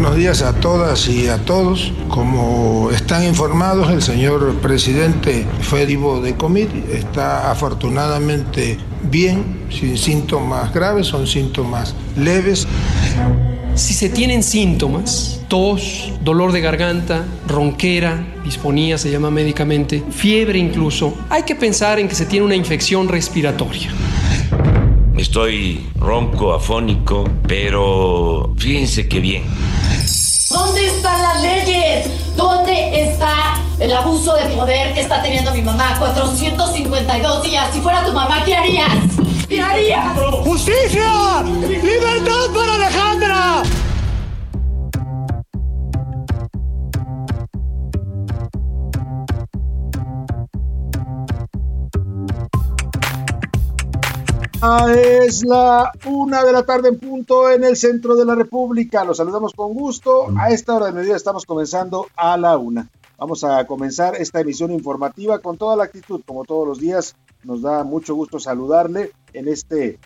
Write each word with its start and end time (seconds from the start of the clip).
Buenos 0.00 0.16
días 0.16 0.42
a 0.42 0.52
todas 0.52 1.08
y 1.08 1.26
a 1.26 1.38
todos. 1.38 1.92
Como 2.06 2.88
están 2.92 3.24
informados, 3.24 3.90
el 3.90 4.00
señor 4.00 4.54
presidente 4.60 5.44
Fedivo 5.60 6.20
de 6.20 6.36
Comit 6.36 6.70
está 6.88 7.50
afortunadamente 7.50 8.78
bien, 9.10 9.66
sin 9.68 9.98
síntomas 9.98 10.72
graves, 10.72 11.08
son 11.08 11.26
síntomas 11.26 11.96
leves. 12.16 12.68
Si 13.74 13.92
se 13.92 14.08
tienen 14.08 14.44
síntomas, 14.44 15.40
tos, 15.48 16.12
dolor 16.22 16.52
de 16.52 16.60
garganta, 16.60 17.24
ronquera, 17.48 18.24
disponía 18.44 18.98
se 18.98 19.10
llama 19.10 19.32
médicamente, 19.32 20.04
fiebre 20.12 20.60
incluso, 20.60 21.12
hay 21.28 21.42
que 21.42 21.56
pensar 21.56 21.98
en 21.98 22.06
que 22.06 22.14
se 22.14 22.26
tiene 22.26 22.46
una 22.46 22.54
infección 22.54 23.08
respiratoria. 23.08 23.90
Estoy 25.18 25.84
ronco, 25.96 26.54
afónico, 26.54 27.28
pero 27.48 28.54
fíjense 28.56 29.08
qué 29.08 29.18
bien. 29.18 29.42
¿Dónde 30.48 30.86
están 30.86 31.20
las 31.20 31.42
leyes? 31.42 32.36
¿Dónde 32.36 33.02
está 33.02 33.60
el 33.80 33.92
abuso 33.92 34.36
de 34.36 34.44
poder 34.50 34.94
que 34.94 35.00
está 35.00 35.20
teniendo 35.20 35.52
mi 35.52 35.62
mamá? 35.62 35.96
452 35.98 37.42
días. 37.42 37.68
Si 37.72 37.80
fuera 37.80 38.04
tu 38.04 38.12
mamá, 38.12 38.44
¿qué 38.44 38.54
harías? 38.54 38.92
¿Qué 39.48 39.60
harías? 39.60 40.16
¡Justicia! 40.44 41.42
¡Libertad 41.66 42.54
para 42.54 42.74
Alejandra! 42.76 43.62
Es 54.88 55.44
la 55.44 55.92
una 56.06 56.42
de 56.42 56.52
la 56.52 56.64
tarde 56.64 56.88
en 56.88 56.98
punto 56.98 57.48
en 57.48 57.62
el 57.62 57.76
centro 57.76 58.16
de 58.16 58.24
la 58.24 58.34
República. 58.34 59.04
Los 59.04 59.18
saludamos 59.18 59.52
con 59.52 59.72
gusto. 59.72 60.26
A 60.36 60.50
esta 60.50 60.74
hora 60.74 60.86
de 60.86 60.92
mediodía 60.92 61.16
estamos 61.16 61.46
comenzando 61.46 62.06
a 62.16 62.36
la 62.36 62.56
una. 62.58 62.88
Vamos 63.16 63.44
a 63.44 63.64
comenzar 63.66 64.16
esta 64.16 64.40
emisión 64.40 64.72
informativa 64.72 65.38
con 65.38 65.58
toda 65.58 65.76
la 65.76 65.84
actitud, 65.84 66.22
como 66.26 66.44
todos 66.44 66.66
los 66.66 66.80
días. 66.80 67.14
Nos 67.44 67.62
da 67.62 67.84
mucho 67.84 68.16
gusto 68.16 68.40
saludarle 68.40 69.12
en 69.32 69.46
este 69.46 70.00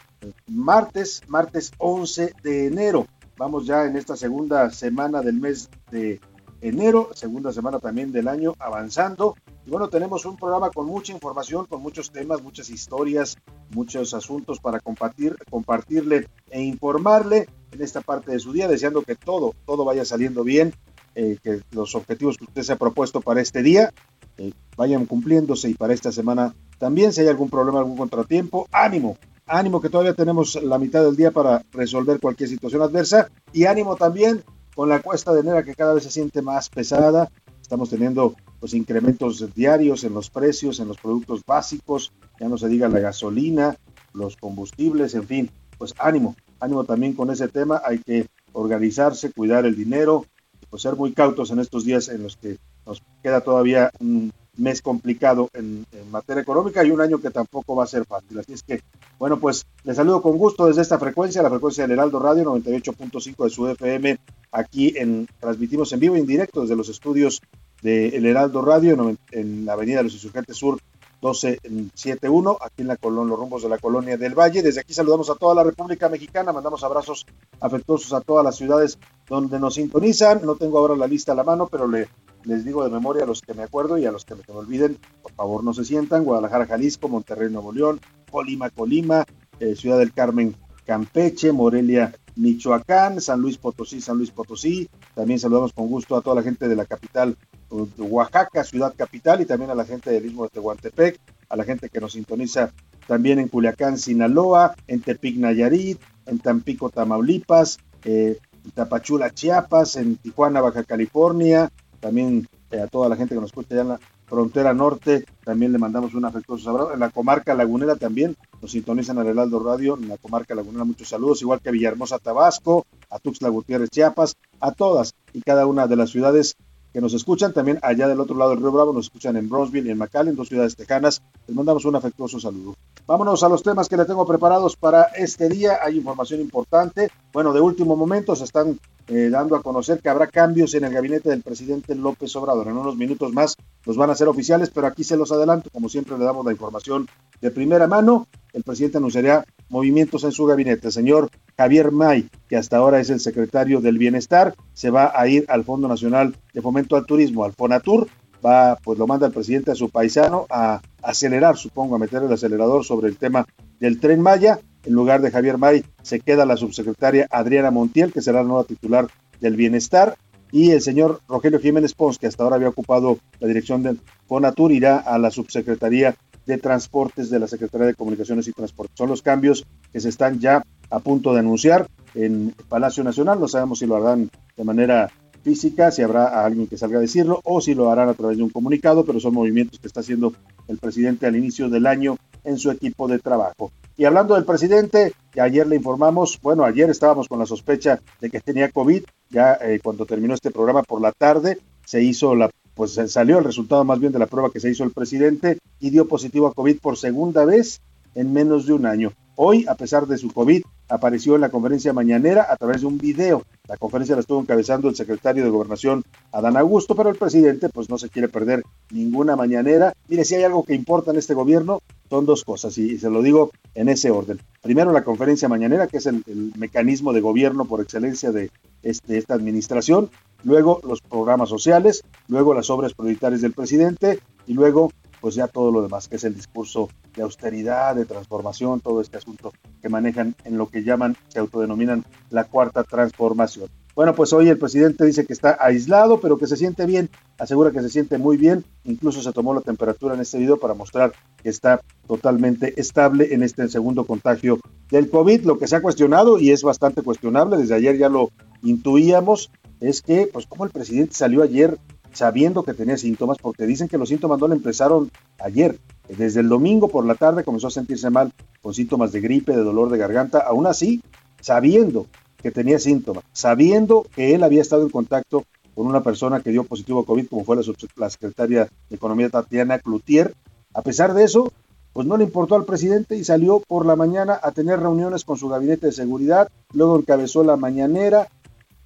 martes, 0.46 1.22
martes 1.28 1.72
11 1.78 2.34
de 2.42 2.66
enero. 2.66 3.06
Vamos 3.38 3.66
ya 3.66 3.86
en 3.86 3.96
esta 3.96 4.16
segunda 4.16 4.70
semana 4.70 5.22
del 5.22 5.36
mes 5.36 5.70
de 5.90 6.20
enero, 6.62 7.10
segunda 7.14 7.52
semana 7.52 7.80
también 7.80 8.12
del 8.12 8.28
año 8.28 8.54
avanzando. 8.58 9.36
Y 9.66 9.70
bueno, 9.70 9.88
tenemos 9.88 10.24
un 10.24 10.36
programa 10.36 10.70
con 10.70 10.86
mucha 10.86 11.12
información, 11.12 11.66
con 11.66 11.82
muchos 11.82 12.10
temas, 12.10 12.40
muchas 12.40 12.70
historias, 12.70 13.36
muchos 13.70 14.14
asuntos 14.14 14.60
para 14.60 14.80
compartir, 14.80 15.36
compartirle 15.50 16.28
e 16.50 16.62
informarle 16.62 17.48
en 17.72 17.82
esta 17.82 18.00
parte 18.00 18.32
de 18.32 18.38
su 18.38 18.52
día, 18.52 18.68
deseando 18.68 19.02
que 19.02 19.16
todo, 19.16 19.54
todo 19.66 19.84
vaya 19.84 20.04
saliendo 20.04 20.44
bien, 20.44 20.72
eh, 21.14 21.36
que 21.42 21.60
los 21.72 21.94
objetivos 21.94 22.38
que 22.38 22.44
usted 22.44 22.62
se 22.62 22.72
ha 22.72 22.76
propuesto 22.76 23.20
para 23.20 23.40
este 23.40 23.62
día 23.62 23.92
eh, 24.38 24.52
vayan 24.76 25.04
cumpliéndose 25.04 25.68
y 25.68 25.74
para 25.74 25.92
esta 25.92 26.12
semana 26.12 26.54
también, 26.78 27.12
si 27.12 27.20
hay 27.20 27.28
algún 27.28 27.50
problema, 27.50 27.80
algún 27.80 27.96
contratiempo, 27.96 28.66
ánimo, 28.72 29.18
ánimo 29.46 29.80
que 29.80 29.90
todavía 29.90 30.14
tenemos 30.14 30.60
la 30.62 30.78
mitad 30.78 31.04
del 31.04 31.16
día 31.16 31.30
para 31.30 31.62
resolver 31.72 32.20
cualquier 32.20 32.48
situación 32.48 32.82
adversa 32.82 33.28
y 33.52 33.66
ánimo 33.66 33.96
también 33.96 34.42
con 34.74 34.88
la 34.88 35.00
cuesta 35.00 35.32
de 35.32 35.40
enero 35.40 35.64
que 35.64 35.74
cada 35.74 35.94
vez 35.94 36.04
se 36.04 36.10
siente 36.10 36.42
más 36.42 36.68
pesada. 36.68 37.30
Estamos 37.60 37.90
teniendo 37.90 38.34
los 38.60 38.74
incrementos 38.74 39.54
diarios 39.54 40.04
en 40.04 40.14
los 40.14 40.30
precios, 40.30 40.80
en 40.80 40.88
los 40.88 40.98
productos 40.98 41.42
básicos, 41.46 42.12
ya 42.38 42.48
no 42.48 42.58
se 42.58 42.68
diga 42.68 42.88
la 42.88 43.00
gasolina, 43.00 43.76
los 44.12 44.36
combustibles, 44.36 45.14
en 45.14 45.26
fin, 45.26 45.50
pues 45.78 45.94
ánimo, 45.98 46.36
ánimo 46.60 46.84
también 46.84 47.14
con 47.14 47.30
ese 47.30 47.48
tema, 47.48 47.82
hay 47.84 47.98
que 47.98 48.26
organizarse, 48.52 49.32
cuidar 49.32 49.66
el 49.66 49.76
dinero, 49.76 50.26
pues 50.70 50.82
ser 50.82 50.96
muy 50.96 51.12
cautos 51.12 51.50
en 51.50 51.58
estos 51.58 51.84
días 51.84 52.08
en 52.08 52.22
los 52.22 52.36
que 52.36 52.58
nos 52.86 53.02
queda 53.22 53.40
todavía 53.40 53.90
un 54.00 54.32
mes 54.56 54.82
complicado 54.82 55.48
en, 55.54 55.86
materia 56.10 56.42
económica 56.42 56.84
y 56.84 56.90
un 56.90 57.00
año 57.00 57.20
que 57.20 57.30
tampoco 57.30 57.74
va 57.74 57.84
a 57.84 57.86
ser 57.86 58.04
fácil. 58.04 58.38
Así 58.38 58.52
es 58.52 58.62
que, 58.62 58.82
bueno, 59.18 59.38
pues 59.38 59.64
les 59.84 59.96
saludo 59.96 60.20
con 60.20 60.36
gusto 60.36 60.66
desde 60.66 60.82
esta 60.82 60.98
frecuencia, 60.98 61.42
la 61.42 61.50
frecuencia 61.50 61.84
del 61.84 61.92
Heraldo 61.92 62.18
Radio 62.18 62.44
98.5 62.44 63.44
de 63.44 63.50
su 63.50 63.68
FM. 63.68 64.18
Aquí 64.50 64.92
en, 64.96 65.26
transmitimos 65.40 65.92
en 65.92 66.00
vivo 66.00 66.16
y 66.16 66.20
en 66.20 66.26
directo 66.26 66.62
desde 66.62 66.76
los 66.76 66.88
estudios 66.88 67.40
de 67.80 68.08
El 68.08 68.26
Heraldo 68.26 68.62
Radio 68.62 68.92
en, 68.92 69.18
en 69.30 69.64
la 69.64 69.72
Avenida 69.72 69.98
de 69.98 70.04
los 70.04 70.14
Insurgentes 70.14 70.56
Sur 70.56 70.78
1271, 71.22 72.58
aquí 72.60 72.82
en 72.82 72.88
la 72.88 72.96
colonia, 72.96 73.30
los 73.30 73.38
rumbos 73.38 73.62
de 73.62 73.68
la 73.68 73.78
colonia 73.78 74.16
del 74.16 74.34
Valle. 74.34 74.60
Desde 74.60 74.80
aquí 74.80 74.92
saludamos 74.92 75.30
a 75.30 75.36
toda 75.36 75.54
la 75.54 75.62
República 75.62 76.08
Mexicana, 76.08 76.52
mandamos 76.52 76.82
abrazos 76.82 77.26
afectuosos 77.60 78.12
a 78.12 78.20
todas 78.20 78.44
las 78.44 78.56
ciudades 78.56 78.98
donde 79.28 79.60
nos 79.60 79.74
sintonizan. 79.74 80.44
No 80.44 80.56
tengo 80.56 80.78
ahora 80.78 80.96
la 80.96 81.06
lista 81.06 81.30
a 81.32 81.36
la 81.36 81.44
mano, 81.44 81.68
pero 81.68 81.86
le, 81.86 82.08
les 82.44 82.64
digo 82.64 82.84
de 82.84 82.90
memoria 82.90 83.24
a 83.24 83.26
los 83.26 83.42
que 83.42 83.54
me 83.54 83.62
acuerdo 83.62 83.98
y 83.98 84.06
a 84.06 84.12
los 84.12 84.24
que 84.24 84.34
me, 84.34 84.42
olviden, 84.48 84.98
por 85.22 85.32
favor 85.32 85.64
no 85.64 85.74
se 85.74 85.84
sientan. 85.84 86.24
Guadalajara, 86.24 86.66
Jalisco, 86.66 87.08
Monterrey, 87.08 87.50
Nuevo 87.50 87.72
León, 87.72 88.00
Colima, 88.30 88.70
Colima, 88.70 89.24
eh, 89.60 89.76
Ciudad 89.76 89.98
del 89.98 90.12
Carmen, 90.12 90.54
Campeche, 90.84 91.52
Morelia, 91.52 92.14
Michoacán, 92.36 93.20
San 93.20 93.40
Luis 93.40 93.58
Potosí, 93.58 94.00
San 94.00 94.18
Luis 94.18 94.30
Potosí. 94.30 94.88
También 95.14 95.38
saludamos 95.38 95.72
con 95.72 95.88
gusto 95.88 96.16
a 96.16 96.22
toda 96.22 96.36
la 96.36 96.42
gente 96.42 96.68
de 96.68 96.76
la 96.76 96.84
capital 96.84 97.36
de 97.70 98.02
Oaxaca, 98.02 98.64
ciudad 98.64 98.94
capital, 98.96 99.40
y 99.40 99.46
también 99.46 99.70
a 99.70 99.74
la 99.74 99.84
gente 99.84 100.10
del 100.10 100.26
Istmo 100.26 100.44
de 100.44 100.50
Tehuantepec, 100.50 101.18
a 101.48 101.56
la 101.56 101.64
gente 101.64 101.88
que 101.88 102.00
nos 102.00 102.12
sintoniza 102.12 102.72
también 103.06 103.38
en 103.38 103.48
Culiacán, 103.48 103.98
Sinaloa, 103.98 104.74
en 104.86 105.00
Tepic, 105.00 105.36
Nayarit, 105.36 105.98
en 106.26 106.38
Tampico, 106.38 106.90
Tamaulipas, 106.90 107.78
eh, 108.04 108.38
en 108.64 108.70
Tapachula, 108.72 109.30
Chiapas, 109.30 109.96
en 109.96 110.16
Tijuana, 110.16 110.60
Baja 110.60 110.84
California, 110.84 111.70
también 112.02 112.46
eh, 112.72 112.80
a 112.80 112.88
toda 112.88 113.08
la 113.08 113.16
gente 113.16 113.34
que 113.34 113.40
nos 113.40 113.50
escucha 113.50 113.74
allá 113.74 113.82
en 113.82 113.88
la 113.88 114.00
frontera 114.26 114.74
norte, 114.74 115.24
también 115.44 115.72
le 115.72 115.78
mandamos 115.78 116.14
un 116.14 116.24
afectuoso 116.24 116.68
abrazo. 116.68 116.92
En 116.92 117.00
la 117.00 117.10
comarca 117.10 117.54
lagunera 117.54 117.96
también 117.96 118.36
nos 118.60 118.72
sintonizan 118.72 119.18
al 119.18 119.28
Heraldo 119.28 119.62
Radio, 119.62 119.96
en 119.96 120.08
la 120.08 120.18
comarca 120.18 120.54
lagunera 120.54 120.84
muchos 120.84 121.08
saludos, 121.08 121.42
igual 121.42 121.60
que 121.60 121.68
a 121.68 121.72
Villahermosa, 121.72 122.18
Tabasco, 122.18 122.84
a 123.08 123.18
Tuxtla 123.18 123.48
Gutiérrez, 123.50 123.90
Chiapas, 123.90 124.34
a 124.60 124.72
todas 124.72 125.14
y 125.32 125.42
cada 125.42 125.66
una 125.66 125.86
de 125.86 125.96
las 125.96 126.10
ciudades 126.10 126.56
que 126.92 127.00
nos 127.00 127.14
escuchan. 127.14 127.52
También 127.52 127.78
allá 127.82 128.08
del 128.08 128.20
otro 128.20 128.36
lado 128.36 128.50
del 128.50 128.60
Río 128.60 128.72
Bravo 128.72 128.92
nos 128.92 129.06
escuchan 129.06 129.36
en 129.36 129.48
Bronzeville 129.48 129.88
y 129.88 129.90
en 129.90 129.98
McAllen, 129.98 130.36
dos 130.36 130.48
ciudades 130.48 130.76
tejanas. 130.76 131.22
Les 131.46 131.56
mandamos 131.56 131.84
un 131.84 131.96
afectuoso 131.96 132.38
saludo. 132.38 132.76
Vámonos 133.06 133.42
a 133.42 133.48
los 133.48 133.62
temas 133.62 133.88
que 133.88 133.96
le 133.96 134.04
tengo 134.04 134.26
preparados 134.26 134.76
para 134.76 135.04
este 135.16 135.48
día. 135.48 135.78
Hay 135.82 135.96
información 135.96 136.40
importante. 136.40 137.10
Bueno, 137.32 137.52
de 137.52 137.60
último 137.60 137.96
momento 137.96 138.36
se 138.36 138.44
están 138.44 138.78
eh, 139.08 139.28
dando 139.30 139.56
a 139.56 139.62
conocer 139.62 140.00
que 140.00 140.08
habrá 140.08 140.28
cambios 140.28 140.74
en 140.74 140.84
el 140.84 140.92
gabinete 140.92 141.28
del 141.28 141.42
presidente 141.42 141.94
López 141.94 142.34
Obrador. 142.36 142.68
En 142.68 142.76
unos 142.76 142.96
minutos 142.96 143.32
más 143.32 143.56
los 143.84 143.96
van 143.96 144.10
a 144.10 144.14
ser 144.14 144.28
oficiales, 144.28 144.70
pero 144.70 144.86
aquí 144.86 145.02
se 145.02 145.16
los 145.16 145.32
adelanto. 145.32 145.70
Como 145.70 145.88
siempre 145.88 146.16
le 146.16 146.24
damos 146.24 146.44
la 146.44 146.52
información 146.52 147.08
de 147.40 147.50
primera 147.50 147.86
mano. 147.86 148.28
El 148.52 148.62
presidente 148.62 148.98
anunciará 148.98 149.44
movimientos 149.68 150.22
en 150.24 150.32
su 150.32 150.44
gabinete. 150.44 150.92
Señor 150.92 151.30
Javier 151.56 151.92
May, 151.92 152.28
que 152.48 152.56
hasta 152.56 152.76
ahora 152.76 153.00
es 153.00 153.10
el 153.10 153.20
secretario 153.20 153.80
del 153.80 153.98
Bienestar, 153.98 154.54
se 154.72 154.90
va 154.90 155.12
a 155.14 155.26
ir 155.28 155.44
al 155.48 155.64
Fondo 155.64 155.88
Nacional 155.88 156.34
de 156.52 156.62
Fomento 156.62 156.96
al 156.96 157.06
Turismo, 157.06 157.44
al 157.44 157.52
FONATUR. 157.52 158.08
Va, 158.44 158.76
pues 158.82 158.98
lo 158.98 159.06
manda 159.06 159.28
el 159.28 159.32
presidente 159.32 159.70
a 159.70 159.76
su 159.76 159.88
paisano 159.88 160.46
a 160.50 160.80
acelerar, 161.00 161.56
supongo, 161.56 161.94
a 161.94 161.98
meter 161.98 162.24
el 162.24 162.32
acelerador 162.32 162.84
sobre 162.84 163.08
el 163.08 163.16
tema 163.16 163.46
del 163.78 164.00
tren 164.00 164.20
Maya. 164.20 164.58
En 164.84 164.94
lugar 164.94 165.22
de 165.22 165.30
Javier 165.30 165.58
May 165.58 165.84
se 166.02 166.18
queda 166.18 166.44
la 166.44 166.56
subsecretaria 166.56 167.28
Adriana 167.30 167.70
Montiel, 167.70 168.12
que 168.12 168.20
será 168.20 168.42
la 168.42 168.48
nueva 168.48 168.64
titular 168.64 169.06
del 169.40 169.54
bienestar. 169.54 170.16
Y 170.50 170.72
el 170.72 170.82
señor 170.82 171.20
Rogelio 171.28 171.60
Jiménez 171.60 171.94
Pons, 171.94 172.18
que 172.18 172.26
hasta 172.26 172.42
ahora 172.42 172.56
había 172.56 172.68
ocupado 172.68 173.18
la 173.38 173.46
dirección 173.46 173.84
del 173.84 174.00
Fonatur, 174.26 174.72
irá 174.72 174.98
a 174.98 175.18
la 175.18 175.30
subsecretaría 175.30 176.16
de 176.44 176.58
Transportes 176.58 177.30
de 177.30 177.38
la 177.38 177.46
Secretaría 177.46 177.86
de 177.86 177.94
Comunicaciones 177.94 178.48
y 178.48 178.52
Transportes. 178.52 178.96
Son 178.98 179.08
los 179.08 179.22
cambios 179.22 179.64
que 179.92 180.00
se 180.00 180.08
están 180.08 180.40
ya 180.40 180.64
a 180.92 181.00
punto 181.00 181.32
de 181.32 181.40
anunciar 181.40 181.88
en 182.14 182.54
Palacio 182.68 183.02
Nacional. 183.02 183.40
No 183.40 183.48
sabemos 183.48 183.78
si 183.78 183.86
lo 183.86 183.96
harán 183.96 184.30
de 184.56 184.64
manera 184.64 185.10
física, 185.42 185.90
si 185.90 186.02
habrá 186.02 186.44
alguien 186.44 186.66
que 186.68 186.78
salga 186.78 186.98
a 186.98 187.00
decirlo 187.00 187.40
o 187.44 187.60
si 187.60 187.74
lo 187.74 187.90
harán 187.90 188.08
a 188.08 188.14
través 188.14 188.36
de 188.36 188.44
un 188.44 188.50
comunicado, 188.50 189.04
pero 189.04 189.18
son 189.18 189.34
movimientos 189.34 189.80
que 189.80 189.88
está 189.88 190.00
haciendo 190.00 190.32
el 190.68 190.78
presidente 190.78 191.26
al 191.26 191.34
inicio 191.34 191.68
del 191.68 191.86
año 191.86 192.16
en 192.44 192.58
su 192.58 192.70
equipo 192.70 193.08
de 193.08 193.18
trabajo. 193.18 193.72
Y 193.96 194.04
hablando 194.04 194.34
del 194.34 194.44
presidente, 194.44 195.12
ayer 195.38 195.66
le 195.66 195.76
informamos, 195.76 196.38
bueno, 196.42 196.64
ayer 196.64 196.90
estábamos 196.90 197.28
con 197.28 197.38
la 197.38 197.46
sospecha 197.46 198.00
de 198.20 198.30
que 198.30 198.40
tenía 198.40 198.70
COVID, 198.70 199.02
ya 199.30 199.58
eh, 199.60 199.80
cuando 199.82 200.06
terminó 200.06 200.34
este 200.34 200.50
programa 200.50 200.82
por 200.82 201.00
la 201.00 201.12
tarde, 201.12 201.58
se 201.84 202.02
hizo 202.02 202.34
la, 202.34 202.50
pues 202.74 202.98
salió 203.08 203.38
el 203.38 203.44
resultado 203.44 203.84
más 203.84 203.98
bien 203.98 204.12
de 204.12 204.18
la 204.18 204.26
prueba 204.26 204.50
que 204.50 204.60
se 204.60 204.70
hizo 204.70 204.84
el 204.84 204.92
presidente 204.92 205.58
y 205.80 205.90
dio 205.90 206.06
positivo 206.06 206.46
a 206.46 206.54
COVID 206.54 206.78
por 206.80 206.96
segunda 206.96 207.44
vez 207.44 207.80
en 208.14 208.32
menos 208.32 208.66
de 208.66 208.74
un 208.74 208.86
año. 208.86 209.12
Hoy, 209.36 209.64
a 209.66 209.74
pesar 209.74 210.06
de 210.06 210.18
su 210.18 210.30
COVID, 210.30 210.62
apareció 210.88 211.34
en 211.36 211.40
la 211.40 211.48
conferencia 211.48 211.94
mañanera 211.94 212.46
a 212.50 212.56
través 212.56 212.82
de 212.82 212.86
un 212.86 212.98
video. 212.98 213.44
La 213.66 213.78
conferencia 213.78 214.14
la 214.14 214.20
estuvo 214.20 214.40
encabezando 214.40 214.90
el 214.90 214.94
secretario 214.94 215.42
de 215.42 215.48
Gobernación, 215.48 216.04
Adán 216.32 216.58
Augusto, 216.58 216.94
pero 216.94 217.08
el 217.08 217.16
presidente 217.16 217.70
pues 217.70 217.88
no 217.88 217.96
se 217.96 218.10
quiere 218.10 218.28
perder 218.28 218.62
ninguna 218.90 219.34
mañanera. 219.34 219.94
Mire, 220.08 220.26
si 220.26 220.34
hay 220.34 220.44
algo 220.44 220.64
que 220.64 220.74
importa 220.74 221.12
en 221.12 221.16
este 221.16 221.32
gobierno, 221.32 221.80
son 222.10 222.26
dos 222.26 222.44
cosas, 222.44 222.76
y 222.76 222.98
se 222.98 223.08
lo 223.08 223.22
digo 223.22 223.52
en 223.74 223.88
ese 223.88 224.10
orden. 224.10 224.38
Primero, 224.60 224.92
la 224.92 225.02
conferencia 225.02 225.48
mañanera, 225.48 225.86
que 225.86 225.96
es 225.96 226.04
el, 226.04 226.22
mecanismo 226.58 227.14
de 227.14 227.22
gobierno 227.22 227.64
por 227.64 227.80
excelencia 227.80 228.32
de 228.32 228.50
este, 228.82 229.16
esta 229.16 229.32
administración, 229.32 230.10
luego 230.44 230.80
los 230.86 231.00
programas 231.00 231.48
sociales, 231.48 232.04
luego 232.28 232.52
las 232.52 232.68
obras 232.68 232.92
prioritarias 232.92 233.40
del 233.40 233.54
presidente, 233.54 234.18
y 234.46 234.52
luego 234.52 234.92
pues 235.22 235.36
ya 235.36 235.46
todo 235.46 235.70
lo 235.70 235.82
demás, 235.82 236.08
que 236.08 236.16
es 236.16 236.24
el 236.24 236.34
discurso 236.34 236.90
de 237.14 237.22
austeridad, 237.22 237.94
de 237.94 238.04
transformación, 238.04 238.80
todo 238.80 239.00
este 239.00 239.18
asunto 239.18 239.52
que 239.80 239.88
manejan 239.88 240.34
en 240.44 240.58
lo 240.58 240.68
que 240.68 240.82
llaman, 240.82 241.16
se 241.28 241.38
autodenominan 241.38 242.04
la 242.30 242.44
cuarta 242.44 242.82
transformación. 242.82 243.70
Bueno, 243.94 244.14
pues 244.14 244.32
hoy 244.32 244.48
el 244.48 244.58
presidente 244.58 245.04
dice 245.04 245.24
que 245.24 245.32
está 245.32 245.56
aislado, 245.60 246.18
pero 246.18 246.38
que 246.38 246.46
se 246.46 246.56
siente 246.56 246.86
bien, 246.86 247.08
asegura 247.38 247.70
que 247.70 247.82
se 247.82 247.90
siente 247.90 248.18
muy 248.18 248.36
bien, 248.36 248.64
incluso 248.84 249.22
se 249.22 249.32
tomó 249.32 249.54
la 249.54 249.60
temperatura 249.60 250.14
en 250.14 250.22
este 250.22 250.38
video 250.38 250.58
para 250.58 250.74
mostrar 250.74 251.12
que 251.40 251.50
está 251.50 251.80
totalmente 252.08 252.80
estable 252.80 253.32
en 253.32 253.44
este 253.44 253.68
segundo 253.68 254.04
contagio 254.04 254.58
del 254.90 255.08
COVID. 255.08 255.44
Lo 255.44 255.58
que 255.58 255.68
se 255.68 255.76
ha 255.76 255.82
cuestionado, 255.82 256.40
y 256.40 256.50
es 256.50 256.62
bastante 256.62 257.02
cuestionable, 257.02 257.58
desde 257.58 257.74
ayer 257.74 257.96
ya 257.96 258.08
lo 258.08 258.30
intuíamos, 258.62 259.52
es 259.80 260.00
que, 260.00 260.28
pues, 260.32 260.46
como 260.46 260.64
el 260.64 260.70
presidente 260.70 261.14
salió 261.14 261.42
ayer 261.42 261.78
sabiendo 262.12 262.62
que 262.62 262.74
tenía 262.74 262.96
síntomas, 262.96 263.38
porque 263.38 263.66
dicen 263.66 263.88
que 263.88 263.98
los 263.98 264.08
síntomas 264.08 264.38
no 264.38 264.48
le 264.48 264.54
empezaron 264.54 265.10
ayer. 265.38 265.78
Desde 266.08 266.40
el 266.40 266.48
domingo 266.48 266.88
por 266.88 267.06
la 267.06 267.14
tarde 267.14 267.44
comenzó 267.44 267.68
a 267.68 267.70
sentirse 267.70 268.10
mal 268.10 268.32
con 268.60 268.74
síntomas 268.74 269.12
de 269.12 269.20
gripe, 269.20 269.52
de 269.52 269.62
dolor 269.62 269.90
de 269.90 269.98
garganta, 269.98 270.40
aún 270.40 270.66
así, 270.66 271.02
sabiendo 271.40 272.06
que 272.42 272.50
tenía 272.50 272.78
síntomas, 272.78 273.24
sabiendo 273.32 274.06
que 274.14 274.34
él 274.34 274.42
había 274.42 274.62
estado 274.62 274.82
en 274.82 274.90
contacto 274.90 275.44
con 275.74 275.86
una 275.86 276.02
persona 276.02 276.40
que 276.40 276.50
dio 276.50 276.64
positivo 276.64 277.00
a 277.00 277.06
COVID, 277.06 277.28
como 277.28 277.44
fue 277.44 277.56
la, 277.96 278.10
secretaria 278.10 278.68
de 278.90 278.96
Economía 278.96 279.30
Tatiana 279.30 279.78
Cloutier. 279.78 280.34
A 280.74 280.82
pesar 280.82 281.14
de 281.14 281.24
eso, 281.24 281.52
pues 281.92 282.06
no 282.06 282.16
le 282.16 282.24
importó 282.24 282.56
al 282.56 282.64
presidente 282.64 283.16
y 283.16 283.24
salió 283.24 283.60
por 283.60 283.86
la 283.86 283.96
mañana 283.96 284.38
a 284.42 284.52
tener 284.52 284.80
reuniones 284.80 285.24
con 285.24 285.38
su 285.38 285.48
gabinete 285.48 285.86
de 285.86 285.92
seguridad, 285.92 286.50
luego 286.72 286.98
encabezó 286.98 287.44
la 287.44 287.56
mañanera 287.56 288.28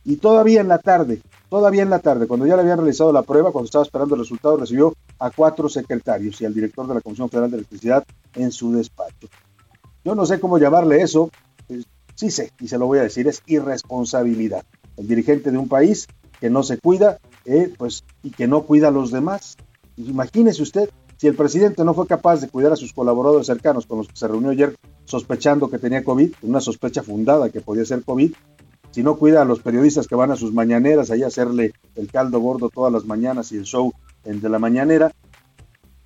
y 0.06 0.16
todavía 0.16 0.62
en 0.62 0.68
la 0.68 0.78
tarde 0.78 1.20
Todavía 1.48 1.82
en 1.82 1.90
la 1.90 2.00
tarde, 2.00 2.26
cuando 2.26 2.44
ya 2.46 2.56
le 2.56 2.62
habían 2.62 2.78
realizado 2.78 3.12
la 3.12 3.22
prueba, 3.22 3.52
cuando 3.52 3.66
estaba 3.66 3.84
esperando 3.84 4.16
el 4.16 4.20
resultado, 4.20 4.56
recibió 4.56 4.94
a 5.20 5.30
cuatro 5.30 5.68
secretarios 5.68 6.40
y 6.40 6.44
al 6.44 6.52
director 6.52 6.88
de 6.88 6.94
la 6.94 7.00
Comisión 7.00 7.28
Federal 7.28 7.50
de 7.50 7.58
Electricidad 7.58 8.04
en 8.34 8.50
su 8.50 8.72
despacho. 8.72 9.28
Yo 10.04 10.16
no 10.16 10.26
sé 10.26 10.40
cómo 10.40 10.58
llamarle 10.58 11.02
eso, 11.02 11.30
sí 12.16 12.30
sé, 12.32 12.52
y 12.58 12.66
se 12.66 12.78
lo 12.78 12.86
voy 12.86 12.98
a 12.98 13.02
decir, 13.02 13.28
es 13.28 13.42
irresponsabilidad. 13.46 14.64
El 14.96 15.06
dirigente 15.06 15.52
de 15.52 15.58
un 15.58 15.68
país 15.68 16.08
que 16.40 16.50
no 16.50 16.64
se 16.64 16.78
cuida, 16.78 17.18
eh, 17.44 17.72
pues, 17.78 18.02
y 18.24 18.30
que 18.30 18.48
no 18.48 18.62
cuida 18.62 18.88
a 18.88 18.90
los 18.90 19.12
demás. 19.12 19.56
Imagínese 19.96 20.62
usted, 20.62 20.90
si 21.16 21.28
el 21.28 21.36
presidente 21.36 21.84
no 21.84 21.94
fue 21.94 22.08
capaz 22.08 22.40
de 22.40 22.48
cuidar 22.48 22.72
a 22.72 22.76
sus 22.76 22.92
colaboradores 22.92 23.46
cercanos 23.46 23.86
con 23.86 23.98
los 23.98 24.08
que 24.08 24.16
se 24.16 24.26
reunió 24.26 24.50
ayer 24.50 24.74
sospechando 25.04 25.70
que 25.70 25.78
tenía 25.78 26.02
COVID, 26.02 26.34
una 26.42 26.60
sospecha 26.60 27.04
fundada 27.04 27.50
que 27.50 27.60
podía 27.60 27.84
ser 27.84 28.02
COVID, 28.02 28.32
si 28.96 29.02
no 29.02 29.18
cuida 29.18 29.42
a 29.42 29.44
los 29.44 29.60
periodistas 29.60 30.06
que 30.06 30.14
van 30.14 30.30
a 30.30 30.36
sus 30.36 30.54
mañaneras 30.54 31.10
ahí 31.10 31.22
a 31.22 31.26
hacerle 31.26 31.74
el 31.96 32.10
caldo 32.10 32.40
gordo 32.40 32.70
todas 32.70 32.90
las 32.90 33.04
mañanas 33.04 33.52
y 33.52 33.58
el 33.58 33.64
show 33.64 33.92
de 34.24 34.48
la 34.48 34.58
mañanera, 34.58 35.12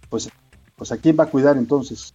pues, 0.08 0.28
pues 0.74 0.90
a 0.90 0.96
quién 0.96 1.16
va 1.16 1.22
a 1.22 1.30
cuidar 1.30 1.56
entonces. 1.56 2.14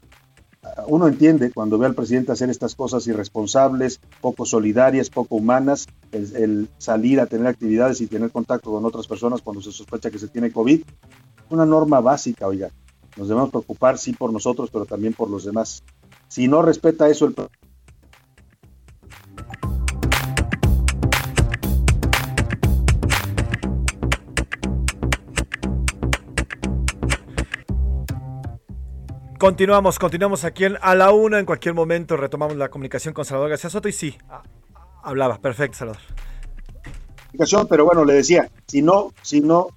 Uno 0.87 1.07
entiende 1.07 1.49
cuando 1.53 1.77
ve 1.77 1.85
al 1.85 1.95
presidente 1.95 2.33
hacer 2.33 2.49
estas 2.49 2.75
cosas 2.75 3.07
irresponsables, 3.07 4.01
poco 4.19 4.45
solidarias, 4.45 5.09
poco 5.09 5.37
humanas, 5.37 5.87
el, 6.11 6.67
salir 6.77 7.21
a 7.21 7.27
tener 7.27 7.47
actividades 7.47 8.01
y 8.01 8.07
tener 8.07 8.29
contacto 8.31 8.69
con 8.69 8.83
otras 8.83 9.07
personas 9.07 9.41
cuando 9.41 9.61
se 9.61 9.71
sospecha 9.71 10.11
que 10.11 10.19
se 10.19 10.27
tiene 10.27 10.51
COVID. 10.51 10.81
Una 11.51 11.65
norma 11.65 12.01
básica, 12.01 12.47
oiga. 12.47 12.69
Nos 13.15 13.29
debemos 13.29 13.49
preocupar, 13.49 13.97
sí, 13.97 14.11
por 14.11 14.33
nosotros, 14.33 14.69
pero 14.73 14.85
también 14.85 15.13
por 15.13 15.29
los 15.29 15.45
demás. 15.45 15.83
Si 16.27 16.49
no 16.49 16.61
respeta 16.61 17.07
eso 17.07 17.23
el 17.23 17.33
Continuamos, 29.37 29.99
continuamos 29.99 30.45
aquí 30.45 30.65
en, 30.65 30.77
a 30.81 30.95
la 30.95 31.11
una. 31.11 31.39
En 31.39 31.45
cualquier 31.45 31.73
momento 31.73 32.15
retomamos 32.15 32.55
la 32.55 32.69
comunicación 32.69 33.13
con 33.13 33.25
Salvador 33.25 33.49
García 33.49 33.69
Soto 33.69 33.89
y 33.89 33.91
sí, 33.91 34.17
hablaba. 35.03 35.37
Perfecto, 35.37 35.77
Salvador. 35.77 36.01
Pero 37.69 37.85
bueno, 37.85 38.05
le 38.05 38.13
decía, 38.13 38.49
si 38.65 38.81
no, 38.81 39.11
si 39.21 39.41
no, 39.41 39.67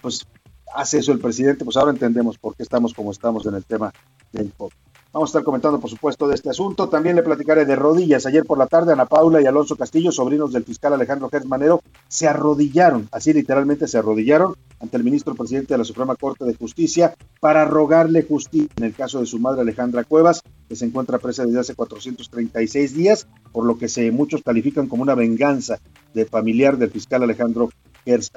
pues 0.00 0.26
hace 0.74 0.98
eso 0.98 1.12
el 1.12 1.18
presidente, 1.18 1.64
pues 1.64 1.76
ahora 1.76 1.90
entendemos 1.90 2.38
por 2.38 2.56
qué 2.56 2.62
estamos 2.62 2.94
como 2.94 3.10
estamos 3.10 3.44
en 3.46 3.54
el 3.54 3.64
tema 3.64 3.92
del 4.32 4.50
COVID. 4.56 4.72
Vamos 5.12 5.28
a 5.28 5.30
estar 5.30 5.44
comentando, 5.44 5.78
por 5.78 5.90
supuesto, 5.90 6.26
de 6.26 6.34
este 6.34 6.48
asunto. 6.48 6.88
También 6.88 7.16
le 7.16 7.22
platicaré 7.22 7.66
de 7.66 7.76
rodillas. 7.76 8.24
Ayer 8.24 8.44
por 8.44 8.56
la 8.56 8.66
tarde, 8.66 8.94
Ana 8.94 9.04
Paula 9.04 9.42
y 9.42 9.46
Alonso 9.46 9.76
Castillo, 9.76 10.10
sobrinos 10.10 10.54
del 10.54 10.64
fiscal 10.64 10.94
Alejandro 10.94 11.28
Gertz 11.28 11.44
Manero, 11.44 11.82
se 12.08 12.28
arrodillaron, 12.28 13.08
así 13.12 13.34
literalmente 13.34 13.86
se 13.86 13.98
arrodillaron 13.98 14.56
ante 14.82 14.96
el 14.96 15.04
ministro 15.04 15.34
presidente 15.34 15.74
de 15.74 15.78
la 15.78 15.84
Suprema 15.84 16.16
Corte 16.16 16.44
de 16.44 16.54
Justicia 16.54 17.14
para 17.40 17.64
rogarle 17.64 18.24
justicia 18.24 18.68
en 18.76 18.84
el 18.84 18.94
caso 18.94 19.20
de 19.20 19.26
su 19.26 19.38
madre 19.38 19.62
Alejandra 19.62 20.02
Cuevas, 20.02 20.42
que 20.68 20.74
se 20.74 20.84
encuentra 20.84 21.18
presa 21.18 21.46
desde 21.46 21.60
hace 21.60 21.74
436 21.76 22.94
días, 22.94 23.28
por 23.52 23.64
lo 23.64 23.78
que 23.78 23.88
se, 23.88 24.10
muchos 24.10 24.42
califican 24.42 24.88
como 24.88 25.02
una 25.02 25.14
venganza 25.14 25.78
de 26.12 26.26
familiar 26.26 26.76
del 26.76 26.90
fiscal 26.90 27.22
Alejandro 27.22 27.70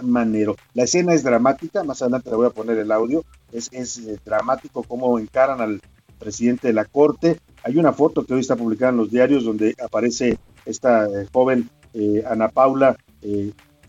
Manero. 0.03 0.55
La 0.75 0.83
escena 0.83 1.15
es 1.15 1.23
dramática, 1.23 1.83
más 1.83 2.03
adelante 2.03 2.29
le 2.29 2.35
voy 2.35 2.45
a 2.45 2.51
poner 2.51 2.77
el 2.77 2.91
audio, 2.91 3.25
es, 3.51 3.69
es 3.71 3.97
eh, 3.97 4.19
dramático 4.23 4.83
cómo 4.83 5.17
encaran 5.17 5.59
al 5.61 5.81
presidente 6.19 6.67
de 6.67 6.73
la 6.73 6.85
Corte. 6.85 7.39
Hay 7.63 7.77
una 7.77 7.91
foto 7.91 8.23
que 8.23 8.35
hoy 8.35 8.41
está 8.41 8.55
publicada 8.55 8.91
en 8.91 8.97
los 8.97 9.09
diarios 9.09 9.43
donde 9.43 9.75
aparece 9.83 10.37
esta 10.65 11.07
eh, 11.07 11.27
joven 11.33 11.69
eh, 11.93 12.23
Ana 12.29 12.49
Paula, 12.49 12.95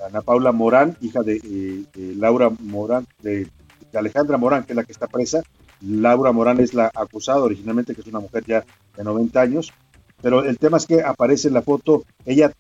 Ana 0.05 0.21
Paula 0.21 0.53
Morán, 0.53 0.97
hija 1.01 1.23
de, 1.23 1.85
Laura 2.17 2.51
Morán, 2.51 3.07
de, 3.23 3.49
Alejandra 3.95 4.37
Morán, 4.37 4.65
que 4.65 4.73
es 4.73 4.77
la 4.77 4.85
que 4.85 4.93
está 4.93 5.07
presa. 5.07 5.43
Laura 5.81 6.33
Morán 6.33 6.61
es 6.61 6.75
la 6.75 6.91
acusada 6.95 7.41
originalmente, 7.41 7.95
que 7.95 8.03
es 8.03 8.07
una 8.07 8.21
mujer 8.21 8.45
ya 8.47 8.65
de 8.97 9.05
90 9.05 9.41
años. 9.41 9.73
Pero 10.21 10.45
el 10.45 10.59
tema 10.59 10.77
es 10.77 10.87
que 10.87 11.03
aparece 11.03 11.49
en 11.49 11.55
la 11.55 11.63
foto 11.63 12.05
ella 12.25 12.53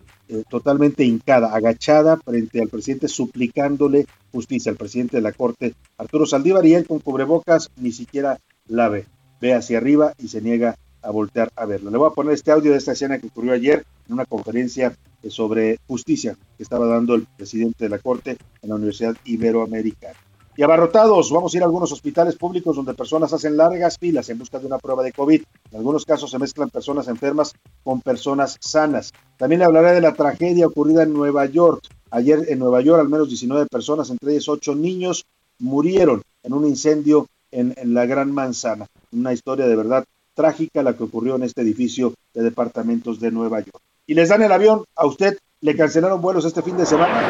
totalmente 0.48 1.04
hincada, 1.04 1.54
agachada 1.54 2.16
frente 2.16 2.60
al 2.60 2.68
presidente, 2.68 3.08
suplicándole 3.08 4.06
justicia 4.32 4.70
al 4.70 4.78
presidente 4.78 5.16
de 5.18 5.22
la 5.22 5.32
Corte, 5.32 5.74
Arturo 5.98 6.26
Saldívar, 6.26 6.64
y 6.66 6.74
él 6.74 6.86
con 6.86 7.00
cubrebocas 7.00 7.70
ni 7.76 7.92
siquiera 7.92 8.38
la 8.66 8.88
ve 8.88 9.06
ve 9.40 9.54
hacia 9.54 9.78
arriba 9.78 10.14
y 10.18 10.28
se 10.28 10.40
niega 10.40 10.76
a 11.02 11.10
voltear 11.10 11.50
a 11.56 11.66
verlo. 11.66 11.90
Le 11.90 11.98
voy 11.98 12.08
a 12.10 12.14
poner 12.14 12.34
este 12.34 12.50
audio 12.50 12.72
de 12.72 12.78
esta 12.78 12.92
escena 12.92 13.18
que 13.18 13.28
ocurrió 13.28 13.52
ayer 13.52 13.84
en 14.06 14.14
una 14.14 14.24
conferencia 14.24 14.96
sobre 15.28 15.78
justicia 15.86 16.36
que 16.56 16.62
estaba 16.62 16.86
dando 16.86 17.14
el 17.14 17.26
presidente 17.36 17.84
de 17.84 17.90
la 17.90 17.98
Corte 17.98 18.38
en 18.62 18.68
la 18.68 18.76
Universidad 18.76 19.16
Iberoamericana. 19.24 20.18
Y 20.58 20.62
abarrotados, 20.62 21.30
vamos 21.30 21.52
a 21.52 21.56
ir 21.58 21.62
a 21.62 21.66
algunos 21.66 21.92
hospitales 21.92 22.36
públicos 22.36 22.76
donde 22.76 22.94
personas 22.94 23.30
hacen 23.30 23.58
largas 23.58 23.98
filas 23.98 24.30
en 24.30 24.38
busca 24.38 24.58
de 24.58 24.66
una 24.66 24.78
prueba 24.78 25.02
de 25.02 25.12
COVID. 25.12 25.42
En 25.70 25.76
algunos 25.76 26.06
casos 26.06 26.30
se 26.30 26.38
mezclan 26.38 26.70
personas 26.70 27.08
enfermas 27.08 27.52
con 27.84 28.00
personas 28.00 28.56
sanas. 28.60 29.12
También 29.36 29.58
le 29.58 29.66
hablaré 29.66 29.92
de 29.92 30.00
la 30.00 30.14
tragedia 30.14 30.66
ocurrida 30.66 31.02
en 31.02 31.12
Nueva 31.12 31.44
York. 31.44 31.84
Ayer 32.10 32.46
en 32.48 32.58
Nueva 32.58 32.80
York 32.80 33.00
al 33.00 33.10
menos 33.10 33.28
19 33.28 33.66
personas, 33.66 34.08
entre 34.08 34.32
ellos 34.32 34.48
8 34.48 34.74
niños, 34.76 35.26
murieron 35.58 36.22
en 36.42 36.54
un 36.54 36.66
incendio 36.66 37.26
en, 37.50 37.74
la 37.92 38.06
Gran 38.06 38.32
Manzana. 38.32 38.86
Una 39.12 39.34
historia 39.34 39.66
de 39.66 39.76
verdad 39.76 40.04
trágica 40.34 40.82
la 40.82 40.96
que 40.96 41.04
ocurrió 41.04 41.36
en 41.36 41.42
este 41.42 41.60
edificio 41.60 42.14
de 42.32 42.42
departamentos 42.42 43.20
de 43.20 43.30
Nueva 43.30 43.60
York. 43.60 43.82
Y 44.08 44.14
les 44.14 44.28
dan 44.28 44.42
el 44.42 44.52
avión, 44.52 44.84
a 44.94 45.04
usted 45.04 45.36
le 45.60 45.74
cancelaron 45.74 46.20
vuelos 46.20 46.44
este 46.44 46.62
fin 46.62 46.76
de 46.76 46.86
semana. 46.86 47.28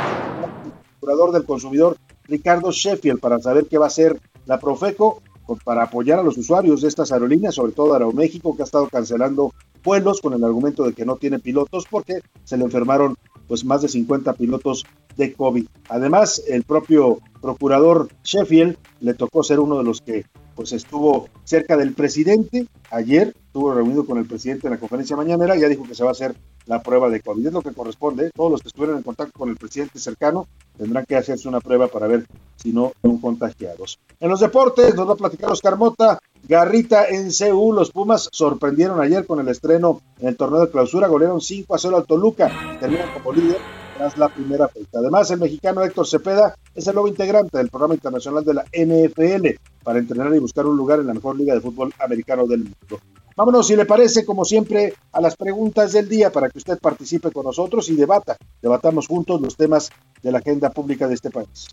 El 0.62 0.72
procurador 1.00 1.32
del 1.32 1.46
consumidor 1.46 1.96
Ricardo 2.24 2.70
Sheffield 2.70 3.18
para 3.18 3.40
saber 3.40 3.66
qué 3.66 3.78
va 3.78 3.86
a 3.86 3.88
hacer 3.88 4.20
la 4.44 4.60
Profeco 4.60 5.22
para 5.64 5.84
apoyar 5.84 6.18
a 6.18 6.22
los 6.22 6.36
usuarios 6.36 6.82
de 6.82 6.88
estas 6.88 7.12
aerolíneas, 7.12 7.54
sobre 7.54 7.72
todo 7.72 7.94
Aeroméxico, 7.94 8.54
que 8.54 8.62
ha 8.62 8.64
estado 8.64 8.88
cancelando 8.88 9.54
vuelos 9.82 10.20
con 10.20 10.34
el 10.34 10.44
argumento 10.44 10.84
de 10.84 10.92
que 10.92 11.06
no 11.06 11.16
tiene 11.16 11.38
pilotos 11.38 11.86
porque 11.88 12.20
se 12.44 12.58
le 12.58 12.64
enfermaron 12.64 13.16
pues 13.48 13.64
más 13.64 13.80
de 13.80 13.88
50 13.88 14.34
pilotos 14.34 14.84
de 15.16 15.32
COVID. 15.32 15.66
Además, 15.88 16.42
el 16.46 16.64
propio 16.64 17.20
procurador 17.40 18.08
Sheffield 18.22 18.76
le 19.00 19.14
tocó 19.14 19.42
ser 19.42 19.60
uno 19.60 19.78
de 19.78 19.84
los 19.84 20.02
que 20.02 20.26
pues 20.56 20.72
estuvo 20.72 21.28
cerca 21.44 21.76
del 21.76 21.92
presidente 21.92 22.66
ayer, 22.90 23.34
estuvo 23.46 23.72
reunido 23.72 24.06
con 24.06 24.18
el 24.18 24.26
presidente 24.26 24.66
en 24.66 24.72
la 24.72 24.80
conferencia 24.80 25.14
mañanera, 25.14 25.54
ya 25.54 25.68
dijo 25.68 25.84
que 25.84 25.94
se 25.94 26.02
va 26.02 26.08
a 26.08 26.12
hacer 26.12 26.34
la 26.64 26.82
prueba 26.82 27.08
de 27.08 27.20
COVID. 27.20 27.46
Es 27.46 27.52
lo 27.52 27.62
que 27.62 27.72
corresponde. 27.72 28.30
Todos 28.34 28.50
los 28.50 28.62
que 28.62 28.68
estuvieron 28.68 28.96
en 28.96 29.02
contacto 29.04 29.38
con 29.38 29.50
el 29.50 29.56
presidente 29.56 29.98
cercano 29.98 30.48
tendrán 30.76 31.04
que 31.04 31.14
hacerse 31.14 31.46
una 31.46 31.60
prueba 31.60 31.86
para 31.86 32.08
ver 32.08 32.26
si 32.56 32.72
no 32.72 32.92
son 33.02 33.18
contagiados. 33.18 34.00
En 34.18 34.30
los 34.30 34.40
deportes, 34.40 34.94
nos 34.94 35.08
va 35.08 35.12
a 35.12 35.16
platicar 35.16 35.50
Oscar 35.52 35.76
Mota. 35.76 36.18
Garrita 36.48 37.06
en 37.08 37.30
CU, 37.30 37.72
los 37.72 37.90
Pumas 37.90 38.28
sorprendieron 38.32 39.00
ayer 39.00 39.26
con 39.26 39.40
el 39.40 39.48
estreno 39.48 40.00
en 40.20 40.28
el 40.28 40.36
torneo 40.36 40.60
de 40.60 40.70
clausura, 40.70 41.08
golearon 41.08 41.40
5 41.40 41.74
a 41.74 41.78
0 41.78 41.96
al 41.96 42.06
Toluca, 42.06 42.78
terminan 42.78 43.12
como 43.12 43.32
líder 43.32 43.58
tras 43.96 44.18
la 44.18 44.28
primera 44.28 44.68
fecha. 44.68 44.98
Además, 44.98 45.30
el 45.30 45.40
mexicano 45.40 45.82
Héctor 45.82 46.06
Cepeda 46.06 46.54
es 46.74 46.86
el 46.86 46.94
nuevo 46.94 47.08
integrante 47.08 47.58
del 47.58 47.68
programa 47.68 47.94
internacional 47.94 48.44
de 48.44 48.54
la 48.54 48.64
NFL 48.64 49.58
para 49.82 49.98
entrenar 49.98 50.34
y 50.34 50.38
buscar 50.38 50.66
un 50.66 50.76
lugar 50.76 51.00
en 51.00 51.06
la 51.06 51.14
mejor 51.14 51.36
liga 51.36 51.54
de 51.54 51.60
fútbol 51.60 51.92
americano 51.98 52.46
del 52.46 52.60
mundo. 52.60 53.00
Vámonos, 53.36 53.66
si 53.66 53.76
le 53.76 53.84
parece, 53.84 54.24
como 54.24 54.44
siempre, 54.44 54.94
a 55.12 55.20
las 55.20 55.36
preguntas 55.36 55.92
del 55.92 56.08
día 56.08 56.32
para 56.32 56.48
que 56.48 56.58
usted 56.58 56.78
participe 56.78 57.30
con 57.30 57.44
nosotros 57.44 57.88
y 57.90 57.94
debata. 57.94 58.36
Debatamos 58.62 59.06
juntos 59.06 59.40
los 59.40 59.56
temas 59.56 59.90
de 60.22 60.32
la 60.32 60.38
agenda 60.38 60.70
pública 60.70 61.06
de 61.06 61.14
este 61.14 61.30
país. 61.30 61.68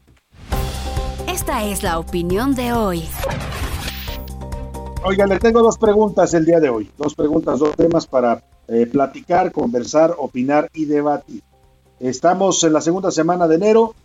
Esta 1.27 1.63
es 1.63 1.81
la 1.81 1.99
opinión 1.99 2.53
de 2.53 2.73
hoy. 2.73 3.03
Oigan, 5.05 5.29
le 5.29 5.39
tengo 5.39 5.61
dos 5.61 5.77
preguntas 5.77 6.33
el 6.33 6.45
día 6.45 6.59
de 6.59 6.69
hoy. 6.69 6.91
Dos 6.97 7.15
preguntas, 7.15 7.59
dos 7.59 7.75
temas 7.75 8.07
para 8.07 8.43
eh, 8.67 8.85
platicar, 8.85 9.51
conversar, 9.51 10.15
opinar 10.17 10.69
y 10.73 10.85
debatir. 10.85 11.41
Estamos 12.03 12.61
en 12.65 12.73
la 12.73 12.81
segunda 12.81 13.11
semana 13.11 13.47
de 13.47 13.55
enero 13.55 13.95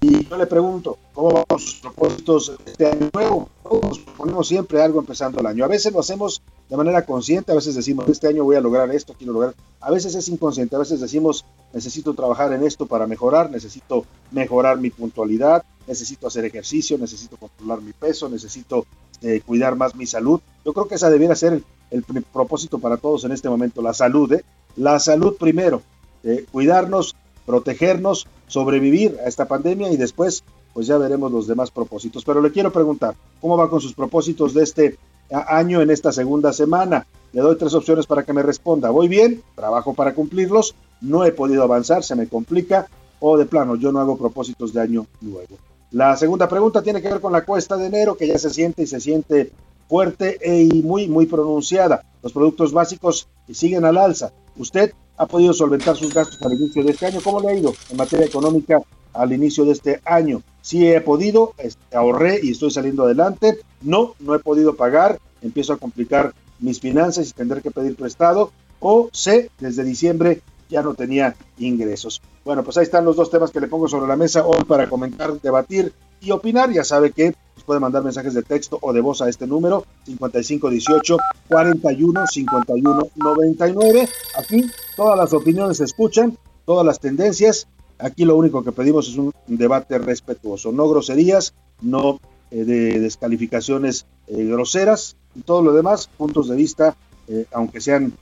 y 0.00 0.26
yo 0.26 0.36
le 0.36 0.46
pregunto, 0.46 0.98
¿cómo 1.12 1.44
vamos 1.48 1.62
sus 1.62 1.74
propósitos 1.76 2.52
este 2.66 2.90
año 2.90 3.08
nuevo? 3.14 3.48
Todos 3.62 4.00
ponemos 4.16 4.48
siempre 4.48 4.82
algo 4.82 4.98
empezando 4.98 5.38
el 5.38 5.46
año. 5.46 5.64
A 5.64 5.68
veces 5.68 5.92
lo 5.92 6.00
hacemos 6.00 6.42
de 6.68 6.76
manera 6.76 7.06
consciente, 7.06 7.52
a 7.52 7.54
veces 7.54 7.76
decimos, 7.76 8.08
este 8.08 8.26
año 8.26 8.42
voy 8.42 8.56
a 8.56 8.60
lograr 8.60 8.90
esto, 8.92 9.14
quiero 9.16 9.34
lograr. 9.34 9.54
A 9.80 9.92
veces 9.92 10.16
es 10.16 10.28
inconsciente, 10.28 10.74
a 10.74 10.80
veces 10.80 10.98
decimos, 10.98 11.44
necesito 11.72 12.12
trabajar 12.14 12.52
en 12.52 12.64
esto 12.64 12.86
para 12.86 13.06
mejorar, 13.06 13.48
necesito 13.52 14.04
mejorar 14.32 14.78
mi 14.78 14.90
puntualidad, 14.90 15.62
necesito 15.86 16.26
hacer 16.26 16.44
ejercicio, 16.44 16.98
necesito 16.98 17.36
controlar 17.36 17.82
mi 17.82 17.92
peso, 17.92 18.28
necesito 18.28 18.84
eh, 19.22 19.42
cuidar 19.46 19.76
más 19.76 19.94
mi 19.94 20.06
salud. 20.06 20.40
Yo 20.64 20.72
creo 20.72 20.88
que 20.88 20.96
esa 20.96 21.08
debiera 21.08 21.36
ser 21.36 21.62
el, 21.92 22.02
propósito 22.32 22.80
para 22.80 22.96
todos 22.96 23.22
en 23.22 23.30
este 23.30 23.48
momento, 23.48 23.80
la 23.80 23.94
salud, 23.94 24.32
¿eh? 24.32 24.44
La 24.74 24.98
salud 24.98 25.36
primero, 25.36 25.82
eh, 26.24 26.46
cuidarnos, 26.50 27.14
protegernos, 27.46 28.26
sobrevivir 28.46 29.18
a 29.24 29.28
esta 29.28 29.46
pandemia 29.46 29.90
y 29.92 29.96
después 29.96 30.44
pues 30.72 30.88
ya 30.88 30.98
veremos 30.98 31.30
los 31.30 31.46
demás 31.46 31.70
propósitos. 31.70 32.24
Pero 32.24 32.42
le 32.42 32.50
quiero 32.50 32.72
preguntar, 32.72 33.14
¿cómo 33.40 33.56
va 33.56 33.70
con 33.70 33.80
sus 33.80 33.94
propósitos 33.94 34.52
de 34.54 34.64
este 34.64 34.98
año 35.30 35.80
en 35.80 35.90
esta 35.90 36.12
segunda 36.12 36.52
semana? 36.52 37.06
Le 37.32 37.40
doy 37.40 37.56
tres 37.56 37.74
opciones 37.74 38.06
para 38.06 38.24
que 38.24 38.32
me 38.32 38.42
responda. 38.42 38.90
¿Voy 38.90 39.08
bien? 39.08 39.42
¿Trabajo 39.54 39.94
para 39.94 40.14
cumplirlos? 40.14 40.74
¿No 41.00 41.24
he 41.24 41.32
podido 41.32 41.62
avanzar? 41.62 42.02
¿Se 42.02 42.16
me 42.16 42.28
complica? 42.28 42.88
¿O 43.20 43.38
de 43.38 43.46
plano 43.46 43.76
yo 43.76 43.92
no 43.92 44.00
hago 44.00 44.18
propósitos 44.18 44.72
de 44.72 44.80
año 44.80 45.06
nuevo? 45.20 45.56
La 45.92 46.16
segunda 46.16 46.48
pregunta 46.48 46.82
tiene 46.82 47.00
que 47.00 47.08
ver 47.08 47.20
con 47.20 47.32
la 47.32 47.44
cuesta 47.44 47.76
de 47.76 47.86
enero, 47.86 48.16
que 48.16 48.26
ya 48.26 48.38
se 48.38 48.50
siente 48.50 48.82
y 48.82 48.86
se 48.88 49.00
siente 49.00 49.52
fuerte 49.88 50.38
y 50.44 50.82
muy, 50.82 51.06
muy 51.06 51.26
pronunciada. 51.26 52.04
Los 52.22 52.32
productos 52.32 52.72
básicos 52.72 53.28
siguen 53.52 53.84
al 53.84 53.98
alza. 53.98 54.32
¿Usted 54.56 54.92
ha 55.16 55.26
podido 55.26 55.52
solventar 55.52 55.96
sus 55.96 56.12
gastos 56.12 56.40
al 56.42 56.54
inicio 56.54 56.82
de 56.84 56.92
este 56.92 57.06
año? 57.06 57.20
¿Cómo 57.22 57.40
le 57.40 57.48
ha 57.48 57.54
ido 57.54 57.72
en 57.90 57.96
materia 57.96 58.26
económica 58.26 58.80
al 59.12 59.32
inicio 59.32 59.64
de 59.64 59.72
este 59.72 60.00
año? 60.04 60.42
Sí 60.62 60.86
he 60.86 61.00
podido, 61.00 61.54
ahorré 61.92 62.40
y 62.42 62.50
estoy 62.50 62.70
saliendo 62.70 63.04
adelante. 63.04 63.58
No, 63.82 64.14
no 64.18 64.34
he 64.34 64.38
podido 64.38 64.76
pagar, 64.76 65.18
empiezo 65.42 65.72
a 65.72 65.76
complicar 65.76 66.34
mis 66.58 66.80
finanzas 66.80 67.28
y 67.28 67.32
tendré 67.32 67.60
que 67.60 67.70
pedir 67.70 67.96
prestado. 67.96 68.50
O 68.80 69.08
sé, 69.12 69.50
desde 69.60 69.84
diciembre 69.84 70.42
ya 70.68 70.82
no 70.82 70.94
tenía 70.94 71.36
ingresos. 71.58 72.20
Bueno, 72.44 72.64
pues 72.64 72.76
ahí 72.76 72.84
están 72.84 73.04
los 73.04 73.16
dos 73.16 73.30
temas 73.30 73.50
que 73.50 73.60
le 73.60 73.68
pongo 73.68 73.88
sobre 73.88 74.08
la 74.08 74.16
mesa 74.16 74.44
hoy 74.44 74.64
para 74.64 74.88
comentar, 74.88 75.40
debatir 75.40 75.92
y 76.20 76.30
opinar. 76.30 76.72
Ya 76.72 76.84
sabe 76.84 77.12
que 77.12 77.34
puede 77.64 77.80
mandar 77.80 78.02
mensajes 78.02 78.34
de 78.34 78.42
texto 78.42 78.78
o 78.80 78.92
de 78.92 79.00
voz 79.00 79.22
a 79.22 79.28
este 79.28 79.46
número 79.46 79.84
5518 80.04 81.16
41 81.48 82.26
51 82.26 83.08
99. 83.16 84.08
Aquí 84.38 84.66
todas 84.96 85.18
las 85.18 85.32
opiniones 85.32 85.78
se 85.78 85.84
escuchan, 85.84 86.36
todas 86.64 86.84
las 86.84 87.00
tendencias. 87.00 87.66
Aquí 87.98 88.24
lo 88.24 88.36
único 88.36 88.64
que 88.64 88.72
pedimos 88.72 89.08
es 89.08 89.16
un 89.16 89.32
debate 89.46 89.98
respetuoso, 89.98 90.72
no 90.72 90.88
groserías, 90.88 91.54
no 91.80 92.20
eh, 92.54 92.64
de 92.64 93.00
descalificaciones 93.00 94.06
eh, 94.28 94.44
groseras 94.44 95.16
y 95.34 95.40
todo 95.40 95.60
lo 95.60 95.72
demás, 95.72 96.08
puntos 96.16 96.48
de 96.48 96.54
vista, 96.54 96.96
eh, 97.26 97.46
aunque 97.52 97.80
sean, 97.80 98.12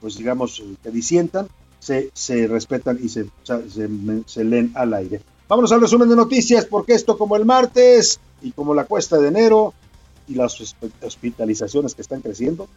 pues 0.00 0.16
digamos, 0.16 0.62
que 0.82 0.90
disientan, 0.90 1.46
se, 1.78 2.10
se 2.12 2.46
respetan 2.46 2.98
y 3.00 3.08
se, 3.08 3.26
se, 3.44 3.88
se 4.26 4.44
leen 4.44 4.72
al 4.74 4.92
aire. 4.92 5.22
Vámonos 5.48 5.72
al 5.72 5.80
resumen 5.80 6.08
de 6.08 6.16
noticias, 6.16 6.66
porque 6.66 6.92
esto 6.92 7.16
como 7.16 7.36
el 7.36 7.46
martes 7.46 8.20
y 8.42 8.52
como 8.52 8.74
la 8.74 8.84
cuesta 8.84 9.18
de 9.18 9.28
enero 9.28 9.74
y 10.28 10.34
las 10.34 10.58
hospitalizaciones 11.02 11.94
que 11.94 12.02
están 12.02 12.20
creciendo, 12.20 12.68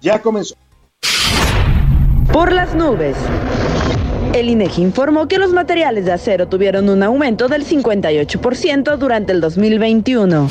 ya 0.00 0.20
comenzó. 0.20 0.54
Por 2.32 2.52
las 2.52 2.74
nubes. 2.74 3.16
El 4.34 4.50
INEGI 4.50 4.82
informó 4.82 5.26
que 5.26 5.38
los 5.38 5.52
materiales 5.52 6.04
de 6.04 6.12
acero 6.12 6.48
tuvieron 6.48 6.88
un 6.88 7.02
aumento 7.02 7.48
del 7.48 7.64
58% 7.64 8.96
durante 8.98 9.32
el 9.32 9.40
2021. 9.40 10.48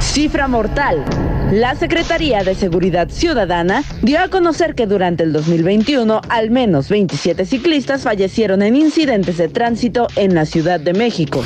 Cifra 0.00 0.46
mortal. 0.48 1.04
La 1.52 1.74
Secretaría 1.74 2.44
de 2.44 2.54
Seguridad 2.54 3.08
Ciudadana 3.08 3.82
dio 4.02 4.20
a 4.20 4.28
conocer 4.28 4.74
que 4.74 4.86
durante 4.86 5.24
el 5.24 5.32
2021 5.32 6.20
al 6.28 6.50
menos 6.50 6.88
27 6.88 7.44
ciclistas 7.46 8.02
fallecieron 8.02 8.62
en 8.62 8.76
incidentes 8.76 9.38
de 9.38 9.48
tránsito 9.48 10.06
en 10.16 10.34
la 10.34 10.44
Ciudad 10.44 10.78
de 10.78 10.92
México. 10.92 11.42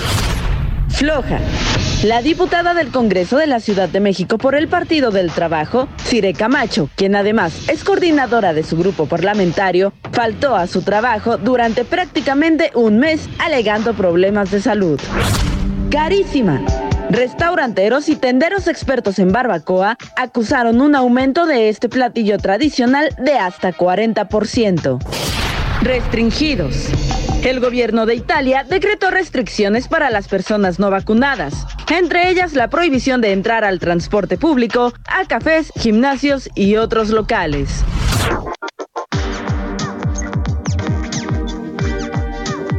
Floja. 0.89 1.41
La 2.03 2.21
diputada 2.21 2.75
del 2.75 2.91
Congreso 2.91 3.37
de 3.37 3.47
la 3.47 3.61
Ciudad 3.61 3.89
de 3.89 4.01
México 4.01 4.37
por 4.37 4.57
el 4.57 4.67
Partido 4.67 5.13
del 5.13 5.31
Trabajo, 5.31 5.89
Cire 6.05 6.33
Camacho, 6.33 6.91
quien 6.97 7.15
además 7.15 7.69
es 7.69 7.85
coordinadora 7.85 8.53
de 8.53 8.65
su 8.65 8.77
grupo 8.77 9.07
parlamentario, 9.07 9.93
faltó 10.11 10.57
a 10.57 10.67
su 10.67 10.83
trabajo 10.83 11.37
durante 11.37 11.85
prácticamente 11.85 12.73
un 12.75 12.99
mes 12.99 13.29
alegando 13.39 13.95
problemas 13.95 14.51
de 14.51 14.61
salud. 14.61 15.01
Carísima. 15.93 16.61
Restauranteros 17.09 18.09
y 18.09 18.17
tenderos 18.17 18.67
expertos 18.67 19.21
en 19.21 19.31
barbacoa 19.31 19.97
acusaron 20.17 20.81
un 20.81 20.97
aumento 20.97 21.47
de 21.47 21.69
este 21.69 21.89
platillo 21.89 22.37
tradicional 22.39 23.15
de 23.17 23.35
hasta 23.35 23.73
40%. 23.73 24.99
Restringidos. 25.83 26.89
El 27.43 27.59
gobierno 27.59 28.07
de 28.07 28.15
Italia 28.15 28.63
decretó 28.63 29.11
restricciones 29.11 29.89
para 29.89 30.11
las 30.11 30.29
personas 30.29 30.79
no 30.79 30.93
vacunadas, 30.93 31.67
entre 31.93 32.31
ellas 32.31 32.55
la 32.55 32.71
prohibición 32.71 33.21
de 33.21 33.33
entrar 33.33 33.65
al 33.65 33.81
transporte 33.81 34.39
público, 34.39 34.93
a 35.09 35.27
cafés, 35.27 35.73
gimnasios 35.75 36.49
y 36.55 36.77
otros 36.77 37.11
locales. 37.11 37.83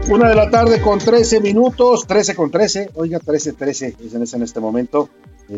Una 0.09 0.29
de 0.29 0.35
la 0.35 0.49
tarde 0.49 0.79
con 0.79 0.97
13 0.97 1.41
minutos, 1.41 2.07
13 2.07 2.33
con 2.33 2.49
13, 2.49 2.91
oiga, 2.93 3.19
13, 3.19 3.53
13 3.53 3.97
es 4.01 4.33
en 4.33 4.43
este 4.43 4.61
momento, 4.61 5.09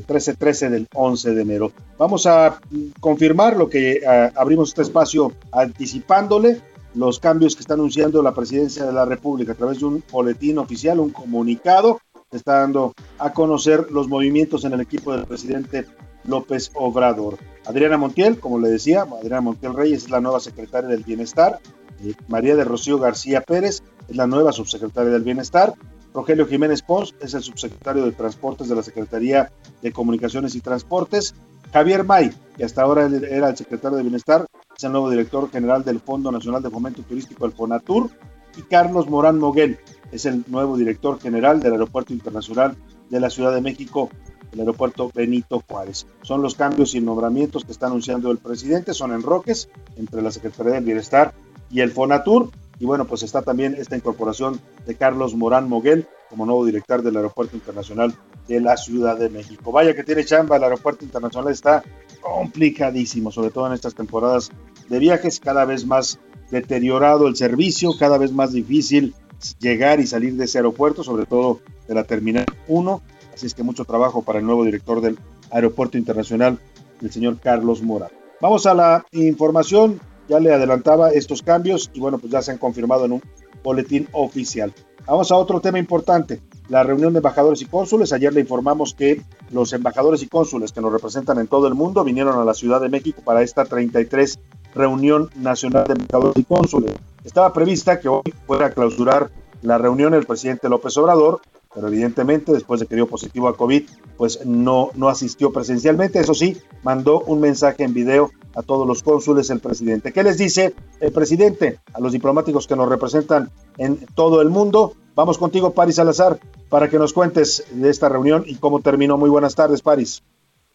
13, 0.07 0.31
eh, 0.31 0.35
13 0.35 0.69
del 0.71 0.87
11 0.95 1.35
de 1.35 1.41
enero. 1.43 1.71
Vamos 1.99 2.25
a 2.25 2.59
confirmar 2.99 3.55
lo 3.55 3.69
que 3.69 3.97
eh, 3.97 4.31
abrimos 4.35 4.69
este 4.69 4.81
espacio 4.81 5.31
anticipándole 5.51 6.59
los 6.95 7.19
cambios 7.19 7.55
que 7.55 7.61
está 7.61 7.73
anunciando 7.73 8.23
la 8.23 8.33
presidencia 8.33 8.85
de 8.85 8.93
la 8.93 9.05
República 9.05 9.51
a 9.51 9.55
través 9.55 9.79
de 9.79 9.85
un 9.85 10.03
boletín 10.11 10.57
oficial, 10.57 10.99
un 10.99 11.11
comunicado, 11.11 11.99
está 12.31 12.59
dando 12.59 12.93
a 13.19 13.33
conocer 13.33 13.91
los 13.91 14.07
movimientos 14.07 14.65
en 14.65 14.73
el 14.73 14.81
equipo 14.81 15.11
del 15.11 15.25
presidente 15.25 15.85
López 16.23 16.71
Obrador. 16.73 17.37
Adriana 17.65 17.97
Montiel, 17.97 18.39
como 18.39 18.59
le 18.59 18.69
decía, 18.69 19.01
Adriana 19.01 19.41
Montiel 19.41 19.73
Reyes 19.73 20.05
es 20.05 20.09
la 20.09 20.21
nueva 20.21 20.39
secretaria 20.39 20.89
del 20.89 21.03
Bienestar, 21.03 21.59
eh, 22.03 22.13
María 22.27 22.55
de 22.55 22.63
Rocío 22.63 22.99
García 22.99 23.41
Pérez 23.41 23.81
es 24.07 24.15
la 24.15 24.27
nueva 24.27 24.51
subsecretaria 24.51 25.11
del 25.11 25.23
Bienestar, 25.23 25.73
Rogelio 26.15 26.47
Jiménez 26.47 26.81
Pons 26.81 27.13
es 27.19 27.33
el 27.33 27.43
subsecretario 27.43 28.05
de 28.05 28.13
Transportes 28.13 28.69
de 28.69 28.75
la 28.75 28.83
Secretaría 28.83 29.51
de 29.81 29.91
Comunicaciones 29.91 30.55
y 30.55 30.61
Transportes. 30.61 31.35
Javier 31.73 32.05
May, 32.05 32.31
que 32.55 32.63
hasta 32.63 32.83
ahora 32.83 33.05
era 33.05 33.49
el 33.49 33.57
secretario 33.57 33.97
de 33.97 34.03
Bienestar, 34.03 34.45
es 34.77 34.83
el 34.85 34.93
nuevo 34.93 35.09
director 35.09 35.51
general 35.51 35.83
del 35.83 35.99
Fondo 35.99 36.31
Nacional 36.31 36.63
de 36.63 36.69
Fomento 36.69 37.01
Turístico, 37.01 37.45
el 37.45 37.51
FONATUR. 37.51 38.09
Y 38.55 38.61
Carlos 38.61 39.09
Morán 39.09 39.39
Moguel 39.39 39.77
es 40.13 40.25
el 40.25 40.45
nuevo 40.47 40.77
director 40.77 41.19
general 41.19 41.59
del 41.59 41.73
Aeropuerto 41.73 42.13
Internacional 42.13 42.77
de 43.09 43.19
la 43.19 43.29
Ciudad 43.29 43.53
de 43.53 43.59
México, 43.59 44.09
el 44.53 44.61
aeropuerto 44.61 45.11
Benito 45.13 45.61
Juárez. 45.67 46.07
Son 46.21 46.41
los 46.41 46.55
cambios 46.55 46.95
y 46.95 47.01
nombramientos 47.01 47.65
que 47.65 47.73
está 47.73 47.87
anunciando 47.87 48.31
el 48.31 48.37
presidente, 48.37 48.93
son 48.93 49.11
enroques 49.11 49.67
entre 49.97 50.21
la 50.21 50.31
Secretaría 50.31 50.75
del 50.75 50.85
Bienestar 50.85 51.33
y 51.69 51.81
el 51.81 51.91
FONATUR. 51.91 52.51
Y 52.79 52.85
bueno, 52.85 53.05
pues 53.05 53.23
está 53.23 53.41
también 53.41 53.75
esta 53.77 53.95
incorporación 53.95 54.59
de 54.85 54.95
Carlos 54.95 55.35
Morán 55.35 55.69
Moguel 55.69 56.07
como 56.29 56.45
nuevo 56.45 56.65
director 56.65 57.01
del 57.01 57.15
Aeropuerto 57.15 57.55
Internacional 57.55 58.13
de 58.47 58.59
la 58.59 58.77
Ciudad 58.77 59.17
de 59.17 59.29
México. 59.29 59.71
Vaya 59.71 59.95
que 59.95 60.03
tiene 60.03 60.25
chamba, 60.25 60.57
el 60.57 60.63
Aeropuerto 60.63 61.05
Internacional 61.05 61.51
está 61.51 61.83
complicadísimo, 62.21 63.31
sobre 63.31 63.51
todo 63.51 63.67
en 63.67 63.73
estas 63.73 63.95
temporadas 63.95 64.49
de 64.89 64.99
viajes, 64.99 65.39
cada 65.39 65.65
vez 65.65 65.85
más 65.85 66.19
deteriorado 66.51 67.27
el 67.27 67.35
servicio, 67.35 67.91
cada 67.97 68.17
vez 68.17 68.31
más 68.31 68.51
difícil 68.51 69.15
llegar 69.59 69.99
y 69.99 70.07
salir 70.07 70.35
de 70.35 70.45
ese 70.45 70.57
aeropuerto, 70.57 71.03
sobre 71.03 71.25
todo 71.25 71.61
de 71.87 71.95
la 71.95 72.03
Terminal 72.03 72.45
1. 72.67 73.01
Así 73.33 73.45
es 73.45 73.53
que 73.53 73.63
mucho 73.63 73.85
trabajo 73.85 74.21
para 74.21 74.39
el 74.39 74.45
nuevo 74.45 74.63
director 74.63 75.01
del 75.01 75.17
Aeropuerto 75.51 75.97
Internacional, 75.97 76.59
el 77.01 77.11
señor 77.11 77.39
Carlos 77.39 77.81
Morán. 77.81 78.09
Vamos 78.41 78.65
a 78.65 78.73
la 78.73 79.05
información 79.11 79.99
ya 80.27 80.39
le 80.39 80.53
adelantaba 80.53 81.11
estos 81.11 81.41
cambios 81.41 81.89
y 81.93 81.99
bueno, 81.99 82.17
pues 82.17 82.31
ya 82.31 82.41
se 82.41 82.51
han 82.51 82.57
confirmado 82.57 83.05
en 83.05 83.13
un 83.13 83.21
boletín 83.63 84.07
oficial. 84.11 84.73
Vamos 85.05 85.31
a 85.31 85.35
otro 85.35 85.61
tema 85.61 85.77
importante, 85.77 86.41
la 86.67 86.83
reunión 86.83 87.13
de 87.13 87.19
embajadores 87.19 87.61
y 87.61 87.65
cónsules. 87.65 88.11
Ayer 88.11 88.33
le 88.33 88.41
informamos 88.41 88.95
que 88.95 89.21
los 89.51 89.71
embajadores 89.73 90.23
y 90.23 90.27
cónsules 90.27 90.71
que 90.71 90.81
nos 90.81 90.91
representan 90.91 91.37
en 91.39 91.47
todo 91.47 91.67
el 91.67 91.75
mundo 91.75 92.03
vinieron 92.03 92.39
a 92.39 92.45
la 92.45 92.55
Ciudad 92.55 92.81
de 92.81 92.89
México 92.89 93.21
para 93.23 93.43
esta 93.43 93.65
33 93.65 94.39
reunión 94.73 95.29
nacional 95.35 95.85
de 95.85 95.93
embajadores 95.93 96.37
y 96.37 96.43
cónsules. 96.43 96.91
Estaba 97.23 97.53
prevista 97.53 97.99
que 97.99 98.09
hoy 98.09 98.33
fuera 98.47 98.67
a 98.67 98.71
clausurar 98.71 99.29
la 99.61 99.77
reunión 99.77 100.13
el 100.13 100.25
presidente 100.25 100.69
López 100.69 100.97
Obrador, 100.97 101.41
pero 101.73 101.87
evidentemente 101.87 102.51
después 102.51 102.79
de 102.79 102.87
que 102.87 102.95
dio 102.95 103.07
positivo 103.07 103.47
a 103.47 103.57
COVID, 103.57 103.83
pues 104.17 104.45
no, 104.45 104.91
no 104.95 105.09
asistió 105.09 105.51
presencialmente. 105.51 106.19
Eso 106.19 106.33
sí, 106.33 106.57
mandó 106.83 107.21
un 107.21 107.41
mensaje 107.41 107.83
en 107.83 107.93
video 107.93 108.31
a 108.55 108.63
todos 108.63 108.87
los 108.87 109.03
cónsules 109.03 109.49
el 109.49 109.59
presidente. 109.59 110.11
¿Qué 110.11 110.23
les 110.23 110.37
dice 110.37 110.73
el 110.99 111.11
presidente 111.11 111.79
a 111.93 111.99
los 111.99 112.11
diplomáticos 112.11 112.67
que 112.67 112.75
nos 112.75 112.89
representan 112.89 113.49
en 113.77 113.97
todo 114.15 114.41
el 114.41 114.49
mundo? 114.49 114.93
Vamos 115.15 115.37
contigo, 115.37 115.73
Paris 115.73 115.95
Salazar, 115.95 116.39
para 116.69 116.89
que 116.89 116.97
nos 116.97 117.13
cuentes 117.13 117.65
de 117.71 117.89
esta 117.89 118.09
reunión 118.09 118.43
y 118.45 118.55
cómo 118.55 118.81
terminó. 118.81 119.17
Muy 119.17 119.29
buenas 119.29 119.55
tardes, 119.55 119.81
Paris. 119.81 120.23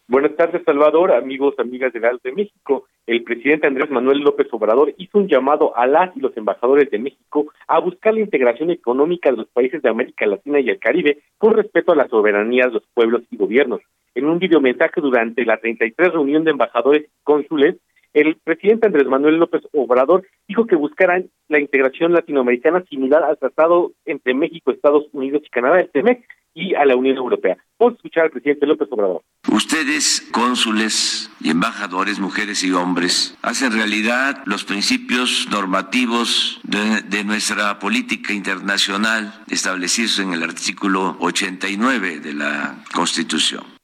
Buenas 0.07 0.35
tardes, 0.35 0.63
Salvador, 0.65 1.13
amigos, 1.13 1.53
amigas 1.57 1.93
de 1.93 1.99
Real 1.99 2.19
de 2.21 2.33
México. 2.33 2.85
El 3.07 3.23
presidente 3.23 3.67
Andrés 3.67 3.89
Manuel 3.89 4.19
López 4.19 4.47
Obrador 4.51 4.93
hizo 4.97 5.17
un 5.17 5.27
llamado 5.29 5.75
a 5.77 5.87
las 5.87 6.15
y 6.17 6.19
los 6.19 6.35
embajadores 6.35 6.91
de 6.91 6.99
México 6.99 7.45
a 7.67 7.79
buscar 7.79 8.13
la 8.13 8.19
integración 8.19 8.71
económica 8.71 9.31
de 9.31 9.37
los 9.37 9.47
países 9.47 9.81
de 9.81 9.89
América 9.89 10.25
Latina 10.25 10.59
y 10.59 10.69
el 10.69 10.79
Caribe 10.79 11.19
con 11.37 11.53
respeto 11.53 11.93
a 11.93 11.95
la 11.95 12.09
soberanía 12.09 12.65
de 12.65 12.73
los 12.73 12.83
pueblos 12.93 13.21
y 13.31 13.37
gobiernos. 13.37 13.79
En 14.13 14.25
un 14.25 14.39
videomensaje 14.39 14.99
durante 14.99 15.45
la 15.45 15.57
33 15.57 16.13
reunión 16.13 16.43
de 16.43 16.51
embajadores 16.51 17.03
y 17.03 17.23
cónsules, 17.23 17.77
el 18.13 18.35
presidente 18.43 18.87
Andrés 18.87 19.07
Manuel 19.07 19.37
López 19.37 19.61
Obrador 19.71 20.27
dijo 20.47 20.67
que 20.67 20.75
buscarán 20.75 21.29
la 21.47 21.59
integración 21.59 22.11
latinoamericana 22.11 22.83
similar 22.89 23.23
al 23.23 23.37
tratado 23.37 23.93
entre 24.05 24.33
México, 24.33 24.71
Estados 24.71 25.05
Unidos 25.13 25.43
y 25.45 25.49
Canadá, 25.49 25.79
el 25.79 25.89
TEMEC, 25.89 26.25
y 26.53 26.75
a 26.75 26.83
la 26.83 26.95
Unión 26.97 27.15
Europea. 27.15 27.57
Vamos 27.79 27.93
a 27.93 27.95
escuchar 27.95 28.25
al 28.25 28.31
presidente 28.31 28.65
López 28.65 28.89
Obrador. 28.91 29.21
Ustedes, 29.49 30.27
cónsules 30.33 31.31
y 31.39 31.49
embajadores, 31.49 32.19
mujeres 32.19 32.63
y 32.65 32.73
hombres, 32.73 33.37
hacen 33.41 33.71
realidad 33.71 34.43
los 34.45 34.65
principios 34.65 35.47
normativos 35.49 36.59
de, 36.63 37.01
de 37.03 37.23
nuestra 37.23 37.79
política 37.79 38.33
internacional 38.33 39.33
establecidos 39.47 40.19
en 40.19 40.33
el 40.33 40.43
artículo 40.43 41.15
89 41.21 42.19
de 42.19 42.33
la 42.33 42.83
Constitución. 42.93 43.80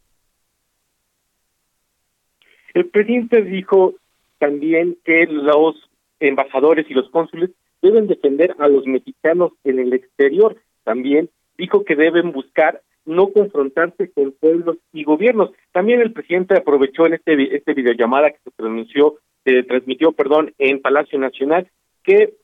El 2.77 2.85
presidente 2.85 3.41
dijo 3.41 3.95
también 4.37 4.97
que 5.03 5.25
los 5.25 5.75
embajadores 6.19 6.85
y 6.87 6.93
los 6.93 7.09
cónsules 7.09 7.49
deben 7.81 8.05
defender 8.05 8.55
a 8.59 8.67
los 8.67 8.85
mexicanos 8.85 9.53
en 9.63 9.79
el 9.79 9.93
exterior. 9.93 10.57
También 10.83 11.27
dijo 11.57 11.83
que 11.83 11.95
deben 11.95 12.31
buscar 12.31 12.83
no 13.03 13.29
confrontarse 13.29 14.11
con 14.11 14.31
pueblos 14.31 14.77
y 14.93 15.05
gobiernos. 15.05 15.49
También 15.71 16.01
el 16.01 16.13
presidente 16.13 16.53
aprovechó 16.53 17.07
en 17.07 17.15
este 17.15 17.55
este 17.55 17.73
videollamada 17.73 18.29
que 18.29 18.41
se 18.43 18.51
pronunció, 18.51 19.15
se 19.43 19.63
transmitió, 19.63 20.11
perdón, 20.11 20.53
en 20.59 20.79
Palacio 20.79 21.17
Nacional, 21.17 21.67
que 22.03 22.35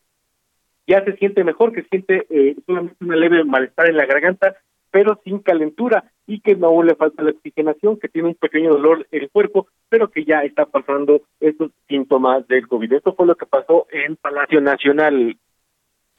ya 0.88 1.06
se 1.06 1.16
siente 1.18 1.44
mejor, 1.44 1.74
que 1.74 1.84
siente 1.84 2.26
eh, 2.32 2.56
solamente 2.66 2.96
una 3.06 3.18
leve 3.18 3.44
malestar 3.44 3.88
en 3.88 3.98
la 3.98 4.08
garganta, 4.08 4.56
pero 4.90 5.22
sin 5.24 5.38
calentura 5.38 6.12
y 6.26 6.40
que 6.40 6.56
no 6.56 6.82
le 6.84 6.96
falta 6.96 7.24
la 7.24 7.32
oxigenación, 7.32 8.00
que 8.00 8.08
tiene 8.08 8.30
un 8.30 8.36
pequeño 8.36 8.72
dolor 8.72 9.06
en 9.12 9.24
el 9.24 9.30
cuerpo, 9.30 9.68
pero 9.90 10.10
que 10.10 10.24
ya 10.26 10.42
está 10.44 10.66
pasando 10.66 11.22
estos 11.40 11.72
síntomas 11.88 12.48
del 12.48 12.68
COVID. 12.68 12.94
Esto 12.94 13.14
fue 13.14 13.28
lo 13.28 13.36
que 13.36 13.46
pasó 13.46 13.88
en 13.92 14.16
Palacio 14.16 14.62
Nacional, 14.62 15.38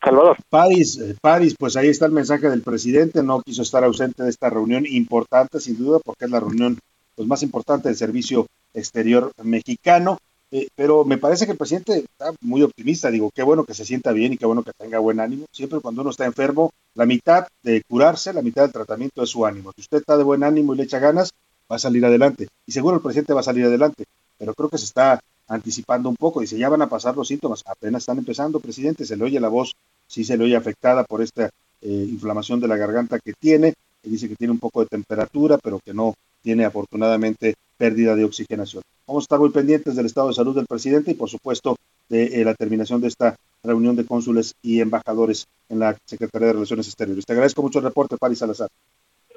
Salvador. 0.03 0.37
París, 0.51 1.17
París, 1.21 1.57
pues 1.59 1.77
ahí 1.77 1.89
está 1.89 2.07
el 2.07 2.13
mensaje 2.13 2.49
del 2.51 2.63
presidente, 2.63 3.23
no 3.23 3.41
quiso 3.41 3.63
estar 3.63 3.83
ausente 3.85 4.23
de 4.23 4.31
esta 4.31 4.51
reunión 4.51 4.85
importante, 4.87 5.61
sin 5.61 5.79
duda, 5.79 5.99
porque 6.05 6.27
es 6.27 6.31
la 6.31 6.41
reunión 6.41 6.79
pues, 7.15 7.27
más 7.27 7.43
importante 7.43 7.89
del 7.89 7.97
servicio 7.97 8.47
exterior 8.75 9.33
mexicano. 9.43 10.19
Eh, 10.57 10.69
pero 10.77 11.05
me 11.05 11.19
parece 11.19 11.47
que 11.47 11.51
el 11.51 11.59
presidente 11.59 11.97
está 11.99 12.33
muy 12.41 12.63
optimista. 12.63 13.11
Digo, 13.11 13.33
qué 13.35 13.43
bueno 13.43 13.65
que 13.65 13.75
se 13.75 13.85
sienta 13.85 14.13
bien 14.13 14.33
y 14.33 14.37
qué 14.37 14.47
bueno 14.47 14.63
que 14.63 14.71
tenga 14.73 15.01
buen 15.01 15.19
ánimo. 15.19 15.47
Siempre 15.51 15.81
cuando 15.81 16.03
uno 16.03 16.13
está 16.13 16.27
enfermo, 16.27 16.71
la 16.95 17.07
mitad 17.07 17.49
de 17.65 17.83
curarse, 17.83 18.33
la 18.33 18.41
mitad 18.41 18.63
del 18.63 18.71
tratamiento 18.71 19.25
es 19.25 19.31
su 19.31 19.45
ánimo. 19.45 19.73
Si 19.75 19.81
usted 19.81 19.99
está 19.99 20.17
de 20.17 20.23
buen 20.23 20.45
ánimo 20.45 20.73
y 20.73 20.77
le 20.77 20.85
echa 20.85 21.01
ganas, 21.01 21.33
va 21.69 21.75
a 21.75 21.81
salir 21.81 22.07
adelante. 22.07 22.47
Y 22.67 22.71
seguro 22.71 22.95
el 22.95 23.03
presidente 23.03 23.33
va 23.33 23.41
a 23.41 23.43
salir 23.43 23.65
adelante. 23.65 24.05
Pero 24.39 24.55
creo 24.55 24.69
que 24.69 24.79
se 24.79 24.85
está 24.85 25.19
anticipando 25.49 26.09
un 26.09 26.15
poco. 26.15 26.41
Dice, 26.41 26.57
ya 26.57 26.69
van 26.69 26.83
a 26.83 26.89
pasar 26.89 27.17
los 27.17 27.27
síntomas. 27.27 27.65
Apenas 27.67 28.03
están 28.03 28.19
empezando, 28.19 28.61
presidente. 28.61 29.05
Se 29.05 29.17
le 29.17 29.25
oye 29.25 29.41
la 29.41 29.49
voz, 29.49 29.75
sí 30.07 30.23
se 30.23 30.37
le 30.37 30.45
oye 30.45 30.55
afectada 30.55 31.03
por 31.03 31.21
esta 31.21 31.51
eh, 31.83 32.07
inflamación 32.09 32.61
de 32.61 32.69
la 32.69 32.77
garganta 32.77 33.19
que 33.19 33.33
tiene. 33.33 33.75
Y 34.05 34.11
dice 34.11 34.29
que 34.29 34.37
tiene 34.37 34.53
un 34.53 34.61
poco 34.61 34.83
de 34.83 34.87
temperatura, 34.87 35.59
pero 35.59 35.81
que 35.85 35.93
no 35.93 36.15
tiene 36.43 36.65
afortunadamente 36.65 37.57
pérdida 37.77 38.15
de 38.15 38.25
oxigenación. 38.25 38.85
Vamos 39.07 39.23
a 39.23 39.27
estar 39.27 39.39
muy 39.39 39.51
pendientes 39.51 39.97
del 39.97 40.07
estado 40.07 40.29
de 40.29 40.35
salud 40.35 40.55
del 40.55 40.67
presidente 40.67 41.11
y 41.11 41.15
por 41.15 41.29
supuesto 41.29 41.77
de 42.09 42.41
eh, 42.41 42.45
la 42.45 42.55
terminación 42.55 43.03
de 43.03 43.09
esta 43.09 43.37
reunión 43.63 43.97
de 43.97 44.07
cónsules 44.07 44.55
y 44.63 44.81
embajadores 44.81 45.47
en 45.69 45.81
la 45.81 45.97
Secretaría 46.07 46.49
de 46.49 46.53
Relaciones 46.55 46.87
Exteriores. 46.87 47.27
Te 47.27 47.35
agradezco 47.35 47.61
mucho 47.61 47.81
el 47.81 47.85
reporte, 47.85 48.17
Paris 48.17 48.39
Salazar. 48.39 48.69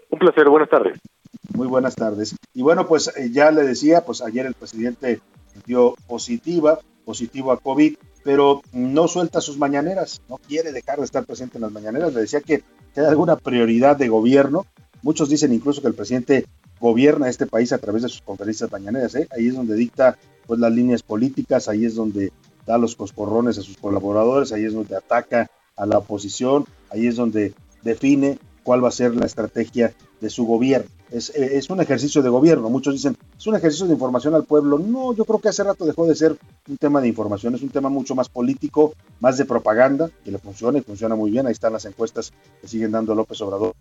Un 0.10 0.20
placer, 0.20 0.48
buenas 0.48 0.70
tardes. 0.70 1.00
Muy 1.54 1.68
buenas 1.68 1.96
tardes. 1.96 2.36
Y 2.54 2.62
bueno, 2.62 2.88
pues 2.88 3.12
eh, 3.18 3.30
ya 3.30 3.52
le 3.52 3.64
decía, 3.64 4.06
pues 4.06 4.22
ayer 4.22 4.46
el 4.46 4.54
presidente 4.54 5.20
dio 5.66 5.96
positiva, 6.08 6.80
positivo 7.04 7.52
a 7.52 7.60
COVID, 7.60 7.98
pero 8.24 8.62
no 8.72 9.10
suelta 9.10 9.42
sus 9.42 9.58
mañaneras, 9.58 10.22
no 10.30 10.38
quiere 10.38 10.72
dejar 10.72 11.00
de 11.00 11.06
estar 11.06 11.26
presente 11.26 11.58
en 11.58 11.64
las 11.64 11.72
mañaneras. 11.74 12.14
Le 12.14 12.22
decía 12.22 12.40
que 12.40 12.64
hay 12.96 13.06
alguna 13.06 13.36
prioridad 13.36 13.98
de 13.98 14.08
gobierno. 14.08 14.66
Muchos 15.02 15.30
dicen 15.30 15.54
incluso 15.54 15.82
que 15.82 15.90
el 15.90 15.94
presidente 15.94 16.46
gobierna 16.80 17.30
este 17.30 17.46
país 17.46 17.72
a 17.74 17.78
través 17.78 18.04
de 18.04 18.10
sus 18.10 18.22
conferencias 18.22 18.72
mañaneras. 18.72 19.16
¿eh? 19.16 19.28
Ahí 19.32 19.48
es 19.48 19.56
donde 19.56 19.76
dicta 19.76 20.18
pues 20.46 20.60
las 20.60 20.72
líneas 20.72 21.04
políticas, 21.04 21.68
ahí 21.68 21.86
es 21.86 21.96
donde 21.96 22.32
da 22.66 22.78
los 22.78 22.96
coscorrones 22.96 23.58
a 23.58 23.62
sus 23.62 23.78
colaboradores, 23.78 24.52
ahí 24.52 24.66
es 24.66 24.74
donde 24.74 24.96
ataca 24.96 25.50
a 25.76 25.86
la 25.86 25.98
oposición, 25.98 26.66
ahí 26.90 27.08
es 27.08 27.16
donde 27.16 27.54
define 27.84 28.40
cuál 28.64 28.84
va 28.84 28.90
a 28.90 28.92
ser 28.92 29.16
la 29.16 29.26
estrategia 29.26 29.94
de 30.20 30.30
su 30.30 30.46
gobierno. 30.46 30.90
Es, 31.10 31.32
eh, 31.36 31.62
un 31.70 31.80
ejercicio 31.80 32.22
de 32.22 32.28
gobierno. 32.28 32.70
Muchos 32.70 32.94
dicen, 32.94 33.16
es 33.38 33.48
un 33.48 33.56
ejercicio 33.56 33.86
de 33.88 33.94
información 33.94 34.36
al 34.36 34.44
pueblo. 34.44 34.78
No, 34.78 35.14
yo 35.14 35.24
creo 35.24 35.40
que 35.40 35.48
hace 35.48 35.64
rato 35.64 35.86
dejó 35.86 36.06
de 36.06 36.16
ser 36.16 36.38
un 36.68 36.76
tema 36.76 37.00
de 37.00 37.08
información, 37.08 37.56
es 37.56 37.62
un 37.62 37.70
tema 37.70 37.88
mucho 37.88 38.14
más 38.14 38.28
político, 38.28 38.94
más 39.22 39.38
de 39.38 39.46
propaganda, 39.46 40.10
que 40.26 40.32
le 40.32 40.38
funciona 40.38 40.80
y 40.80 40.82
funciona 40.82 41.16
muy 41.16 41.32
bien. 41.32 41.48
Ahí 41.48 41.54
están 41.54 41.72
las 41.72 41.86
encuestas 41.86 42.34
que 42.62 42.68
siguen 42.68 42.92
dando 42.92 43.16
López 43.16 43.40
Obrador. 43.42 43.74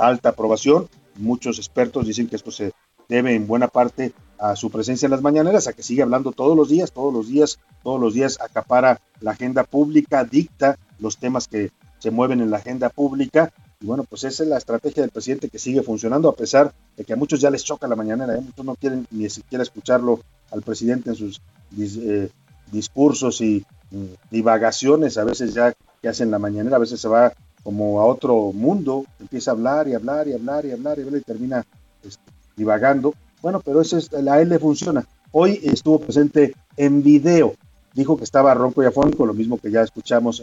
Alta 0.00 0.30
aprobación, 0.30 0.88
Muchos 1.16 1.58
expertos 1.58 2.06
dicen 2.06 2.28
que 2.28 2.36
esto 2.36 2.50
se 2.50 2.72
debe 3.08 3.34
en 3.34 3.46
buena 3.46 3.68
parte 3.68 4.12
a 4.38 4.56
su 4.56 4.70
presencia 4.70 5.06
en 5.06 5.10
las 5.10 5.20
mañaneras, 5.20 5.66
a 5.66 5.72
que 5.72 5.82
sigue 5.82 6.02
hablando 6.02 6.32
todos 6.32 6.56
los 6.56 6.68
días, 6.68 6.92
todos 6.92 7.12
los 7.12 7.28
días, 7.28 7.58
todos 7.82 8.00
los 8.00 8.14
días 8.14 8.38
acapara 8.40 9.00
la 9.20 9.32
agenda 9.32 9.64
pública, 9.64 10.24
dicta 10.24 10.78
los 10.98 11.18
temas 11.18 11.48
que 11.48 11.72
se 11.98 12.10
mueven 12.10 12.40
en 12.40 12.50
la 12.50 12.58
agenda 12.58 12.88
pública. 12.88 13.52
Y 13.80 13.86
bueno, 13.86 14.04
pues 14.04 14.24
esa 14.24 14.42
es 14.42 14.48
la 14.48 14.58
estrategia 14.58 15.02
del 15.02 15.10
presidente 15.10 15.48
que 15.48 15.58
sigue 15.58 15.82
funcionando, 15.82 16.28
a 16.28 16.36
pesar 16.36 16.72
de 16.96 17.04
que 17.04 17.12
a 17.12 17.16
muchos 17.16 17.40
ya 17.40 17.50
les 17.50 17.64
choca 17.64 17.88
la 17.88 17.96
mañanera, 17.96 18.36
¿eh? 18.36 18.40
muchos 18.40 18.64
no 18.64 18.74
quieren 18.76 19.06
ni 19.10 19.28
siquiera 19.28 19.62
escucharlo 19.62 20.20
al 20.50 20.62
presidente 20.62 21.10
en 21.10 21.16
sus 21.16 21.40
eh, 21.78 22.30
discursos 22.70 23.40
y 23.40 23.64
mm, 23.90 24.04
divagaciones, 24.30 25.18
a 25.18 25.24
veces 25.24 25.54
ya 25.54 25.74
que 26.00 26.08
hacen 26.08 26.30
la 26.30 26.38
mañanera, 26.38 26.76
a 26.76 26.80
veces 26.80 27.00
se 27.00 27.08
va 27.08 27.32
como 27.62 28.00
a 28.00 28.06
otro 28.06 28.52
mundo, 28.52 29.04
empieza 29.18 29.50
a 29.50 29.54
hablar 29.54 29.88
y 29.88 29.94
hablar 29.94 30.28
y 30.28 30.32
hablar 30.32 30.64
y 30.64 30.72
hablar 30.72 30.98
y, 30.98 31.02
y 31.02 31.20
termina 31.20 31.64
este, 32.02 32.22
divagando. 32.56 33.14
Bueno, 33.42 33.60
pero 33.60 33.80
eso 33.80 33.96
es, 33.96 34.12
a 34.12 34.40
él 34.40 34.48
le 34.48 34.58
funciona. 34.58 35.06
Hoy 35.32 35.60
estuvo 35.62 36.00
presente 36.00 36.54
en 36.76 37.02
video. 37.02 37.54
Dijo 37.92 38.16
que 38.16 38.24
estaba 38.24 38.54
ronco 38.54 38.82
y 38.82 38.86
afónico, 38.86 39.26
lo 39.26 39.34
mismo 39.34 39.58
que 39.58 39.70
ya 39.70 39.82
escuchamos 39.82 40.42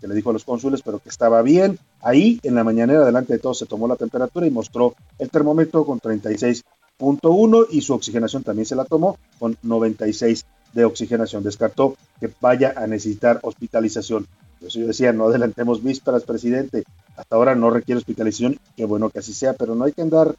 que 0.00 0.08
le 0.08 0.14
dijo 0.14 0.30
a 0.30 0.32
los 0.32 0.44
cónsules, 0.44 0.80
pero 0.82 0.98
que 0.98 1.10
estaba 1.10 1.42
bien. 1.42 1.78
Ahí 2.00 2.40
en 2.42 2.54
la 2.54 2.64
mañanera, 2.64 3.04
delante 3.04 3.34
de 3.34 3.38
todos, 3.38 3.58
se 3.58 3.66
tomó 3.66 3.86
la 3.86 3.96
temperatura 3.96 4.46
y 4.46 4.50
mostró 4.50 4.94
el 5.18 5.28
termómetro 5.28 5.84
con 5.84 6.00
36.1 6.00 7.66
y 7.70 7.80
su 7.82 7.92
oxigenación 7.92 8.44
también 8.44 8.64
se 8.64 8.76
la 8.76 8.84
tomó 8.84 9.18
con 9.38 9.58
96 9.62 10.46
de 10.72 10.84
oxigenación. 10.84 11.42
Descartó 11.42 11.96
que 12.18 12.30
vaya 12.40 12.72
a 12.76 12.86
necesitar 12.86 13.40
hospitalización. 13.42 14.26
Por 14.58 14.68
eso 14.68 14.80
yo 14.80 14.86
decía, 14.86 15.12
no 15.12 15.26
adelantemos 15.26 15.82
vísperas, 15.82 16.24
presidente. 16.24 16.84
Hasta 17.16 17.36
ahora 17.36 17.54
no 17.54 17.70
requiere 17.70 17.98
hospitalización. 17.98 18.58
Qué 18.76 18.84
bueno 18.84 19.10
que 19.10 19.18
así 19.18 19.34
sea, 19.34 19.52
pero 19.54 19.74
no 19.74 19.84
hay 19.84 19.92
que 19.92 20.02
andar 20.02 20.36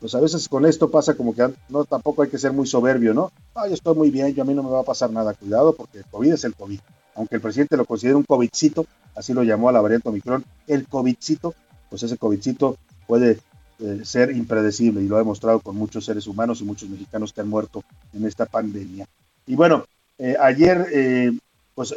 pues 0.00 0.14
a 0.14 0.20
veces 0.20 0.48
con 0.48 0.64
esto 0.64 0.90
pasa 0.90 1.14
como 1.14 1.34
que 1.34 1.46
no 1.68 1.84
tampoco 1.84 2.22
hay 2.22 2.30
que 2.30 2.38
ser 2.38 2.52
muy 2.52 2.66
soberbio, 2.66 3.12
¿no? 3.12 3.30
Ah, 3.54 3.68
yo 3.68 3.74
estoy 3.74 3.94
muy 3.94 4.10
bien, 4.10 4.34
yo 4.34 4.42
a 4.42 4.46
mí 4.46 4.54
no 4.54 4.62
me 4.62 4.70
va 4.70 4.80
a 4.80 4.84
pasar 4.84 5.10
nada, 5.10 5.34
cuidado, 5.34 5.74
porque 5.74 5.98
el 5.98 6.04
COVID 6.06 6.32
es 6.32 6.44
el 6.44 6.54
COVID. 6.54 6.80
Aunque 7.14 7.34
el 7.34 7.42
presidente 7.42 7.76
lo 7.76 7.84
considere 7.84 8.16
un 8.16 8.22
COVIDcito, 8.22 8.86
así 9.14 9.34
lo 9.34 9.42
llamó 9.42 9.68
a 9.68 9.72
la 9.72 9.82
variante 9.82 10.08
Omicron, 10.08 10.42
el 10.66 10.86
COVIDcito, 10.88 11.54
pues 11.90 12.02
ese 12.02 12.16
COVIDcito 12.16 12.78
puede 13.06 13.40
eh, 13.80 14.00
ser 14.04 14.34
impredecible 14.34 15.02
y 15.02 15.08
lo 15.08 15.16
ha 15.16 15.18
demostrado 15.18 15.60
con 15.60 15.76
muchos 15.76 16.06
seres 16.06 16.26
humanos 16.26 16.62
y 16.62 16.64
muchos 16.64 16.88
mexicanos 16.88 17.34
que 17.34 17.42
han 17.42 17.48
muerto 17.48 17.84
en 18.14 18.24
esta 18.24 18.46
pandemia. 18.46 19.06
Y 19.46 19.54
bueno, 19.54 19.84
eh, 20.16 20.34
ayer, 20.40 20.86
eh, 20.94 21.32
pues 21.74 21.94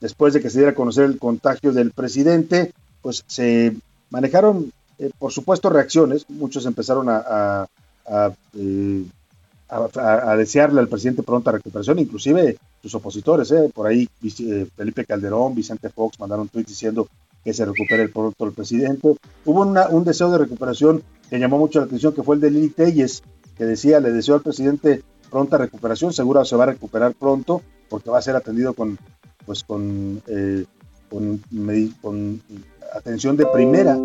después 0.00 0.34
de 0.34 0.40
que 0.40 0.50
se 0.50 0.58
diera 0.58 0.72
a 0.72 0.74
conocer 0.74 1.04
el 1.04 1.18
contagio 1.18 1.72
del 1.72 1.92
presidente, 1.92 2.72
pues 3.02 3.24
se 3.26 3.74
manejaron 4.10 4.72
eh, 4.98 5.10
por 5.18 5.32
supuesto, 5.32 5.70
reacciones. 5.70 6.28
Muchos 6.28 6.66
empezaron 6.66 7.08
a, 7.08 7.66
eh, 8.54 9.04
a, 9.68 10.36
desearle 10.36 10.80
al 10.80 10.88
presidente 10.88 11.22
pronta 11.22 11.52
recuperación, 11.52 11.98
inclusive 11.98 12.56
sus 12.82 12.94
opositores. 12.94 13.50
Eh, 13.50 13.70
por 13.74 13.86
ahí 13.86 14.08
Felipe 14.76 15.04
Calderón, 15.04 15.54
Vicente 15.54 15.90
Fox 15.90 16.18
mandaron 16.18 16.48
tweets 16.48 16.68
diciendo 16.68 17.08
que 17.44 17.52
se 17.52 17.64
recupere 17.64 18.02
el 18.02 18.10
pronto 18.10 18.44
el 18.44 18.52
presidente. 18.52 19.14
Hubo 19.44 19.62
un 19.62 20.04
deseo 20.04 20.30
de 20.30 20.38
recuperación 20.38 21.02
que 21.28 21.38
llamó 21.38 21.58
mucho 21.58 21.80
la 21.80 21.86
atención, 21.86 22.12
que 22.12 22.22
fue 22.22 22.36
el 22.36 22.40
de 22.40 22.50
Lili 22.50 22.70
Telles, 22.70 23.22
que 23.56 23.64
decía, 23.64 24.00
le 24.00 24.12
deseo 24.12 24.36
al 24.36 24.42
presidente 24.42 25.02
pronta 25.30 25.58
recuperación, 25.58 26.12
seguro 26.12 26.44
se 26.44 26.56
va 26.56 26.64
a 26.64 26.68
recuperar 26.68 27.14
pronto, 27.14 27.62
porque 27.88 28.10
va 28.10 28.18
a 28.18 28.22
ser 28.22 28.36
atendido 28.36 28.74
con, 28.74 28.98
pues, 29.46 29.64
con, 29.64 30.22
con, 31.08 31.40
con 32.02 32.42
atención 32.92 33.36
de 33.36 33.46
primera 33.46 33.96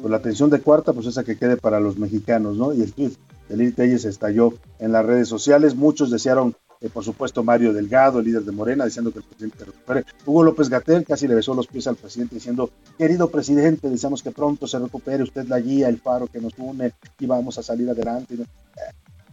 pues 0.00 0.10
la 0.10 0.18
atención 0.18 0.50
de 0.50 0.60
cuarta, 0.60 0.92
pues 0.92 1.06
esa 1.06 1.24
que 1.24 1.36
quede 1.36 1.56
para 1.56 1.80
los 1.80 1.98
mexicanos, 1.98 2.56
¿no? 2.56 2.72
Y 2.72 2.82
el 2.82 2.92
tweet 2.92 3.12
de 3.48 3.56
Lili 3.56 3.72
Telles 3.72 4.04
estalló 4.04 4.52
en 4.78 4.92
las 4.92 5.04
redes 5.04 5.28
sociales. 5.28 5.74
Muchos 5.74 6.10
desearon, 6.10 6.54
eh, 6.80 6.88
por 6.88 7.02
supuesto, 7.02 7.42
Mario 7.42 7.72
Delgado, 7.72 8.18
el 8.18 8.26
líder 8.26 8.44
de 8.44 8.52
Morena, 8.52 8.84
diciendo 8.84 9.10
que 9.10 9.18
el 9.18 9.24
presidente 9.24 9.64
recupere. 9.64 10.04
Hugo 10.24 10.44
López 10.44 10.68
Gatel 10.68 11.04
casi 11.04 11.26
le 11.26 11.34
besó 11.34 11.54
los 11.54 11.66
pies 11.66 11.86
al 11.86 11.96
presidente 11.96 12.36
diciendo, 12.36 12.70
querido 12.98 13.30
presidente, 13.30 13.88
deseamos 13.88 14.22
que 14.22 14.30
pronto 14.30 14.66
se 14.66 14.78
recupere 14.78 15.22
usted 15.22 15.46
la 15.48 15.60
guía, 15.60 15.88
el 15.88 15.98
faro 15.98 16.26
que 16.26 16.40
nos 16.40 16.52
une 16.58 16.92
y 17.18 17.26
vamos 17.26 17.58
a 17.58 17.62
salir 17.62 17.88
adelante. 17.88 18.36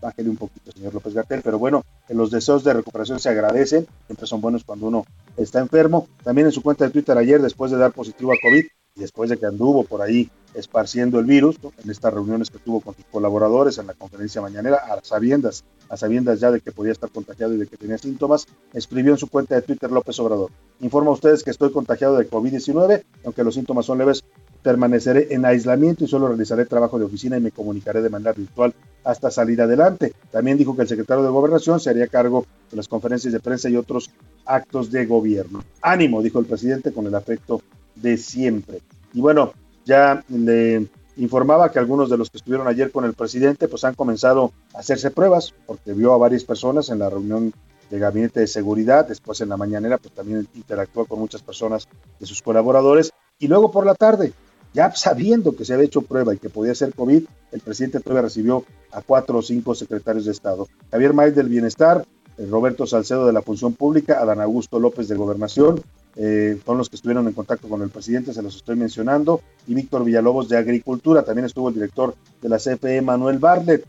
Bájele 0.04 0.30
un 0.30 0.36
poquito, 0.36 0.70
señor 0.74 0.94
López 0.94 1.14
Gatel, 1.14 1.42
pero 1.42 1.58
bueno, 1.58 1.86
los 2.10 2.30
deseos 2.30 2.66
de 2.66 2.74
recuperación 2.74 3.22
se 3.22 3.30
agradecen, 3.30 3.88
siempre 4.06 4.28
son 4.28 4.42
buenos 4.42 4.66
cuando 4.66 4.88
uno 4.88 5.06
está 5.38 5.62
enfermo. 5.62 6.10
También 6.26 6.48
en 6.48 6.52
su 6.52 6.62
cuenta 6.62 6.84
de 6.84 6.92
Twitter 6.92 7.18
ayer, 7.18 7.42
después 7.42 7.72
de 7.72 7.78
dar 7.78 7.94
positivo 7.94 8.34
a 8.34 8.36
COVID, 8.44 8.66
y 8.96 9.00
después 9.00 9.30
de 9.30 9.38
que 9.38 9.46
anduvo 9.46 9.86
por 9.86 10.02
ahí 10.02 10.30
esparciendo 10.54 11.20
el 11.20 11.26
virus, 11.26 11.58
en 11.84 11.90
estas 11.90 12.14
reuniones 12.14 12.50
que 12.50 12.60
tuvo 12.60 12.82
con 12.82 12.94
sus 12.94 13.06
colaboradores 13.06 13.78
en 13.78 13.88
la 13.88 13.94
conferencia 13.94 14.42
mañanera, 14.42 14.76
a 14.76 15.00
sabiendas, 15.04 15.64
a 15.90 15.96
sabiendas 15.96 16.42
ya 16.42 16.52
de 16.52 16.60
que 16.60 16.72
podía 16.72 16.92
estar 16.92 17.10
contagiado 17.10 17.54
y 17.54 17.58
de 17.58 17.68
que 17.68 17.78
tenía 17.78 17.98
síntomas, 17.98 18.46
escribió 18.74 19.14
en 19.14 19.18
su 19.18 19.30
cuenta 19.30 19.56
de 19.56 19.62
Twitter 19.62 19.90
López 19.90 20.20
Obrador. 20.20 20.52
Informa 20.82 21.12
a 21.12 21.14
ustedes 21.14 21.44
que 21.44 21.50
estoy 21.50 21.72
contagiado 21.72 22.18
de 22.18 22.30
COVID-19, 22.30 23.04
aunque 23.24 23.44
los 23.44 23.56
síntomas 23.56 23.86
son 23.86 23.98
leves, 23.98 24.24
permaneceré 24.64 25.28
en 25.32 25.46
aislamiento 25.46 26.06
y 26.06 26.08
solo 26.08 26.28
realizaré 26.28 26.66
trabajo 26.66 26.98
de 26.98 27.06
oficina 27.06 27.38
y 27.38 27.42
me 27.42 27.52
comunicaré 27.52 28.02
de 28.02 28.10
manera 28.10 28.32
virtual 28.32 28.74
hasta 29.04 29.30
salir 29.30 29.62
adelante. 29.62 30.14
También 30.32 30.58
dijo 30.58 30.76
que 30.76 30.84
el 30.84 30.88
secretario 30.88 31.24
de 31.24 31.30
Gobernación 31.30 31.80
se 31.80 31.90
haría 31.90 32.08
cargo 32.08 32.46
de 32.72 32.78
las 32.78 32.88
conferencias 32.88 33.34
de 33.34 33.40
prensa 33.40 33.70
y 33.70 33.76
otros 33.76 34.10
actos 34.46 34.90
de 34.90 35.06
gobierno. 35.06 35.64
Ánimo, 35.82 36.22
dijo 36.22 36.40
el 36.40 36.46
presidente 36.46 36.94
con 36.94 37.06
el 37.06 37.14
afecto 37.14 37.62
de 37.96 38.18
siempre. 38.18 38.80
Y 39.14 39.22
bueno, 39.22 39.54
ya 39.86 40.24
le 40.30 40.88
informaba 41.18 41.72
que 41.72 41.80
algunos 41.80 42.10
de 42.10 42.18
los 42.18 42.30
que 42.30 42.38
estuvieron 42.38 42.68
ayer 42.68 42.92
con 42.92 43.06
el 43.06 43.14
presidente 43.14 43.68
pues 43.68 43.84
han 43.84 43.94
comenzado 43.94 44.52
a 44.74 44.80
hacerse 44.80 45.12
pruebas 45.12 45.54
porque 45.68 45.94
vio 45.94 46.14
a 46.14 46.18
varias 46.18 46.44
personas 46.44 46.90
en 46.90 47.00
la 47.00 47.10
reunión 47.10 47.54
de 47.92 48.00
gabinete 48.00 48.40
de 48.40 48.48
seguridad, 48.48 49.08
después 49.08 49.40
en 49.42 49.50
la 49.50 49.58
mañanera 49.58 50.00
pues 50.00 50.14
también 50.16 50.48
interactuó 50.56 51.06
con 51.06 51.20
muchas 51.20 51.44
personas 51.44 51.88
de 52.20 52.26
sus 52.26 52.42
colaboradores 52.42 53.12
y 53.38 53.48
luego 53.48 53.72
por 53.72 53.86
la 53.86 53.94
tarde, 53.94 54.34
ya 54.74 54.92
sabiendo 54.96 55.56
que 55.56 55.66
se 55.66 55.74
había 55.74 55.86
hecho 55.86 56.02
prueba 56.02 56.34
y 56.34 56.38
que 56.38 56.50
podía 56.50 56.76
ser 56.76 56.94
COVID, 56.94 57.24
el 57.52 57.60
presidente 57.62 58.00
todavía 58.00 58.24
recibió 58.24 58.66
a 58.92 59.02
cuatro 59.02 59.38
o 59.38 59.42
cinco 59.42 59.76
secretarios 59.76 60.26
de 60.26 60.32
Estado. 60.32 60.68
Javier 60.92 61.14
Maíz 61.14 61.36
del 61.36 61.50
Bienestar, 61.50 62.06
eh, 62.38 62.48
Roberto 62.50 62.88
Salcedo 62.88 63.28
de 63.28 63.34
la 63.34 63.42
Función 63.42 63.74
Pública, 63.74 64.20
Adán 64.20 64.42
Augusto 64.42 64.80
López 64.80 65.08
de 65.08 65.16
Gobernación, 65.16 65.82
eh, 66.16 66.60
son 66.66 66.78
los 66.78 66.90
que 66.90 66.96
estuvieron 66.96 67.28
en 67.28 67.34
contacto 67.34 67.68
con 67.68 67.82
el 67.82 67.90
presidente, 67.90 68.34
se 68.34 68.42
los 68.42 68.56
estoy 68.56 68.76
mencionando, 68.76 69.42
y 69.68 69.74
Víctor 69.74 70.04
Villalobos 70.04 70.50
de 70.50 70.58
Agricultura, 70.58 71.24
también 71.24 71.46
estuvo 71.46 71.70
el 71.70 71.76
director 71.76 72.16
de 72.42 72.50
la 72.50 72.58
CPE, 72.58 73.02
Manuel 73.02 73.40
Barlet. 73.40 73.86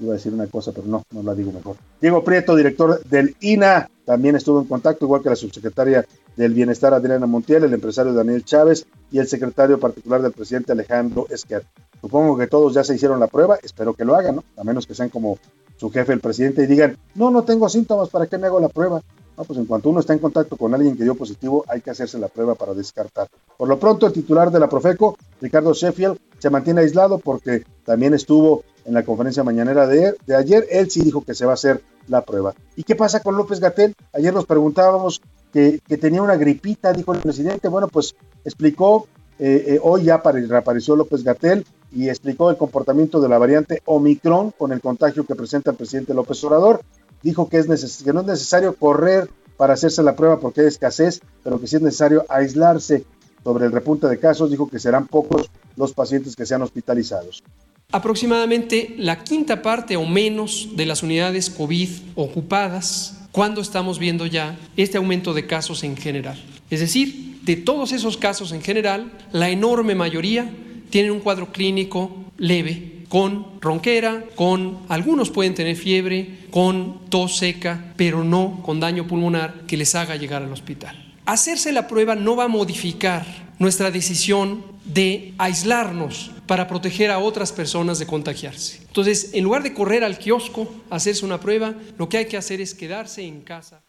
Iba 0.00 0.12
a 0.12 0.16
decir 0.16 0.32
una 0.32 0.46
cosa, 0.46 0.72
pero 0.72 0.86
no, 0.86 1.02
no 1.10 1.22
la 1.22 1.34
digo 1.34 1.52
mejor. 1.52 1.76
Diego 2.00 2.22
Prieto, 2.22 2.54
director 2.54 3.02
del 3.04 3.36
INA, 3.40 3.90
también 4.04 4.36
estuvo 4.36 4.60
en 4.60 4.66
contacto, 4.66 5.04
igual 5.04 5.22
que 5.22 5.28
la 5.28 5.36
subsecretaria 5.36 6.06
del 6.36 6.54
Bienestar, 6.54 6.94
Adriana 6.94 7.26
Montiel, 7.26 7.64
el 7.64 7.74
empresario 7.74 8.14
Daniel 8.14 8.44
Chávez 8.44 8.86
y 9.10 9.18
el 9.18 9.26
secretario 9.26 9.80
particular 9.80 10.22
del 10.22 10.32
presidente 10.32 10.72
Alejandro 10.72 11.26
Esquer. 11.30 11.64
Supongo 12.00 12.38
que 12.38 12.46
todos 12.46 12.74
ya 12.74 12.84
se 12.84 12.94
hicieron 12.94 13.18
la 13.18 13.26
prueba, 13.26 13.58
espero 13.60 13.92
que 13.92 14.04
lo 14.04 14.14
hagan, 14.14 14.36
¿no? 14.36 14.44
A 14.56 14.62
menos 14.64 14.86
que 14.86 14.94
sean 14.94 15.08
como 15.08 15.38
su 15.76 15.90
jefe, 15.90 16.12
el 16.12 16.20
presidente, 16.20 16.62
y 16.62 16.66
digan, 16.66 16.96
no, 17.14 17.30
no 17.30 17.42
tengo 17.42 17.68
síntomas, 17.68 18.08
¿para 18.08 18.26
qué 18.26 18.38
me 18.38 18.46
hago 18.46 18.60
la 18.60 18.68
prueba? 18.68 19.02
No, 19.36 19.44
pues 19.44 19.58
en 19.58 19.66
cuanto 19.66 19.90
uno 19.90 20.00
está 20.00 20.12
en 20.12 20.18
contacto 20.18 20.56
con 20.56 20.74
alguien 20.74 20.96
que 20.96 21.04
dio 21.04 21.14
positivo, 21.14 21.64
hay 21.68 21.80
que 21.80 21.90
hacerse 21.90 22.18
la 22.18 22.28
prueba 22.28 22.54
para 22.54 22.74
descartar. 22.74 23.28
Por 23.56 23.68
lo 23.68 23.78
pronto, 23.78 24.06
el 24.06 24.12
titular 24.12 24.50
de 24.50 24.58
la 24.58 24.68
Profeco, 24.68 25.16
Ricardo 25.40 25.72
Sheffield, 25.72 26.18
se 26.38 26.50
mantiene 26.50 26.80
aislado 26.80 27.18
porque 27.18 27.64
también 27.84 28.14
estuvo 28.14 28.64
en 28.88 28.94
la 28.94 29.04
conferencia 29.04 29.44
mañanera 29.44 29.86
de, 29.86 30.16
ayer. 30.36 30.66
Él 30.70 30.90
sí 30.90 31.02
dijo 31.02 31.22
que 31.22 31.34
se 31.34 31.44
va 31.44 31.52
a 31.52 31.54
hacer 31.54 31.82
la 32.08 32.22
prueba. 32.22 32.54
¿Y 32.74 32.82
qué 32.82 32.96
pasa 32.96 33.20
con 33.20 33.36
López 33.36 33.60
Gatel? 33.60 33.94
Ayer 34.14 34.32
nos 34.32 34.46
preguntábamos 34.46 35.20
que, 35.52 35.80
tenía 36.00 36.22
una 36.22 36.36
gripita, 36.36 36.92
dijo 36.92 37.12
el 37.12 37.20
presidente. 37.20 37.68
Bueno, 37.68 37.88
pues 37.88 38.14
explicó, 38.44 39.06
eh, 39.38 39.64
eh, 39.68 39.80
hoy 39.82 40.04
ya 40.04 40.22
reapareció 40.22 40.96
López 40.96 41.22
Gatel 41.22 41.66
y 41.92 42.08
explicó 42.08 42.50
el 42.50 42.56
comportamiento 42.56 43.20
de 43.20 43.28
la 43.28 43.38
variante 43.38 43.82
Omicron 43.84 44.52
con 44.52 44.72
el 44.72 44.80
contagio 44.80 45.24
que 45.24 45.34
presenta 45.34 45.70
el 45.70 45.76
presidente 45.76 46.14
López 46.14 46.42
Obrador 46.44 46.80
dijo 47.22 47.48
que, 47.48 47.62
que 47.62 48.12
no 48.12 48.20
es 48.20 48.26
necesario 48.26 48.74
correr 48.74 49.28
para 49.56 49.74
hacerse 49.74 50.02
la 50.02 50.14
prueba 50.14 50.38
porque 50.38 50.60
hay 50.62 50.66
escasez, 50.68 51.20
pero 51.42 51.60
que 51.60 51.66
sí 51.66 51.76
es 51.76 51.82
necesario 51.82 52.24
aislarse 52.28 53.04
sobre 53.42 53.66
el 53.66 53.72
repunte 53.72 54.06
de 54.06 54.18
casos. 54.18 54.50
Dijo 54.50 54.68
que 54.68 54.78
serán 54.78 55.06
pocos 55.06 55.50
los 55.76 55.92
pacientes 55.92 56.36
que 56.36 56.46
sean 56.46 56.62
hospitalizados. 56.62 57.42
Aproximadamente 57.90 58.94
la 58.98 59.24
quinta 59.24 59.62
parte 59.62 59.96
o 59.96 60.04
menos 60.04 60.76
de 60.76 60.84
las 60.84 61.02
unidades 61.02 61.48
COVID 61.48 61.88
ocupadas 62.16 63.16
cuando 63.32 63.62
estamos 63.62 63.98
viendo 63.98 64.26
ya 64.26 64.58
este 64.76 64.98
aumento 64.98 65.32
de 65.32 65.46
casos 65.46 65.82
en 65.84 65.96
general. 65.96 66.38
Es 66.68 66.80
decir, 66.80 67.38
de 67.44 67.56
todos 67.56 67.92
esos 67.92 68.18
casos 68.18 68.52
en 68.52 68.60
general, 68.60 69.10
la 69.32 69.48
enorme 69.48 69.94
mayoría 69.94 70.50
tienen 70.90 71.12
un 71.12 71.20
cuadro 71.20 71.50
clínico 71.50 72.14
leve 72.36 73.06
con 73.08 73.58
ronquera, 73.58 74.22
con 74.34 74.80
algunos 74.90 75.30
pueden 75.30 75.54
tener 75.54 75.74
fiebre, 75.74 76.40
con 76.50 77.08
tos 77.08 77.38
seca, 77.38 77.94
pero 77.96 78.22
no 78.22 78.60
con 78.62 78.80
daño 78.80 79.06
pulmonar 79.06 79.62
que 79.66 79.78
les 79.78 79.94
haga 79.94 80.16
llegar 80.16 80.42
al 80.42 80.52
hospital. 80.52 81.14
Hacerse 81.24 81.72
la 81.72 81.88
prueba 81.88 82.14
no 82.14 82.36
va 82.36 82.44
a 82.44 82.48
modificar 82.48 83.47
nuestra 83.58 83.90
decisión 83.90 84.64
de 84.84 85.34
aislarnos 85.38 86.30
para 86.46 86.66
proteger 86.66 87.10
a 87.10 87.18
otras 87.18 87.52
personas 87.52 87.98
de 87.98 88.06
contagiarse. 88.06 88.78
Entonces, 88.86 89.30
en 89.34 89.44
lugar 89.44 89.62
de 89.62 89.74
correr 89.74 90.04
al 90.04 90.18
kiosco 90.18 90.68
a 90.90 90.96
hacerse 90.96 91.24
una 91.24 91.40
prueba, 91.40 91.74
lo 91.98 92.08
que 92.08 92.18
hay 92.18 92.26
que 92.26 92.36
hacer 92.36 92.60
es 92.60 92.74
quedarse 92.74 93.22
en 93.22 93.42
casa. 93.42 93.80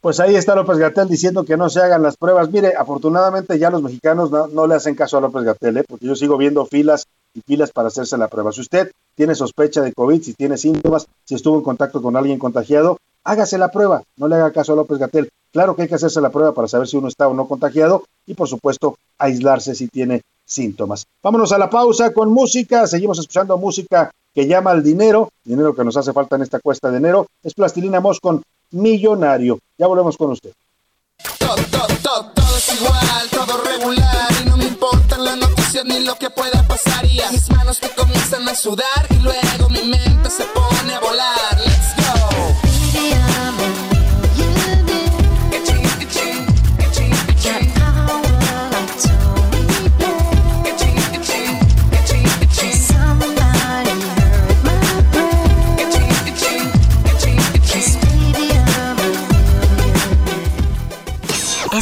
Pues 0.00 0.20
ahí 0.20 0.36
está 0.36 0.54
López 0.54 0.78
Gatel 0.78 1.08
diciendo 1.08 1.44
que 1.44 1.56
no 1.56 1.68
se 1.68 1.80
hagan 1.80 2.00
las 2.00 2.16
pruebas. 2.16 2.48
Mire, 2.50 2.74
afortunadamente 2.76 3.58
ya 3.58 3.70
los 3.70 3.82
mexicanos 3.82 4.30
no, 4.30 4.66
le 4.68 4.74
hacen 4.76 4.94
caso 4.94 5.18
a 5.18 5.20
López 5.20 5.42
Gatel, 5.42 5.78
¿eh? 5.78 5.84
porque 5.88 6.06
yo 6.06 6.14
sigo 6.14 6.36
viendo 6.36 6.64
filas 6.64 7.08
y 7.34 7.40
filas 7.40 7.72
para 7.72 7.88
hacerse 7.88 8.16
la 8.16 8.28
prueba. 8.28 8.52
Si 8.52 8.60
usted 8.60 8.92
tiene 9.16 9.34
sospecha 9.34 9.82
de 9.82 9.92
COVID, 9.92 10.22
si 10.22 10.34
tiene 10.34 10.58
síntomas, 10.58 11.08
si 11.24 11.34
estuvo 11.34 11.56
en 11.56 11.64
contacto 11.64 12.00
con 12.00 12.14
alguien 12.14 12.38
contagiado, 12.38 12.98
hágase 13.24 13.58
la 13.58 13.72
prueba, 13.72 14.04
no 14.16 14.28
le 14.28 14.36
haga 14.36 14.52
caso 14.52 14.74
a 14.74 14.76
López 14.76 14.98
Gatel. 14.98 15.28
Claro 15.56 15.74
que 15.74 15.80
hay 15.80 15.88
que 15.88 15.94
hacerse 15.94 16.20
la 16.20 16.28
prueba 16.28 16.52
para 16.52 16.68
saber 16.68 16.86
si 16.86 16.98
uno 16.98 17.08
está 17.08 17.26
o 17.28 17.32
no 17.32 17.48
contagiado 17.48 18.04
y 18.26 18.34
por 18.34 18.46
supuesto 18.46 18.98
aislarse 19.16 19.74
si 19.74 19.88
tiene 19.88 20.20
síntomas. 20.44 21.06
Vámonos 21.22 21.50
a 21.50 21.56
la 21.56 21.70
pausa 21.70 22.12
con 22.12 22.30
música, 22.30 22.86
seguimos 22.86 23.18
escuchando 23.18 23.56
música 23.56 24.10
que 24.34 24.46
llama 24.46 24.72
al 24.72 24.82
dinero, 24.82 25.30
dinero 25.44 25.74
que 25.74 25.82
nos 25.82 25.96
hace 25.96 26.12
falta 26.12 26.36
en 26.36 26.42
esta 26.42 26.60
cuesta 26.60 26.90
de 26.90 26.98
enero, 26.98 27.28
es 27.42 27.54
Plastilina 27.54 28.00
Moss 28.00 28.20
con 28.20 28.42
Millonario. 28.72 29.58
Ya 29.78 29.86
volvemos 29.86 30.18
con 30.18 30.32
usted. 30.32 30.52
Todo, 31.38 31.56
todo, 31.70 31.86
todo, 32.02 32.32
todo 32.34 32.56
es 32.58 32.78
igual, 32.78 33.30
todo 33.30 33.62
regular 33.64 34.28
y 34.42 34.50
no 34.50 34.58
me 34.58 34.66
importan 34.66 35.24
las 35.24 35.38
noticias 35.38 35.86
ni 35.86 36.00
lo 36.00 36.16
que 36.16 36.28
pueda 36.28 36.68
pasar 36.68 37.06
y 37.06 37.18
a 37.20 37.30
mis 37.30 37.48
manos 37.48 37.80
que 37.80 37.88
comienzan 37.96 38.46
a 38.46 38.54
sudar 38.54 39.06
y 39.08 39.22
luego 39.22 39.70
mi 39.70 39.88
mente 39.88 40.28
se 40.28 40.44
pone 40.52 40.92
a 40.92 41.00
volar. 41.00 41.58
Let's 41.64 41.96
go. 41.96 42.26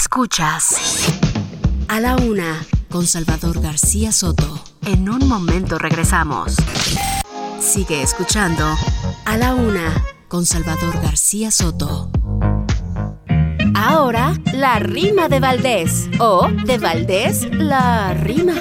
Escuchas 0.05 0.77
a 1.89 1.99
la 1.99 2.17
una 2.17 2.63
con 2.91 3.07
Salvador 3.07 3.63
García 3.63 4.13
Soto. 4.13 4.61
En 4.87 5.09
un 5.09 5.27
momento 5.27 5.79
regresamos. 5.79 6.57
Sigue 7.59 8.03
escuchando 8.03 8.65
a 9.25 9.39
la 9.39 9.55
una 9.55 10.05
con 10.29 10.45
Salvador 10.45 11.01
García 11.03 11.51
Soto. 11.51 12.11
Ahora, 13.75 14.35
la 14.53 14.79
rima 14.79 15.31
de 15.31 15.41
Valdés. 15.41 16.11
O 16.21 16.49
de 16.67 16.77
Valdés, 16.77 17.49
la 17.51 18.13
rima. 18.13 18.57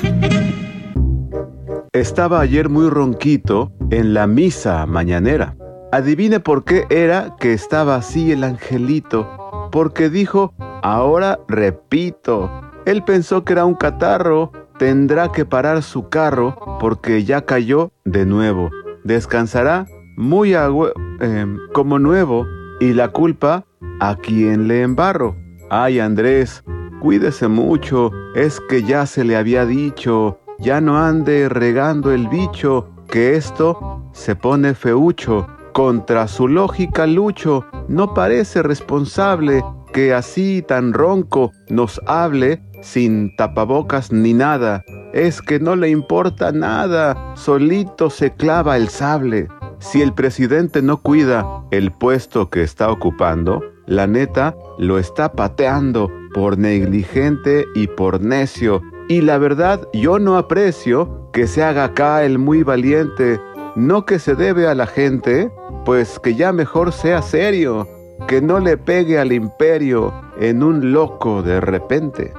Estaba 1.91 2.39
ayer 2.39 2.69
muy 2.69 2.87
ronquito 2.87 3.73
en 3.91 4.13
la 4.13 4.27
misa 4.27 4.85
mañanera. 4.85 5.57
Adivine 5.91 6.39
por 6.39 6.63
qué 6.63 6.87
era 6.89 7.35
que 7.37 7.51
estaba 7.51 7.95
así 7.95 8.31
el 8.31 8.45
angelito. 8.45 9.69
Porque 9.73 10.09
dijo, 10.09 10.53
ahora 10.83 11.39
repito. 11.47 12.51
Él 12.85 13.03
pensó 13.03 13.43
que 13.43 13.53
era 13.53 13.65
un 13.65 13.73
catarro. 13.73 14.51
Tendrá 14.77 15.31
que 15.31 15.45
parar 15.45 15.81
su 15.81 16.09
carro 16.09 16.77
porque 16.79 17.23
ya 17.23 17.45
cayó 17.45 17.91
de 18.05 18.25
nuevo. 18.25 18.69
Descansará 19.03 19.85
muy 20.17 20.53
em, 20.53 21.57
como 21.73 21.99
nuevo 21.99 22.45
y 22.79 22.93
la 22.93 23.09
culpa 23.09 23.65
a 23.99 24.15
quien 24.15 24.67
le 24.67 24.81
embarro. 24.81 25.35
Ay 25.69 25.99
Andrés, 25.99 26.63
cuídese 27.01 27.47
mucho, 27.47 28.11
es 28.35 28.59
que 28.69 28.83
ya 28.83 29.05
se 29.05 29.23
le 29.23 29.35
había 29.35 29.65
dicho, 29.65 30.39
ya 30.59 30.81
no 30.81 30.97
ande 30.97 31.49
regando 31.49 32.11
el 32.11 32.27
bicho, 32.27 32.89
que 33.09 33.35
esto 33.35 34.09
se 34.13 34.35
pone 34.35 34.73
feucho. 34.73 35.47
Contra 35.71 36.27
su 36.27 36.47
lógica 36.47 37.07
lucho, 37.07 37.65
no 37.87 38.13
parece 38.13 38.61
responsable 38.61 39.63
que 39.93 40.13
así 40.13 40.63
tan 40.67 40.91
ronco 40.91 41.51
nos 41.69 42.01
hable 42.07 42.61
sin 42.81 43.35
tapabocas 43.35 44.11
ni 44.11 44.33
nada. 44.33 44.83
Es 45.13 45.41
que 45.41 45.59
no 45.59 45.75
le 45.75 45.89
importa 45.89 46.51
nada, 46.51 47.35
solito 47.35 48.09
se 48.09 48.33
clava 48.33 48.75
el 48.75 48.89
sable. 48.89 49.47
Si 49.79 50.01
el 50.01 50.13
presidente 50.13 50.81
no 50.81 51.01
cuida 51.01 51.45
el 51.71 51.91
puesto 51.91 52.49
que 52.49 52.63
está 52.63 52.89
ocupando, 52.89 53.61
la 53.85 54.07
neta 54.07 54.55
lo 54.77 54.97
está 54.97 55.31
pateando 55.33 56.09
por 56.33 56.57
negligente 56.57 57.65
y 57.75 57.87
por 57.87 58.21
necio. 58.21 58.81
Y 59.07 59.21
la 59.21 59.37
verdad 59.37 59.81
yo 59.93 60.19
no 60.19 60.37
aprecio 60.37 61.29
que 61.31 61.47
se 61.47 61.63
haga 61.63 61.85
acá 61.85 62.23
el 62.23 62.39
muy 62.39 62.63
valiente, 62.63 63.39
no 63.75 64.05
que 64.05 64.19
se 64.19 64.35
debe 64.35 64.67
a 64.67 64.75
la 64.75 64.87
gente, 64.87 65.51
pues 65.85 66.19
que 66.19 66.35
ya 66.35 66.53
mejor 66.53 66.93
sea 66.93 67.21
serio, 67.21 67.87
que 68.27 68.41
no 68.41 68.59
le 68.59 68.77
pegue 68.77 69.19
al 69.19 69.31
imperio 69.31 70.13
en 70.39 70.63
un 70.63 70.91
loco 70.91 71.41
de 71.41 71.59
repente. 71.61 72.33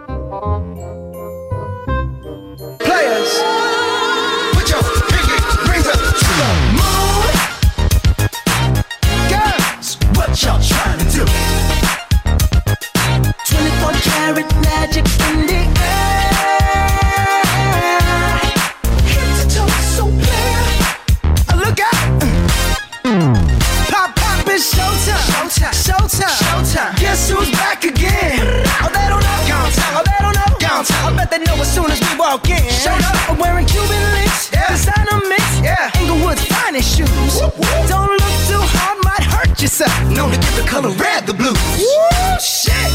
Showtime, 26.04 26.28
showtime, 26.28 26.92
showtime. 26.92 27.00
Guess 27.00 27.30
who's 27.30 27.50
back 27.52 27.84
again? 27.84 28.36
Oh, 28.84 28.90
they 28.92 29.08
don't 29.08 29.24
know. 29.24 29.38
Gone 29.48 29.72
time. 29.72 29.96
Oh, 29.96 30.04
they 30.04 30.18
don't 30.20 30.36
know. 30.36 30.58
Gone 30.60 30.84
time. 30.84 31.14
I 31.14 31.16
bet 31.16 31.30
they 31.30 31.38
know 31.38 31.56
as 31.56 31.72
soon 31.74 31.90
as 31.90 31.98
we 31.98 32.18
walk 32.18 32.46
in. 32.50 32.60
Showed 32.68 33.00
up. 33.00 33.30
I'm 33.30 33.38
wearing 33.38 33.64
Cuban 33.64 34.12
links. 34.12 34.52
Yeah. 34.52 34.68
Designer 34.68 35.24
mix. 35.28 35.42
Yeah. 35.62 35.90
Inglewood's 35.96 36.44
finest 36.44 36.94
shoes. 36.94 37.08
Whoop, 37.40 37.56
whoop. 37.56 37.88
Don't 37.88 38.10
look 38.10 38.36
too 38.44 38.60
hard, 38.60 38.98
might 39.02 39.24
hurt 39.24 39.56
yourself. 39.62 39.96
Known 40.12 40.30
to 40.32 40.36
give 40.36 40.56
the 40.56 40.68
color 40.68 40.90
red 40.90 41.24
the 41.24 41.32
blues. 41.32 41.56
Woo, 41.80 42.36
shit. 42.38 42.92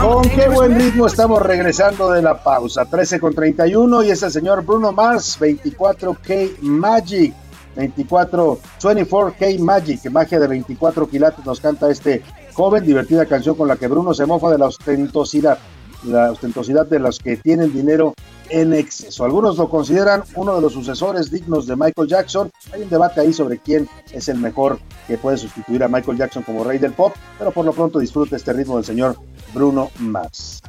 Con 0.00 0.28
qué 0.30 0.48
buen 0.48 0.74
ritmo 0.74 1.06
estamos 1.06 1.42
regresando 1.42 2.10
de 2.12 2.22
la 2.22 2.42
pausa. 2.42 2.86
13 2.86 3.20
con 3.20 3.34
31 3.34 4.02
y 4.04 4.10
es 4.10 4.22
el 4.22 4.30
señor 4.30 4.64
Bruno 4.64 4.92
Mars, 4.92 5.38
24K 5.38 6.60
Magic. 6.60 7.34
24, 7.76 8.58
24K 8.80 9.58
Magic, 9.60 10.10
magia 10.10 10.40
de 10.40 10.48
24 10.48 11.08
quilates, 11.08 11.44
nos 11.44 11.60
canta 11.60 11.90
este 11.90 12.22
joven, 12.54 12.84
divertida 12.84 13.26
canción 13.26 13.54
con 13.54 13.68
la 13.68 13.76
que 13.76 13.86
Bruno 13.86 14.14
se 14.14 14.26
mofa 14.26 14.50
de 14.50 14.58
la 14.58 14.66
ostentosidad, 14.66 15.58
la 16.04 16.32
ostentosidad 16.32 16.86
de 16.86 16.98
los 16.98 17.18
que 17.18 17.36
tienen 17.36 17.72
dinero 17.72 18.14
en 18.48 18.72
exceso. 18.72 19.24
Algunos 19.24 19.58
lo 19.58 19.68
consideran 19.68 20.22
uno 20.34 20.54
de 20.54 20.62
los 20.62 20.72
sucesores 20.72 21.30
dignos 21.30 21.66
de 21.66 21.76
Michael 21.76 22.08
Jackson. 22.08 22.50
Hay 22.72 22.82
un 22.82 22.88
debate 22.88 23.20
ahí 23.20 23.32
sobre 23.32 23.58
quién 23.58 23.88
es 24.12 24.28
el 24.28 24.38
mejor 24.38 24.78
que 25.06 25.18
puede 25.18 25.36
sustituir 25.36 25.82
a 25.82 25.88
Michael 25.88 26.18
Jackson 26.18 26.42
como 26.42 26.64
rey 26.64 26.78
del 26.78 26.92
pop, 26.92 27.14
pero 27.38 27.50
por 27.50 27.64
lo 27.64 27.72
pronto 27.72 27.98
disfrute 27.98 28.36
este 28.36 28.52
ritmo 28.52 28.76
del 28.76 28.84
señor 28.84 29.16
Bruno 29.52 29.90
Mars. 29.98 30.62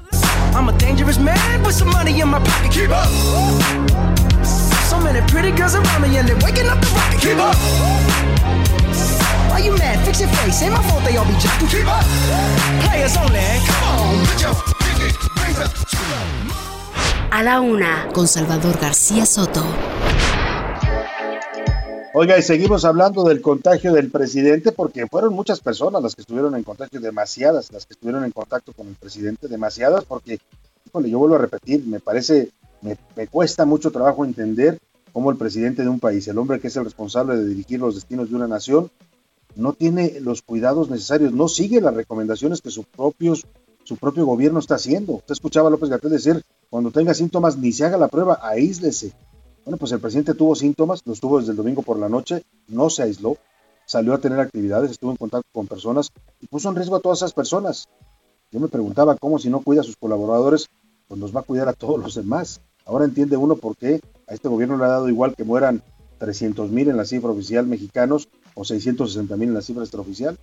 I'm 0.54 0.70
a 0.70 0.78
dangerous 0.78 1.20
man 1.20 1.64
with 1.64 1.76
some 1.76 1.92
money 1.92 2.20
in 2.20 2.30
my 2.30 2.40
pocket. 2.40 2.72
Keep 2.72 2.90
up. 2.90 4.37
So 4.88 4.98
many 5.02 5.20
pretty 5.28 5.52
girls 5.52 5.76
around 5.76 6.02
me 6.02 6.18
and 6.18 6.26
they're 6.28 6.40
waking 6.40 6.68
up 6.68 6.80
the 6.80 6.88
rocket. 6.96 7.20
Keep 7.20 7.38
up. 7.40 7.56
Why 9.52 9.60
you 9.60 9.76
mad? 9.78 10.00
Fix 10.06 10.22
your 10.22 10.30
face. 10.30 10.62
Ain't 10.64 10.72
my 10.72 10.82
fault 10.84 11.04
they 11.04 11.18
all 11.18 11.26
be 11.26 11.34
jacking. 11.34 11.68
Keep 11.68 11.88
up. 11.88 12.06
Players 12.88 13.18
only. 13.18 13.44
Come 13.68 13.84
on, 13.84 14.26
put 14.26 14.42
your 14.42 14.56
pinky 14.80 15.12
rings 15.44 15.60
up. 15.60 15.72
A 17.32 17.44
la 17.44 17.60
una 17.60 18.08
con 18.14 18.30
Salvador 18.30 18.80
García 18.80 19.26
Soto. 19.26 19.66
Oiga, 22.14 22.38
y 22.38 22.42
seguimos 22.42 22.86
hablando 22.86 23.24
del 23.26 23.42
contagio 23.42 23.92
del 23.94 24.10
presidente 24.10 24.72
porque 24.72 25.06
fueron 25.06 25.34
muchas 25.34 25.60
personas 25.60 26.02
las 26.02 26.16
que 26.16 26.22
estuvieron 26.22 26.56
en 26.56 26.64
contacto, 26.64 27.00
demasiadas 27.00 27.72
las 27.74 27.86
que 27.86 27.94
estuvieron 27.94 28.24
en 28.24 28.32
contacto 28.32 28.72
con 28.74 28.88
el 28.88 28.96
presidente, 28.96 29.50
demasiadas 29.50 30.06
porque, 30.06 30.40
híjole, 30.88 31.10
yo 31.10 31.20
vuelvo 31.20 31.36
a 31.36 31.40
repetir, 31.40 31.86
me 31.86 32.00
parece, 32.00 32.50
me, 32.82 33.28
cuesta 33.28 33.66
mucho 33.66 33.92
trabajo 33.92 34.26
entender 34.26 34.80
cómo 35.14 35.32
el 35.32 35.38
presidente 35.38 35.84
de 35.84 35.90
un 35.90 36.00
país, 36.00 36.28
el 36.28 36.38
hombre 36.38 36.60
que 36.60 36.68
es 36.68 36.76
el 36.76 36.86
responsable 36.86 37.36
de 37.36 37.48
dirigir 37.48 37.80
los 37.80 37.96
destinos 37.96 38.30
de 38.30 38.36
una 38.36 38.48
nación, 38.48 38.92
no 39.56 39.74
tiene 39.74 40.20
los 40.22 40.42
cuidados 40.42 40.90
necesarios, 40.90 41.34
no 41.34 41.48
sigue 41.48 41.82
las 41.82 41.94
recomendaciones 41.94 42.62
que 42.62 42.70
su, 42.70 42.84
propios, 42.84 43.46
su 43.84 43.98
propio 43.98 44.26
gobierno 44.26 44.60
está 44.60 44.76
haciendo. 44.76 45.14
Usted 45.14 45.34
escuchaba 45.34 45.70
a 45.70 45.72
López 45.72 45.90
Gatel 45.90 46.12
decir, 46.12 46.44
cuando 46.70 46.92
tenga 46.92 47.14
síntomas, 47.14 47.58
ni 47.58 47.72
se 47.72 47.86
haga 47.86 47.98
la 47.98 48.08
prueba, 48.08 48.40
aíslese. 48.44 49.14
Bueno, 49.66 49.78
pues 49.78 49.92
el 49.92 50.00
presidente 50.00 50.34
tuvo 50.34 50.56
síntomas, 50.56 51.02
los 51.06 51.20
tuvo 51.20 51.40
desde 51.40 51.52
el 51.52 51.58
domingo 51.58 51.82
por 51.82 51.98
la 51.98 52.08
noche, 52.08 52.44
no 52.68 52.90
se 52.90 53.04
aisló, 53.04 53.38
salió 53.86 54.14
a 54.14 54.20
tener 54.20 54.40
actividades, 54.40 54.92
estuvo 54.92 55.12
en 55.12 55.18
contacto 55.18 55.48
con 55.52 55.68
personas 55.68 56.10
y 56.40 56.48
puso 56.48 56.70
en 56.70 56.76
riesgo 56.76 56.96
a 56.96 57.00
todas 57.00 57.20
esas 57.20 57.34
personas. 57.34 57.88
Yo 58.52 58.60
me 58.60 58.68
preguntaba 58.68 59.18
cómo 59.18 59.40
si 59.40 59.50
no 59.50 59.62
cuida 59.62 59.82
a 59.82 59.84
sus 59.84 59.98
colaboradores, 59.98 60.68
pues 61.08 61.20
nos 61.20 61.36
va 61.36 61.42
a 61.42 61.44
cuidar 61.44 61.68
a 61.68 61.74
todos 61.74 62.00
los 62.00 62.16
demás. 62.16 62.62
Ahora 62.88 63.06
entiende 63.06 63.36
uno 63.36 63.58
por 63.58 63.76
qué 63.76 64.00
a 64.28 64.34
este 64.34 64.48
gobierno 64.48 64.78
le 64.78 64.86
ha 64.86 64.88
dado 64.88 65.10
igual 65.10 65.36
que 65.36 65.44
mueran 65.44 65.84
300 66.20 66.72
mil 66.72 66.90
en 66.90 66.98
la 66.98 67.06
cifra 67.06 67.30
oficial 67.30 67.68
mexicanos 67.68 68.30
o 68.56 68.64
660 68.64 69.36
mil 69.36 69.50
en 69.50 69.56
la 69.56 69.62
cifra 69.62 69.84
extraoficial. 69.84 70.38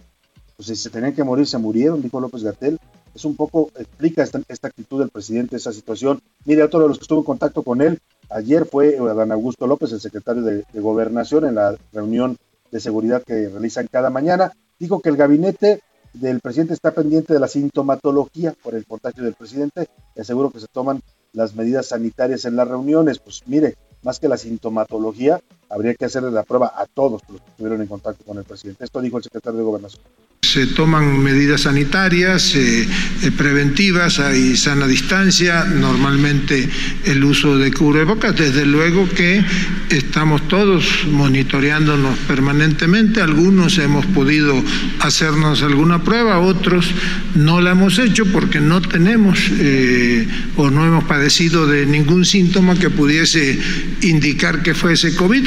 Pues 0.57 0.69
si 0.69 0.77
se 0.77 0.91
tenían 0.91 1.15
que 1.15 1.25
morir, 1.25 1.47
se 1.47 1.59
murieron, 1.59 2.03
dijo 2.03 2.21
López 2.21 2.45
Gatel. 2.45 2.79
Es 3.15 3.25
un 3.25 3.35
poco, 3.35 3.71
explica 3.79 4.23
esta, 4.23 4.39
actitud 4.39 5.01
del 5.01 5.09
presidente, 5.09 5.57
esa 5.57 5.73
situación. 5.73 6.21
Mire, 6.45 6.63
otro 6.63 6.81
de 6.81 6.89
los 6.89 6.99
que 6.99 7.03
estuvo 7.03 7.21
en 7.21 7.25
contacto 7.25 7.63
con 7.63 7.81
él 7.81 7.99
ayer 8.29 8.67
fue 8.67 8.99
Adán 8.99 9.33
Augusto 9.33 9.67
López, 9.67 9.93
el 9.93 10.01
secretario 10.01 10.43
de, 10.43 10.65
Gobernación, 10.75 11.47
en 11.47 11.55
la 11.55 11.77
reunión 11.93 12.37
de 12.71 12.81
seguridad 12.81 13.23
que 13.23 13.49
realizan 13.49 13.89
cada 13.91 14.11
mañana. 14.11 14.53
Dijo 14.79 15.01
que 15.01 15.09
el 15.09 15.17
gabinete 15.17 15.81
del 16.13 16.41
presidente 16.41 16.75
está 16.75 16.93
pendiente 16.93 17.33
de 17.33 17.41
la 17.41 17.49
sintomatología 17.49 18.55
por 18.63 18.75
el 18.75 18.85
contagio 18.87 19.25
del 19.25 19.35
presidente 19.35 19.89
aseguro 20.21 20.51
que 20.51 20.61
se 20.61 20.69
toman 20.69 21.03
las 21.35 21.55
medidas 21.55 21.87
sanitarias 21.87 22.47
en 22.47 22.57
las 22.57 22.67
reuniones. 22.67 23.19
Pues 23.19 23.43
mire, 23.47 23.75
más 24.03 24.19
que 24.19 24.29
la 24.29 24.39
sintomatología, 24.39 25.41
habría 25.69 25.95
que 25.95 26.07
hacerle 26.07 26.31
la 26.31 26.45
prueba 26.45 26.73
a 26.75 26.87
todos 26.87 27.13
los 27.13 27.23
que 27.23 27.37
estuvieron 27.37 27.83
en 27.83 27.89
contacto 27.89 28.25
con 28.25 28.39
el 28.39 28.45
presidente. 28.45 28.85
Esto 28.85 29.01
dijo 29.01 29.19
el 29.19 29.25
secretario 29.25 29.59
de 29.59 29.65
Gobernación 29.65 30.03
se 30.53 30.67
toman 30.67 31.19
medidas 31.19 31.63
sanitarias 31.63 32.55
eh, 32.55 32.87
eh, 33.23 33.31
preventivas, 33.33 34.19
hay 34.19 34.57
sana 34.57 34.87
distancia, 34.87 35.65
normalmente 35.65 36.69
el 37.05 37.25
uso 37.25 37.59
de 37.59 37.73
cubrebocas, 37.73 38.37
desde 38.37 38.67
luego 38.67 39.09
que 39.09 39.45
estamos 39.91 40.47
todos 40.49 41.07
monitoreándonos 41.11 42.19
permanentemente, 42.21 43.21
algunos 43.21 43.79
hemos 43.79 44.07
podido 44.07 44.63
hacernos 45.01 45.63
alguna 45.63 46.03
prueba, 46.03 46.39
otros 46.39 46.91
no 47.35 47.61
la 47.61 47.73
hemos 47.73 47.99
hecho 47.99 48.27
porque 48.27 48.61
no 48.61 48.81
tenemos 48.81 49.39
eh, 49.59 50.27
o 50.57 50.71
no 50.71 50.85
hemos 50.85 51.05
padecido 51.05 51.67
de 51.67 51.87
ningún 51.87 52.25
síntoma 52.25 52.79
que 52.79 52.91
pudiese 52.91 53.59
indicar 54.03 54.63
que 54.63 54.75
fuese 54.75 55.15
COVID. 55.17 55.47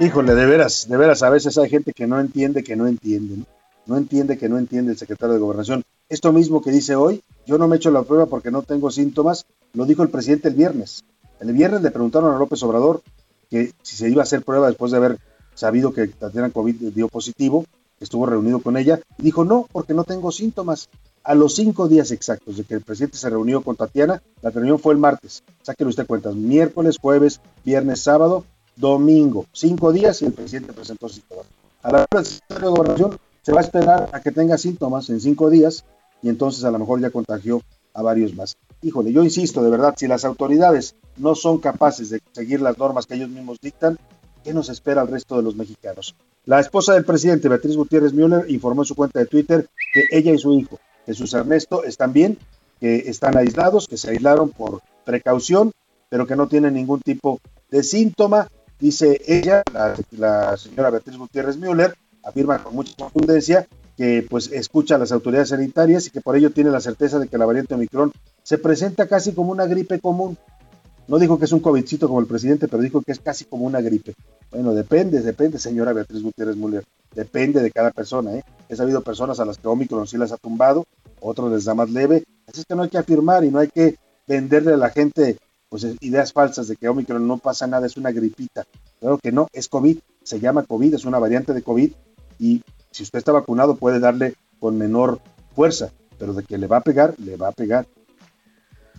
Híjole, 0.00 0.34
de 0.34 0.46
veras, 0.46 0.86
de 0.88 0.96
veras, 0.96 1.22
a 1.22 1.30
veces 1.30 1.58
hay 1.58 1.68
gente 1.68 1.92
que 1.92 2.06
no 2.06 2.20
entiende 2.20 2.62
que 2.62 2.76
no 2.76 2.86
entiende. 2.86 3.44
No 3.88 3.96
entiende 3.96 4.38
que 4.38 4.48
no 4.48 4.58
entiende 4.58 4.92
el 4.92 4.98
secretario 4.98 5.34
de 5.34 5.40
Gobernación. 5.40 5.82
Esto 6.08 6.32
mismo 6.32 6.62
que 6.62 6.70
dice 6.70 6.94
hoy, 6.94 7.22
yo 7.46 7.58
no 7.58 7.66
me 7.66 7.76
he 7.76 7.78
hecho 7.78 7.90
la 7.90 8.02
prueba 8.02 8.26
porque 8.26 8.50
no 8.50 8.62
tengo 8.62 8.90
síntomas, 8.90 9.46
lo 9.72 9.86
dijo 9.86 10.02
el 10.02 10.10
presidente 10.10 10.48
el 10.48 10.54
viernes. 10.54 11.04
El 11.40 11.52
viernes 11.52 11.82
le 11.82 11.90
preguntaron 11.90 12.34
a 12.34 12.38
López 12.38 12.62
Obrador 12.62 13.02
que 13.50 13.72
si 13.82 13.96
se 13.96 14.10
iba 14.10 14.22
a 14.22 14.24
hacer 14.24 14.42
prueba 14.42 14.68
después 14.68 14.92
de 14.92 14.98
haber 14.98 15.18
sabido 15.54 15.92
que 15.92 16.06
Tatiana 16.06 16.50
COVID 16.50 16.92
dio 16.92 17.08
positivo, 17.08 17.64
estuvo 17.98 18.26
reunido 18.26 18.60
con 18.60 18.76
ella, 18.76 19.00
y 19.18 19.22
dijo 19.22 19.44
no, 19.44 19.66
porque 19.72 19.94
no 19.94 20.04
tengo 20.04 20.30
síntomas. 20.30 20.88
A 21.24 21.34
los 21.34 21.54
cinco 21.56 21.88
días 21.88 22.10
exactos 22.10 22.56
de 22.56 22.64
que 22.64 22.74
el 22.74 22.82
presidente 22.82 23.18
se 23.18 23.28
reunió 23.28 23.62
con 23.62 23.76
Tatiana, 23.76 24.22
la 24.40 24.50
reunión 24.50 24.78
fue 24.78 24.94
el 24.94 24.98
martes. 24.98 25.42
Sáquenle 25.62 25.90
usted 25.90 26.06
cuentas, 26.06 26.34
miércoles, 26.34 26.96
jueves, 27.00 27.40
viernes, 27.64 28.00
sábado, 28.00 28.44
domingo, 28.76 29.46
cinco 29.52 29.92
días 29.92 30.22
y 30.22 30.26
el 30.26 30.32
presidente 30.32 30.72
presentó 30.72 31.08
síntomas. 31.08 31.46
A 31.82 31.92
la 31.92 32.06
hora 32.10 32.22
de 32.22 32.66
Gobernación 32.66 33.18
se 33.48 33.54
va 33.54 33.60
a 33.60 33.64
esperar 33.64 34.10
a 34.12 34.20
que 34.20 34.30
tenga 34.30 34.58
síntomas 34.58 35.08
en 35.08 35.22
cinco 35.22 35.48
días 35.48 35.86
y 36.20 36.28
entonces 36.28 36.64
a 36.64 36.70
lo 36.70 36.78
mejor 36.78 37.00
ya 37.00 37.08
contagió 37.08 37.62
a 37.94 38.02
varios 38.02 38.34
más. 38.34 38.58
Híjole, 38.82 39.10
yo 39.10 39.24
insisto, 39.24 39.62
de 39.62 39.70
verdad, 39.70 39.94
si 39.96 40.06
las 40.06 40.26
autoridades 40.26 40.96
no 41.16 41.34
son 41.34 41.56
capaces 41.56 42.10
de 42.10 42.20
seguir 42.32 42.60
las 42.60 42.76
normas 42.76 43.06
que 43.06 43.14
ellos 43.14 43.30
mismos 43.30 43.56
dictan, 43.58 43.98
¿qué 44.44 44.52
nos 44.52 44.68
espera 44.68 45.00
al 45.00 45.08
resto 45.08 45.38
de 45.38 45.44
los 45.44 45.56
mexicanos? 45.56 46.14
La 46.44 46.60
esposa 46.60 46.92
del 46.92 47.06
presidente, 47.06 47.48
Beatriz 47.48 47.74
Gutiérrez 47.74 48.12
Müller, 48.12 48.44
informó 48.50 48.82
en 48.82 48.86
su 48.86 48.94
cuenta 48.94 49.18
de 49.18 49.24
Twitter 49.24 49.66
que 49.94 50.04
ella 50.10 50.34
y 50.34 50.38
su 50.38 50.52
hijo, 50.52 50.78
Jesús 51.06 51.32
Ernesto, 51.32 51.84
están 51.84 52.12
bien, 52.12 52.36
que 52.78 53.08
están 53.08 53.34
aislados, 53.38 53.88
que 53.88 53.96
se 53.96 54.10
aislaron 54.10 54.50
por 54.50 54.82
precaución, 55.06 55.72
pero 56.10 56.26
que 56.26 56.36
no 56.36 56.48
tienen 56.48 56.74
ningún 56.74 57.00
tipo 57.00 57.40
de 57.70 57.82
síntoma. 57.82 58.48
Dice 58.78 59.22
ella, 59.26 59.62
la, 59.72 59.96
la 60.10 60.56
señora 60.58 60.90
Beatriz 60.90 61.16
Gutiérrez 61.16 61.56
Müller, 61.56 61.96
afirma 62.28 62.62
con 62.62 62.74
mucha 62.74 62.94
contundencia 62.96 63.66
que 63.96 64.24
pues 64.28 64.52
escucha 64.52 64.94
a 64.94 64.98
las 64.98 65.10
autoridades 65.10 65.48
sanitarias 65.48 66.06
y 66.06 66.10
que 66.10 66.20
por 66.20 66.36
ello 66.36 66.52
tiene 66.52 66.70
la 66.70 66.80
certeza 66.80 67.18
de 67.18 67.26
que 67.26 67.36
la 67.36 67.46
variante 67.46 67.74
Omicron 67.74 68.12
se 68.44 68.58
presenta 68.58 69.08
casi 69.08 69.32
como 69.32 69.50
una 69.50 69.66
gripe 69.66 69.98
común. 69.98 70.38
No 71.08 71.18
dijo 71.18 71.38
que 71.38 71.46
es 71.46 71.52
un 71.52 71.60
COVIDcito 71.60 72.06
como 72.06 72.20
el 72.20 72.26
presidente, 72.26 72.68
pero 72.68 72.82
dijo 72.82 73.02
que 73.02 73.12
es 73.12 73.18
casi 73.18 73.44
como 73.44 73.64
una 73.64 73.80
gripe. 73.80 74.14
Bueno, 74.52 74.72
depende, 74.72 75.20
depende, 75.20 75.58
señora 75.58 75.92
Beatriz 75.92 76.22
Gutiérrez 76.22 76.56
Müller. 76.56 76.84
Depende 77.14 77.60
de 77.60 77.70
cada 77.72 77.90
persona, 77.90 78.36
¿eh? 78.36 78.44
He 78.68 78.76
sabido 78.76 79.00
personas 79.00 79.40
a 79.40 79.44
las 79.44 79.58
que 79.58 79.66
Omicron 79.66 80.06
sí 80.06 80.16
las 80.16 80.30
ha 80.30 80.36
tumbado, 80.36 80.84
otros 81.20 81.50
les 81.50 81.64
da 81.64 81.74
más 81.74 81.90
leve. 81.90 82.24
Así 82.46 82.60
es 82.60 82.66
que 82.66 82.76
no 82.76 82.82
hay 82.82 82.90
que 82.90 82.98
afirmar 82.98 83.42
y 83.44 83.50
no 83.50 83.58
hay 83.58 83.68
que 83.68 83.96
venderle 84.26 84.74
a 84.74 84.76
la 84.76 84.90
gente 84.90 85.38
pues 85.70 85.86
ideas 86.00 86.32
falsas 86.32 86.68
de 86.68 86.76
que 86.76 86.88
Omicron 86.88 87.26
no 87.26 87.38
pasa 87.38 87.66
nada, 87.66 87.86
es 87.86 87.96
una 87.96 88.12
gripita. 88.12 88.64
Claro 89.00 89.18
que 89.18 89.32
no, 89.32 89.48
es 89.52 89.68
COVID, 89.68 89.98
se 90.22 90.40
llama 90.40 90.62
COVID, 90.62 90.94
es 90.94 91.04
una 91.04 91.18
variante 91.18 91.52
de 91.52 91.62
COVID 91.62 91.92
y 92.38 92.62
si 92.90 93.02
usted 93.02 93.18
está 93.18 93.32
vacunado 93.32 93.76
puede 93.76 94.00
darle 94.00 94.34
con 94.60 94.76
menor 94.76 95.20
fuerza, 95.54 95.92
pero 96.18 96.34
de 96.34 96.42
que 96.42 96.58
le 96.58 96.66
va 96.66 96.78
a 96.78 96.82
pegar, 96.82 97.14
le 97.18 97.36
va 97.36 97.48
a 97.48 97.52
pegar. 97.52 97.86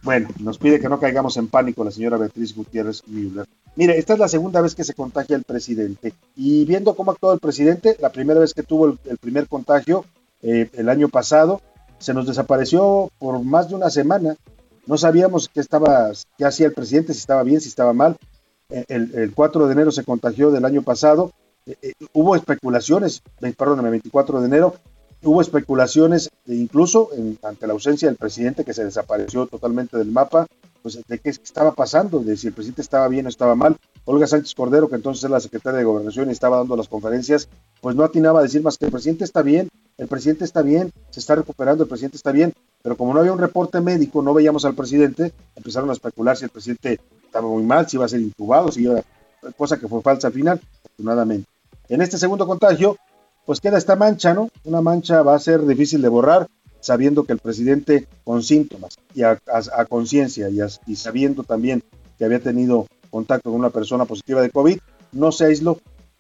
Bueno, 0.02 0.30
nos 0.40 0.58
pide 0.58 0.80
que 0.80 0.88
no 0.88 1.00
caigamos 1.00 1.36
en 1.38 1.48
pánico 1.48 1.84
la 1.84 1.92
señora 1.92 2.18
Beatriz 2.18 2.56
Gutiérrez 2.56 3.04
Müller. 3.08 3.46
Mire, 3.76 3.98
esta 3.98 4.14
es 4.14 4.20
la 4.20 4.28
segunda 4.28 4.62
vez 4.62 4.76
que 4.76 4.84
se 4.84 4.94
contagia 4.94 5.36
el 5.36 5.44
presidente 5.44 6.14
y 6.36 6.66
viendo 6.66 6.96
cómo 6.96 7.12
actuó 7.12 7.34
el 7.34 7.40
presidente, 7.40 7.98
la 8.00 8.12
primera 8.12 8.40
vez 8.40 8.54
que 8.54 8.64
tuvo 8.64 8.88
el, 8.88 9.18
primer 9.18 9.48
contagio 9.48 10.06
eh, 10.42 10.70
el 10.74 10.90
año 10.90 11.10
pasado, 11.10 11.62
se 11.98 12.14
nos 12.14 12.26
desapareció 12.28 13.12
por 13.20 13.44
más 13.44 13.70
de 13.70 13.76
una 13.76 13.90
semana. 13.90 14.38
No 14.86 14.98
sabíamos 14.98 15.50
qué 15.50 16.46
hacía 16.46 16.68
el 16.68 16.74
presidente, 16.74 17.14
si 17.14 17.20
estaba 17.20 17.44
bien, 17.44 17.62
si 17.62 17.68
estaba 17.68 17.94
mal. 17.94 18.18
Eh, 18.70 18.86
el, 18.88 19.14
el 19.16 19.34
4 19.34 19.68
de 19.68 19.74
enero 19.74 19.92
se 19.92 20.04
contagió 20.04 20.52
del 20.52 20.66
año 20.66 20.82
pasado 20.82 21.32
eh, 21.82 21.94
hubo 22.14 22.36
especulaciones, 22.36 23.22
perdóname, 23.58 23.90
24 23.90 24.42
de 24.42 24.48
enero, 24.48 24.76
hubo 25.24 25.42
especulaciones 25.42 26.30
de 26.46 26.56
incluso 26.56 27.10
ante 27.44 27.68
la 27.68 27.74
ausencia 27.74 28.08
del 28.08 28.18
presidente 28.18 28.64
que 28.64 28.74
se 28.74 28.86
desapareció 28.86 29.48
totalmente 29.48 29.98
del 29.98 30.12
mapa, 30.12 30.48
pues 30.82 31.00
de 31.06 31.20
qué 31.20 31.30
estaba 31.30 31.74
pasando, 31.74 32.20
de 32.20 32.38
si 32.38 32.48
el 32.48 32.54
presidente 32.54 32.82
estaba 32.82 33.08
bien 33.08 33.26
o 33.26 33.30
estaba 33.30 33.56
mal. 33.56 33.76
Olga 34.06 34.28
Sánchez 34.28 34.56
Cordero, 34.56 34.88
que 34.88 34.96
entonces 34.96 35.24
es 35.24 35.30
la 35.30 35.40
secretaria 35.40 35.80
de 35.80 35.84
Gobernación 35.84 36.30
y 36.30 36.32
estaba 36.32 36.58
dando 36.58 36.76
las 36.76 36.88
conferencias, 36.88 37.50
pues 37.82 37.96
no 37.96 38.04
atinaba 38.04 38.40
a 38.40 38.44
decir 38.44 38.64
más 38.64 38.78
que 38.78 38.86
el 38.86 38.92
presidente 38.92 39.26
está 39.26 39.42
bien, 39.42 39.70
el 39.98 40.08
presidente 40.08 40.46
está 40.46 40.62
bien, 40.62 40.92
se 41.10 41.20
está 41.20 41.36
recuperando, 41.36 41.84
el 41.84 41.90
presidente 41.90 42.18
está 42.18 42.32
bien, 42.32 42.54
pero 42.82 42.96
como 42.96 43.14
no 43.14 43.20
había 43.20 43.34
un 43.34 43.40
reporte 43.40 43.82
médico, 43.82 44.22
no 44.22 44.34
veíamos 44.34 44.64
al 44.64 44.74
presidente, 44.74 45.34
empezaron 45.56 45.90
a 45.90 45.94
especular 45.94 46.38
si 46.38 46.46
el 46.46 46.50
presidente 46.50 47.00
estaba 47.26 47.48
muy 47.48 47.64
mal, 47.64 47.88
si 47.90 47.98
iba 47.98 48.06
a 48.06 48.10
ser 48.10 48.22
intubado, 48.22 48.72
si 48.72 48.84
iba, 48.84 49.02
cosa 49.58 49.78
que 49.78 49.88
fue 49.88 50.02
falsa 50.02 50.28
al 50.28 50.34
final, 50.34 50.62
afortunadamente. 50.84 51.49
En 51.90 52.04
este 52.04 52.20
segundo 52.20 52.46
contagio, 52.46 52.98
pues 53.48 53.60
queda 53.60 53.80
esta 53.80 53.96
mancha, 53.96 54.36
¿no? 54.36 54.50
Una 54.64 54.80
mancha 54.80 55.24
va 55.24 55.34
a 55.34 55.40
ser 55.40 55.66
difícil 55.66 56.04
de 56.04 56.08
borrar, 56.08 56.48
sabiendo 56.82 57.24
que 57.24 57.34
el 57.34 57.40
presidente 57.40 58.08
con 58.24 58.44
síntomas 58.44 58.96
y 59.16 59.24
a, 59.24 59.40
conciencia 59.90 60.50
y, 60.50 60.96
sabiendo 60.96 61.44
también 61.44 61.84
que 62.20 62.26
había 62.26 62.40
tenido 62.40 62.86
contacto 63.10 63.50
con 63.50 63.60
una 63.60 63.72
persona 63.72 64.06
positiva 64.06 64.42
de 64.42 64.52
COVID, 64.52 64.78
no 65.14 65.32
se 65.32 65.46
aisló 65.46 65.80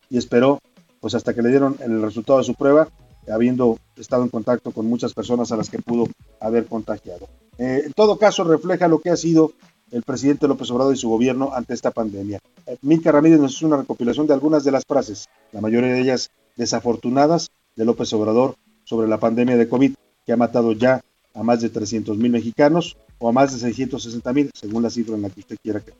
y 0.10 0.17
esperó 0.17 0.60
pues 0.99 1.13
hasta 1.13 1.36
que 1.36 1.43
le 1.43 1.49
dieron 1.49 1.77
el 1.82 2.01
resultado 2.01 2.39
de 2.39 2.45
su 2.45 2.55
prueba, 2.55 2.89
habiendo 3.32 3.77
estado 3.95 4.23
en 4.23 4.29
contacto 4.29 4.71
con 4.71 4.88
muchas 4.88 5.13
personas 5.13 5.51
a 5.51 5.55
las 5.55 5.69
que 5.69 5.79
pudo 5.79 6.08
haber 6.39 6.65
contagiado. 6.65 7.27
Eh, 7.60 7.84
en 7.86 7.93
todo 7.93 8.17
caso, 8.17 8.43
refleja 8.43 8.88
lo 8.88 8.99
que 8.99 9.12
ha 9.12 9.15
sido 9.15 9.53
el 9.91 10.04
presidente 10.04 10.47
López 10.47 10.69
Obrador 10.71 10.93
y 10.93 10.97
su 10.97 11.10
gobierno 11.10 11.52
ante 11.54 11.73
esta 11.73 11.91
pandemia. 11.91 12.39
Eh, 12.65 12.78
Milka 12.82 13.12
Ramírez 13.12 13.39
nos 13.39 13.54
hizo 13.54 13.67
una 13.67 13.78
recopilación 13.78 14.28
de 14.28 14.34
algunas 14.34 14.63
de 14.63 14.71
las 14.71 14.86
frases, 14.86 15.28
la 15.52 15.62
mayoría 15.62 15.93
de 15.93 16.02
ellas 16.02 16.32
desafortunadas, 16.56 17.52
de 17.75 17.86
López 17.86 18.12
Obrador 18.13 18.56
sobre 18.84 19.08
la 19.08 19.19
pandemia 19.19 19.56
de 19.56 19.69
COVID, 19.69 19.93
que 20.25 20.34
ha 20.34 20.38
matado 20.38 20.73
ya 20.73 21.02
a 21.34 21.43
más 21.43 21.62
de 21.62 21.69
300 21.69 22.17
mil 22.17 22.32
mexicanos 22.32 22.97
o 23.17 23.30
a 23.30 23.32
más 23.32 23.54
de 23.54 23.60
660 23.60 24.34
mil, 24.34 24.52
según 24.54 24.84
la 24.84 24.89
cifra 24.89 25.15
en 25.15 25.21
la 25.21 25.30
que 25.30 25.39
usted 25.39 25.58
quiera 25.62 25.80
que. 25.80 25.93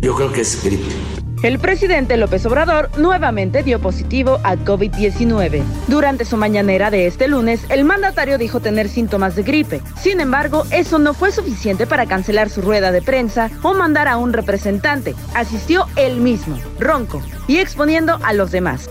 Yo 0.00 0.14
creo 0.14 0.32
que 0.32 0.40
es 0.40 0.62
gripe. 0.64 1.13
El 1.44 1.58
presidente 1.58 2.16
López 2.16 2.46
Obrador 2.46 2.88
nuevamente 2.96 3.62
dio 3.62 3.78
positivo 3.78 4.40
a 4.44 4.56
COVID-19. 4.56 5.62
Durante 5.88 6.24
su 6.24 6.38
mañanera 6.38 6.90
de 6.90 7.06
este 7.06 7.28
lunes, 7.28 7.66
el 7.68 7.84
mandatario 7.84 8.38
dijo 8.38 8.60
tener 8.60 8.88
síntomas 8.88 9.36
de 9.36 9.42
gripe. 9.42 9.82
Sin 10.00 10.20
embargo, 10.20 10.64
eso 10.70 10.98
no 10.98 11.12
fue 11.12 11.32
suficiente 11.32 11.86
para 11.86 12.06
cancelar 12.06 12.48
su 12.48 12.62
rueda 12.62 12.92
de 12.92 13.02
prensa 13.02 13.50
o 13.62 13.74
mandar 13.74 14.08
a 14.08 14.16
un 14.16 14.32
representante. 14.32 15.14
Asistió 15.34 15.84
él 15.96 16.16
mismo, 16.16 16.58
ronco, 16.80 17.20
y 17.46 17.58
exponiendo 17.58 18.18
a 18.22 18.32
los 18.32 18.50
demás. 18.50 18.88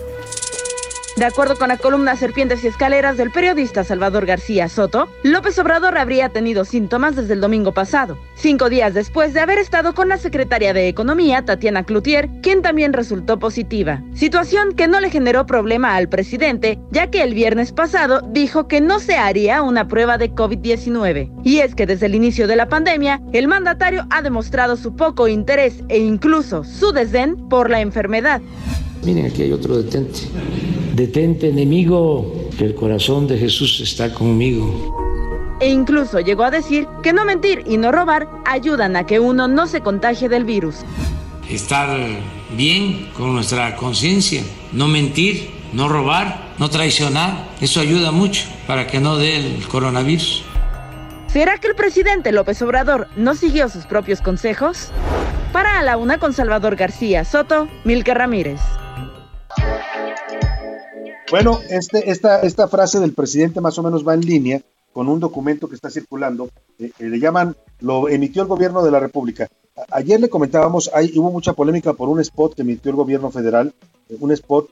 De 1.15 1.25
acuerdo 1.25 1.55
con 1.55 1.67
la 1.67 1.77
columna 1.77 2.15
Serpientes 2.15 2.63
y 2.63 2.67
Escaleras 2.67 3.17
del 3.17 3.29
periodista 3.29 3.83
Salvador 3.83 4.25
García 4.25 4.67
Soto, 4.67 5.07
López 5.21 5.59
Obrador 5.59 5.95
habría 5.99 6.29
tenido 6.29 6.65
síntomas 6.65 7.15
desde 7.15 7.33
el 7.33 7.41
domingo 7.41 7.71
pasado, 7.71 8.17
cinco 8.33 8.67
días 8.67 8.95
después 8.95 9.31
de 9.35 9.39
haber 9.39 9.59
estado 9.59 9.93
con 9.93 10.09
la 10.09 10.17
secretaria 10.17 10.73
de 10.73 10.87
Economía, 10.87 11.45
Tatiana 11.45 11.83
Cloutier, 11.83 12.29
quien 12.41 12.63
también 12.63 12.93
resultó 12.93 13.37
positiva. 13.37 14.01
Situación 14.15 14.73
que 14.73 14.87
no 14.87 14.99
le 14.99 15.11
generó 15.11 15.45
problema 15.45 15.95
al 15.95 16.09
presidente, 16.09 16.79
ya 16.89 17.11
que 17.11 17.21
el 17.21 17.35
viernes 17.35 17.73
pasado 17.73 18.21
dijo 18.31 18.67
que 18.67 18.81
no 18.81 18.99
se 18.99 19.15
haría 19.15 19.61
una 19.61 19.87
prueba 19.87 20.17
de 20.17 20.31
COVID-19. 20.31 21.31
Y 21.43 21.59
es 21.59 21.75
que 21.75 21.85
desde 21.85 22.07
el 22.07 22.15
inicio 22.15 22.47
de 22.47 22.55
la 22.55 22.69
pandemia, 22.69 23.21
el 23.33 23.47
mandatario 23.47 24.07
ha 24.09 24.23
demostrado 24.23 24.77
su 24.77 24.95
poco 24.95 25.27
interés 25.27 25.75
e 25.89 25.99
incluso 25.99 26.63
su 26.63 26.91
desdén 26.91 27.35
por 27.49 27.69
la 27.69 27.81
enfermedad. 27.81 28.41
Miren, 29.03 29.27
aquí 29.27 29.43
hay 29.43 29.51
otro 29.51 29.77
detente. 29.77 30.21
Detente, 30.93 31.49
enemigo, 31.49 32.31
que 32.55 32.65
el 32.65 32.75
corazón 32.75 33.27
de 33.27 33.39
Jesús 33.39 33.79
está 33.79 34.13
conmigo. 34.13 34.95
E 35.59 35.67
incluso 35.67 36.19
llegó 36.19 36.43
a 36.43 36.51
decir 36.51 36.87
que 37.01 37.13
no 37.13 37.25
mentir 37.25 37.63
y 37.65 37.77
no 37.77 37.91
robar 37.91 38.29
ayudan 38.45 38.95
a 38.95 39.03
que 39.07 39.19
uno 39.19 39.47
no 39.47 39.65
se 39.65 39.81
contagie 39.81 40.29
del 40.29 40.45
virus. 40.45 40.85
Estar 41.49 41.97
bien 42.55 43.09
con 43.17 43.33
nuestra 43.33 43.75
conciencia, 43.75 44.43
no 44.71 44.87
mentir, 44.87 45.49
no 45.73 45.89
robar, 45.89 46.53
no 46.59 46.69
traicionar. 46.69 47.49
Eso 47.59 47.79
ayuda 47.79 48.11
mucho 48.11 48.45
para 48.67 48.85
que 48.85 48.99
no 48.99 49.17
dé 49.17 49.37
el 49.37 49.67
coronavirus. 49.67 50.43
¿Será 51.25 51.57
que 51.57 51.69
el 51.69 51.75
presidente 51.75 52.31
López 52.31 52.61
Obrador 52.61 53.07
no 53.15 53.33
siguió 53.33 53.67
sus 53.67 53.87
propios 53.87 54.21
consejos? 54.21 54.91
Para 55.51 55.79
a 55.79 55.83
la 55.83 55.97
una 55.97 56.19
con 56.19 56.33
Salvador 56.33 56.75
García 56.75 57.25
Soto, 57.25 57.67
Milka 57.83 58.13
Ramírez. 58.13 58.61
Bueno, 61.33 61.59
este, 61.67 62.11
esta, 62.11 62.41
esta 62.41 62.67
frase 62.67 62.99
del 62.99 63.13
presidente 63.13 63.59
más 63.59 63.75
o 63.79 63.81
menos 63.81 64.07
va 64.07 64.13
en 64.13 64.21
línea 64.21 64.61
con 64.91 65.09
un 65.09 65.19
documento 65.19 65.67
que 65.67 65.73
está 65.73 65.89
circulando, 65.89 66.51
eh, 66.77 66.91
eh, 66.99 67.09
le 67.09 67.19
llaman, 67.19 67.55
lo 67.79 68.07
emitió 68.07 68.43
el 68.43 68.47
gobierno 68.47 68.83
de 68.83 68.91
la 68.91 68.99
República. 68.99 69.47
Ayer 69.89 70.21
le 70.21 70.29
comentábamos, 70.29 70.91
hay, 70.93 71.17
hubo 71.17 71.31
mucha 71.31 71.53
polémica 71.53 71.93
por 71.93 72.07
un 72.07 72.19
spot 72.19 72.53
que 72.53 72.61
emitió 72.61 72.91
el 72.91 72.97
gobierno 72.97 73.31
federal, 73.31 73.73
eh, 74.09 74.17
un 74.19 74.31
spot, 74.31 74.69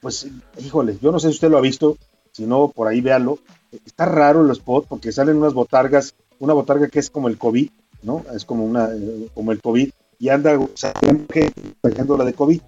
pues, 0.00 0.26
híjole, 0.58 0.96
yo 1.02 1.12
no 1.12 1.18
sé 1.18 1.28
si 1.28 1.34
usted 1.34 1.50
lo 1.50 1.58
ha 1.58 1.60
visto, 1.60 1.98
si 2.32 2.46
no, 2.46 2.68
por 2.68 2.88
ahí 2.88 3.02
véalo. 3.02 3.38
Está 3.84 4.06
raro 4.06 4.42
el 4.42 4.50
spot 4.52 4.86
porque 4.88 5.12
salen 5.12 5.36
unas 5.36 5.52
botargas, 5.52 6.14
una 6.38 6.54
botarga 6.54 6.88
que 6.88 7.00
es 7.00 7.10
como 7.10 7.28
el 7.28 7.36
COVID, 7.36 7.68
¿no? 8.02 8.24
Es 8.34 8.46
como, 8.46 8.64
una, 8.64 8.88
como 9.34 9.52
el 9.52 9.60
COVID, 9.60 9.90
y 10.18 10.28
anda 10.30 10.58
sacando 10.74 12.16
la 12.16 12.24
de 12.24 12.32
COVID. 12.32 12.62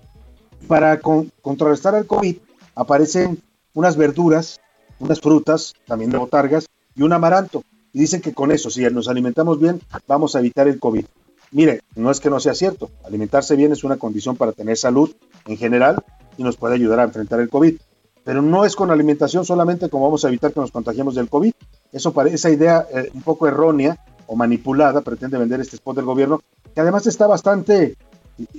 Para 0.69 1.01
con- 1.01 1.33
contrarrestar 1.41 1.95
al 1.95 2.05
COVID, 2.05 2.37
aparecen 2.75 3.41
unas 3.75 3.97
verduras, 3.97 4.61
unas 4.99 5.21
frutas, 5.21 5.75
también 5.87 6.11
de 6.11 6.19
botargas, 6.19 6.67
y 6.95 7.03
un 7.03 7.13
amaranto. 7.13 7.63
Y 7.93 8.01
dicen 8.01 8.21
que 8.21 8.33
con 8.33 8.53
eso, 8.53 8.71
si 8.71 8.83
nos 8.91 9.09
alimentamos 9.09 9.59
bien, 9.59 9.81
vamos 10.07 10.37
a 10.37 10.41
evitar 10.41 10.69
el 10.69 10.79
COVID. 10.79 11.05
Mire, 11.53 11.81
no 11.97 12.11
es 12.11 12.21
que 12.21 12.31
no 12.31 12.39
sea 12.39 12.55
cierto. 12.55 12.91
Alimentarse 13.05 13.57
bien 13.57 13.73
es 13.73 13.83
una 13.83 13.97
condición 13.97 14.37
para 14.37 14.53
tener 14.53 14.77
salud 14.77 15.13
en 15.47 15.57
general 15.57 15.97
y 16.37 16.45
nos 16.45 16.57
puede 16.57 16.75
ayudar 16.75 17.01
a 17.01 17.05
enfrentar 17.05 17.41
el 17.41 17.49
COVID. 17.49 17.77
Pero 18.23 18.43
no 18.43 18.65
es 18.65 18.77
con 18.77 18.91
alimentación 18.91 19.45
solamente 19.45 19.89
como 19.89 20.05
vamos 20.05 20.25
a 20.25 20.29
evitar 20.29 20.53
que 20.53 20.61
nos 20.61 20.71
contagiemos 20.71 21.15
del 21.15 21.29
COVID. 21.29 21.53
Eso 21.93 22.13
pare- 22.13 22.35
esa 22.35 22.51
idea 22.51 22.87
eh, 22.95 23.11
un 23.15 23.23
poco 23.23 23.49
errónea 23.49 23.99
o 24.27 24.37
manipulada 24.37 25.01
pretende 25.01 25.39
vender 25.39 25.61
este 25.61 25.77
spot 25.77 25.97
del 25.97 26.05
gobierno, 26.05 26.41
que 26.73 26.81
además 26.81 27.07
está 27.09 27.27
bastante, 27.27 27.97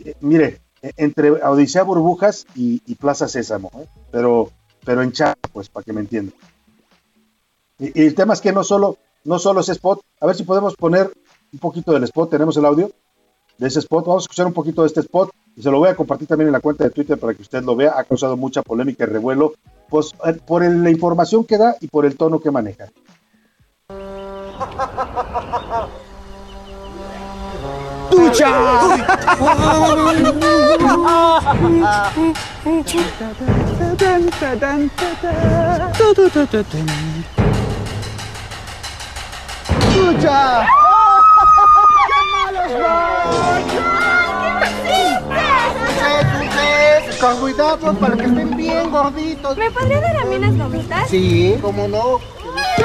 eh, 0.04 0.16
mire, 0.20 0.60
entre 0.82 1.32
Odisea 1.32 1.84
Burbujas 1.84 2.46
y, 2.56 2.80
Plaza 2.96 3.28
Sésamo, 3.28 3.72
¿eh? 3.78 3.88
pero, 4.12 4.50
pero 4.86 5.02
en 5.02 5.12
chat, 5.12 5.38
pues, 5.54 5.70
para 5.70 5.84
que 5.84 5.94
me 5.94 6.02
entiendan. 6.02 6.36
Y, 7.80 8.02
el 8.02 8.16
tema 8.16 8.34
es 8.34 8.42
que 8.42 8.52
no 8.52 8.64
solo, 8.64 8.98
no 9.24 9.40
solo 9.40 9.62
ese 9.62 9.74
spot, 9.74 10.02
a 10.20 10.26
ver 10.26 10.36
si 10.36 10.44
podemos 10.44 10.76
poner 10.76 11.12
un 11.54 11.60
poquito 11.60 11.92
del 11.92 12.04
spot, 12.04 12.30
tenemos 12.30 12.58
el 12.58 12.66
audio 12.66 12.92
de 13.58 13.68
ese 13.68 13.80
spot, 13.80 14.06
vamos 14.06 14.24
a 14.24 14.26
escuchar 14.26 14.48
un 14.48 14.54
poquito 14.54 14.82
de 14.82 14.88
este 14.88 15.02
spot 15.02 15.32
se 15.60 15.70
lo 15.70 15.80
voy 15.80 15.90
a 15.90 15.96
compartir 15.96 16.28
también 16.28 16.48
en 16.48 16.54
la 16.54 16.60
cuenta 16.60 16.84
de 16.84 16.90
Twitter 16.90 17.20
para 17.20 17.34
que 17.34 17.42
usted 17.42 17.64
lo 17.64 17.76
vea, 17.76 17.94
ha 17.98 18.04
causado 18.04 18.38
mucha 18.38 18.62
polémica 18.62 19.04
y 19.04 19.08
revuelo, 19.08 19.54
pues 19.90 20.14
eh, 20.26 20.34
por 20.34 20.64
la 20.64 20.90
información 20.90 21.46
que 21.46 21.58
da 21.58 21.76
y 21.80 21.88
por 21.88 22.06
el 22.06 22.18
tono 22.18 22.40
que 22.40 22.52
maneja. 22.52 22.90
¡Escucha! 28.12 28.52
Con 47.22 47.38
cuidado 47.38 47.94
para 47.94 48.18
que 48.18 48.26
estén 48.26 48.58
bien 48.58 48.90
gorditos. 48.92 49.56
¿Me 49.56 49.70
podría 49.72 50.02
dar 50.02 50.18
a 50.18 50.26
mí 50.26 50.36
unas 50.36 50.58
gomitas? 50.58 51.08
Sí, 51.08 51.56
cómo 51.62 51.88
no. 51.88 52.20
Ahí 52.58 52.84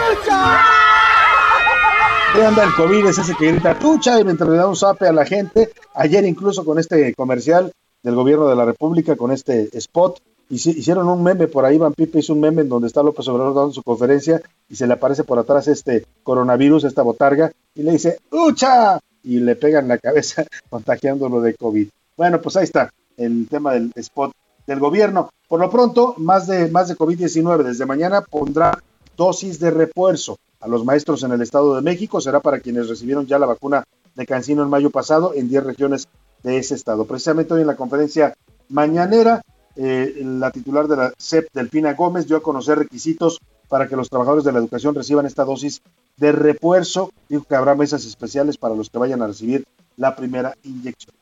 anda 2.45 2.65
el 2.65 2.75
COVID, 2.75 3.07
es 3.07 3.19
ese 3.19 3.35
que 3.35 3.53
grita 3.53 3.79
tucha 3.79 4.21
y 4.21 4.25
mientras 4.25 4.49
le 4.49 4.57
da 4.57 4.69
un 4.69 4.77
zape 4.77 5.07
a 5.07 5.13
la 5.13 5.25
gente. 5.25 5.71
Ayer 5.95 6.25
incluso 6.25 6.65
con 6.65 6.79
este 6.79 7.15
comercial 7.15 7.73
del 8.03 8.15
gobierno 8.15 8.47
de 8.49 8.57
la 8.57 8.65
República, 8.65 9.17
con 9.17 9.33
este 9.33 9.69
spot, 9.77 10.21
hici- 10.51 10.77
hicieron 10.77 11.09
un 11.09 11.23
meme 11.23 11.49
por 11.49 11.65
ahí, 11.65 11.79
Van 11.79 11.93
Pipe 11.95 12.19
hizo 12.19 12.35
un 12.35 12.41
meme 12.41 12.63
en 12.63 12.69
donde 12.69 12.89
está 12.89 13.03
López 13.03 13.27
Obrador 13.29 13.55
dando 13.55 13.73
su 13.73 13.83
conferencia 13.83 14.41
y 14.69 14.77
se 14.77 14.87
le 14.87 14.95
aparece 14.95 15.25
por 15.25 15.39
atrás 15.39 15.67
este 15.69 16.05
coronavirus, 16.23 16.85
esta 16.85 17.03
botarga, 17.03 17.51
y 17.75 17.83
le 17.83 17.93
dice 17.93 18.19
¡Ucha! 18.31 18.99
y 19.23 19.41
le 19.41 19.57
pegan 19.57 19.89
la 19.89 19.99
cabeza 19.99 20.45
contagiándolo 20.71 21.41
de 21.41 21.55
COVID. 21.55 21.89
Bueno, 22.17 22.41
pues 22.41 22.57
ahí 22.57 22.65
está 22.65 22.91
el 23.17 23.49
tema 23.49 23.73
del 23.73 23.93
spot 23.97 24.33
del 24.67 24.79
gobierno. 24.79 25.31
Por 25.49 25.61
lo 25.61 25.71
pronto, 25.71 26.15
más 26.19 26.47
de, 26.47 26.69
más 26.71 26.89
de 26.89 26.97
COVID-19. 26.97 27.63
Desde 27.63 27.87
mañana 27.87 28.21
pondrá 28.21 28.79
dosis 29.17 29.59
de 29.59 29.71
refuerzo 29.71 30.39
a 30.67 30.69
los 30.69 30.85
maestros 30.85 31.23
en 31.23 31.33
el 31.33 31.41
Estado 31.41 31.77
de 31.77 31.83
México. 31.83 32.21
Será 32.21 32.41
para 32.41 32.61
quienes 32.61 32.89
recibieron 32.89 33.27
ya 33.27 33.39
la 33.39 33.47
vacuna 33.47 33.85
de 34.15 34.27
Cancino 34.27 34.63
en 34.63 34.69
mayo 34.69 34.91
pasado 34.91 35.33
en 35.35 35.49
10 35.49 35.65
regiones 35.65 36.09
de 36.43 36.59
ese 36.59 36.75
estado. 36.75 37.05
Precisamente 37.05 37.55
hoy 37.55 37.61
en 37.61 37.69
la 37.69 37.77
conferencia 37.77 38.35
mañanera, 38.69 39.43
eh, 39.77 40.21
la 40.25 40.51
titular 40.51 40.89
de 40.89 40.97
la 40.97 41.13
CEP, 41.19 41.49
Delfina 41.53 41.95
Gómez, 41.95 42.27
dio 42.27 42.37
a 42.37 42.43
conocer 42.43 42.79
requisitos 42.79 43.41
para 43.69 43.89
que 43.89 43.97
los 43.97 44.11
trabajadores 44.11 44.45
de 44.45 44.53
la 44.53 44.59
educación 44.59 44.95
reciban 44.95 45.27
esta 45.27 45.45
dosis 45.45 45.83
de 46.17 46.33
refuerzo. 46.33 47.11
Dijo 47.29 47.45
que 47.45 47.55
habrá 47.55 47.75
mesas 47.75 48.05
especiales 48.05 48.59
para 48.59 48.75
los 48.75 48.91
que 48.91 48.99
vayan 48.99 49.23
a 49.23 49.29
recibir 49.29 49.65
la 49.97 50.17
primera 50.17 50.57
inyección. 50.65 51.15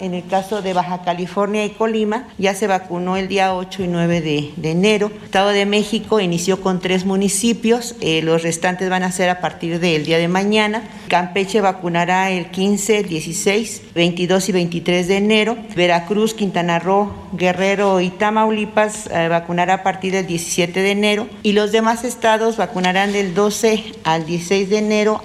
En 0.00 0.14
el 0.14 0.26
caso 0.26 0.62
de 0.62 0.72
Baja 0.72 1.02
California 1.02 1.66
y 1.66 1.70
Colima, 1.70 2.26
ya 2.38 2.54
se 2.54 2.66
vacunó 2.66 3.18
el 3.18 3.28
día 3.28 3.54
8 3.54 3.84
y 3.84 3.88
9 3.88 4.20
de, 4.22 4.70
enero. 4.70 5.12
Estado 5.22 5.50
de 5.50 5.66
México 5.66 6.18
inició 6.18 6.62
con 6.62 6.80
tres 6.80 7.04
municipios, 7.04 7.94
eh, 8.00 8.22
los 8.22 8.42
restantes 8.42 8.88
van 8.88 9.02
a 9.02 9.12
ser 9.12 9.28
a 9.28 9.40
partir 9.40 9.80
del 9.80 10.06
día 10.06 10.16
de 10.16 10.28
mañana. 10.28 10.82
Campeche 11.08 11.60
vacunará 11.60 12.30
el 12.30 12.50
15, 12.50 13.02
16, 13.02 13.82
22 13.94 14.48
y 14.48 14.52
23 14.52 15.08
de 15.08 15.16
enero. 15.18 15.58
Veracruz, 15.76 16.32
Quintana 16.32 16.78
Roo, 16.78 17.12
Guerrero 17.34 18.00
y 18.00 18.08
Tamaulipas 18.08 19.08
eh, 19.08 19.28
vacunará 19.28 19.74
a 19.74 19.82
partir 19.82 20.14
del 20.14 20.26
17 20.26 20.80
de 20.80 20.90
enero. 20.90 21.28
Y 21.42 21.52
los 21.52 21.70
demás 21.70 22.02
estados 22.04 22.56
vacunarán 22.56 23.12
del 23.12 23.34
12 23.34 23.92
al 24.04 24.24
16 24.24 24.70
de 24.70 24.78
enero. 24.78 25.22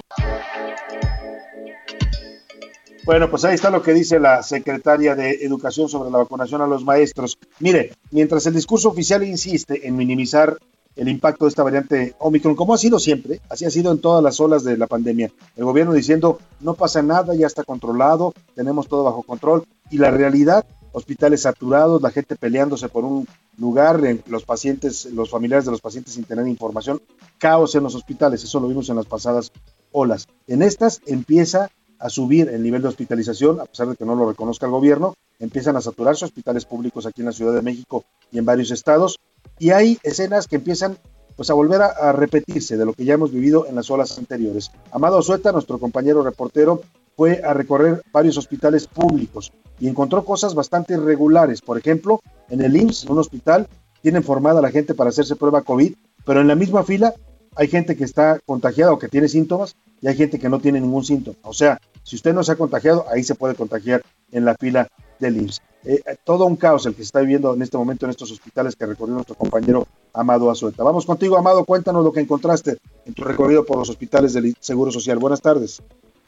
Bueno, 3.08 3.30
pues 3.30 3.42
ahí 3.46 3.54
está 3.54 3.70
lo 3.70 3.80
que 3.80 3.94
dice 3.94 4.20
la 4.20 4.42
secretaria 4.42 5.14
de 5.14 5.30
Educación 5.42 5.88
sobre 5.88 6.10
la 6.10 6.18
vacunación 6.18 6.60
a 6.60 6.66
los 6.66 6.84
maestros. 6.84 7.38
Mire, 7.58 7.94
mientras 8.10 8.44
el 8.44 8.52
discurso 8.52 8.90
oficial 8.90 9.24
insiste 9.24 9.88
en 9.88 9.96
minimizar 9.96 10.58
el 10.94 11.08
impacto 11.08 11.46
de 11.46 11.48
esta 11.48 11.62
variante 11.62 12.16
Omicron, 12.18 12.54
como 12.54 12.74
ha 12.74 12.76
sido 12.76 12.98
siempre, 12.98 13.40
así 13.48 13.64
ha 13.64 13.70
sido 13.70 13.92
en 13.92 14.02
todas 14.02 14.22
las 14.22 14.38
olas 14.40 14.62
de 14.62 14.76
la 14.76 14.86
pandemia. 14.86 15.32
El 15.56 15.64
gobierno 15.64 15.94
diciendo, 15.94 16.38
no 16.60 16.74
pasa 16.74 17.00
nada, 17.00 17.34
ya 17.34 17.46
está 17.46 17.64
controlado, 17.64 18.34
tenemos 18.54 18.88
todo 18.88 19.04
bajo 19.04 19.22
control. 19.22 19.64
Y 19.90 19.96
la 19.96 20.10
realidad, 20.10 20.66
hospitales 20.92 21.40
saturados, 21.40 22.02
la 22.02 22.10
gente 22.10 22.36
peleándose 22.36 22.90
por 22.90 23.06
un 23.06 23.26
lugar, 23.56 24.02
los 24.26 24.44
pacientes, 24.44 25.06
los 25.06 25.30
familiares 25.30 25.64
de 25.64 25.70
los 25.70 25.80
pacientes 25.80 26.12
sin 26.12 26.24
tener 26.24 26.46
información, 26.46 27.00
caos 27.38 27.74
en 27.74 27.84
los 27.84 27.94
hospitales, 27.94 28.44
eso 28.44 28.60
lo 28.60 28.68
vimos 28.68 28.90
en 28.90 28.96
las 28.96 29.06
pasadas 29.06 29.50
olas. 29.92 30.28
En 30.46 30.60
estas 30.60 31.00
empieza 31.06 31.70
a 31.98 32.08
subir 32.08 32.48
el 32.48 32.62
nivel 32.62 32.82
de 32.82 32.88
hospitalización, 32.88 33.60
a 33.60 33.64
pesar 33.64 33.88
de 33.88 33.96
que 33.96 34.04
no 34.04 34.14
lo 34.14 34.28
reconozca 34.28 34.66
el 34.66 34.72
gobierno, 34.72 35.14
empiezan 35.38 35.76
a 35.76 35.80
saturarse 35.80 36.24
hospitales 36.24 36.64
públicos 36.64 37.06
aquí 37.06 37.20
en 37.20 37.26
la 37.26 37.32
Ciudad 37.32 37.54
de 37.54 37.62
México 37.62 38.04
y 38.30 38.38
en 38.38 38.44
varios 38.44 38.70
estados, 38.70 39.18
y 39.58 39.70
hay 39.70 39.98
escenas 40.02 40.46
que 40.46 40.56
empiezan 40.56 40.98
pues 41.36 41.50
a 41.50 41.54
volver 41.54 41.80
a, 41.82 42.10
repetirse 42.12 42.76
de 42.76 42.84
lo 42.84 42.92
que 42.92 43.04
ya 43.04 43.14
hemos 43.14 43.30
vivido 43.30 43.64
en 43.68 43.76
las 43.76 43.88
olas 43.92 44.18
anteriores. 44.18 44.72
Amado 44.90 45.22
Sueta, 45.22 45.52
nuestro 45.52 45.78
compañero 45.78 46.24
reportero, 46.24 46.82
fue 47.16 47.40
a 47.44 47.54
recorrer 47.54 48.02
varios 48.12 48.36
hospitales 48.38 48.88
públicos 48.88 49.52
y 49.78 49.86
encontró 49.86 50.24
cosas 50.24 50.56
bastante 50.56 50.94
irregulares. 50.94 51.60
Por 51.62 51.78
ejemplo, 51.78 52.20
en 52.48 52.60
el 52.60 52.76
IMSS, 52.76 53.04
en 53.04 53.12
un 53.12 53.18
hospital, 53.20 53.68
tienen 54.02 54.24
formada 54.24 54.58
a 54.58 54.62
la 54.62 54.72
gente 54.72 54.94
para 54.94 55.10
hacerse 55.10 55.36
prueba 55.36 55.62
COVID, 55.62 55.94
pero 56.24 56.40
en 56.40 56.48
la 56.48 56.56
misma 56.56 56.82
fila 56.82 57.14
hay 57.54 57.68
gente 57.68 57.96
que 57.96 58.04
está 58.04 58.40
contagiada 58.44 58.92
o 58.92 58.98
que 58.98 59.08
tiene 59.08 59.28
síntomas 59.28 59.76
y 60.00 60.08
hay 60.08 60.16
gente 60.16 60.38
que 60.38 60.48
no 60.48 60.60
tiene 60.60 60.80
ningún 60.80 61.04
síntoma. 61.04 61.36
O 61.42 61.52
sea, 61.52 61.80
si 62.02 62.16
usted 62.16 62.32
no 62.32 62.42
se 62.42 62.52
ha 62.52 62.56
contagiado, 62.56 63.04
ahí 63.12 63.22
se 63.22 63.34
puede 63.34 63.54
contagiar 63.54 64.02
en 64.32 64.44
la 64.44 64.54
fila 64.54 64.88
del 65.18 65.36
IMSS. 65.36 65.60
Eh, 65.84 66.02
eh, 66.06 66.16
todo 66.24 66.44
un 66.46 66.56
caos 66.56 66.86
el 66.86 66.92
que 66.92 66.98
se 66.98 67.04
está 67.04 67.20
viviendo 67.20 67.54
en 67.54 67.62
este 67.62 67.78
momento 67.78 68.06
en 68.06 68.10
estos 68.10 68.30
hospitales 68.30 68.74
que 68.76 68.86
recorrió 68.86 69.14
nuestro 69.14 69.34
compañero 69.34 69.86
Amado 70.12 70.50
Azueta. 70.50 70.82
Vamos 70.82 71.06
contigo, 71.06 71.36
Amado, 71.38 71.64
cuéntanos 71.64 72.04
lo 72.04 72.12
que 72.12 72.20
encontraste 72.20 72.78
en 73.06 73.14
tu 73.14 73.24
recorrido 73.24 73.64
por 73.64 73.78
los 73.78 73.88
hospitales 73.88 74.32
del 74.32 74.56
Seguro 74.60 74.90
Social. 74.90 75.18
Buenas 75.18 75.40
tardes. 75.40 75.80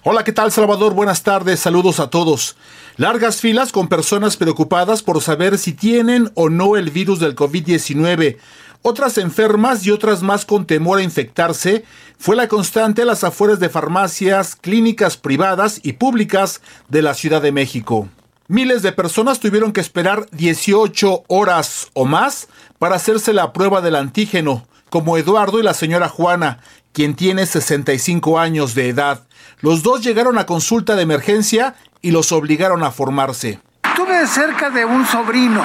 Hola, 0.02 0.24
¿qué 0.24 0.32
tal 0.32 0.50
Salvador? 0.50 0.94
Buenas 0.94 1.22
tardes, 1.22 1.60
saludos 1.60 2.00
a 2.00 2.08
todos. 2.08 2.56
Largas 2.96 3.40
filas 3.40 3.70
con 3.70 3.88
personas 3.88 4.38
preocupadas 4.38 5.02
por 5.02 5.20
saber 5.20 5.58
si 5.58 5.74
tienen 5.74 6.30
o 6.34 6.48
no 6.48 6.76
el 6.76 6.90
virus 6.90 7.20
del 7.20 7.36
COVID-19. 7.36 8.38
Otras 8.82 9.18
enfermas 9.18 9.84
y 9.84 9.90
otras 9.90 10.22
más 10.22 10.46
con 10.46 10.64
temor 10.64 10.98
a 10.98 11.02
infectarse 11.02 11.84
fue 12.18 12.34
la 12.34 12.48
constante 12.48 13.02
a 13.02 13.04
las 13.04 13.24
afueras 13.24 13.60
de 13.60 13.68
farmacias, 13.68 14.56
clínicas 14.56 15.18
privadas 15.18 15.80
y 15.82 15.94
públicas 15.94 16.62
de 16.88 17.02
la 17.02 17.12
Ciudad 17.12 17.42
de 17.42 17.52
México. 17.52 18.08
Miles 18.48 18.80
de 18.82 18.92
personas 18.92 19.38
tuvieron 19.38 19.72
que 19.72 19.82
esperar 19.82 20.26
18 20.32 21.24
horas 21.28 21.88
o 21.92 22.06
más 22.06 22.48
para 22.78 22.96
hacerse 22.96 23.34
la 23.34 23.52
prueba 23.52 23.82
del 23.82 23.96
antígeno, 23.96 24.66
como 24.88 25.18
Eduardo 25.18 25.60
y 25.60 25.62
la 25.62 25.74
señora 25.74 26.08
Juana, 26.08 26.60
quien 26.92 27.14
tiene 27.14 27.44
65 27.44 28.40
años 28.40 28.74
de 28.74 28.88
edad. 28.88 29.26
Los 29.60 29.82
dos 29.82 30.02
llegaron 30.02 30.38
a 30.38 30.46
consulta 30.46 30.96
de 30.96 31.02
emergencia 31.02 31.74
y 32.00 32.12
los 32.12 32.32
obligaron 32.32 32.82
a 32.82 32.90
formarse. 32.90 33.60
Estuve 33.84 34.26
cerca 34.26 34.70
de 34.70 34.86
un 34.86 35.06
sobrino. 35.06 35.62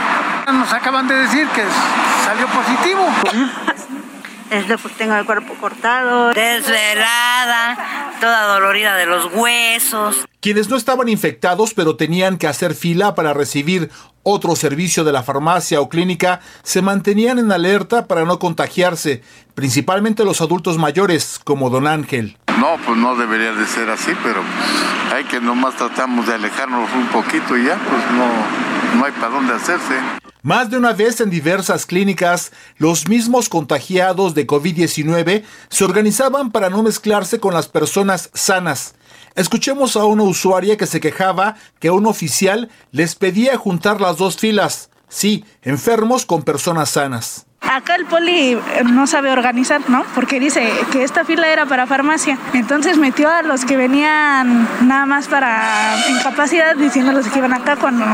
Nos 0.54 0.74
acaban 0.74 1.08
de 1.08 1.16
decir 1.16 1.48
que 1.56 1.64
salió 2.26 2.48
positivo. 2.48 3.06
Este, 4.52 4.78
pues 4.78 4.94
tengo 4.96 5.16
el 5.16 5.26
cuerpo 5.26 5.56
cortado, 5.60 6.32
desvelada, 6.32 8.14
toda 8.22 8.54
dolorida 8.54 8.96
de 8.96 9.08
los 9.08 9.34
huesos. 9.34 10.24
Quienes 10.40 10.70
no 10.70 10.76
estaban 10.76 11.10
infectados 11.10 11.74
pero 11.74 11.96
tenían 11.96 12.38
que 12.38 12.46
hacer 12.48 12.76
fila 12.76 13.16
para 13.16 13.34
recibir 13.34 13.90
otro 14.22 14.56
servicio 14.56 15.04
de 15.04 15.12
la 15.12 15.24
farmacia 15.24 15.82
o 15.82 15.90
clínica 15.90 16.42
se 16.62 16.84
mantenían 16.84 17.40
en 17.40 17.52
alerta 17.52 18.06
para 18.06 18.24
no 18.24 18.38
contagiarse, 18.38 19.24
principalmente 19.56 20.24
los 20.24 20.42
adultos 20.42 20.78
mayores 20.78 21.40
como 21.44 21.72
don 21.72 21.88
Ángel. 21.88 22.38
No, 22.60 22.78
pues 22.86 22.98
no 22.98 23.16
debería 23.16 23.52
de 23.52 23.66
ser 23.66 23.90
así, 23.90 24.12
pero 24.24 24.42
hay 25.14 25.24
que 25.26 25.42
nomás 25.42 25.76
tratamos 25.76 26.28
de 26.28 26.36
alejarnos 26.36 26.90
un 26.94 27.08
poquito 27.08 27.58
y 27.58 27.66
ya, 27.66 27.78
pues 27.78 28.12
no, 28.12 28.75
no 28.96 29.06
hay 29.06 29.12
para 29.12 29.30
dónde 29.30 29.54
hacerse. 29.54 30.00
Más 30.42 30.70
de 30.70 30.78
una 30.78 30.94
vez 30.94 31.22
en 31.22 31.30
diversas 31.30 31.86
clínicas, 31.86 32.52
los 32.78 33.08
mismos 33.08 33.50
contagiados 33.50 34.36
de 34.36 34.46
COVID-19 34.46 35.44
se 35.70 35.84
organizaban 35.84 36.52
para 36.52 36.70
no 36.70 36.84
mezclarse 36.84 37.40
con 37.40 37.54
las 37.54 37.68
personas 37.68 38.30
sanas. 38.34 38.96
Escuchemos 39.36 39.98
a 39.98 40.06
una 40.06 40.24
usuaria 40.24 40.78
que 40.78 40.86
se 40.86 41.02
quejaba 41.02 41.56
que 41.80 41.90
un 41.90 42.06
oficial 42.06 42.70
les 42.92 43.16
pedía 43.16 43.58
juntar 43.58 44.00
las 44.00 44.18
dos 44.18 44.38
filas, 44.38 44.90
sí, 45.08 45.46
enfermos 45.62 46.26
con 46.26 46.44
personas 46.44 46.90
sanas. 46.90 47.46
Acá 47.68 47.96
el 47.96 48.06
poli 48.06 48.54
eh, 48.54 48.60
no 48.86 49.08
sabe 49.08 49.32
organizar, 49.32 49.90
¿no? 49.90 50.06
Porque 50.14 50.40
dice 50.40 50.72
que 50.92 51.04
esta 51.04 51.26
fila 51.26 51.52
era 51.52 51.66
para 51.66 51.88
farmacia. 51.88 52.38
Entonces 52.54 52.98
metió 52.98 53.28
a 53.30 53.42
los 53.42 53.66
que 53.66 53.76
venían 53.76 54.68
nada 54.88 55.06
más 55.06 55.28
para 55.28 55.96
incapacidad 56.10 56.76
diciéndoles 56.76 57.28
que 57.28 57.40
iban 57.40 57.54
acá 57.54 57.76
cuando 57.76 58.06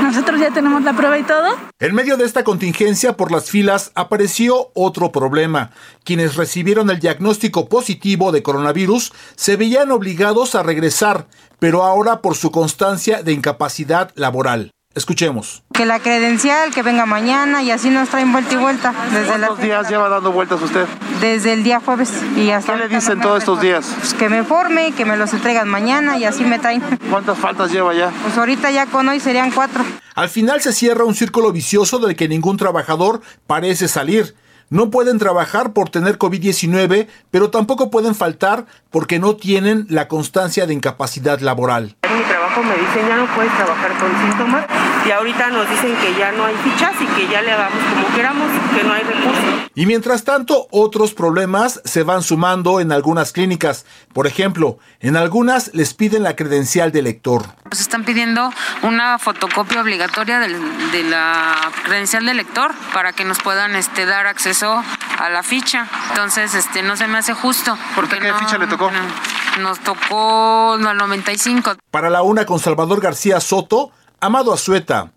nosotros 0.00 0.40
ya 0.40 0.50
tenemos 0.52 0.82
la 0.82 0.92
prueba 0.92 1.18
y 1.18 1.24
todo. 1.24 1.56
En 1.80 1.94
medio 1.94 2.16
de 2.16 2.24
esta 2.24 2.44
contingencia 2.44 3.16
por 3.16 3.32
las 3.32 3.50
filas 3.50 3.90
apareció 3.96 4.70
otro 4.74 5.10
problema. 5.10 5.70
Quienes 6.04 6.36
recibieron 6.36 6.88
el 6.88 7.00
diagnóstico 7.00 7.68
positivo 7.68 8.30
de 8.30 8.44
coronavirus 8.44 9.12
se 9.34 9.56
veían 9.56 9.90
obligados 9.90 10.54
a 10.54 10.62
regresar, 10.62 11.26
pero 11.58 11.82
ahora 11.82 12.20
por 12.20 12.36
su 12.36 12.52
constancia 12.52 13.22
de 13.22 13.32
incapacidad 13.32 14.12
laboral. 14.14 14.70
Escuchemos. 14.94 15.62
Que 15.72 15.86
la 15.86 16.00
credencial, 16.00 16.72
que 16.72 16.82
venga 16.82 17.06
mañana 17.06 17.62
y 17.62 17.70
así 17.70 17.88
nos 17.88 18.10
traen 18.10 18.30
vuelta 18.30 18.54
y 18.54 18.56
vuelta. 18.58 18.94
Desde 19.10 19.26
¿Cuántos 19.26 19.60
días 19.60 19.88
lleva 19.88 20.08
dando 20.08 20.32
vueltas 20.32 20.60
usted? 20.60 20.86
Desde 21.20 21.54
el 21.54 21.62
día 21.62 21.80
jueves 21.80 22.12
y 22.36 22.50
hasta 22.50 22.74
¿Qué 22.74 22.80
le 22.80 22.88
dicen 22.88 23.20
todos 23.20 23.38
estos 23.38 23.60
días? 23.60 23.86
Pues 23.98 24.12
que 24.12 24.28
me 24.28 24.44
forme, 24.44 24.92
que 24.92 25.04
me 25.04 25.16
los 25.16 25.32
entregan 25.32 25.68
mañana 25.68 26.18
y 26.18 26.24
así 26.24 26.44
me 26.44 26.58
traen. 26.58 26.82
¿Cuántas 27.10 27.38
faltas 27.38 27.72
lleva 27.72 27.94
ya? 27.94 28.10
Pues 28.22 28.36
ahorita 28.36 28.70
ya 28.70 28.86
con 28.86 29.08
hoy 29.08 29.20
serían 29.20 29.50
cuatro. 29.50 29.82
Al 30.14 30.28
final 30.28 30.60
se 30.60 30.72
cierra 30.72 31.04
un 31.04 31.14
círculo 31.14 31.52
vicioso 31.52 31.98
del 31.98 32.14
que 32.14 32.28
ningún 32.28 32.58
trabajador 32.58 33.22
parece 33.46 33.88
salir. 33.88 34.34
No 34.72 34.88
pueden 34.90 35.18
trabajar 35.18 35.74
por 35.74 35.90
tener 35.90 36.16
COVID-19, 36.18 37.06
pero 37.30 37.50
tampoco 37.50 37.90
pueden 37.90 38.14
faltar 38.14 38.64
porque 38.90 39.18
no 39.18 39.36
tienen 39.36 39.84
la 39.90 40.08
constancia 40.08 40.64
de 40.64 40.72
incapacidad 40.72 41.40
laboral. 41.40 41.94
En 42.04 42.16
mi 42.16 42.24
trabajo 42.24 42.62
me 42.62 42.74
dicen 42.78 43.06
ya 43.06 43.16
no 43.16 43.26
puedes 43.34 43.54
trabajar 43.54 43.92
con 43.98 44.10
síntomas 44.22 44.64
y 45.06 45.10
ahorita 45.10 45.50
nos 45.50 45.68
dicen 45.68 45.94
que 45.96 46.14
ya 46.18 46.32
no 46.32 46.46
hay 46.46 46.54
fichas 46.64 46.94
y 47.02 47.06
que 47.08 47.28
ya 47.30 47.42
le 47.42 47.52
hagamos 47.52 47.78
como 47.92 48.16
queramos, 48.16 48.48
que 48.74 48.82
no 48.82 48.94
hay 48.94 49.02
recursos. 49.02 49.44
Y 49.74 49.84
mientras 49.86 50.24
tanto, 50.24 50.68
otros 50.70 51.12
problemas 51.12 51.80
se 51.84 52.02
van 52.02 52.22
sumando 52.22 52.80
en 52.80 52.92
algunas 52.92 53.32
clínicas. 53.32 53.84
Por 54.14 54.26
ejemplo, 54.26 54.78
en 55.00 55.16
algunas 55.16 55.74
les 55.74 55.92
piden 55.94 56.22
la 56.22 56.34
credencial 56.36 56.92
de 56.92 57.02
lector. 57.02 57.42
Nos 57.70 57.80
están 57.80 58.04
pidiendo 58.04 58.50
una 58.82 59.18
fotocopia 59.18 59.80
obligatoria 59.82 60.40
del- 60.40 60.60
de 60.92 61.02
la 61.04 61.56
credencial 61.84 62.24
de 62.26 62.34
lector 62.34 62.72
para 62.94 63.12
que 63.12 63.24
nos 63.24 63.38
puedan 63.40 63.74
este, 63.76 64.04
dar 64.06 64.26
acceso 64.26 64.61
a 64.70 65.28
la 65.30 65.42
ficha. 65.42 65.88
Entonces, 66.10 66.54
este, 66.54 66.82
no 66.82 66.96
se 66.96 67.06
me 67.08 67.18
hace 67.18 67.32
justo. 67.34 67.76
Porque 67.94 68.18
qué 68.18 68.28
no- 68.30 68.38
ficha 68.38 68.58
le 68.58 68.66
tocó? 68.66 68.90
no, 68.90 69.62
Nos 69.62 69.80
tocó 69.80 70.76
la 70.80 70.94
95. 70.94 71.72
Para 71.90 72.08
la 72.10 72.22
una 72.22 72.46
con 72.46 72.58
Salvador 72.58 73.00
García 73.00 73.40
Soto, 73.40 73.90
Amado 74.20 74.52
Azueta. 74.52 75.12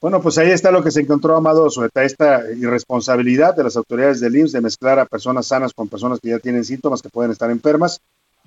Bueno, 0.00 0.20
pues 0.22 0.38
ahí 0.38 0.50
está 0.50 0.70
lo 0.70 0.82
que 0.82 0.90
se 0.90 1.00
encontró 1.00 1.36
Amado 1.36 1.66
Azueta, 1.66 2.02
esta 2.04 2.40
irresponsabilidad 2.50 3.54
de 3.54 3.64
las 3.64 3.76
autoridades 3.76 4.20
del 4.20 4.34
IMSS 4.36 4.52
de 4.52 4.60
mezclar 4.62 4.98
a 4.98 5.04
personas 5.04 5.46
sanas 5.46 5.74
con 5.74 5.88
personas 5.88 6.18
que 6.22 6.30
ya 6.30 6.38
tienen 6.38 6.64
síntomas 6.64 7.02
que 7.02 7.10
pueden 7.10 7.30
estar 7.32 7.50
enfermas. 7.50 8.00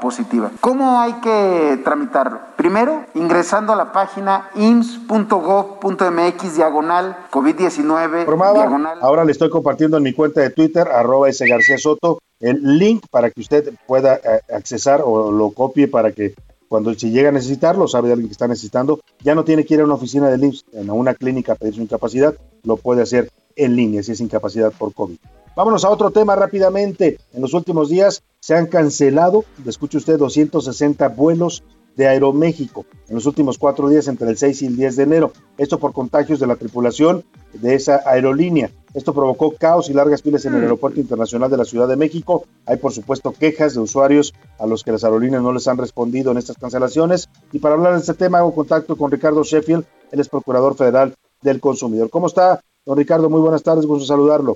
positiva. 0.01 0.51
¿Cómo 0.61 0.99
hay 0.99 1.13
que 1.13 1.79
tramitarlo? 1.83 2.39
Primero, 2.55 3.05
ingresando 3.13 3.73
a 3.73 3.75
la 3.75 3.91
página 3.91 4.49
ims.gov.mx 4.55 6.55
diagonal 6.55 7.17
COVID-19 7.31 8.53
diagonal. 8.53 8.97
Ahora 9.01 9.25
le 9.25 9.31
estoy 9.31 9.49
compartiendo 9.49 9.97
en 9.97 10.03
mi 10.03 10.13
cuenta 10.13 10.41
de 10.41 10.49
Twitter, 10.49 10.87
arroba 10.87 11.29
S. 11.29 11.45
García 11.47 11.77
Soto, 11.77 12.19
el 12.39 12.77
link 12.77 13.05
para 13.09 13.31
que 13.31 13.41
usted 13.41 13.73
pueda 13.85 14.15
eh, 14.15 14.41
accesar 14.53 15.01
o 15.03 15.31
lo 15.31 15.51
copie 15.51 15.87
para 15.87 16.11
que 16.11 16.35
cuando 16.67 16.93
se 16.93 17.09
llega 17.09 17.29
a 17.29 17.31
necesitarlo, 17.31 17.87
sabe 17.87 18.07
de 18.07 18.13
alguien 18.13 18.27
que 18.27 18.33
está 18.33 18.47
necesitando, 18.47 18.99
ya 19.23 19.35
no 19.35 19.45
tiene 19.45 19.65
que 19.65 19.75
ir 19.75 19.81
a 19.81 19.85
una 19.85 19.93
oficina 19.93 20.29
del 20.29 20.43
IMSS, 20.43 20.65
a 20.89 20.93
una 20.93 21.13
clínica 21.13 21.53
a 21.53 21.55
pedir 21.55 21.75
su 21.75 21.81
incapacidad, 21.81 22.35
lo 22.63 22.77
puede 22.77 23.01
hacer 23.01 23.29
en 23.55 23.75
línea 23.75 24.03
si 24.03 24.11
es 24.11 24.19
incapacidad 24.19 24.71
por 24.71 24.93
COVID. 24.93 25.17
Vámonos 25.55 25.85
a 25.85 25.89
otro 25.89 26.11
tema 26.11 26.35
rápidamente. 26.35 27.17
En 27.33 27.41
los 27.41 27.55
últimos 27.55 27.89
días 27.89 28.21
se 28.47 28.55
han 28.55 28.67
cancelado, 28.67 29.43
escuche 29.65 29.97
usted, 29.97 30.17
260 30.17 31.09
vuelos 31.09 31.65
de 31.97 32.07
Aeroméxico 32.07 32.85
en 33.09 33.15
los 33.15 33.25
últimos 33.25 33.57
cuatro 33.57 33.89
días 33.89 34.07
entre 34.07 34.29
el 34.29 34.37
6 34.37 34.61
y 34.61 34.65
el 34.67 34.77
10 34.77 34.95
de 34.95 35.03
enero. 35.03 35.33
Esto 35.57 35.79
por 35.79 35.91
contagios 35.91 36.39
de 36.39 36.47
la 36.47 36.55
tripulación 36.55 37.25
de 37.51 37.75
esa 37.75 38.03
aerolínea. 38.05 38.69
Esto 38.93 39.13
provocó 39.13 39.53
caos 39.55 39.89
y 39.89 39.93
largas 39.93 40.21
filas 40.21 40.45
en 40.45 40.53
el 40.55 40.61
Aeropuerto 40.61 40.97
Internacional 41.01 41.51
de 41.51 41.57
la 41.57 41.65
Ciudad 41.65 41.89
de 41.89 41.97
México. 41.97 42.45
Hay, 42.65 42.77
por 42.77 42.93
supuesto, 42.93 43.33
quejas 43.37 43.73
de 43.73 43.81
usuarios 43.81 44.33
a 44.59 44.65
los 44.65 44.85
que 44.85 44.93
las 44.93 45.03
aerolíneas 45.03 45.43
no 45.43 45.51
les 45.51 45.67
han 45.67 45.77
respondido 45.77 46.31
en 46.31 46.37
estas 46.37 46.55
cancelaciones. 46.57 47.29
Y 47.51 47.59
para 47.59 47.75
hablar 47.75 47.95
de 47.95 47.99
este 47.99 48.13
tema, 48.13 48.37
hago 48.37 48.55
contacto 48.55 48.95
con 48.95 49.11
Ricardo 49.11 49.43
Sheffield, 49.43 49.83
él 50.13 50.21
es 50.21 50.29
Procurador 50.29 50.77
Federal 50.77 51.13
del 51.41 51.59
Consumidor. 51.59 52.09
¿Cómo 52.09 52.27
está, 52.27 52.61
don 52.85 52.97
Ricardo? 52.97 53.29
Muy 53.29 53.41
buenas 53.41 53.63
tardes, 53.63 53.85
gusto 53.85 54.05
saludarlo. 54.05 54.55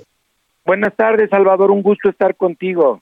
Buenas 0.64 0.96
tardes, 0.96 1.28
Salvador, 1.28 1.70
un 1.70 1.82
gusto 1.82 2.08
estar 2.08 2.34
contigo. 2.36 2.98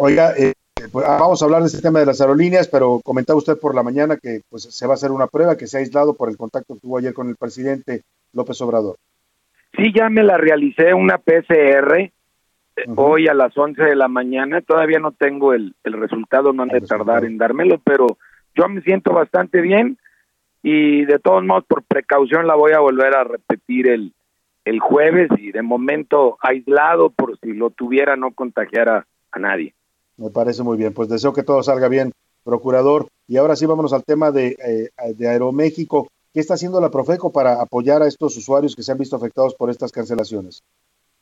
Oiga, 0.00 0.32
eh, 0.38 0.52
pues, 0.92 1.04
ah, 1.04 1.18
vamos 1.18 1.42
a 1.42 1.44
hablar 1.44 1.62
de 1.62 1.66
este 1.66 1.82
tema 1.82 1.98
de 1.98 2.06
las 2.06 2.20
aerolíneas, 2.20 2.68
pero 2.68 3.00
comentaba 3.02 3.36
usted 3.36 3.58
por 3.58 3.74
la 3.74 3.82
mañana 3.82 4.16
que 4.16 4.42
pues, 4.48 4.62
se 4.62 4.86
va 4.86 4.92
a 4.92 4.94
hacer 4.94 5.10
una 5.10 5.26
prueba 5.26 5.56
que 5.56 5.66
se 5.66 5.76
ha 5.76 5.80
aislado 5.80 6.14
por 6.14 6.28
el 6.28 6.36
contacto 6.36 6.74
que 6.74 6.80
tuvo 6.80 6.98
ayer 6.98 7.12
con 7.12 7.28
el 7.28 7.34
presidente 7.34 8.02
López 8.32 8.60
Obrador. 8.60 8.94
Sí, 9.76 9.92
ya 9.92 10.08
me 10.08 10.22
la 10.22 10.36
realicé 10.36 10.94
una 10.94 11.18
PCR 11.18 11.98
eh, 11.98 12.12
hoy 12.94 13.26
a 13.26 13.34
las 13.34 13.58
11 13.58 13.82
de 13.82 13.96
la 13.96 14.06
mañana. 14.06 14.60
Todavía 14.60 15.00
no 15.00 15.10
tengo 15.10 15.52
el, 15.52 15.74
el 15.82 15.94
resultado, 15.94 16.52
no 16.52 16.62
han 16.62 16.68
de 16.68 16.80
tardar 16.80 17.24
en 17.24 17.36
dármelo, 17.36 17.80
pero 17.82 18.18
yo 18.54 18.68
me 18.68 18.82
siento 18.82 19.12
bastante 19.12 19.60
bien 19.60 19.98
y 20.62 21.06
de 21.06 21.18
todos 21.18 21.44
modos 21.44 21.64
por 21.66 21.82
precaución 21.82 22.46
la 22.46 22.54
voy 22.54 22.70
a 22.70 22.78
volver 22.78 23.16
a 23.16 23.24
repetir 23.24 23.88
el, 23.88 24.12
el 24.64 24.78
jueves 24.78 25.28
y 25.38 25.50
de 25.50 25.62
momento 25.62 26.38
aislado 26.40 27.10
por 27.10 27.36
si 27.40 27.52
lo 27.52 27.70
tuviera 27.70 28.14
no 28.14 28.30
contagiara 28.30 29.04
a 29.32 29.38
nadie. 29.40 29.74
Me 30.18 30.30
parece 30.30 30.62
muy 30.62 30.76
bien. 30.76 30.92
Pues 30.92 31.08
deseo 31.08 31.32
que 31.32 31.44
todo 31.44 31.62
salga 31.62 31.88
bien, 31.88 32.12
procurador. 32.44 33.06
Y 33.26 33.36
ahora 33.36 33.56
sí, 33.56 33.66
vámonos 33.66 33.92
al 33.92 34.04
tema 34.04 34.30
de, 34.32 34.56
eh, 34.64 35.14
de 35.14 35.28
Aeroméxico. 35.28 36.08
¿Qué 36.34 36.40
está 36.40 36.54
haciendo 36.54 36.80
la 36.80 36.90
Profeco 36.90 37.32
para 37.32 37.62
apoyar 37.62 38.02
a 38.02 38.06
estos 38.06 38.36
usuarios 38.36 38.76
que 38.76 38.82
se 38.82 38.92
han 38.92 38.98
visto 38.98 39.16
afectados 39.16 39.54
por 39.54 39.70
estas 39.70 39.92
cancelaciones? 39.92 40.62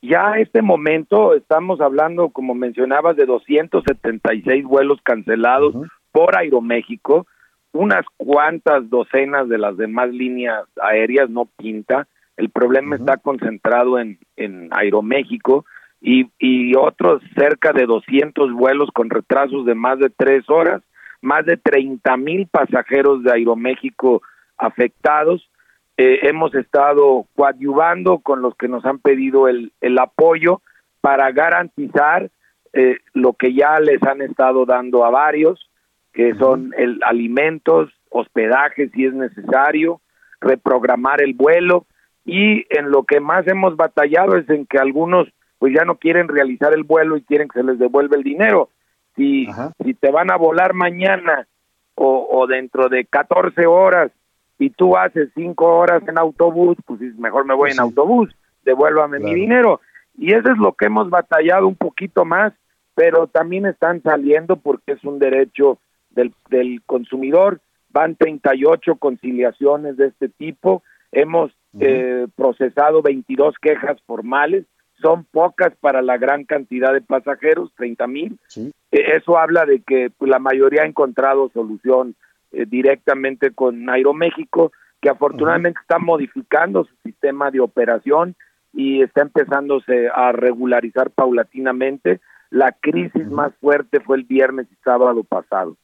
Ya 0.01 0.31
a 0.33 0.39
este 0.39 0.61
momento 0.61 1.33
estamos 1.33 1.79
hablando, 1.81 2.29
como 2.29 2.53
mencionabas, 2.53 3.15
de 3.15 3.25
276 3.25 4.65
vuelos 4.65 4.99
cancelados 5.03 5.75
por 6.11 6.37
Aeroméxico. 6.37 7.25
Unas 7.71 8.05
cuantas 8.17 8.89
docenas 8.89 9.47
de 9.47 9.57
las 9.57 9.77
demás 9.77 10.09
líneas 10.09 10.65
aéreas 10.81 11.29
no 11.29 11.45
pinta. 11.45 12.07
El 12.35 12.49
problema 12.49 12.95
está 12.95 13.17
concentrado 13.17 13.99
en, 13.99 14.19
en 14.35 14.69
Aeroméxico 14.71 15.65
y, 16.01 16.29
y 16.39 16.75
otros 16.75 17.21
cerca 17.35 17.73
de 17.73 17.85
200 17.85 18.53
vuelos 18.53 18.89
con 18.93 19.09
retrasos 19.09 19.65
de 19.65 19.75
más 19.75 19.99
de 19.99 20.09
tres 20.09 20.49
horas, 20.49 20.81
más 21.21 21.45
de 21.45 21.57
30 21.57 22.17
mil 22.17 22.47
pasajeros 22.47 23.23
de 23.23 23.31
Aeroméxico 23.31 24.21
afectados. 24.57 25.49
Eh, 25.97 26.19
hemos 26.23 26.53
estado 26.53 27.25
coadyuvando 27.35 28.19
con 28.19 28.41
los 28.41 28.55
que 28.55 28.67
nos 28.67 28.85
han 28.85 28.99
pedido 28.99 29.47
el, 29.47 29.71
el 29.81 29.97
apoyo 29.97 30.61
para 31.01 31.31
garantizar 31.31 32.29
eh, 32.73 32.99
lo 33.13 33.33
que 33.33 33.53
ya 33.53 33.79
les 33.79 34.01
han 34.03 34.21
estado 34.21 34.65
dando 34.65 35.03
a 35.03 35.09
varios, 35.09 35.69
que 36.13 36.35
son 36.35 36.73
el 36.77 36.99
alimentos, 37.03 37.91
hospedaje 38.09 38.89
si 38.89 39.05
es 39.05 39.13
necesario, 39.13 40.01
reprogramar 40.39 41.21
el 41.21 41.33
vuelo 41.33 41.85
y 42.25 42.65
en 42.69 42.91
lo 42.91 43.03
que 43.03 43.19
más 43.19 43.47
hemos 43.47 43.75
batallado 43.77 44.35
es 44.37 44.49
en 44.49 44.65
que 44.65 44.77
algunos 44.77 45.27
pues 45.59 45.73
ya 45.73 45.85
no 45.85 45.95
quieren 45.95 46.27
realizar 46.27 46.73
el 46.73 46.83
vuelo 46.83 47.17
y 47.17 47.23
quieren 47.23 47.47
que 47.47 47.59
se 47.59 47.65
les 47.65 47.79
devuelva 47.79 48.15
el 48.15 48.23
dinero. 48.23 48.69
Si, 49.15 49.47
si 49.83 49.93
te 49.95 50.11
van 50.11 50.31
a 50.31 50.37
volar 50.37 50.73
mañana 50.73 51.47
o, 51.95 52.27
o 52.31 52.47
dentro 52.47 52.89
de 52.89 53.05
14 53.05 53.65
horas 53.65 54.11
y 54.59 54.69
tú 54.69 54.95
haces 54.95 55.29
5 55.33 55.65
horas 55.65 56.03
en 56.07 56.19
autobús, 56.19 56.77
pues 56.85 57.01
mejor 57.17 57.45
me 57.45 57.55
voy 57.55 57.71
en 57.71 57.79
autobús, 57.79 58.35
devuélvame 58.63 59.19
mi 59.19 59.33
dinero. 59.33 59.81
Y 60.15 60.33
eso 60.33 60.51
es 60.51 60.57
lo 60.57 60.73
que 60.73 60.85
hemos 60.85 61.09
batallado 61.09 61.67
un 61.67 61.75
poquito 61.75 62.25
más, 62.25 62.53
pero 62.93 63.27
también 63.27 63.65
están 63.65 64.01
saliendo 64.01 64.57
porque 64.57 64.93
es 64.93 65.03
un 65.03 65.19
derecho 65.19 65.79
del, 66.11 66.33
del 66.49 66.81
consumidor. 66.85 67.59
Van 67.89 68.15
38 68.15 68.95
conciliaciones 68.95 69.97
de 69.97 70.07
este 70.07 70.29
tipo. 70.29 70.83
Hemos 71.11 71.51
eh, 71.79 72.27
procesado 72.35 73.01
22 73.01 73.55
quejas 73.59 73.99
formales 74.05 74.65
son 75.01 75.25
pocas 75.25 75.73
para 75.79 76.01
la 76.01 76.17
gran 76.17 76.43
cantidad 76.45 76.93
de 76.93 77.01
pasajeros, 77.01 77.71
30 77.75 78.07
mil. 78.07 78.39
Eh, 78.55 78.71
Eso 78.91 79.37
habla 79.37 79.65
de 79.65 79.81
que 79.81 80.09
pues, 80.09 80.29
la 80.29 80.39
mayoría 80.39 80.83
ha 80.83 80.87
encontrado 80.87 81.49
solución 81.53 82.15
eh, 82.51 82.65
directamente 82.67 83.51
con 83.51 83.89
Aeroméxico, 83.89 84.71
que 85.01 85.09
afortunadamente 85.09 85.79
está 85.81 85.99
modificando 85.99 86.85
su 86.85 86.95
sistema 87.03 87.51
de 87.51 87.59
operación 87.59 88.35
y 88.73 89.01
está 89.01 89.21
empezándose 89.21 90.09
a 90.13 90.31
regularizar 90.31 91.11
paulatinamente. 91.11 92.19
La 92.49 92.71
crisis 92.71 93.27
más 93.27 93.53
fuerte 93.59 93.99
fue 93.99 94.17
el 94.17 94.23
viernes 94.23 94.67
y 94.71 94.75
sábado 94.83 95.23
pasado. 95.23 95.75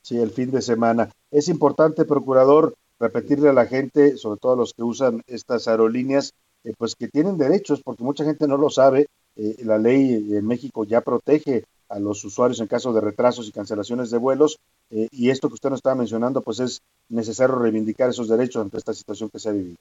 Sí, 0.00 0.20
el 0.20 0.30
fin 0.30 0.50
de 0.50 0.62
semana. 0.62 1.08
Es 1.30 1.48
importante, 1.48 2.04
procurador, 2.04 2.74
repetirle 2.98 3.50
a 3.50 3.52
la 3.52 3.66
gente, 3.66 4.16
sobre 4.16 4.40
todo 4.40 4.54
a 4.54 4.56
los 4.56 4.74
que 4.74 4.82
usan 4.82 5.22
estas 5.26 5.68
aerolíneas, 5.68 6.34
eh, 6.64 6.72
pues 6.76 6.94
que 6.94 7.08
tienen 7.08 7.38
derechos, 7.38 7.82
porque 7.82 8.04
mucha 8.04 8.24
gente 8.24 8.46
no 8.46 8.56
lo 8.56 8.70
sabe. 8.70 9.06
Eh, 9.36 9.56
la 9.64 9.78
ley 9.78 10.34
en 10.34 10.46
México 10.46 10.84
ya 10.84 11.00
protege 11.00 11.64
a 11.88 11.98
los 11.98 12.24
usuarios 12.24 12.60
en 12.60 12.66
caso 12.66 12.92
de 12.92 13.00
retrasos 13.00 13.48
y 13.48 13.52
cancelaciones 13.52 14.10
de 14.10 14.18
vuelos, 14.18 14.58
eh, 14.90 15.08
y 15.10 15.30
esto 15.30 15.48
que 15.48 15.54
usted 15.54 15.70
nos 15.70 15.78
estaba 15.78 15.96
mencionando, 15.96 16.40
pues 16.40 16.60
es 16.60 16.82
necesario 17.08 17.56
reivindicar 17.56 18.08
esos 18.08 18.28
derechos 18.28 18.62
ante 18.62 18.78
esta 18.78 18.94
situación 18.94 19.28
que 19.30 19.38
se 19.38 19.48
ha 19.50 19.52
vivido. 19.52 19.76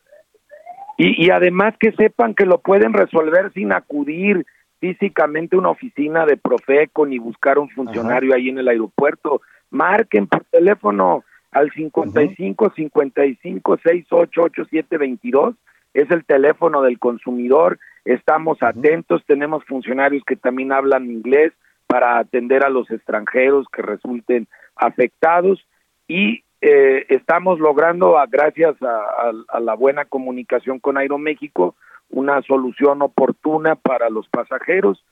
Y, 0.97 1.25
y 1.25 1.29
además 1.29 1.75
que 1.79 1.91
sepan 1.93 2.35
que 2.35 2.45
lo 2.45 2.59
pueden 2.59 2.93
resolver 2.93 3.51
sin 3.53 3.71
acudir 3.71 4.45
físicamente 4.79 5.55
a 5.55 5.59
una 5.59 5.69
oficina 5.69 6.25
de 6.25 6.37
Profeco 6.37 7.05
ni 7.05 7.17
buscar 7.17 7.59
un 7.59 7.69
funcionario 7.69 8.33
ahí 8.35 8.49
en 8.49 8.57
el 8.57 8.67
aeropuerto. 8.67 9.41
Marquen 9.69 10.27
por 10.27 10.43
teléfono 10.45 11.23
al 11.51 11.71
55 11.71 12.73
55 12.75 13.77
68 13.83 14.41
87 14.41 14.97
22 14.97 15.55
es 15.93 16.09
el 16.11 16.25
teléfono 16.25 16.81
del 16.81 16.99
consumidor, 16.99 17.79
estamos 18.05 18.61
atentos, 18.61 19.23
tenemos 19.25 19.63
funcionarios 19.65 20.23
que 20.25 20.35
también 20.35 20.71
hablan 20.71 21.11
inglés 21.11 21.53
para 21.87 22.19
atender 22.19 22.65
a 22.65 22.69
los 22.69 22.89
extranjeros 22.89 23.67
que 23.71 23.81
resulten 23.81 24.47
afectados 24.75 25.65
y 26.07 26.43
eh, 26.61 27.05
estamos 27.09 27.59
logrando, 27.59 28.15
gracias 28.29 28.75
a, 28.81 29.59
la 29.59 29.73
buena 29.73 30.05
comunicación 30.05 30.79
con 30.79 30.97
Aeroméxico, 30.97 31.75
una 32.09 32.41
solución 32.43 33.01
oportuna 33.01 33.75
para 33.75 34.09
los 34.09 34.27
pasajeros 34.29 35.03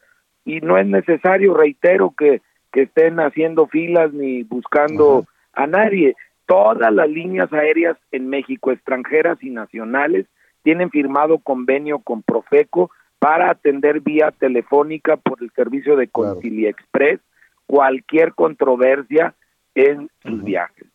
y 0.45 0.61
no 0.61 0.77
es 0.77 0.88
necesario, 0.88 1.53
reitero, 1.53 2.13
que, 2.17 2.41
que 2.71 2.84
estén 2.84 3.19
haciendo 3.19 3.67
filas 3.67 4.13
ni 4.13 4.43
buscando 4.43 5.25
a 5.53 5.67
nadie. 5.67 6.15
Todas 6.45 6.93
las 6.93 7.09
líneas 7.09 7.51
aéreas 7.51 7.97
en 8.11 8.30
México, 8.30 8.71
extranjeras 8.71 9.38
y 9.41 9.49
nacionales, 9.49 10.27
tienen 10.70 10.91
firmado 10.91 11.39
convenio 11.39 11.97
con 11.97 12.22
Profeco 12.22 12.91
para 13.17 13.49
atender 13.49 14.01
vía 14.01 14.30
telefónica 14.30 15.17
por 15.17 15.41
el 15.41 15.49
servicio 15.55 15.95
de 15.95 16.09
Concilia 16.09 16.70
Express 16.70 17.20
cualquier 17.65 18.36
controversia 18.36 19.34
en 19.74 20.11
sus 20.22 20.43
viajes. 20.43 20.86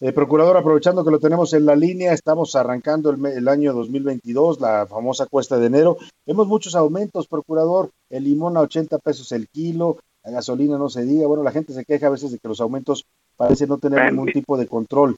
Eh, 0.00 0.12
procurador, 0.12 0.58
aprovechando 0.58 1.02
que 1.02 1.10
lo 1.10 1.18
tenemos 1.18 1.54
en 1.54 1.64
la 1.64 1.74
línea, 1.74 2.12
estamos 2.12 2.54
arrancando 2.54 3.08
el, 3.08 3.24
el, 3.24 3.48
año 3.48 3.72
2022, 3.72 4.60
la 4.60 4.86
famosa 4.86 5.24
cuesta 5.24 5.58
de 5.58 5.68
enero. 5.68 5.96
Vemos 6.26 6.46
muchos 6.46 6.74
aumentos, 6.74 7.28
procurador. 7.28 7.88
El 8.10 8.24
limón 8.24 8.58
a 8.58 8.60
80 8.60 8.98
pesos 8.98 9.32
el 9.32 9.48
kilo, 9.48 9.96
la 10.22 10.32
gasolina 10.32 10.76
no 10.76 10.90
se 10.90 11.06
diga. 11.06 11.26
Bueno, 11.26 11.42
la 11.42 11.52
gente 11.52 11.72
se 11.72 11.86
queja 11.86 12.08
a 12.08 12.10
veces 12.10 12.30
de 12.30 12.38
que 12.38 12.48
los 12.48 12.60
aumentos 12.60 13.06
parecen 13.38 13.70
no 13.70 13.78
tener 13.78 14.12
ningún 14.12 14.30
tipo 14.30 14.58
de 14.58 14.66
control. 14.66 15.16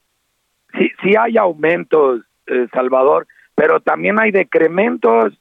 Sí, 0.79 0.89
sí 1.03 1.17
hay 1.19 1.37
aumentos, 1.37 2.21
eh, 2.47 2.69
Salvador 2.73 3.27
pero 3.59 3.81
también 3.81 4.21
hay 4.21 4.31
decrementos. 4.31 5.37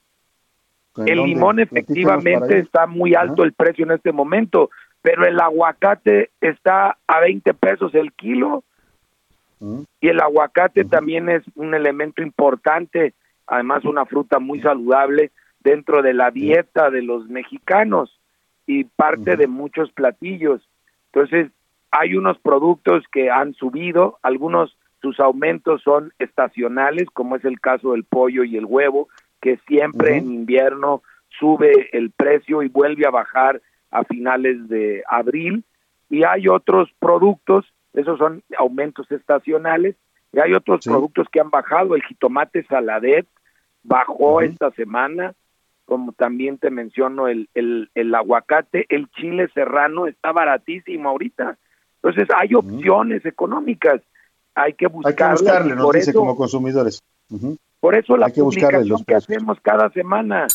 El 1.05 1.21
limón 1.21 1.59
efectivamente 1.59 2.57
está 2.57 2.87
muy 2.87 3.13
alto 3.13 3.43
el 3.43 3.53
precio 3.53 3.85
en 3.85 3.91
este 3.91 4.11
momento, 4.11 4.71
pero 5.03 5.27
el 5.27 5.39
aguacate 5.39 6.31
está 6.41 6.97
a 7.05 7.19
20 7.19 7.53
pesos 7.53 7.93
el 7.93 8.11
kilo. 8.13 8.63
Y 10.01 10.07
el 10.07 10.19
aguacate 10.19 10.83
también 10.85 11.29
es 11.29 11.43
un 11.53 11.75
elemento 11.75 12.23
importante, 12.23 13.13
además 13.45 13.85
una 13.85 14.07
fruta 14.07 14.39
muy 14.39 14.61
saludable 14.61 15.29
dentro 15.59 16.01
de 16.01 16.15
la 16.15 16.31
dieta 16.31 16.89
de 16.89 17.03
los 17.03 17.29
mexicanos 17.29 18.19
y 18.65 18.85
parte 18.85 19.35
de 19.35 19.45
muchos 19.45 19.91
platillos. 19.91 20.67
Entonces, 21.13 21.51
hay 21.91 22.15
unos 22.15 22.39
productos 22.39 23.03
que 23.11 23.29
han 23.29 23.53
subido, 23.53 24.17
algunos 24.23 24.75
sus 25.01 25.19
aumentos 25.19 25.81
son 25.83 26.13
estacionales, 26.19 27.07
como 27.13 27.35
es 27.35 27.45
el 27.45 27.59
caso 27.59 27.91
del 27.91 28.03
pollo 28.03 28.43
y 28.43 28.57
el 28.57 28.65
huevo, 28.65 29.09
que 29.41 29.57
siempre 29.67 30.17
en 30.17 30.31
invierno 30.31 31.03
sube 31.39 31.89
el 31.95 32.11
precio 32.11 32.63
y 32.63 32.69
vuelve 32.69 33.05
a 33.05 33.11
bajar 33.11 33.61
a 33.91 34.03
finales 34.03 34.67
de 34.67 35.03
abril. 35.07 35.63
Y 36.09 36.23
hay 36.23 36.47
otros 36.47 36.89
productos 36.99 37.65
esos 37.97 38.19
son 38.19 38.43
aumentos 38.57 39.11
estacionales, 39.11 39.95
y 40.31 40.39
hay 40.39 40.53
otros 40.53 40.85
productos 40.85 41.27
que 41.31 41.39
han 41.39 41.49
bajado, 41.49 41.95
el 41.95 42.03
jitomate 42.03 42.63
saladet 42.63 43.25
bajó 43.81 44.41
esta 44.41 44.69
semana, 44.71 45.33
como 45.85 46.11
también 46.11 46.57
te 46.59 46.69
menciono 46.69 47.27
el, 47.27 47.49
el, 47.55 47.89
el 47.95 48.13
aguacate, 48.13 48.85
el 48.89 49.09
chile 49.11 49.49
serrano 49.53 50.05
está 50.05 50.31
baratísimo 50.31 51.09
ahorita. 51.09 51.57
Entonces 51.95 52.27
hay 52.35 52.53
opciones 52.53 53.25
económicas, 53.25 54.01
hay 54.57 54.73
que 54.73 54.87
buscarlas. 54.87 55.21
Hay 55.21 55.37
que 55.37 55.43
buscarle, 55.43 55.75
nos 55.75 55.91
dice 55.91 56.13
como 56.13 56.35
consumidores. 56.35 57.03
Por 57.79 57.95
eso 57.95 58.17
la 58.17 58.25
Hay 58.27 58.33
que 58.33 58.41
buscarle 58.41 58.79
publicación 58.79 58.89
los 58.89 59.05
que 59.05 59.15
hacemos 59.15 59.57
cada 59.61 59.89
semana 59.91 60.47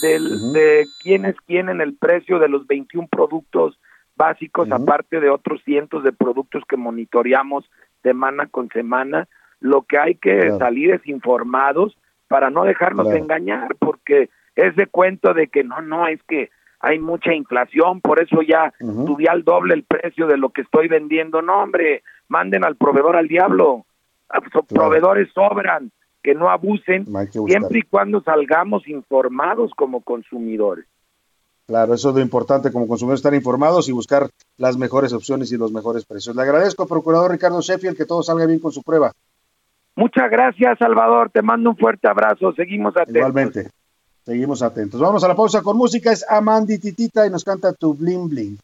del, 0.00 0.52
de 0.52 0.86
quiénes 1.02 1.36
tienen 1.46 1.80
el 1.80 1.94
precio 1.94 2.38
de 2.38 2.48
los 2.48 2.66
21 2.66 3.08
productos 3.08 3.78
básicos, 4.16 4.70
aparte 4.72 5.20
de 5.20 5.28
otros 5.30 5.60
cientos 5.64 6.02
de 6.02 6.12
productos 6.12 6.62
que 6.68 6.76
monitoreamos 6.76 7.64
semana 8.02 8.46
con 8.46 8.68
semana, 8.70 9.28
lo 9.60 9.82
que 9.82 9.98
hay 9.98 10.14
que 10.14 10.38
Claro. 10.38 10.58
salir 10.58 10.92
es 10.94 11.06
informados 11.06 11.96
para 12.28 12.50
no 12.50 12.64
dejarnos 12.64 13.06
Claro. 13.06 13.18
engañar, 13.22 13.76
porque 13.78 14.30
ese 14.56 14.86
cuento 14.86 15.34
de 15.34 15.48
que 15.48 15.62
no, 15.64 15.82
no, 15.82 16.06
es 16.06 16.20
que 16.24 16.50
hay 16.80 16.98
mucha 16.98 17.32
inflación, 17.32 18.00
por 18.00 18.20
eso 18.20 18.42
ya 18.42 18.72
subí 18.80 19.26
al 19.28 19.44
doble 19.44 19.74
el 19.74 19.84
precio 19.84 20.26
de 20.26 20.36
lo 20.36 20.48
que 20.50 20.62
estoy 20.62 20.88
vendiendo. 20.88 21.40
No, 21.40 21.62
hombre, 21.62 22.02
manden 22.32 22.64
al 22.64 22.76
proveedor 22.76 23.16
al 23.16 23.28
diablo. 23.28 23.84
Proveedores 24.68 25.28
sobran, 25.34 25.92
que 26.22 26.34
no 26.34 26.48
abusen, 26.48 27.04
que 27.04 27.38
siempre 27.46 27.80
y 27.80 27.82
cuando 27.82 28.22
salgamos 28.22 28.88
informados 28.88 29.72
como 29.76 30.00
consumidores. 30.00 30.86
Claro, 31.66 31.94
eso 31.94 32.08
es 32.08 32.14
lo 32.14 32.20
importante 32.20 32.72
como 32.72 32.88
consumidores, 32.88 33.20
estar 33.20 33.34
informados 33.34 33.88
y 33.88 33.92
buscar 33.92 34.28
las 34.56 34.76
mejores 34.76 35.12
opciones 35.12 35.52
y 35.52 35.56
los 35.56 35.70
mejores 35.70 36.04
precios. 36.04 36.34
Le 36.34 36.42
agradezco, 36.42 36.86
procurador 36.86 37.30
Ricardo 37.30 37.60
Sheffield, 37.60 37.96
que 37.96 38.06
todo 38.06 38.22
salga 38.22 38.46
bien 38.46 38.58
con 38.58 38.72
su 38.72 38.82
prueba. 38.82 39.12
Muchas 39.94 40.30
gracias, 40.30 40.78
Salvador. 40.78 41.30
Te 41.30 41.42
mando 41.42 41.70
un 41.70 41.76
fuerte 41.76 42.08
abrazo. 42.08 42.52
Seguimos 42.54 42.96
atentos. 42.96 43.16
Igualmente. 43.16 43.70
Seguimos 44.24 44.62
atentos. 44.62 45.00
Vamos 45.00 45.22
a 45.22 45.28
la 45.28 45.36
pausa 45.36 45.62
con 45.62 45.76
música. 45.76 46.10
Es 46.12 46.24
Amandi 46.28 46.78
Titita 46.78 47.26
y 47.26 47.30
nos 47.30 47.44
canta 47.44 47.72
Tu 47.72 47.94
Bling 47.94 48.28
Bling. 48.28 48.58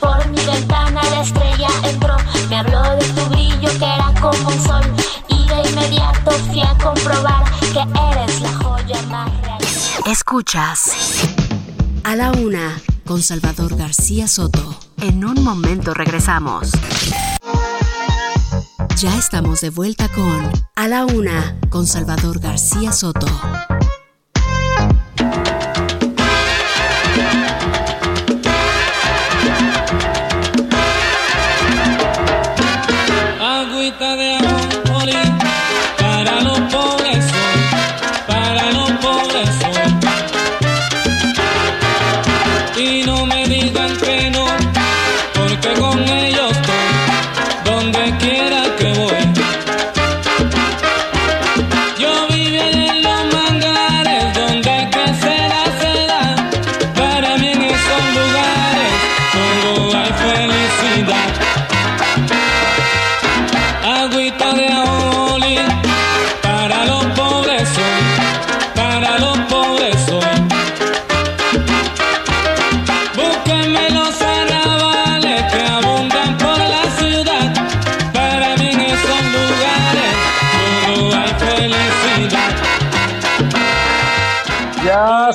Por 0.00 0.28
mi 0.28 0.44
ventana 0.44 1.00
la 1.10 1.22
estrella 1.22 1.68
entró, 1.84 2.16
me 2.48 2.58
habló 2.58 2.82
de 2.96 3.04
tu 3.06 3.24
brillo 3.30 3.68
que 3.78 3.84
era 3.84 4.12
como 4.20 4.48
un 4.48 4.62
sol 4.62 4.82
y 5.28 5.46
de 5.48 5.70
inmediato 5.70 6.30
fui 6.30 6.60
a 6.60 6.76
comprobar 6.78 7.44
que 7.72 7.80
eres 8.12 8.40
la 8.40 8.52
joya 8.54 9.02
más 9.02 9.30
real. 9.42 9.58
Escuchas 10.06 10.92
A 12.04 12.16
la 12.16 12.30
Una 12.32 12.80
con 13.06 13.22
Salvador 13.22 13.76
García 13.76 14.28
Soto. 14.28 14.78
En 14.98 15.24
un 15.24 15.42
momento 15.42 15.94
regresamos. 15.94 16.70
Ya 18.96 19.16
estamos 19.16 19.60
de 19.60 19.70
vuelta 19.70 20.08
con 20.08 20.50
A 20.74 20.88
la 20.88 21.04
Una 21.06 21.56
con 21.70 21.86
Salvador 21.86 22.40
García 22.40 22.92
Soto. 22.92 23.26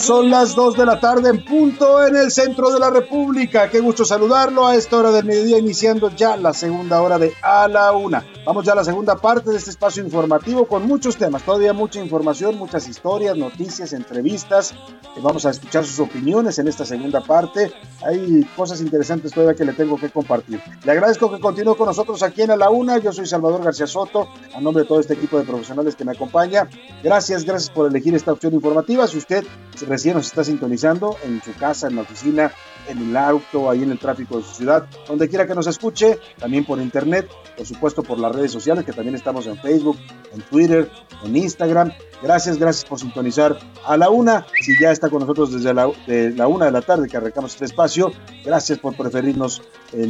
Ya 0.03 0.07
son 0.07 0.22
las 0.33 0.55
2 0.55 0.75
de 0.77 0.85
la 0.87 0.99
tarde 0.99 1.29
en 1.29 1.45
punto 1.45 2.03
en 2.03 2.15
el 2.15 2.31
centro 2.31 2.71
de 2.71 2.79
la 2.79 2.89
República. 2.89 3.69
Qué 3.69 3.79
gusto 3.81 4.03
saludarlo 4.03 4.65
a 4.65 4.75
esta 4.75 4.97
hora 4.97 5.11
del 5.11 5.25
mediodía, 5.25 5.59
iniciando 5.59 6.09
ya 6.09 6.35
la 6.37 6.53
segunda 6.53 7.03
hora 7.03 7.19
de 7.19 7.33
A 7.43 7.67
la 7.67 7.91
Una. 7.91 8.25
Vamos 8.43 8.65
ya 8.65 8.71
a 8.71 8.75
la 8.75 8.83
segunda 8.83 9.15
parte 9.15 9.51
de 9.51 9.57
este 9.57 9.69
espacio 9.69 10.03
informativo 10.03 10.65
con 10.65 10.87
muchos 10.87 11.17
temas, 11.17 11.43
todavía 11.43 11.71
mucha 11.71 11.99
información, 12.01 12.57
muchas 12.57 12.87
historias, 12.87 13.37
noticias, 13.37 13.93
entrevistas. 13.93 14.71
Eh, 14.71 15.21
Vamos 15.21 15.45
a 15.45 15.51
escuchar 15.51 15.85
sus 15.85 15.99
opiniones 15.99 16.57
en 16.57 16.67
esta 16.67 16.83
segunda 16.83 17.21
parte. 17.21 17.71
Hay 18.03 18.43
cosas 18.55 18.81
interesantes 18.81 19.31
todavía 19.31 19.55
que 19.55 19.63
le 19.63 19.73
tengo 19.73 19.97
que 19.97 20.09
compartir. 20.09 20.59
Le 20.83 20.91
agradezco 20.91 21.31
que 21.31 21.39
continúe 21.39 21.75
con 21.75 21.85
nosotros 21.85 22.23
aquí 22.23 22.41
en 22.41 22.49
A 22.49 22.57
la 22.57 22.71
Una. 22.71 22.97
Yo 22.97 23.13
soy 23.13 23.27
Salvador 23.27 23.63
García 23.63 23.85
Soto, 23.85 24.27
a 24.55 24.59
nombre 24.59 24.81
de 24.81 24.89
todo 24.89 24.99
este 24.99 25.13
equipo 25.13 25.37
de 25.37 25.43
profesionales 25.43 25.95
que 25.95 26.03
me 26.03 26.13
acompaña. 26.13 26.67
Gracias, 27.03 27.45
gracias 27.45 27.69
por 27.69 27.87
elegir 27.87 28.15
esta 28.15 28.33
opción 28.33 28.53
informativa. 28.55 29.07
Si 29.07 29.19
usted 29.19 29.45
recién 29.87 30.15
nos 30.15 30.22
está 30.27 30.43
sintonizando 30.43 31.17
en 31.23 31.41
su 31.43 31.53
casa, 31.53 31.87
en 31.87 31.95
la 31.95 32.01
oficina, 32.01 32.51
en 32.87 33.09
el 33.09 33.17
auto, 33.17 33.69
ahí 33.69 33.83
en 33.83 33.91
el 33.91 33.99
tráfico 33.99 34.37
de 34.37 34.43
su 34.43 34.55
ciudad, 34.55 34.87
donde 35.07 35.29
quiera 35.29 35.47
que 35.47 35.55
nos 35.55 35.67
escuche, 35.67 36.19
también 36.39 36.65
por 36.65 36.79
internet, 36.79 37.29
por 37.57 37.65
supuesto 37.65 38.03
por 38.03 38.19
las 38.19 38.35
redes 38.35 38.51
sociales, 38.51 38.85
que 38.85 38.93
también 38.93 39.15
estamos 39.15 39.47
en 39.47 39.57
Facebook, 39.57 39.97
en 40.33 40.41
Twitter, 40.41 40.89
en 41.23 41.35
Instagram. 41.35 41.91
Gracias, 42.21 42.57
gracias 42.57 42.85
por 42.85 42.99
sintonizar 42.99 43.57
a 43.85 43.97
la 43.97 44.09
una. 44.09 44.45
Si 44.61 44.79
ya 44.79 44.91
está 44.91 45.09
con 45.09 45.19
nosotros 45.19 45.51
desde 45.51 45.73
la, 45.73 46.47
una 46.47 46.65
de 46.65 46.71
la 46.71 46.81
tarde 46.81 47.09
que 47.09 47.17
arrancamos 47.17 47.53
este 47.53 47.65
espacio, 47.65 48.13
gracias 48.45 48.79
por 48.79 48.95
preferirnos 48.95 49.61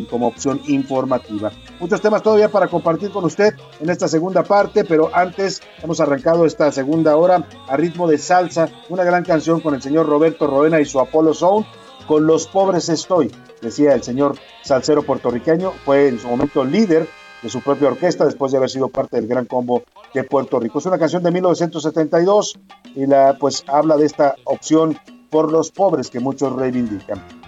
como 0.10 0.28
opción 0.28 0.62
informativa. 0.68 1.52
Muchos 1.80 2.02
temas 2.02 2.22
todavía 2.22 2.50
para 2.50 2.68
compartir 2.68 3.10
con 3.10 3.26
usted 3.26 3.56
en 3.80 3.90
esta 3.90 4.08
segunda 4.08 4.44
parte, 4.44 4.86
pero 4.86 5.10
antes 5.14 5.62
hemos 5.82 6.00
arrancado 6.00 6.46
esta 6.46 6.72
segunda 6.72 7.16
hora 7.18 7.48
a 7.68 7.78
ritmo 7.78 8.08
de 8.08 8.18
salsa, 8.20 8.70
una 8.90 9.04
gran 9.04 9.24
canción 9.24 9.60
con 9.60 9.74
el 9.74 9.82
señor 9.82 10.06
Roberto 10.06 10.46
Roena 10.48 10.80
y 10.80 10.86
su 10.86 11.00
Apollo 11.00 11.34
Sound. 11.34 11.66
Con 12.08 12.28
los 12.28 12.48
pobres 12.48 12.90
estoy, 12.90 13.32
decía 13.62 13.94
el 13.94 14.04
señor 14.04 14.36
salsero 14.62 15.04
puertorriqueño, 15.04 15.72
fue 15.86 16.10
en 16.10 16.20
su 16.20 16.28
momento 16.28 16.66
líder 16.66 17.08
de 17.42 17.50
su 17.50 17.62
propia 17.62 17.88
orquesta 17.88 18.26
después 18.26 18.52
de 18.52 18.58
haber 18.58 18.70
sido 18.70 18.90
parte 18.90 19.18
del 19.18 19.28
gran 19.28 19.46
combo 19.46 19.84
de 20.14 20.24
Puerto 20.24 20.60
Rico. 20.60 20.80
Es 20.80 20.86
una 20.86 21.00
canción 21.00 21.24
de 21.24 21.32
1972 21.32 22.60
y 22.96 23.06
la 23.06 23.38
pues 23.40 23.64
habla 23.68 23.96
de 23.98 24.06
esta 24.06 24.36
opción 24.44 24.98
por 25.30 25.52
los 25.52 25.72
pobres 25.72 26.10
que 26.10 26.20
muchos 26.20 26.54
reivindican. 26.54 27.43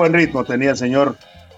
Buen 0.00 0.14
ritmo 0.14 0.44
tenía 0.44 0.70
el 0.70 0.78
señor 0.78 1.16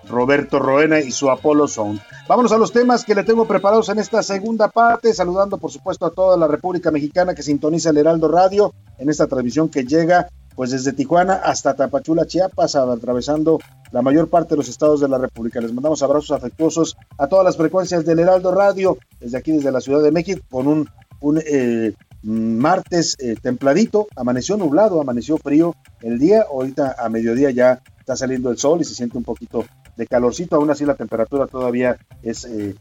Roberto 0.09 0.59
Roena 0.59 0.99
y 0.99 1.13
su 1.13 1.31
Apollo 1.31 1.69
Sound. 1.69 2.01
Vámonos 2.27 2.51
a 2.51 2.59
los 2.59 2.73
temas 2.73 3.05
que 3.05 3.15
le 3.15 3.23
tengo 3.23 3.47
preparados 3.47 3.89
en 3.89 4.01
esta 4.01 4.21
segunda 4.25 4.67
parte, 4.67 5.15
saludando 5.15 5.59
por 5.59 5.71
supuesto 5.71 6.07
a 6.07 6.11
toda 6.11 6.37
la 6.37 6.49
República 6.49 6.91
Mexicana 6.91 7.37
que 7.37 7.45
sintoniza 7.45 7.91
el 7.91 7.99
Heraldo 7.99 8.27
Radio 8.27 8.75
en 8.99 9.09
esta 9.09 9.29
transmisión 9.29 9.69
que 9.69 9.85
llega 9.85 10.29
pues 10.57 10.73
desde 10.73 10.93
Tijuana 10.93 11.35
hasta 11.35 11.75
Tapachula, 11.75 12.27
Chiapas, 12.27 12.75
atravesando 12.75 13.61
la 13.93 14.03
mayor 14.03 14.29
parte 14.29 14.51
de 14.51 14.57
los 14.57 14.69
estados 14.69 15.01
de 15.01 15.09
la 15.09 15.19
República. 15.19 15.61
Les 15.61 15.73
mandamos 15.73 16.03
abrazos 16.03 16.33
afectuosos 16.33 16.97
a 17.19 17.29
todas 17.29 17.45
las 17.45 17.57
frecuencias 17.57 18.05
del 18.05 18.19
Heraldo 18.19 18.53
Radio, 18.53 18.99
desde 19.21 19.39
aquí, 19.39 19.53
desde 19.53 19.71
la 19.71 19.81
Ciudad 19.81 20.03
de 20.03 20.11
México, 20.11 20.43
con 20.51 20.67
un, 20.67 20.91
un 21.21 21.41
eh, 21.47 21.95
martes 22.23 23.17
eh, 23.19 23.37
templadito, 23.41 24.09
amaneció 24.17 24.57
nublado, 24.57 25.01
amaneció 25.01 25.39
frío 25.39 25.77
el 26.01 26.19
día, 26.19 26.45
ahorita 26.51 26.97
a 26.99 27.09
mediodía 27.09 27.51
ya 27.51 27.81
está 28.03 28.17
saliendo 28.17 28.51
el 28.51 28.59
sol 28.59 28.81
y 28.81 28.85
se 28.85 28.95
siente 28.95 29.17
un 29.17 29.23
poquito 29.23 29.65
de 29.97 30.07
calorcito, 30.07 30.57
aún 30.57 30.71
así 30.71 30.85
la 30.85 30.97
temperatura 30.97 31.47
todavía 31.47 31.99
es 32.23 32.45
eh, 32.45 32.75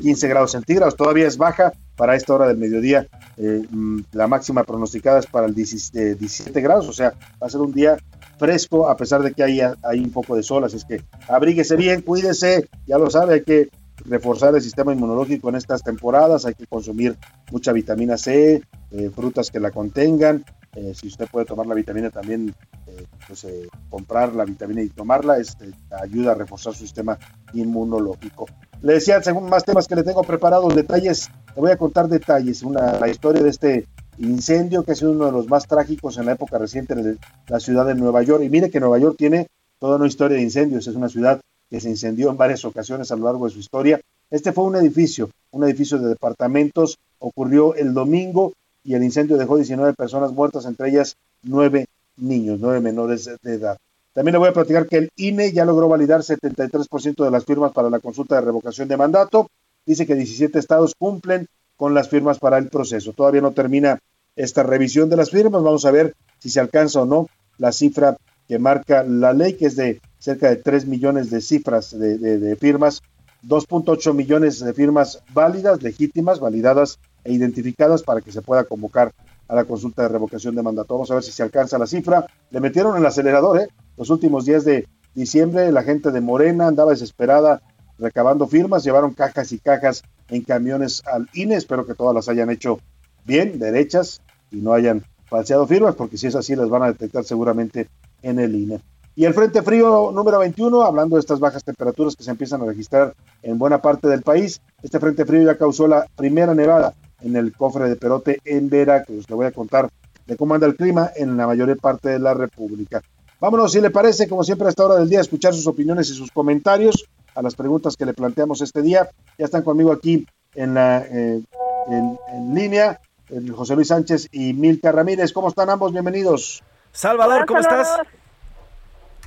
15 0.00 0.28
grados 0.28 0.52
centígrados, 0.52 0.96
todavía 0.96 1.26
es 1.26 1.36
baja 1.36 1.72
para 1.96 2.16
esta 2.16 2.34
hora 2.34 2.48
del 2.48 2.56
mediodía, 2.56 3.06
eh, 3.36 3.62
mm, 3.70 4.00
la 4.12 4.26
máxima 4.26 4.64
pronosticada 4.64 5.20
es 5.20 5.26
para 5.26 5.46
el 5.46 5.54
17, 5.54 6.14
17 6.14 6.60
grados, 6.62 6.88
o 6.88 6.92
sea, 6.92 7.10
va 7.42 7.46
a 7.46 7.50
ser 7.50 7.60
un 7.60 7.72
día 7.72 7.98
fresco 8.38 8.88
a 8.88 8.96
pesar 8.96 9.22
de 9.22 9.32
que 9.32 9.42
hay, 9.42 9.60
hay 9.60 10.00
un 10.00 10.10
poco 10.10 10.34
de 10.34 10.42
sol, 10.42 10.64
así 10.64 10.76
es 10.76 10.84
que 10.84 11.02
abríguese 11.28 11.76
bien, 11.76 12.00
cuídese, 12.00 12.68
ya 12.86 12.96
lo 12.96 13.10
sabe, 13.10 13.34
hay 13.34 13.42
que 13.42 13.68
reforzar 14.06 14.54
el 14.54 14.62
sistema 14.62 14.92
inmunológico 14.92 15.50
en 15.50 15.56
estas 15.56 15.82
temporadas, 15.82 16.46
hay 16.46 16.54
que 16.54 16.66
consumir 16.66 17.16
mucha 17.52 17.72
vitamina 17.72 18.16
C, 18.16 18.62
eh, 18.90 19.10
frutas 19.14 19.50
que 19.50 19.60
la 19.60 19.70
contengan, 19.70 20.44
eh, 20.76 20.92
si 20.94 21.06
usted 21.06 21.26
puede 21.30 21.46
tomar 21.46 21.66
la 21.66 21.74
vitamina 21.74 22.10
también, 22.10 22.54
eh, 22.86 23.06
pues 23.26 23.44
eh, 23.44 23.68
comprar 23.88 24.34
la 24.34 24.44
vitamina 24.44 24.82
y 24.82 24.88
tomarla, 24.88 25.38
este, 25.38 25.70
ayuda 26.02 26.32
a 26.32 26.34
reforzar 26.34 26.74
su 26.74 26.80
sistema 26.80 27.18
inmunológico. 27.52 28.46
Le 28.82 28.94
decía, 28.94 29.22
según 29.22 29.48
más 29.48 29.64
temas 29.64 29.86
que 29.86 29.94
le 29.94 30.02
tengo 30.02 30.22
preparados, 30.22 30.74
detalles, 30.74 31.30
le 31.54 31.60
voy 31.60 31.70
a 31.70 31.76
contar 31.76 32.08
detalles, 32.08 32.62
una, 32.62 32.98
la 32.98 33.08
historia 33.08 33.42
de 33.42 33.50
este 33.50 33.86
incendio 34.18 34.82
que 34.82 34.92
ha 34.92 34.94
sido 34.94 35.12
uno 35.12 35.26
de 35.26 35.32
los 35.32 35.48
más 35.48 35.66
trágicos 35.66 36.18
en 36.18 36.26
la 36.26 36.32
época 36.32 36.58
reciente 36.58 36.94
de 36.94 37.16
la 37.48 37.60
ciudad 37.60 37.86
de 37.86 37.94
Nueva 37.94 38.22
York. 38.22 38.42
Y 38.42 38.48
mire 38.48 38.70
que 38.70 38.80
Nueva 38.80 38.98
York 38.98 39.16
tiene 39.16 39.46
toda 39.78 39.96
una 39.96 40.06
historia 40.06 40.36
de 40.36 40.42
incendios, 40.42 40.86
es 40.86 40.96
una 40.96 41.08
ciudad 41.08 41.40
que 41.70 41.80
se 41.80 41.88
incendió 41.88 42.30
en 42.30 42.36
varias 42.36 42.64
ocasiones 42.64 43.10
a 43.10 43.16
lo 43.16 43.24
largo 43.24 43.46
de 43.46 43.52
su 43.52 43.58
historia. 43.58 44.00
Este 44.30 44.52
fue 44.52 44.64
un 44.64 44.76
edificio, 44.76 45.30
un 45.50 45.64
edificio 45.64 45.98
de 45.98 46.08
departamentos, 46.08 46.98
ocurrió 47.18 47.74
el 47.74 47.94
domingo 47.94 48.52
y 48.84 48.94
el 48.94 49.02
incendio 49.02 49.36
dejó 49.36 49.56
19 49.56 49.94
personas 49.94 50.32
muertas, 50.32 50.66
entre 50.66 50.90
ellas 50.90 51.16
9 51.42 51.86
niños, 52.18 52.60
9 52.60 52.80
menores 52.80 53.28
de 53.42 53.54
edad. 53.54 53.78
También 54.12 54.34
le 54.34 54.38
voy 54.38 54.48
a 54.48 54.52
platicar 54.52 54.86
que 54.86 54.98
el 54.98 55.10
INE 55.16 55.52
ya 55.52 55.64
logró 55.64 55.88
validar 55.88 56.20
73% 56.20 57.24
de 57.24 57.30
las 57.30 57.44
firmas 57.44 57.72
para 57.72 57.90
la 57.90 57.98
consulta 57.98 58.36
de 58.36 58.42
revocación 58.42 58.86
de 58.86 58.96
mandato. 58.96 59.50
Dice 59.84 60.06
que 60.06 60.14
17 60.14 60.58
estados 60.58 60.94
cumplen 60.96 61.48
con 61.76 61.94
las 61.94 62.08
firmas 62.08 62.38
para 62.38 62.58
el 62.58 62.68
proceso. 62.68 63.12
Todavía 63.12 63.40
no 63.40 63.52
termina 63.52 63.98
esta 64.36 64.62
revisión 64.62 65.08
de 65.08 65.16
las 65.16 65.30
firmas. 65.30 65.62
Vamos 65.62 65.84
a 65.84 65.90
ver 65.90 66.14
si 66.38 66.48
se 66.48 66.60
alcanza 66.60 67.02
o 67.02 67.06
no 67.06 67.26
la 67.58 67.72
cifra 67.72 68.16
que 68.46 68.58
marca 68.58 69.02
la 69.02 69.32
ley, 69.32 69.54
que 69.54 69.66
es 69.66 69.76
de 69.76 70.00
cerca 70.18 70.48
de 70.48 70.56
3 70.56 70.86
millones 70.86 71.30
de 71.30 71.40
cifras 71.40 71.98
de, 71.98 72.18
de, 72.18 72.38
de 72.38 72.56
firmas, 72.56 73.02
2.8 73.42 74.14
millones 74.14 74.60
de 74.60 74.72
firmas 74.74 75.22
válidas, 75.32 75.82
legítimas, 75.82 76.38
validadas 76.38 76.98
e 77.24 77.32
identificadas 77.32 78.02
para 78.02 78.20
que 78.20 78.32
se 78.32 78.42
pueda 78.42 78.64
convocar 78.64 79.12
a 79.48 79.54
la 79.54 79.64
consulta 79.64 80.02
de 80.02 80.08
revocación 80.08 80.54
de 80.54 80.62
mandato. 80.62 80.94
Vamos 80.94 81.10
a 81.10 81.14
ver 81.14 81.22
si 81.22 81.32
se 81.32 81.42
alcanza 81.42 81.78
la 81.78 81.86
cifra. 81.86 82.26
Le 82.50 82.60
metieron 82.60 82.96
el 82.96 83.04
acelerador, 83.04 83.60
¿eh? 83.60 83.68
Los 83.96 84.10
últimos 84.10 84.44
días 84.44 84.64
de 84.64 84.86
diciembre, 85.14 85.70
la 85.72 85.82
gente 85.82 86.10
de 86.10 86.20
Morena 86.20 86.66
andaba 86.66 86.92
desesperada 86.92 87.62
recabando 87.98 88.46
firmas, 88.46 88.84
llevaron 88.84 89.14
cajas 89.14 89.52
y 89.52 89.58
cajas 89.58 90.02
en 90.28 90.42
camiones 90.42 91.02
al 91.06 91.28
INE. 91.32 91.56
Espero 91.56 91.86
que 91.86 91.94
todas 91.94 92.14
las 92.14 92.28
hayan 92.28 92.50
hecho 92.50 92.80
bien, 93.24 93.58
derechas, 93.58 94.20
y 94.50 94.56
no 94.56 94.72
hayan 94.72 95.04
falseado 95.26 95.66
firmas, 95.66 95.94
porque 95.94 96.18
si 96.18 96.26
es 96.26 96.34
así, 96.34 96.54
las 96.56 96.68
van 96.68 96.82
a 96.82 96.88
detectar 96.88 97.24
seguramente 97.24 97.88
en 98.22 98.38
el 98.38 98.54
INE. 98.54 98.80
Y 99.16 99.24
el 99.26 99.34
Frente 99.34 99.62
Frío 99.62 100.10
número 100.12 100.40
21, 100.40 100.82
hablando 100.82 101.16
de 101.16 101.20
estas 101.20 101.38
bajas 101.38 101.62
temperaturas 101.62 102.16
que 102.16 102.24
se 102.24 102.32
empiezan 102.32 102.62
a 102.62 102.66
registrar 102.66 103.14
en 103.42 103.58
buena 103.58 103.80
parte 103.80 104.08
del 104.08 104.22
país, 104.22 104.60
este 104.82 104.98
Frente 104.98 105.24
Frío 105.24 105.44
ya 105.44 105.56
causó 105.56 105.86
la 105.86 106.06
primera 106.16 106.52
nevada 106.54 106.94
en 107.24 107.36
el 107.36 107.52
cofre 107.52 107.88
de 107.88 107.96
Perote 107.96 108.40
en 108.44 108.68
Veracruz. 108.68 109.28
Le 109.28 109.34
voy 109.34 109.46
a 109.46 109.52
contar 109.52 109.88
de 110.26 110.36
cómo 110.36 110.54
anda 110.54 110.66
el 110.66 110.76
clima 110.76 111.10
en 111.16 111.36
la 111.36 111.46
mayor 111.46 111.76
parte 111.78 112.10
de 112.10 112.18
la 112.18 112.34
República. 112.34 113.02
Vámonos, 113.40 113.72
si 113.72 113.80
le 113.80 113.90
parece, 113.90 114.28
como 114.28 114.44
siempre 114.44 114.66
a 114.66 114.70
esta 114.70 114.84
hora 114.84 114.96
del 114.96 115.08
día, 115.08 115.18
a 115.18 115.22
escuchar 115.22 115.52
sus 115.52 115.66
opiniones 115.66 116.08
y 116.10 116.14
sus 116.14 116.30
comentarios 116.30 117.06
a 117.34 117.42
las 117.42 117.54
preguntas 117.54 117.96
que 117.96 118.06
le 118.06 118.14
planteamos 118.14 118.60
este 118.60 118.80
día. 118.80 119.08
Ya 119.38 119.44
están 119.44 119.62
conmigo 119.62 119.92
aquí 119.92 120.26
en, 120.54 120.74
la, 120.74 120.98
eh, 121.00 121.42
en, 121.88 122.18
en 122.32 122.54
línea 122.54 123.00
el 123.30 123.50
José 123.52 123.74
Luis 123.74 123.88
Sánchez 123.88 124.28
y 124.32 124.52
Milka 124.52 124.92
Ramírez. 124.92 125.32
¿Cómo 125.32 125.48
están 125.48 125.70
ambos? 125.70 125.92
Bienvenidos. 125.92 126.62
Salvador, 126.92 127.46
¿cómo 127.46 127.62
Salvador. 127.62 128.00
estás? 128.02 128.06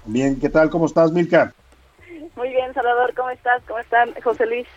Bien, 0.05 0.39
¿qué 0.39 0.49
tal? 0.49 0.69
¿Cómo 0.69 0.85
estás, 0.85 1.11
Milka? 1.11 1.53
Muy 2.35 2.49
bien, 2.49 2.73
Salvador, 2.73 3.13
¿cómo 3.15 3.29
estás? 3.29 3.61
¿Cómo 3.67 3.79
están, 3.79 4.13
José 4.23 4.45
Luis? 4.45 4.67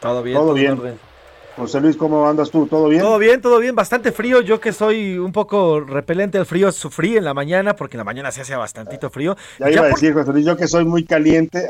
Todo 0.00 0.22
bien, 0.22 0.36
todo, 0.36 0.46
todo 0.46 0.54
bien. 0.54 0.72
Orden. 0.72 1.11
José 1.56 1.80
Luis, 1.80 1.98
¿cómo 1.98 2.26
andas 2.26 2.50
tú? 2.50 2.66
¿Todo 2.66 2.88
bien? 2.88 3.02
Todo 3.02 3.18
bien, 3.18 3.40
todo 3.42 3.58
bien, 3.58 3.74
bastante 3.74 4.10
frío. 4.10 4.40
Yo 4.40 4.58
que 4.58 4.72
soy 4.72 5.18
un 5.18 5.32
poco 5.32 5.80
repelente 5.80 6.38
al 6.38 6.46
frío, 6.46 6.72
sufrí 6.72 7.18
en 7.18 7.24
la 7.24 7.34
mañana 7.34 7.76
porque 7.76 7.96
en 7.96 7.98
la 7.98 8.04
mañana 8.04 8.30
se 8.30 8.40
hacía 8.40 8.56
bastantito 8.56 9.10
frío. 9.10 9.36
Ya, 9.58 9.66
ya 9.66 9.72
iba 9.72 9.84
a 9.84 9.88
decir. 9.88 10.14
José 10.14 10.32
Luis, 10.32 10.46
yo 10.46 10.56
que 10.56 10.66
soy 10.66 10.86
muy 10.86 11.04
caliente. 11.04 11.68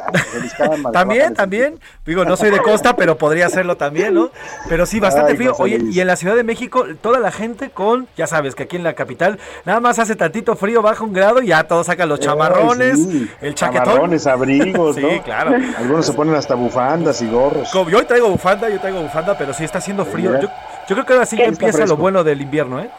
también, 0.93 1.35
también. 1.35 1.81
Digo, 2.07 2.25
no 2.25 2.37
soy 2.37 2.51
de 2.51 2.61
costa, 2.61 2.95
pero 2.95 3.19
podría 3.19 3.49
serlo 3.49 3.77
también, 3.77 4.15
¿no? 4.15 4.31
Pero 4.69 4.87
sí, 4.87 5.01
bastante 5.01 5.33
Ay, 5.33 5.37
frío. 5.37 5.55
Oye, 5.59 5.79
y 5.91 5.99
en 5.99 6.07
la 6.07 6.15
Ciudad 6.15 6.37
de 6.37 6.45
México, 6.45 6.87
toda 7.01 7.19
la 7.19 7.33
gente 7.33 7.71
con, 7.71 8.07
ya 8.17 8.29
sabes 8.29 8.55
que 8.55 8.65
aquí 8.65 8.77
en 8.77 8.85
la 8.85 8.95
capital, 8.95 9.41
nada 9.65 9.81
más 9.81 9.99
hace 9.99 10.15
tantito 10.15 10.55
frío, 10.55 10.81
baja 10.81 11.03
un 11.03 11.13
grado 11.13 11.43
y 11.43 11.49
ya 11.49 11.65
todos 11.65 11.87
sacan 11.87 12.09
los 12.09 12.21
chamarrones, 12.21 12.99
sí. 12.99 13.29
el 13.41 13.57
chaquetón. 13.57 13.87
Chamarrones, 13.87 14.27
abrigos, 14.29 14.95
sí, 14.95 15.03
¿no? 15.03 15.23
claro. 15.25 15.57
Algunos 15.77 16.07
se 16.07 16.13
ponen 16.13 16.37
hasta 16.37 16.55
bufandas 16.55 17.21
y 17.21 17.29
gorros. 17.29 17.69
Como 17.73 17.91
yo 17.91 17.99
hoy 17.99 18.05
traigo 18.05 18.29
bufanda, 18.29 18.69
yo 18.69 18.79
traigo 18.79 19.03
bufanda, 19.03 19.37
pero 19.37 19.53
sí 19.53 19.65
está 19.73 19.79
haciendo 19.79 20.05
frío. 20.05 20.39
Yo, 20.39 20.49
yo 20.89 20.95
creo 20.95 21.07
que 21.07 21.13
ahora 21.15 21.27
sí 21.27 21.37
que 21.37 21.47
empieza 21.47 21.87
lo 21.87 21.97
bueno 21.97 22.23
del 22.23 22.43
invierno, 22.43 22.79
¿eh? 22.81 22.91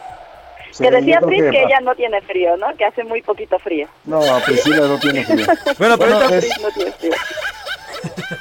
Sí, 0.72 0.82
que 0.82 0.90
decía 0.90 1.20
Fritz 1.20 1.44
que, 1.44 1.50
que, 1.50 1.62
ella 1.62 1.78
no 1.80 1.94
tiene 1.94 2.20
frío, 2.22 2.56
¿no? 2.56 2.66
Que 2.76 2.84
hace 2.84 3.04
muy 3.04 3.22
poquito 3.22 3.60
frío. 3.60 3.86
No, 4.04 4.20
Priscila 4.44 4.88
no 4.88 4.98
tiene 4.98 5.24
frío. 5.24 5.46
bueno, 5.78 5.96
pero 5.96 6.18
bueno, 6.18 6.34
es... 6.34 6.48
no 6.60 6.68
tiene 6.70 6.90
frío. 6.90 7.12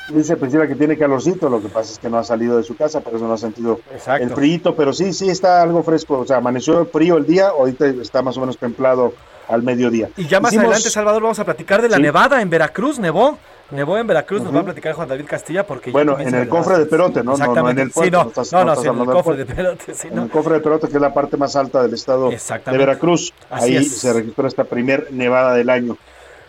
Dice 0.10 0.36
Priscila 0.36 0.68
que 0.68 0.74
tiene 0.74 0.98
calorcito, 0.98 1.48
lo 1.48 1.62
que 1.62 1.70
pasa 1.70 1.94
es 1.94 2.00
que 2.00 2.10
no 2.10 2.18
ha 2.18 2.24
salido 2.24 2.58
de 2.58 2.64
su 2.64 2.76
casa, 2.76 3.02
por 3.02 3.14
eso 3.14 3.28
no 3.28 3.34
ha 3.34 3.38
sentido 3.38 3.80
Exacto. 3.94 4.24
el 4.24 4.32
frío, 4.32 4.76
pero 4.76 4.94
sí, 4.94 5.14
sí 5.14 5.30
está 5.30 5.62
algo 5.62 5.84
fresco, 5.84 6.20
o 6.20 6.26
sea, 6.26 6.38
amaneció 6.38 6.86
frío 6.88 7.18
el 7.18 7.28
día, 7.28 7.50
ahorita 7.50 7.86
está 7.86 8.24
más 8.24 8.36
o 8.38 8.40
menos 8.40 8.58
templado 8.58 9.14
al 9.48 9.62
mediodía. 9.62 10.10
Y 10.18 10.28
ya 10.28 10.40
más 10.40 10.52
Hicimos... 10.52 10.66
adelante, 10.66 10.90
Salvador, 10.90 11.22
vamos 11.22 11.40
a 11.40 11.46
platicar 11.46 11.84
de 11.84 11.90
la 11.90 11.98
¿Sí? 11.98 12.02
nevada 12.02 12.42
en 12.42 12.50
Veracruz, 12.50 12.98
nevó. 12.98 13.38
Nevó 13.72 13.98
en 13.98 14.06
Veracruz, 14.06 14.42
uh 14.42 14.44
-huh. 14.44 14.46
nos 14.46 14.56
va 14.56 14.60
a 14.60 14.64
platicar 14.66 14.94
Juan 14.94 15.08
David 15.08 15.26
Castilla 15.26 15.66
porque 15.66 15.92
bueno, 15.92 16.20
en 16.20 16.34
el 16.34 16.48
cofre 16.48 16.78
de 16.78 16.86
Perote, 16.86 17.24
¿no? 17.24 17.36
No, 17.38 17.56
no 17.56 17.70
en 17.70 17.80
el 17.80 17.92
puerto, 17.92 18.04
sí, 18.04 18.12
no, 18.12 18.24
no, 18.24 18.30
estás, 18.30 18.52
no, 18.52 18.60
no, 18.60 18.76
no 18.76 18.82
sí, 18.82 18.88
en 18.88 19.00
el 19.00 19.06
cofre 19.06 19.36
de 19.38 19.46
Perote, 19.46 19.94
sí, 19.94 20.08
en 20.10 20.20
el 20.20 20.30
cofre 20.30 20.54
de 20.56 20.60
Perote 20.60 20.88
que 20.88 20.96
es 20.96 21.02
la 21.02 21.14
parte 21.14 21.38
más 21.38 21.56
alta 21.56 21.82
del 21.82 21.94
estado 21.94 22.30
de 22.30 22.78
Veracruz. 22.78 23.34
Así 23.50 23.78
Ahí 23.78 23.78
es. 23.78 23.98
se 23.98 24.14
registró 24.14 24.48
esta 24.48 24.64
primer 24.66 25.12
nevada 25.12 25.54
del 25.54 25.70
año. 25.70 25.98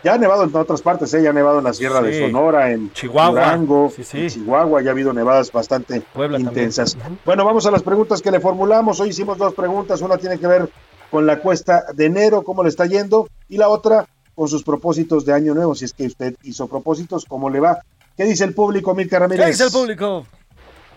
Ya 0.03 0.13
ha 0.13 0.17
nevado 0.19 0.43
en 0.43 0.55
otras 0.55 0.83
partes, 0.83 1.11
¿eh? 1.15 1.23
ya 1.23 1.31
ha 1.31 1.33
nevado 1.33 1.57
en 1.57 1.63
la 1.63 1.73
Sierra 1.73 1.99
de 1.99 2.19
Sonora, 2.19 2.71
en 2.71 2.93
Chihuahua, 2.93 3.31
Durango, 3.31 3.91
sí, 3.95 4.03
sí. 4.03 4.21
en 4.21 4.29
Chihuahua, 4.29 4.83
ya 4.83 4.89
ha 4.89 4.91
habido 4.91 5.11
nevadas 5.13 5.51
bastante 5.51 6.01
Puebla 6.13 6.39
intensas. 6.39 6.95
Bueno, 7.25 7.43
vamos 7.43 7.65
a 7.65 7.71
las 7.71 7.81
preguntas 7.81 8.21
que 8.21 8.29
le 8.29 8.39
formulamos. 8.39 8.99
Hoy 8.99 9.09
hicimos 9.09 9.39
dos 9.39 9.55
preguntas, 9.55 10.01
una 10.01 10.17
tiene 10.17 10.37
que 10.37 10.45
ver 10.45 10.69
con 11.09 11.25
la 11.25 11.39
cuesta 11.39 11.85
de 11.91 12.05
enero, 12.05 12.43
cómo 12.43 12.61
le 12.61 12.69
está 12.69 12.85
yendo, 12.85 13.27
y 13.49 13.57
la 13.57 13.69
otra 13.69 14.05
con 14.35 14.47
sus 14.47 14.63
propósitos 14.63 15.25
de 15.25 15.33
año 15.33 15.53
nuevo, 15.53 15.73
si 15.75 15.85
es 15.85 15.93
que 15.93 16.05
usted 16.05 16.35
hizo 16.43 16.67
propósitos, 16.67 17.25
cómo 17.25 17.49
le 17.49 17.59
va. 17.59 17.79
¿Qué 18.17 18.25
dice 18.25 18.43
el 18.43 18.53
público, 18.53 18.93
Milka 18.93 19.19
Ramírez? 19.19 19.45
¿Qué 19.45 19.51
dice 19.51 19.63
el 19.65 19.71
público? 19.71 20.25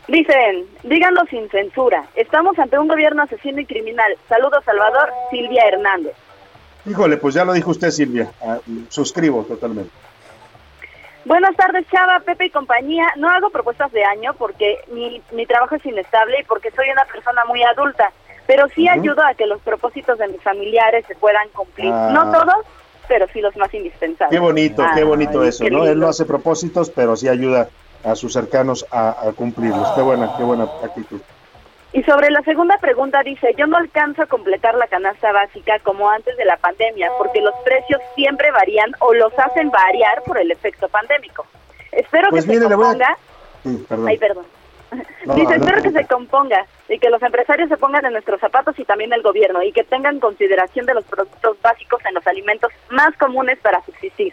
Dicen, 0.08 0.66
díganlo 0.84 1.22
sin 1.28 1.48
censura. 1.50 2.04
Estamos 2.14 2.58
ante 2.58 2.78
un 2.78 2.88
gobierno 2.88 3.22
asesino 3.22 3.60
y 3.60 3.66
criminal. 3.66 4.16
Saludos, 4.28 4.64
Salvador, 4.64 5.10
Silvia 5.30 5.64
Hernández. 5.68 6.14
Híjole, 6.86 7.18
pues 7.18 7.34
ya 7.34 7.44
lo 7.44 7.52
dijo 7.52 7.70
usted, 7.70 7.90
Silvia. 7.90 8.32
Ah, 8.40 8.58
suscribo 8.88 9.44
totalmente. 9.44 9.90
Buenas 11.26 11.54
tardes, 11.56 11.86
Chava, 11.90 12.20
Pepe 12.20 12.46
y 12.46 12.50
compañía. 12.50 13.06
No 13.16 13.28
hago 13.28 13.50
propuestas 13.50 13.92
de 13.92 14.02
año 14.02 14.32
porque 14.38 14.78
mi, 14.90 15.20
mi 15.32 15.44
trabajo 15.44 15.74
es 15.74 15.84
inestable 15.84 16.40
y 16.40 16.44
porque 16.44 16.70
soy 16.70 16.88
una 16.90 17.04
persona 17.04 17.44
muy 17.44 17.62
adulta. 17.62 18.10
Pero 18.46 18.66
sí 18.68 18.84
uh 18.84 18.92
-huh. 18.92 19.00
ayudo 19.00 19.22
a 19.22 19.34
que 19.34 19.46
los 19.46 19.60
propósitos 19.60 20.18
de 20.18 20.28
mis 20.28 20.40
familiares 20.40 21.04
se 21.06 21.14
puedan 21.16 21.46
cumplir. 21.50 21.92
Ah. 21.92 22.10
No 22.14 22.32
todos, 22.32 22.64
pero 23.08 23.26
sí 23.32 23.40
los 23.40 23.56
más 23.56 23.72
indispensables. 23.74 24.30
Qué 24.30 24.38
bonito, 24.38 24.82
ah, 24.82 24.92
qué 24.94 25.04
bonito 25.04 25.42
eso, 25.42 25.64
qué 25.64 25.70
¿no? 25.70 25.86
Él 25.86 25.98
no 25.98 26.08
hace 26.08 26.24
propósitos, 26.24 26.90
pero 26.90 27.16
sí 27.16 27.28
ayuda 27.28 27.68
a 28.04 28.14
sus 28.14 28.32
cercanos 28.32 28.86
a, 28.90 29.28
a 29.28 29.32
cumplirlos. 29.32 29.88
Qué 29.96 30.02
buena, 30.02 30.34
qué 30.36 30.44
buena 30.44 30.64
actitud. 30.84 31.20
Y 31.92 32.02
sobre 32.02 32.30
la 32.30 32.42
segunda 32.42 32.76
pregunta 32.78 33.22
dice, 33.22 33.54
yo 33.56 33.66
no 33.66 33.78
alcanzo 33.78 34.22
a 34.22 34.26
completar 34.26 34.74
la 34.74 34.86
canasta 34.88 35.32
básica 35.32 35.78
como 35.80 36.08
antes 36.10 36.36
de 36.36 36.44
la 36.44 36.58
pandemia, 36.58 37.10
porque 37.16 37.40
los 37.40 37.54
precios 37.64 38.00
siempre 38.14 38.50
varían 38.50 38.92
o 39.00 39.14
los 39.14 39.32
hacen 39.38 39.70
variar 39.70 40.22
por 40.24 40.38
el 40.38 40.50
efecto 40.50 40.88
pandémico. 40.88 41.46
Espero 41.92 42.28
pues 42.30 42.44
que 42.44 42.50
mire, 42.50 42.68
se 42.68 42.74
componga... 42.74 43.06
A... 43.06 43.18
Sí, 43.62 43.86
perdón. 43.88 44.08
Ay, 44.08 44.18
perdón. 44.18 44.44
No, 45.26 45.34
dice, 45.34 45.58
no, 45.58 45.64
espero 45.64 45.76
no, 45.76 45.82
que 45.82 45.90
se 45.90 46.06
componga 46.06 46.66
y 46.88 46.98
que 46.98 47.10
los 47.10 47.22
empresarios 47.22 47.68
se 47.68 47.76
pongan 47.76 48.04
en 48.06 48.12
nuestros 48.12 48.40
zapatos 48.40 48.78
y 48.78 48.84
también 48.84 49.12
el 49.12 49.22
gobierno 49.22 49.62
y 49.62 49.72
que 49.72 49.84
tengan 49.84 50.20
consideración 50.20 50.86
de 50.86 50.94
los 50.94 51.04
productos 51.04 51.56
básicos 51.62 52.00
en 52.06 52.14
los 52.14 52.26
alimentos 52.26 52.70
más 52.90 53.14
comunes 53.16 53.58
para 53.58 53.84
subsistir. 53.84 54.32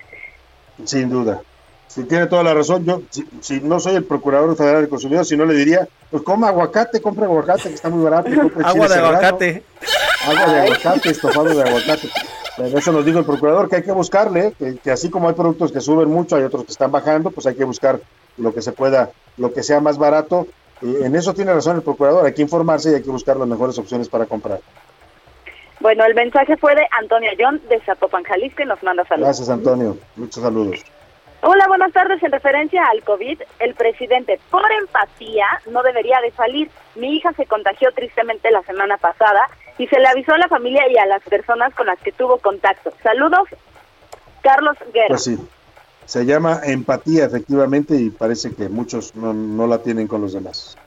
Sin 0.85 1.09
duda. 1.09 1.41
Si 1.87 2.03
tiene 2.03 2.27
toda 2.27 2.43
la 2.43 2.53
razón, 2.53 2.83
yo 2.83 3.01
si, 3.09 3.25
si, 3.39 3.61
no 3.61 3.79
soy 3.79 3.95
el 3.95 4.03
procurador 4.03 4.55
federal 4.57 4.81
del 4.81 4.89
consumidor, 4.89 5.25
si 5.25 5.37
no 5.37 5.45
le 5.45 5.53
diría, 5.53 5.87
pues 6.11 6.23
coma 6.23 6.49
aguacate, 6.49 7.01
compre 7.01 7.25
aguacate 7.25 7.69
que 7.69 7.75
está 7.75 7.89
muy 7.89 8.03
barato. 8.03 8.29
Agua 8.63 8.87
de 8.87 8.95
aguacate. 8.95 9.63
Agua 10.27 10.53
de 10.53 10.59
aguacate, 10.61 11.09
estofado 11.09 11.55
de 11.55 11.61
aguacate. 11.61 12.09
Eso 12.57 12.91
nos 12.91 13.05
dijo 13.05 13.19
el 13.19 13.25
procurador, 13.25 13.69
que 13.69 13.77
hay 13.77 13.83
que 13.83 13.91
buscarle, 13.91 14.53
que, 14.57 14.77
que 14.77 14.91
así 14.91 15.09
como 15.09 15.27
hay 15.27 15.35
productos 15.35 15.71
que 15.71 15.81
suben 15.81 16.09
mucho, 16.09 16.35
hay 16.37 16.43
otros 16.43 16.63
que 16.63 16.71
están 16.71 16.91
bajando, 16.91 17.31
pues 17.31 17.45
hay 17.47 17.55
que 17.55 17.65
buscar 17.65 17.99
lo 18.37 18.53
que 18.53 18.61
se 18.61 18.71
pueda, 18.71 19.11
lo 19.37 19.53
que 19.53 19.63
sea 19.63 19.79
más 19.79 19.97
barato. 19.97 20.47
Y 20.81 21.03
en 21.03 21.15
eso 21.15 21.33
tiene 21.33 21.53
razón 21.53 21.77
el 21.77 21.81
procurador, 21.81 22.25
hay 22.25 22.33
que 22.33 22.41
informarse 22.41 22.91
y 22.91 22.95
hay 22.95 23.03
que 23.03 23.09
buscar 23.09 23.37
las 23.37 23.47
mejores 23.47 23.77
opciones 23.77 24.09
para 24.09 24.25
comprar. 24.25 24.59
Bueno, 25.79 26.05
el 26.05 26.15
mensaje 26.15 26.57
fue 26.57 26.75
de 26.75 26.87
Antonio 26.91 27.29
Ayón 27.31 27.61
de 27.69 27.79
Zapopan, 27.81 28.23
Jalisco 28.23 28.63
y 28.63 28.65
nos 28.65 28.81
manda 28.81 29.05
saludos. 29.05 29.27
Gracias, 29.27 29.49
Antonio. 29.49 29.97
Muchos 30.15 30.41
saludos. 30.41 30.83
Hola, 31.41 31.67
buenas 31.67 31.91
tardes. 31.91 32.23
En 32.23 32.31
referencia 32.31 32.83
al 32.87 33.03
COVID, 33.03 33.41
el 33.59 33.75
presidente, 33.75 34.39
por 34.49 34.63
empatía, 34.71 35.45
no 35.69 35.83
debería 35.83 36.19
de 36.21 36.31
salir. 36.31 36.71
Mi 36.95 37.15
hija 37.15 37.33
se 37.33 37.45
contagió 37.45 37.91
tristemente 37.91 38.51
la 38.51 38.63
semana 38.63 38.97
pasada 38.97 39.47
y 39.77 39.87
se 39.87 39.99
le 39.99 40.07
avisó 40.07 40.33
a 40.33 40.37
la 40.37 40.47
familia 40.47 40.89
y 40.89 40.97
a 40.97 41.05
las 41.05 41.21
personas 41.23 41.73
con 41.75 41.87
las 41.87 41.99
que 41.99 42.11
tuvo 42.11 42.37
contacto. 42.37 42.93
Saludos, 43.03 43.47
Carlos 44.41 44.77
Guerra. 44.93 45.09
Pues 45.09 45.23
sí, 45.23 45.37
se 46.05 46.25
llama 46.25 46.61
empatía 46.63 47.25
efectivamente 47.25 47.95
y 47.95 48.09
parece 48.09 48.55
que 48.55 48.69
muchos 48.69 49.15
no, 49.15 49.33
no 49.33 49.67
la 49.67 49.79
tienen 49.79 50.07
con 50.07 50.21
los 50.21 50.33
demás. 50.33 50.77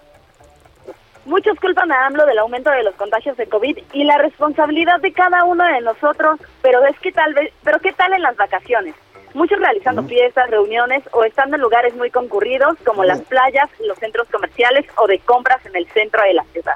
Muchos 1.26 1.60
culpan 1.60 1.92
a 1.92 2.06
AMLO 2.06 2.24
del 2.24 2.38
aumento 2.38 2.70
de 2.70 2.82
los 2.82 2.94
contagios 2.94 3.36
de 3.36 3.46
COVID 3.46 3.78
y 3.92 4.04
la 4.04 4.16
responsabilidad 4.16 4.98
de 5.00 5.12
cada 5.12 5.44
uno 5.44 5.62
de 5.62 5.82
nosotros, 5.82 6.40
pero 6.62 6.82
es 6.86 6.98
que 7.00 7.12
tal 7.12 7.34
vez, 7.34 7.52
pero 7.62 7.80
qué 7.80 7.92
tal 7.92 8.14
en 8.14 8.22
las 8.22 8.34
vacaciones? 8.34 8.94
Muchos 9.38 9.60
realizando 9.60 10.02
fiestas, 10.02 10.50
reuniones 10.50 11.04
o 11.12 11.22
estando 11.22 11.54
en 11.54 11.62
lugares 11.62 11.94
muy 11.94 12.10
concurridos 12.10 12.76
como 12.84 13.04
las 13.04 13.20
playas, 13.20 13.70
los 13.86 13.96
centros 13.96 14.26
comerciales 14.32 14.84
o 14.96 15.06
de 15.06 15.20
compras 15.20 15.64
en 15.64 15.76
el 15.76 15.86
centro 15.92 16.20
de 16.24 16.34
la 16.34 16.42
ciudad. 16.52 16.74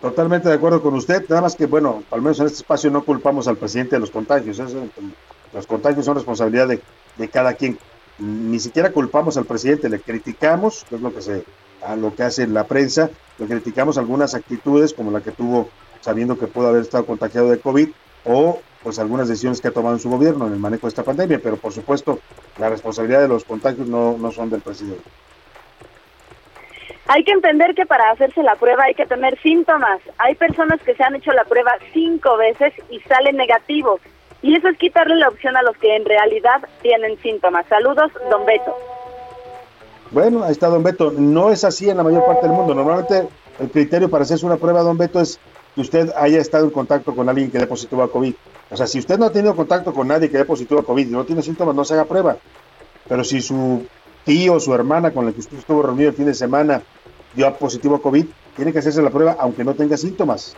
Totalmente 0.00 0.48
de 0.48 0.54
acuerdo 0.54 0.80
con 0.80 0.94
usted, 0.94 1.24
nada 1.28 1.42
más 1.42 1.56
que, 1.56 1.66
bueno, 1.66 2.04
al 2.12 2.22
menos 2.22 2.38
en 2.38 2.46
este 2.46 2.58
espacio 2.58 2.88
no 2.92 3.02
culpamos 3.02 3.48
al 3.48 3.56
presidente 3.56 3.96
de 3.96 4.00
los 4.00 4.12
contagios, 4.12 4.60
eso, 4.60 4.86
los 5.52 5.66
contagios 5.66 6.04
son 6.04 6.14
responsabilidad 6.14 6.68
de, 6.68 6.80
de 7.16 7.28
cada 7.28 7.54
quien. 7.54 7.76
Ni 8.20 8.60
siquiera 8.60 8.92
culpamos 8.92 9.36
al 9.36 9.46
presidente, 9.46 9.88
le 9.88 9.98
criticamos, 9.98 10.86
que 10.88 10.94
es 10.94 11.00
lo 11.00 11.12
que 11.12 11.20
se 11.20 11.42
a 11.82 11.96
lo 11.96 12.14
que 12.14 12.22
hace 12.22 12.46
la 12.46 12.62
prensa, 12.62 13.10
le 13.38 13.46
criticamos 13.46 13.98
algunas 13.98 14.36
actitudes 14.36 14.94
como 14.94 15.10
la 15.10 15.20
que 15.20 15.32
tuvo 15.32 15.68
sabiendo 16.00 16.38
que 16.38 16.46
pudo 16.46 16.68
haber 16.68 16.82
estado 16.82 17.06
contagiado 17.06 17.50
de 17.50 17.58
COVID 17.58 17.88
o 18.24 18.60
pues 18.82 18.98
algunas 18.98 19.28
decisiones 19.28 19.60
que 19.60 19.68
ha 19.68 19.72
tomado 19.72 19.94
en 19.96 20.00
su 20.00 20.10
gobierno 20.10 20.46
en 20.46 20.54
el 20.54 20.58
manejo 20.58 20.86
de 20.86 20.88
esta 20.88 21.02
pandemia, 21.02 21.40
pero 21.42 21.56
por 21.56 21.72
supuesto 21.72 22.20
la 22.58 22.68
responsabilidad 22.68 23.20
de 23.20 23.28
los 23.28 23.44
contagios 23.44 23.88
no, 23.88 24.16
no 24.18 24.30
son 24.30 24.50
del 24.50 24.60
presidente. 24.60 25.02
Hay 27.10 27.24
que 27.24 27.32
entender 27.32 27.74
que 27.74 27.86
para 27.86 28.10
hacerse 28.10 28.42
la 28.42 28.56
prueba 28.56 28.84
hay 28.84 28.94
que 28.94 29.06
tener 29.06 29.40
síntomas. 29.40 30.00
Hay 30.18 30.34
personas 30.34 30.78
que 30.82 30.94
se 30.94 31.02
han 31.02 31.14
hecho 31.14 31.32
la 31.32 31.44
prueba 31.44 31.72
cinco 31.94 32.36
veces 32.36 32.74
y 32.90 33.00
salen 33.00 33.36
negativos. 33.36 34.00
Y 34.42 34.54
eso 34.54 34.68
es 34.68 34.76
quitarle 34.76 35.16
la 35.16 35.28
opción 35.28 35.56
a 35.56 35.62
los 35.62 35.76
que 35.78 35.96
en 35.96 36.04
realidad 36.04 36.68
tienen 36.82 37.18
síntomas. 37.22 37.66
Saludos, 37.66 38.12
don 38.30 38.44
Beto. 38.44 38.76
Bueno, 40.10 40.44
ahí 40.44 40.52
está 40.52 40.68
don 40.68 40.82
Beto. 40.82 41.10
No 41.10 41.50
es 41.50 41.64
así 41.64 41.88
en 41.88 41.96
la 41.96 42.02
mayor 42.02 42.26
parte 42.26 42.46
del 42.46 42.54
mundo. 42.54 42.74
Normalmente 42.74 43.26
el 43.58 43.70
criterio 43.70 44.10
para 44.10 44.24
hacerse 44.24 44.44
una 44.44 44.56
prueba, 44.56 44.82
don 44.82 44.98
Beto, 44.98 45.18
es 45.18 45.40
que 45.78 45.82
usted 45.82 46.10
haya 46.16 46.40
estado 46.40 46.64
en 46.64 46.72
contacto 46.72 47.14
con 47.14 47.28
alguien 47.28 47.52
que 47.52 47.58
dé 47.58 47.68
positivo 47.68 48.02
a 48.02 48.10
COVID. 48.10 48.34
O 48.68 48.76
sea, 48.76 48.88
si 48.88 48.98
usted 48.98 49.16
no 49.16 49.26
ha 49.26 49.30
tenido 49.30 49.54
contacto 49.54 49.94
con 49.94 50.08
nadie 50.08 50.28
que 50.28 50.36
dé 50.36 50.44
positivo 50.44 50.80
a 50.80 50.84
COVID 50.84 51.06
y 51.06 51.12
no 51.12 51.24
tiene 51.24 51.40
síntomas, 51.40 51.72
no 51.72 51.84
se 51.84 51.94
haga 51.94 52.04
prueba. 52.04 52.36
Pero 53.08 53.22
si 53.22 53.40
su 53.40 53.86
tío 54.24 54.54
o 54.54 54.60
su 54.60 54.74
hermana 54.74 55.12
con 55.12 55.24
la 55.24 55.30
que 55.30 55.38
usted 55.38 55.56
estuvo 55.56 55.80
reunido 55.82 56.10
el 56.10 56.16
fin 56.16 56.26
de 56.26 56.34
semana 56.34 56.82
dio 57.32 57.54
positivo 57.54 57.94
a 57.94 58.02
COVID, 58.02 58.26
tiene 58.56 58.72
que 58.72 58.80
hacerse 58.80 59.00
la 59.00 59.10
prueba 59.10 59.36
aunque 59.38 59.62
no 59.62 59.74
tenga 59.74 59.96
síntomas 59.96 60.56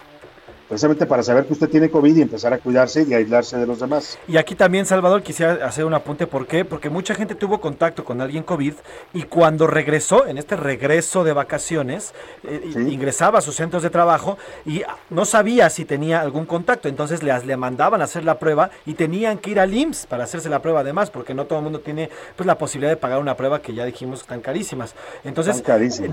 precisamente 0.70 1.04
para 1.04 1.24
saber 1.24 1.46
que 1.46 1.52
usted 1.52 1.68
tiene 1.68 1.90
COVID 1.90 2.16
y 2.16 2.22
empezar 2.22 2.52
a 2.52 2.58
cuidarse 2.58 3.02
y 3.02 3.12
aislarse 3.12 3.58
de 3.58 3.66
los 3.66 3.80
demás. 3.80 4.16
Y 4.28 4.36
aquí 4.36 4.54
también, 4.54 4.86
Salvador, 4.86 5.20
quisiera 5.20 5.66
hacer 5.66 5.84
un 5.84 5.94
apunte. 5.94 6.28
¿Por 6.28 6.46
qué? 6.46 6.64
Porque 6.64 6.88
mucha 6.88 7.12
gente 7.12 7.34
tuvo 7.34 7.60
contacto 7.60 8.04
con 8.04 8.20
alguien 8.20 8.44
COVID 8.44 8.74
y 9.12 9.24
cuando 9.24 9.66
regresó, 9.66 10.28
en 10.28 10.38
este 10.38 10.54
regreso 10.54 11.24
de 11.24 11.32
vacaciones, 11.32 12.14
eh, 12.44 12.86
ingresaba 12.88 13.40
a 13.40 13.42
sus 13.42 13.56
centros 13.56 13.82
de 13.82 13.90
trabajo 13.90 14.38
y 14.64 14.82
no 15.10 15.24
sabía 15.24 15.68
si 15.70 15.84
tenía 15.84 16.20
algún 16.20 16.46
contacto. 16.46 16.88
Entonces 16.88 17.24
le, 17.24 17.36
le 17.44 17.56
mandaban 17.56 18.00
a 18.00 18.04
hacer 18.04 18.22
la 18.22 18.38
prueba 18.38 18.70
y 18.86 18.94
tenían 18.94 19.38
que 19.38 19.50
ir 19.50 19.58
al 19.58 19.74
IMSS 19.74 20.06
para 20.06 20.22
hacerse 20.22 20.48
la 20.48 20.62
prueba 20.62 20.80
además, 20.80 21.10
porque 21.10 21.34
no 21.34 21.46
todo 21.46 21.58
el 21.58 21.64
mundo 21.64 21.80
tiene 21.80 22.10
pues 22.36 22.46
la 22.46 22.56
posibilidad 22.56 22.92
de 22.92 22.96
pagar 22.96 23.18
una 23.18 23.36
prueba 23.36 23.60
que 23.60 23.74
ya 23.74 23.84
dijimos 23.84 24.20
están 24.20 24.40
carísimas. 24.40 24.94
Entonces, 25.24 25.64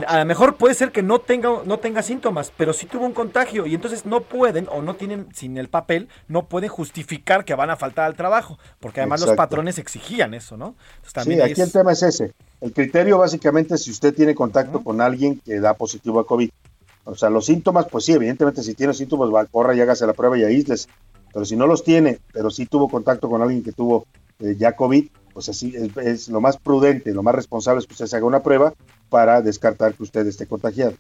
a 0.08 0.18
lo 0.18 0.26
mejor 0.26 0.56
puede 0.56 0.74
ser 0.74 0.92
que 0.92 1.04
no 1.04 1.20
tenga, 1.20 1.62
no 1.64 1.78
tenga 1.78 2.02
síntomas, 2.02 2.52
pero 2.58 2.74
sí 2.74 2.88
tuvo 2.88 3.06
un 3.06 3.14
contagio 3.14 3.68
y 3.68 3.76
entonces 3.76 4.04
no 4.08 4.22
puede 4.22 4.47
o 4.70 4.82
no 4.82 4.96
tienen 4.96 5.28
sin 5.34 5.58
el 5.58 5.70
papel, 5.70 6.08
no 6.28 6.48
pueden 6.48 6.70
justificar 6.70 7.46
que 7.46 7.56
van 7.56 7.70
a 7.70 7.76
faltar 7.76 8.06
al 8.06 8.16
trabajo, 8.16 8.58
porque 8.80 9.02
además 9.02 9.22
los 9.22 9.36
patrones 9.36 9.78
exigían 9.78 10.34
eso, 10.34 10.58
¿no? 10.58 10.76
sí, 11.24 11.42
aquí 11.42 11.62
el 11.62 11.72
tema 11.72 11.92
es 11.92 12.04
ese. 12.04 12.34
El 12.62 12.74
criterio 12.74 13.18
básicamente 13.18 13.76
es 13.76 13.84
si 13.84 13.92
usted 13.92 14.14
tiene 14.14 14.34
contacto 14.34 14.84
con 14.84 15.02
alguien 15.02 15.40
que 15.40 15.60
da 15.60 15.74
positivo 15.74 16.20
a 16.20 16.26
COVID. 16.26 16.50
O 17.06 17.16
sea, 17.16 17.30
los 17.30 17.46
síntomas, 17.46 17.88
pues 17.90 18.06
sí, 18.06 18.14
evidentemente 18.14 18.64
si 18.64 18.74
tiene 18.74 18.94
síntomas, 18.94 19.34
va, 19.34 19.46
corra 19.46 19.74
y 19.76 19.82
hágase 19.82 20.06
la 20.06 20.14
prueba 20.14 20.38
y 20.38 20.44
aísles. 20.44 20.90
Pero 21.32 21.46
si 21.46 21.56
no 21.56 21.68
los 21.68 21.84
tiene, 21.84 22.20
pero 22.34 22.50
sí 22.50 22.66
tuvo 22.66 22.90
contacto 22.90 23.30
con 23.30 23.42
alguien 23.42 23.64
que 23.64 23.72
tuvo 23.72 24.06
eh, 24.40 24.56
ya 24.58 24.76
COVID, 24.76 25.08
pues 25.34 25.50
así 25.50 25.74
es, 25.76 25.96
es, 25.98 26.30
lo 26.30 26.42
más 26.42 26.58
prudente, 26.58 27.14
lo 27.14 27.24
más 27.24 27.36
responsable 27.36 27.80
es 27.80 27.88
que 27.88 27.94
usted 27.94 28.08
se 28.08 28.18
haga 28.18 28.26
una 28.26 28.42
prueba 28.42 28.74
para 29.10 29.42
descartar 29.42 29.94
que 29.94 30.04
usted 30.04 30.26
esté 30.28 30.48
contagiado. 30.48 30.94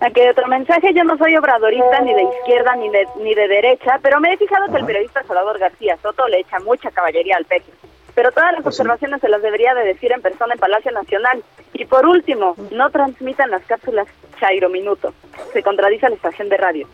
Aquí 0.00 0.20
hay 0.20 0.28
otro 0.28 0.46
mensaje, 0.48 0.94
yo 0.94 1.04
no 1.04 1.18
soy 1.18 1.36
obradorista 1.36 2.00
ni 2.00 2.14
de 2.14 2.22
izquierda 2.22 2.74
ni 2.76 2.88
de, 2.88 3.06
ni 3.22 3.34
de 3.34 3.48
derecha, 3.48 3.98
pero 4.02 4.18
me 4.18 4.32
he 4.32 4.36
fijado 4.38 4.70
que 4.72 4.78
el 4.78 4.86
periodista 4.86 5.22
Salvador 5.24 5.58
García 5.58 5.98
Soto 6.02 6.26
le 6.28 6.40
echa 6.40 6.58
mucha 6.60 6.90
caballería 6.90 7.36
al 7.36 7.44
peje. 7.44 7.70
Pero 8.14 8.32
todas 8.32 8.52
las 8.54 8.66
observaciones 8.66 9.20
se 9.20 9.28
las 9.28 9.42
debería 9.42 9.74
de 9.74 9.84
decir 9.84 10.10
en 10.12 10.20
persona 10.22 10.54
en 10.54 10.60
Palacio 10.60 10.90
Nacional. 10.90 11.42
Y 11.74 11.84
por 11.84 12.06
último, 12.06 12.56
no 12.72 12.90
transmitan 12.90 13.50
las 13.50 13.62
cápsulas 13.66 14.06
Chairo 14.40 14.68
Minuto. 14.68 15.12
Se 15.52 15.62
contradice 15.62 16.06
a 16.06 16.08
la 16.08 16.16
estación 16.16 16.48
de 16.48 16.56
radio. 16.56 16.88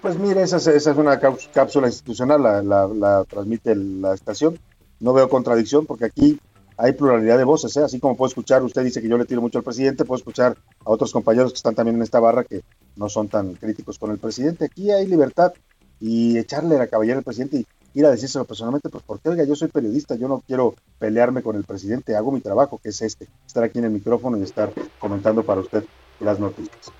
Pues 0.00 0.16
mire, 0.18 0.42
esa, 0.42 0.56
es- 0.58 0.66
esa 0.68 0.92
es 0.92 0.96
una 0.96 1.20
cáps- 1.20 1.50
cápsula 1.52 1.88
institucional, 1.88 2.42
la, 2.42 2.62
la- 2.62 2.86
la 2.88 3.24
transmite 3.24 3.74
la 3.74 4.14
estación. 4.14 4.58
No 5.00 5.12
veo 5.12 5.28
contradicción 5.28 5.84
porque 5.86 6.06
aquí 6.06 6.38
hay 6.78 6.92
pluralidad 6.92 7.36
de 7.36 7.44
voces, 7.44 7.76
¿eh? 7.76 7.82
así 7.84 7.98
como 7.98 8.16
puedo 8.16 8.28
escuchar, 8.28 8.62
usted 8.62 8.84
dice 8.84 9.02
que 9.02 9.08
yo 9.08 9.18
le 9.18 9.24
tiro 9.24 9.40
mucho 9.40 9.58
al 9.58 9.64
presidente, 9.64 10.04
puedo 10.04 10.18
escuchar 10.18 10.56
a 10.86 10.90
otros 10.90 11.12
compañeros 11.12 11.50
que 11.52 11.56
están 11.56 11.74
también 11.74 11.96
en 11.96 12.02
esta 12.02 12.20
barra 12.20 12.44
que 12.44 12.62
no 12.94 13.08
son 13.08 13.26
tan 13.26 13.54
críticos 13.54 13.98
con 13.98 14.12
el 14.12 14.18
presidente. 14.18 14.66
Aquí 14.66 14.92
hay 14.92 15.06
libertad 15.06 15.52
y 16.00 16.38
echarle 16.38 16.78
la 16.78 16.86
caballera 16.86 17.18
al 17.18 17.24
presidente 17.24 17.56
y 17.56 17.66
ir 17.98 18.06
a 18.06 18.10
decírselo 18.10 18.44
personalmente, 18.44 18.90
pues 18.90 19.02
porque 19.04 19.28
oiga, 19.28 19.42
yo 19.42 19.56
soy 19.56 19.68
periodista, 19.68 20.14
yo 20.14 20.28
no 20.28 20.44
quiero 20.46 20.76
pelearme 21.00 21.42
con 21.42 21.56
el 21.56 21.64
presidente, 21.64 22.14
hago 22.14 22.30
mi 22.30 22.40
trabajo, 22.40 22.78
que 22.80 22.90
es 22.90 23.02
este, 23.02 23.26
estar 23.44 23.64
aquí 23.64 23.80
en 23.80 23.86
el 23.86 23.90
micrófono 23.90 24.38
y 24.38 24.42
estar 24.42 24.70
comentando 25.00 25.42
para 25.42 25.60
usted 25.60 25.82
las 26.20 26.38
noticias. 26.38 26.92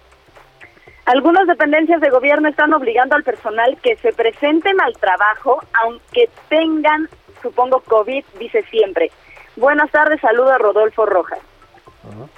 Algunas 1.04 1.46
dependencias 1.46 2.00
de 2.00 2.10
gobierno 2.10 2.48
están 2.48 2.72
obligando 2.74 3.14
al 3.14 3.22
personal 3.22 3.78
que 3.80 3.96
se 3.96 4.12
presenten 4.12 4.80
al 4.80 4.94
trabajo, 4.94 5.62
aunque 5.84 6.28
tengan, 6.48 7.08
supongo, 7.42 7.80
COVID, 7.80 8.24
dice 8.40 8.64
siempre. 8.70 9.12
Buenas 9.58 9.90
tardes, 9.90 10.20
saluda 10.20 10.56
Rodolfo 10.58 11.04
Rojas. 11.04 11.40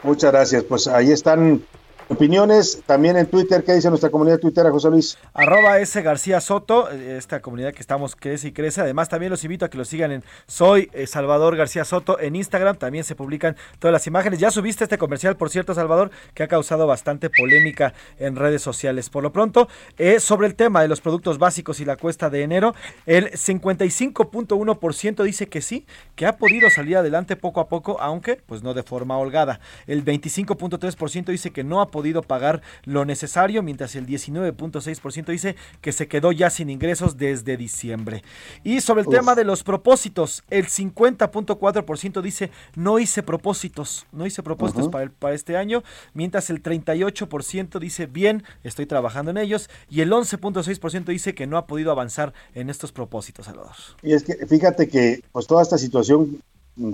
Muchas 0.03 0.33
gracias, 0.33 0.65
pues 0.65 0.89
ahí 0.89 1.13
están 1.13 1.63
opiniones, 2.11 2.83
también 2.87 3.17
en 3.17 3.27
Twitter, 3.27 3.63
¿qué 3.65 3.73
dice 3.73 3.89
nuestra 3.89 4.11
comunidad 4.11 4.39
tuitera, 4.39 4.71
José 4.71 4.91
Luis? 4.91 5.17
Arroba 5.33 5.79
S 5.79 6.03
García 6.03 6.41
Soto, 6.41 6.91
eh, 6.91 7.17
esta 7.17 7.41
comunidad 7.41 7.73
que 7.73 7.81
estamos 7.81 8.17
crece 8.17 8.49
y 8.49 8.53
crece. 8.53 8.81
Además, 8.81 9.09
también 9.09 9.31
los 9.31 9.45
invito 9.45 9.65
a 9.65 9.71
que 9.71 9.79
lo 9.79 9.85
sigan 9.85 10.11
en 10.11 10.25
Soy 10.47 10.91
eh, 10.93 11.07
Salvador 11.07 11.57
García 11.57 11.85
Soto 11.85 12.19
en 12.19 12.35
Instagram. 12.35 12.77
También 12.77 13.05
se 13.05 13.15
publican 13.15 13.57
todas 13.79 13.93
las 13.93 14.07
imágenes. 14.09 14.41
Ya 14.41 14.51
subiste 14.51 14.85
este 14.85 14.99
comercial, 14.99 15.37
por 15.37 15.51
cierto, 15.51 15.73
Salvador, 15.73 16.11
que 16.35 16.43
ha 16.43 16.49
causado 16.49 16.87
bastante 16.87 17.31
polémica 17.31 17.95
en 18.19 18.35
redes 18.35 18.61
sociales. 18.61 19.09
Por 19.09 19.23
lo 19.23 19.33
pronto, 19.33 19.69
eh, 19.97 20.19
sobre 20.19 20.49
el 20.49 20.57
tema 20.57 20.83
de 20.83 20.89
los 20.89 21.01
productos 21.01 21.39
básicos 21.39 21.79
y 21.79 21.85
la 21.85 21.97
cuesta 21.97 22.29
de 22.29 22.43
enero, 22.43 22.75
el 23.07 23.31
55.1% 23.31 25.23
dice 25.23 25.49
que 25.49 25.63
sí, 25.63 25.87
que 26.17 26.27
ha 26.27 26.37
podido 26.37 26.71
salir 26.71 26.97
adelante 26.97 27.37
poco 27.37 27.61
a 27.61 27.69
poco, 27.69 28.01
aunque 28.01 28.37
pues 28.37 28.65
no 28.65 28.75
de 28.75 28.83
forma 28.83 29.17
holgada. 29.17 29.61
El 29.87 30.05
25.3% 30.05 31.27
dice 31.27 31.53
que 31.53 31.63
no 31.63 31.81
ha 31.81 31.87
podido 31.87 32.00
pagar 32.23 32.63
lo 32.85 33.05
necesario, 33.05 33.63
mientras 33.63 33.95
el 33.97 34.07
19.6% 34.07 35.27
dice 35.27 35.57
que 35.81 35.93
se 35.93 36.09
quedó 36.09 36.33
ya 36.33 36.51
sin 36.51 36.71
ingresos 36.71 37.17
desde 37.17 37.57
diciembre. 37.57 38.23
Y 38.65 38.81
sobre 38.81 39.03
el 39.03 39.09
Uf. 39.09 39.15
tema 39.15 39.35
de 39.35 39.45
los 39.45 39.63
propósitos, 39.63 40.43
el 40.51 40.67
50.4% 40.67 42.23
dice 42.23 42.51
no 42.75 42.99
hice 42.99 43.23
propósitos, 43.23 44.07
no 44.13 44.27
hice 44.27 44.43
propósitos 44.43 44.89
para, 44.89 45.05
el- 45.05 45.11
para 45.11 45.35
este 45.35 45.57
año, 45.57 45.83
mientras 46.15 46.51
el 46.51 46.63
38% 46.63 47.79
dice 47.79 48.07
bien, 48.07 48.43
estoy 48.65 48.87
trabajando 48.87 49.31
en 49.31 49.39
ellos, 49.39 49.69
y 49.89 50.01
el 50.01 50.11
11.6% 50.13 51.05
dice 51.07 51.35
que 51.35 51.47
no 51.47 51.57
ha 51.57 51.67
podido 51.67 51.91
avanzar 51.91 52.33
en 52.55 52.71
estos 52.71 52.93
propósitos, 52.93 53.47
Salvador. 53.47 53.75
Y 54.03 54.13
es 54.13 54.23
que 54.23 54.35
fíjate 54.47 54.89
que 54.89 55.23
pues 55.33 55.47
toda 55.47 55.63
esta 55.63 55.79
situación 55.79 56.43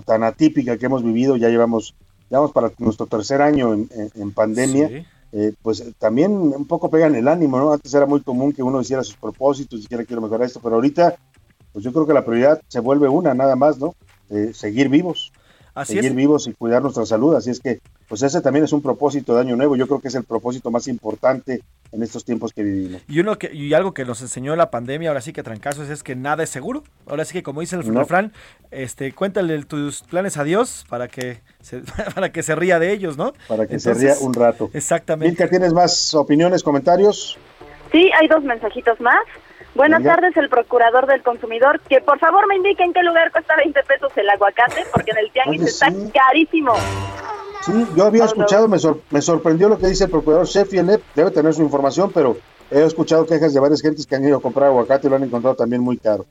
tan 0.05 0.25
atípica 0.25 0.77
que 0.79 0.87
hemos 0.87 1.05
vivido, 1.05 1.37
ya 1.37 1.49
llevamos, 1.49 1.95
ya 2.31 2.39
vamos 2.39 2.53
para 2.53 2.71
nuestro 2.79 3.07
tercer 3.07 3.41
año 3.43 3.73
en, 3.75 3.89
en- 3.95 4.11
en 4.15 4.33
pandemia, 4.33 4.89
Sí. 4.89 5.07
eh, 5.33 5.53
pues 5.63 5.85
también 5.99 6.33
un 6.33 6.67
poco 6.67 6.89
pegan 6.91 7.15
el 7.15 7.29
ánimo, 7.29 7.59
¿no? 7.59 7.73
Antes 7.73 7.93
era 7.95 8.07
muy 8.07 8.23
común 8.23 8.53
que 8.53 8.63
uno 8.63 8.81
hiciera 8.81 9.03
sus 9.05 9.17
propósitos, 9.17 9.81
dijera 9.83 10.05
quiero 10.05 10.23
mejorar 10.23 10.47
esto, 10.47 10.61
pero 10.63 10.77
ahorita, 10.77 11.17
pues 11.73 11.85
yo 11.85 11.93
creo 11.93 12.07
que 12.07 12.15
la 12.15 12.25
prioridad 12.25 12.61
se 12.69 12.81
vuelve 12.81 13.09
una, 13.09 13.35
nada 13.35 13.55
más, 13.57 13.79
¿no? 13.79 13.95
Eh, 14.31 14.53
seguir 14.55 14.89
vivos. 14.89 15.33
Así 15.77 15.95
seguir 15.95 16.11
es. 16.11 16.17
vivos 16.17 16.47
y 16.49 16.53
cuidar 16.55 16.83
nuestra 16.83 17.05
salud. 17.07 17.35
Así 17.37 17.51
es 17.51 17.61
que, 17.61 17.81
pues 18.09 18.23
ese 18.23 18.41
también 18.41 18.65
es 18.65 18.73
un 18.73 18.83
propósito 18.83 19.35
de 19.35 19.43
Año 19.43 19.57
Nuevo. 19.57 19.77
Yo 19.77 19.87
creo 19.87 20.01
que 20.01 20.09
es 20.09 20.15
el 20.15 20.25
propósito 20.25 20.71
más 20.71 20.89
importante 20.89 21.63
en 21.93 22.03
estos 22.03 22.25
tiempos 22.25 22.53
que 22.53 22.63
vivimos. 22.63 23.03
Y 23.09 23.21
uno 23.21 23.39
que 23.39 23.55
y 23.55 23.73
algo 23.75 23.93
que 23.95 24.05
nos 24.05 24.21
enseñó 24.23 24.57
la 24.57 24.71
pandemia, 24.71 25.11
ahora 25.11 25.21
sí 25.21 25.33
que 25.33 25.43
trancazos, 25.43 25.89
es 25.89 26.03
que 26.03 26.17
nada 26.17 26.43
es 26.43 26.51
seguro. 26.51 26.83
Ahora 27.07 27.25
sí 27.25 27.35
que 27.35 27.43
como 27.43 27.61
dice 27.61 27.77
el 27.77 27.93
No. 27.93 28.01
refrán, 28.01 28.33
este, 28.71 29.13
cuéntale 29.13 29.63
tus 29.65 30.03
planes 30.03 30.37
a 30.39 30.45
Dios 30.45 30.85
para 30.89 31.09
que 31.09 31.41
se, 31.61 31.81
para 32.15 32.33
que 32.33 32.43
se 32.43 32.55
ría 32.57 32.79
de 32.79 32.93
ellos, 32.93 33.17
¿no? 33.17 33.35
Para 33.47 33.67
que 33.67 33.79
se 33.79 33.91
Entonces, 33.91 34.19
ría 34.19 34.27
un 34.27 34.35
rato. 34.35 34.71
Exactamente. 34.73 35.29
Milka, 35.31 35.49
¿tienes 35.49 35.73
más 35.73 36.15
opiniones, 36.15 36.63
comentarios? 36.63 37.39
Sí, 37.93 38.11
hay 38.19 38.27
dos 38.29 38.43
mensajitos 38.43 38.99
más. 39.01 39.15
Buenas 39.77 40.03
tardes, 40.03 40.37
el 40.37 40.49
procurador 40.49 41.07
del 41.07 41.23
consumidor. 41.23 41.81
Que 41.89 42.01
por 42.01 42.19
favor 42.19 42.47
me 42.49 42.57
indique 42.57 42.83
en 42.83 42.93
qué 42.93 43.03
lugar 43.03 43.31
cuesta 43.31 43.55
20 43.57 43.83
pesos 43.85 44.13
el 44.17 44.29
aguacate, 44.31 44.85
porque 44.93 45.11
en 45.13 45.19
el 45.19 45.31
tianguis 45.31 45.61
Oye, 45.61 45.71
está 45.71 45.91
sí. 45.91 46.13
carísimo. 46.13 46.73
Sí, 47.63 47.87
yo 47.97 48.07
había 48.07 48.25
escuchado, 48.25 48.69
me, 48.69 48.79
sor- 48.79 49.01
me 49.11 49.21
sorprendió 49.21 49.69
lo 49.69 49.79
que 49.79 49.87
dice 49.89 50.05
el 50.05 50.11
procurador 50.11 50.47
Sheffield, 50.47 50.91
eh, 50.91 51.01
debe 51.15 51.31
tener 51.31 51.53
su 51.53 51.63
información, 51.63 52.13
pero 52.13 52.37
he 52.71 52.83
escuchado 52.85 53.27
quejas 53.27 53.53
de 53.55 53.61
varias 53.61 53.83
gentes 53.83 54.07
que 54.07 54.15
han 54.17 54.25
ido 54.25 54.39
a 54.39 54.41
comprar 54.43 54.69
aguacate 54.69 55.07
y 55.07 55.11
lo 55.11 55.17
han 55.17 55.25
encontrado 55.25 55.57
también 55.57 55.83
muy 55.83 55.97
caro. 55.99 56.25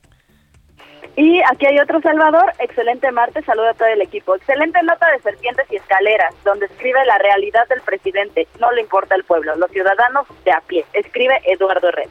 Y 1.17 1.41
aquí 1.49 1.65
hay 1.65 1.79
otro 1.79 2.01
Salvador. 2.01 2.51
Excelente 2.59 3.09
martes, 3.11 3.45
saluda 3.45 3.69
a 3.71 3.73
todo 3.73 3.87
el 3.87 4.01
equipo. 4.01 4.35
Excelente 4.35 4.81
nota 4.83 5.09
de 5.11 5.19
serpientes 5.19 5.65
y 5.71 5.77
escaleras, 5.77 6.33
donde 6.43 6.65
escribe 6.65 7.05
la 7.05 7.17
realidad 7.17 7.65
del 7.69 7.79
presidente. 7.81 8.47
No 8.59 8.69
le 8.73 8.81
importa 8.81 9.15
el 9.15 9.23
pueblo, 9.23 9.55
los 9.55 9.71
ciudadanos 9.71 10.25
de 10.43 10.51
a 10.51 10.59
pie. 10.61 10.85
Escribe 10.93 11.39
Eduardo 11.45 11.87
Herrera. 11.87 12.09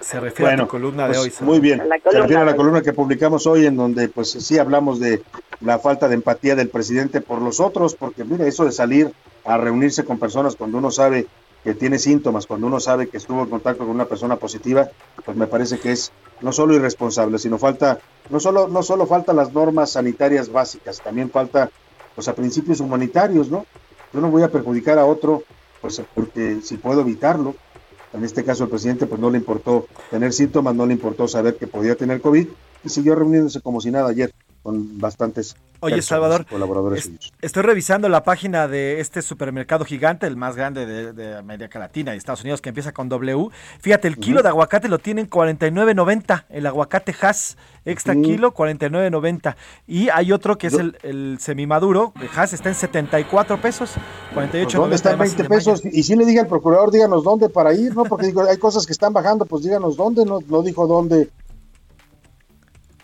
Se 0.00 0.18
refiere 0.18 0.54
a 0.54 0.56
tu 0.56 0.66
columna 0.66 1.08
de 1.08 1.14
pues, 1.14 1.40
hoy. 1.40 1.46
Muy 1.46 1.60
bien. 1.60 1.88
La 1.88 1.98
Se 1.98 2.20
refiere 2.20 2.42
a 2.42 2.44
la 2.44 2.56
columna 2.56 2.80
que 2.82 2.92
publicamos 2.92 3.46
hoy, 3.46 3.66
en 3.66 3.76
donde 3.76 4.08
pues 4.08 4.30
sí 4.30 4.58
hablamos 4.58 4.98
de 4.98 5.22
la 5.60 5.78
falta 5.78 6.08
de 6.08 6.14
empatía 6.14 6.56
del 6.56 6.68
presidente 6.68 7.20
por 7.20 7.42
los 7.42 7.60
otros, 7.60 7.94
porque 7.94 8.24
mira, 8.24 8.46
eso 8.46 8.64
de 8.64 8.72
salir 8.72 9.12
a 9.44 9.58
reunirse 9.58 10.04
con 10.04 10.18
personas 10.18 10.56
cuando 10.56 10.78
uno 10.78 10.90
sabe 10.90 11.26
que 11.62 11.74
tiene 11.74 11.98
síntomas, 11.98 12.46
cuando 12.46 12.66
uno 12.66 12.80
sabe 12.80 13.08
que 13.08 13.18
estuvo 13.18 13.42
en 13.42 13.50
contacto 13.50 13.84
con 13.84 13.94
una 13.94 14.06
persona 14.06 14.36
positiva, 14.36 14.88
pues 15.24 15.36
me 15.36 15.46
parece 15.46 15.78
que 15.78 15.92
es 15.92 16.10
no 16.40 16.52
solo 16.52 16.74
irresponsable, 16.74 17.38
sino 17.38 17.58
falta, 17.58 17.98
no 18.30 18.40
solo, 18.40 18.68
no 18.68 18.82
solo 18.82 19.06
falta 19.06 19.34
las 19.34 19.52
normas 19.52 19.90
sanitarias 19.90 20.50
básicas, 20.50 21.00
también 21.02 21.30
falta 21.30 21.70
pues 22.14 22.28
a 22.28 22.34
principios 22.34 22.80
humanitarios, 22.80 23.50
¿no? 23.50 23.66
Yo 24.12 24.20
no 24.20 24.30
voy 24.30 24.42
a 24.42 24.50
perjudicar 24.50 24.98
a 24.98 25.04
otro, 25.04 25.42
pues 25.82 26.02
porque 26.14 26.60
si 26.62 26.78
puedo 26.78 27.02
evitarlo, 27.02 27.54
en 28.12 28.24
este 28.24 28.44
caso 28.44 28.64
el 28.64 28.70
presidente 28.70 29.06
pues 29.06 29.20
no 29.20 29.30
le 29.30 29.38
importó 29.38 29.86
tener 30.10 30.32
síntomas, 30.32 30.74
no 30.74 30.86
le 30.86 30.94
importó 30.94 31.28
saber 31.28 31.56
que 31.56 31.66
podía 31.66 31.94
tener 31.94 32.20
COVID 32.20 32.46
y 32.84 32.88
siguió 32.88 33.14
reuniéndose 33.14 33.60
como 33.60 33.80
si 33.80 33.90
nada 33.90 34.08
ayer 34.08 34.32
con 34.62 34.98
bastantes 34.98 35.56
Oye, 35.82 36.02
Salvador, 36.02 36.44
colaboradores 36.44 37.06
es-. 37.06 37.32
Estoy 37.40 37.62
revisando 37.62 38.08
la 38.10 38.22
página 38.22 38.68
de 38.68 39.00
este 39.00 39.22
supermercado 39.22 39.86
gigante, 39.86 40.26
el 40.26 40.36
más 40.36 40.54
grande 40.54 40.84
de, 40.84 41.14
de 41.14 41.36
América 41.36 41.78
Latina 41.78 42.14
y 42.14 42.18
Estados 42.18 42.42
Unidos, 42.42 42.60
que 42.60 42.68
empieza 42.68 42.92
con 42.92 43.08
W. 43.08 43.48
Fíjate, 43.80 44.06
el 44.06 44.18
kilo 44.18 44.42
de 44.42 44.50
aguacate 44.50 44.88
lo 44.88 44.98
tienen 44.98 45.28
49.90. 45.30 46.44
El 46.50 46.66
aguacate 46.66 47.14
Hass 47.22 47.56
extra 47.86 48.12
Ujú. 48.12 48.22
kilo, 48.22 48.54
49.90. 48.54 49.56
Y 49.86 50.10
hay 50.10 50.32
otro 50.32 50.58
que 50.58 50.66
es 50.66 50.74
el, 50.74 50.98
el 51.02 51.38
semimaduro, 51.40 52.12
el 52.20 52.28
Hass 52.36 52.52
está 52.52 52.68
en 52.68 52.74
74 52.74 53.58
pesos, 53.62 53.94
48.90. 54.34 54.72
¿Dónde 54.74 54.96
además 54.96 55.18
20 55.18 55.42
de 55.42 55.48
mayo. 55.48 55.72
pesos? 55.72 55.82
Y 55.90 56.02
si 56.02 56.14
le 56.14 56.26
dije 56.26 56.40
al 56.40 56.46
procurador, 56.46 56.90
díganos 56.90 57.24
dónde 57.24 57.48
para 57.48 57.72
ir, 57.72 57.96
¿no? 57.96 58.04
Porque 58.04 58.26
digo, 58.26 58.42
hay 58.42 58.58
cosas 58.58 58.84
que 58.84 58.92
están 58.92 59.14
bajando, 59.14 59.46
pues 59.46 59.62
díganos 59.62 59.96
dónde, 59.96 60.26
no, 60.26 60.40
no 60.46 60.62
dijo 60.62 60.86
dónde. 60.86 61.30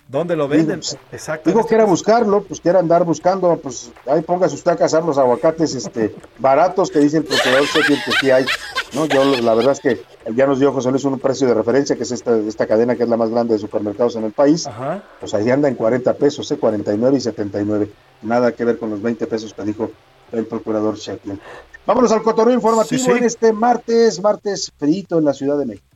¿Dónde 0.09 0.36
lo 0.36 0.46
venden? 0.46 0.80
Exacto. 1.11 1.50
Dijo 1.50 1.66
que 1.66 1.74
era 1.74 1.84
buscarlo, 1.84 2.42
pues 2.44 2.61
que 2.61 2.68
era 2.68 2.78
andar 2.78 3.04
buscando, 3.04 3.57
pues 3.57 3.90
ahí 4.07 4.22
póngase 4.22 4.54
usted 4.54 4.70
a 4.72 4.76
cazar 4.76 5.04
los 5.04 5.18
aguacates 5.18 5.74
este 5.74 6.14
baratos 6.38 6.90
que 6.90 7.00
dice 7.00 7.16
el 7.18 7.24
procurador 7.24 7.64
Sheffield 7.64 8.04
que 8.04 8.12
sí 8.20 8.30
hay. 8.30 8.46
No, 8.94 9.07
yo 9.07 9.24
la 9.24 9.54
verdad 9.54 9.72
es 9.72 9.80
que 9.80 10.00
ya 10.32 10.46
nos 10.46 10.61
dio 10.61 10.72
José 10.72 10.90
Luis 10.92 11.04
un 11.04 11.18
precio 11.18 11.48
de 11.48 11.54
referencia, 11.54 11.96
que 11.96 12.04
es 12.04 12.12
esta, 12.12 12.36
esta 12.38 12.66
cadena 12.66 12.94
que 12.94 13.02
es 13.02 13.09
la 13.09 13.16
más 13.16 13.30
grande 13.30 13.54
de 13.54 13.59
supermercados 13.59 14.14
en 14.14 14.24
el 14.24 14.32
país. 14.32 14.66
Ajá. 14.68 15.02
Pues 15.18 15.34
ahí 15.34 15.50
anda 15.50 15.68
en 15.68 15.74
40 15.74 16.14
pesos, 16.14 16.48
¿eh? 16.52 16.57
49 16.57 17.16
y 17.16 17.20
79. 17.20 17.90
Nada 18.22 18.52
que 18.52 18.64
ver 18.64 18.78
con 18.78 18.90
los 18.90 19.02
20 19.02 19.26
pesos 19.26 19.52
que 19.54 19.62
dijo 19.62 19.90
el 20.30 20.46
procurador 20.46 20.96
Sheffield. 20.96 21.40
Vámonos 21.84 22.12
al 22.12 22.22
cotorreo 22.22 22.54
informativo 22.54 22.98
Sí, 23.00 23.11
sí. 23.11 23.18
en 23.18 23.24
este 23.24 23.52
martes, 23.52 24.20
martes 24.22 24.72
frito 24.78 25.18
en 25.18 25.24
la 25.24 25.32
Ciudad 25.32 25.59
de 25.59 25.66
México. 25.66 25.86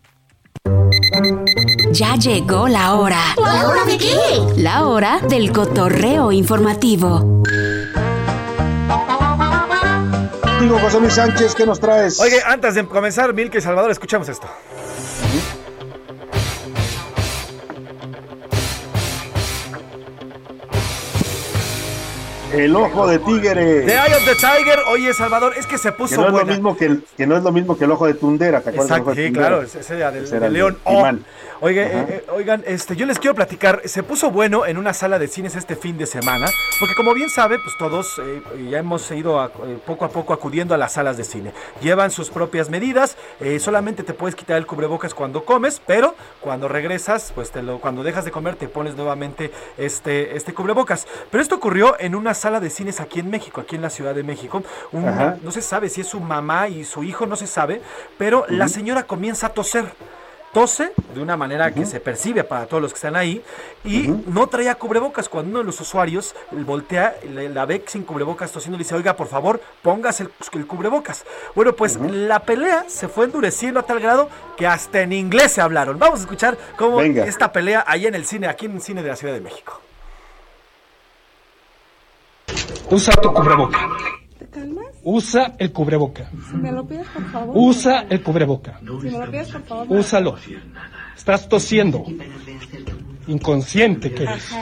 Ya 1.92 2.14
llegó 2.16 2.68
la 2.68 2.94
hora. 2.94 3.34
¿La 3.36 3.68
hora 3.68 3.84
de 3.84 3.98
qué? 3.98 4.16
La 4.56 4.86
hora 4.86 5.20
del 5.28 5.52
cotorreo 5.52 6.32
informativo. 6.32 7.42
Digo, 10.60 10.78
José 10.78 11.00
Luis 11.00 11.14
Sánchez, 11.14 11.54
¿qué 11.54 11.66
nos 11.66 11.80
traes? 11.80 12.20
Oye, 12.20 12.40
antes 12.44 12.74
de 12.74 12.86
comenzar, 12.86 13.32
Milka 13.34 13.58
y 13.58 13.60
Salvador, 13.60 13.90
escuchamos 13.90 14.28
esto. 14.28 14.46
El 22.52 22.74
ojo 22.74 23.06
de 23.06 23.18
tigre. 23.20 23.82
The 23.82 23.92
Eye 23.94 24.14
of 24.16 24.24
the 24.24 24.34
Tiger. 24.34 24.80
Oye, 24.88 25.14
Salvador, 25.14 25.54
es 25.56 25.66
que 25.66 25.78
se 25.78 25.90
Que 25.90 25.96
puso 25.96 26.20
no, 26.22 26.26
es 26.28 26.32
lo 26.32 26.44
mismo 26.46 26.76
que, 26.76 26.86
el, 26.86 27.04
que 27.16 27.26
no 27.26 27.36
es 27.36 27.42
lo 27.44 27.52
mismo 27.52 27.78
que 27.78 27.84
el 27.84 27.92
ojo 27.92 28.06
de 28.06 28.14
Tundera, 28.14 28.60
¿te 28.60 28.70
acuerdas? 28.70 28.90
Exacto, 28.98 29.14
de 29.14 29.26
sí, 29.28 29.32
claro, 29.32 29.62
ese 29.62 29.96
era 29.96 30.10
del, 30.10 30.24
Ese 30.24 30.36
era 30.36 30.48
León. 30.48 30.74
de 30.74 30.80
Oh. 30.84 31.06
Eh, 31.62 31.74
eh, 32.08 32.24
oigan, 32.32 32.64
este, 32.66 32.96
yo 32.96 33.04
les 33.04 33.18
quiero 33.18 33.34
platicar, 33.34 33.82
se 33.84 34.02
puso 34.02 34.30
bueno 34.30 34.64
en 34.64 34.78
una 34.78 34.94
sala 34.94 35.18
de 35.18 35.28
cines 35.28 35.56
este 35.56 35.76
fin 35.76 35.98
de 35.98 36.06
semana, 36.06 36.46
porque 36.78 36.94
como 36.94 37.12
bien 37.12 37.28
sabe, 37.28 37.58
pues 37.58 37.76
todos 37.78 38.18
eh, 38.18 38.40
ya 38.70 38.78
hemos 38.78 39.10
ido 39.10 39.38
a- 39.38 39.52
eh, 39.66 39.76
poco 39.84 40.06
a 40.06 40.08
poco 40.08 40.32
acudiendo 40.32 40.74
a 40.74 40.78
las 40.78 40.94
salas 40.94 41.18
de 41.18 41.24
cine. 41.24 41.52
Llevan 41.82 42.10
sus 42.10 42.30
propias 42.30 42.70
medidas, 42.70 43.18
solamente 43.58 44.02
te 44.04 44.14
puedes 44.14 44.34
quitar 44.36 44.56
el 44.56 44.64
cubrebocas 44.66 45.12
cuando 45.12 45.44
comes, 45.44 45.82
pero 45.86 46.14
cuando 46.40 46.66
regresas, 46.66 47.30
pues 47.34 47.50
te 47.50 47.62
lo, 47.62 47.78
cuando 47.78 48.02
dejas 48.02 48.24
de 48.24 48.30
comer 48.30 48.56
te 48.56 48.66
pones 48.66 48.96
nuevamente 48.96 49.52
este, 49.76 50.36
este 50.38 50.54
cubrebocas. 50.54 51.06
Pero 51.30 51.42
esto 51.42 51.56
ocurrió 51.56 51.94
en 52.00 52.14
una 52.14 52.32
sala 52.40 52.58
de 52.58 52.70
cines 52.70 53.00
aquí 53.00 53.20
en 53.20 53.30
México, 53.30 53.60
aquí 53.60 53.76
en 53.76 53.82
la 53.82 53.90
Ciudad 53.90 54.14
de 54.14 54.22
México. 54.24 54.62
Un- 54.92 55.38
no 55.42 55.50
se 55.52 55.62
sabe 55.62 55.88
si 55.88 56.00
es 56.00 56.06
su 56.08 56.18
mamá 56.20 56.66
y 56.68 56.84
su 56.84 57.04
hijo, 57.04 57.26
no 57.26 57.36
se 57.36 57.46
sabe, 57.46 57.80
pero 58.18 58.44
la 58.48 58.66
señora 58.68 59.04
comienza 59.04 59.46
a 59.48 59.50
toser. 59.50 59.84
Tose 60.52 60.90
de 61.14 61.22
una 61.22 61.36
manera 61.36 61.70
que 61.72 61.86
se 61.86 62.00
percibe 62.00 62.42
para 62.42 62.66
todos 62.66 62.82
los 62.82 62.90
que 62.92 62.96
están 62.96 63.14
ahí 63.14 63.40
y 63.84 64.08
no 64.26 64.48
traía 64.48 64.74
cubrebocas. 64.74 65.28
Cuando 65.28 65.48
uno 65.50 65.58
de 65.60 65.64
los 65.64 65.80
usuarios 65.80 66.34
voltea, 66.50 67.14
le- 67.32 67.48
la 67.50 67.66
ve 67.66 67.84
sin 67.86 68.02
cubrebocas 68.02 68.50
tosiendo, 68.50 68.76
le 68.76 68.82
dice, 68.82 68.96
oiga, 68.96 69.14
por 69.14 69.28
favor, 69.28 69.60
póngase 69.80 70.24
el, 70.24 70.30
el 70.54 70.66
cubrebocas. 70.66 71.24
Bueno, 71.54 71.76
pues 71.76 71.94
la 72.00 72.40
pelea 72.40 72.84
se 72.88 73.06
fue 73.06 73.26
endureciendo 73.26 73.78
a 73.78 73.84
tal 73.84 74.00
grado 74.00 74.28
que 74.56 74.66
hasta 74.66 75.02
en 75.02 75.12
inglés 75.12 75.52
se 75.52 75.60
hablaron. 75.60 76.00
Vamos 76.00 76.18
a 76.18 76.22
escuchar 76.22 76.58
cómo 76.76 76.96
Venga. 76.96 77.26
esta 77.26 77.52
pelea 77.52 77.84
ahí 77.86 78.08
en 78.08 78.16
el 78.16 78.26
cine, 78.26 78.48
aquí 78.48 78.66
en 78.66 78.72
el 78.74 78.80
cine 78.82 79.04
de 79.04 79.08
la 79.10 79.14
Ciudad 79.14 79.34
de 79.34 79.40
México. 79.40 79.80
Usa 82.90 83.12
tu 83.22 83.32
cubreboca. 83.32 83.88
Usa 85.02 85.54
el 85.58 85.72
cubreboca. 85.72 86.30
Si 86.50 86.56
me 86.56 86.72
lo 86.72 86.86
pides, 86.86 87.06
por 87.08 87.24
favor. 87.30 87.54
Usa 87.56 88.06
el 88.08 88.22
cubreboca. 88.22 88.78
Si 88.80 88.84
me 88.84 89.10
lo 89.10 89.30
pides, 89.30 89.48
por 89.48 89.62
favor. 89.62 89.86
Úsalo. 89.90 90.36
Estás 91.16 91.48
tosiendo. 91.48 92.04
Inconsciente 93.26 94.12
que 94.12 94.24
eres. 94.24 94.54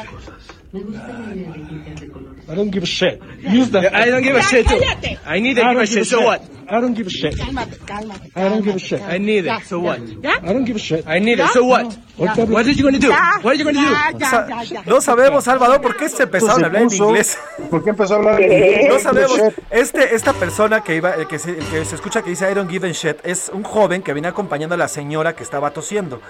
I 0.75 2.55
don't 2.55 2.71
give 2.71 2.83
a 2.83 2.87
shit. 2.87 3.23
Use 3.41 3.71
the. 3.71 3.79
I 3.95 4.11
don't 4.11 4.23
give 4.23 4.37
a 4.37 4.43
shit. 4.43 4.67
Cállate. 4.67 5.19
I 5.27 5.41
need 5.41 5.55
to 5.57 5.65
I 5.65 5.73
give 5.73 5.83
a 5.83 5.87
shit. 5.87 6.07
So 6.07 6.21
what? 6.21 6.43
I 6.71 6.81
don't 6.83 6.93
give 6.93 7.07
a 7.07 7.11
shit. 7.11 7.35
Cálmate, 7.35 7.79
cálmate. 7.87 8.31
I 8.37 8.49
don't 8.51 8.63
give 8.63 8.77
a 8.77 8.79
shit. 8.79 9.01
I 9.01 9.17
need 9.19 9.47
it. 9.47 9.65
So 9.65 9.81
what? 9.81 9.99
¿Ya? 10.23 10.37
I 10.43 10.53
don't 10.53 10.67
give 10.67 10.77
a 10.77 10.79
shit. 10.79 11.07
I 11.09 11.19
need 11.19 11.41
it. 11.41 11.49
So 11.55 11.65
what? 11.65 11.87
Ahorita 12.19 12.43
hablo- 12.45 12.53
What 12.53 12.67
are 12.67 12.73
you 12.73 12.83
going 12.83 12.95
to 12.95 13.01
do? 13.01 13.09
Ya, 13.09 13.39
What 13.41 13.53
are 13.53 13.59
you 13.59 13.65
going 13.65 13.77
to 13.77 13.81
do? 13.81 13.91
ya, 13.91 14.11
ya, 14.19 14.29
Sa- 14.31 14.47
ya, 14.49 14.63
ya. 14.65 14.83
No 14.85 15.01
sabemos, 15.01 15.45
Salvador, 15.45 15.81
por 15.81 15.97
qué 15.97 16.09
se 16.11 16.17
Se 16.17 16.23
a 16.25 16.53
hablar 16.53 16.77
en 16.77 16.89
puso- 16.89 17.09
inglés. 17.09 17.39
¿Por 17.71 17.83
qué 17.85 17.91
empezó 17.91 18.15
a 18.15 18.17
hablar 18.19 18.43
en 18.43 18.53
inglés? 18.53 18.87
No 18.89 18.99
sabemos. 18.99 19.41
Este, 19.71 20.15
esta 20.15 20.33
persona 20.35 20.83
que 20.83 20.97
iba, 20.97 21.15
el 21.15 21.27
que, 21.27 21.39
se, 21.39 21.53
el 21.53 21.65
que 21.67 21.85
se 21.87 21.95
escucha 21.95 22.21
que 22.23 22.31
dice 22.31 22.51
I 22.51 22.55
don't 22.55 22.69
give 22.71 22.87
a 22.87 22.93
shit, 22.93 23.17
es 23.25 23.51
un 23.55 23.63
joven 23.63 24.03
que 24.03 24.13
viene 24.13 24.29
acompañando 24.29 24.75
a 24.75 24.79
la 24.79 24.89
señora 24.89 25.35
que 25.35 25.45
estaba 25.45 25.71
tosiendo. 25.71 26.21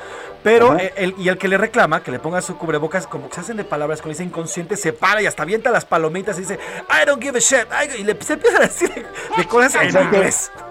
Pero, 0.45 0.73
Ajá. 0.73 0.85
eh, 0.85 0.93
el, 0.99 1.15
y 1.19 1.29
el 1.31 1.39
que 1.39 1.49
le 1.49 1.57
reclama 1.59 2.03
que 2.05 2.13
le 2.13 2.19
ponga 2.21 2.41
su 2.43 2.57
cubrebocas, 2.59 3.07
como 3.09 3.29
que 3.29 3.35
se 3.37 3.41
hacen 3.41 3.57
de 3.57 3.65
palabras, 3.65 4.03
como 4.03 4.11
dice 4.11 4.23
inconsciente, 4.39 4.77
se 4.77 4.93
para 4.93 5.21
y 5.21 5.27
hasta 5.27 5.43
avienta 5.43 5.71
las 5.71 5.85
palomitas 5.85 6.37
y 6.39 6.43
dice 6.43 6.59
I 6.89 7.05
don't 7.07 7.21
give 7.23 7.37
a 7.37 7.41
shit. 7.41 7.67
I- 7.73 8.01
y 8.01 8.05
le, 8.05 8.17
se 8.23 8.35
empieza 8.35 8.59
a 8.59 8.61
decir 8.61 8.91
de 9.37 9.45
cosas 9.47 9.75
en 9.83 9.89
O 9.89 9.91
sea 9.93 10.11
que- 10.11 10.17
inglés. 10.17 10.51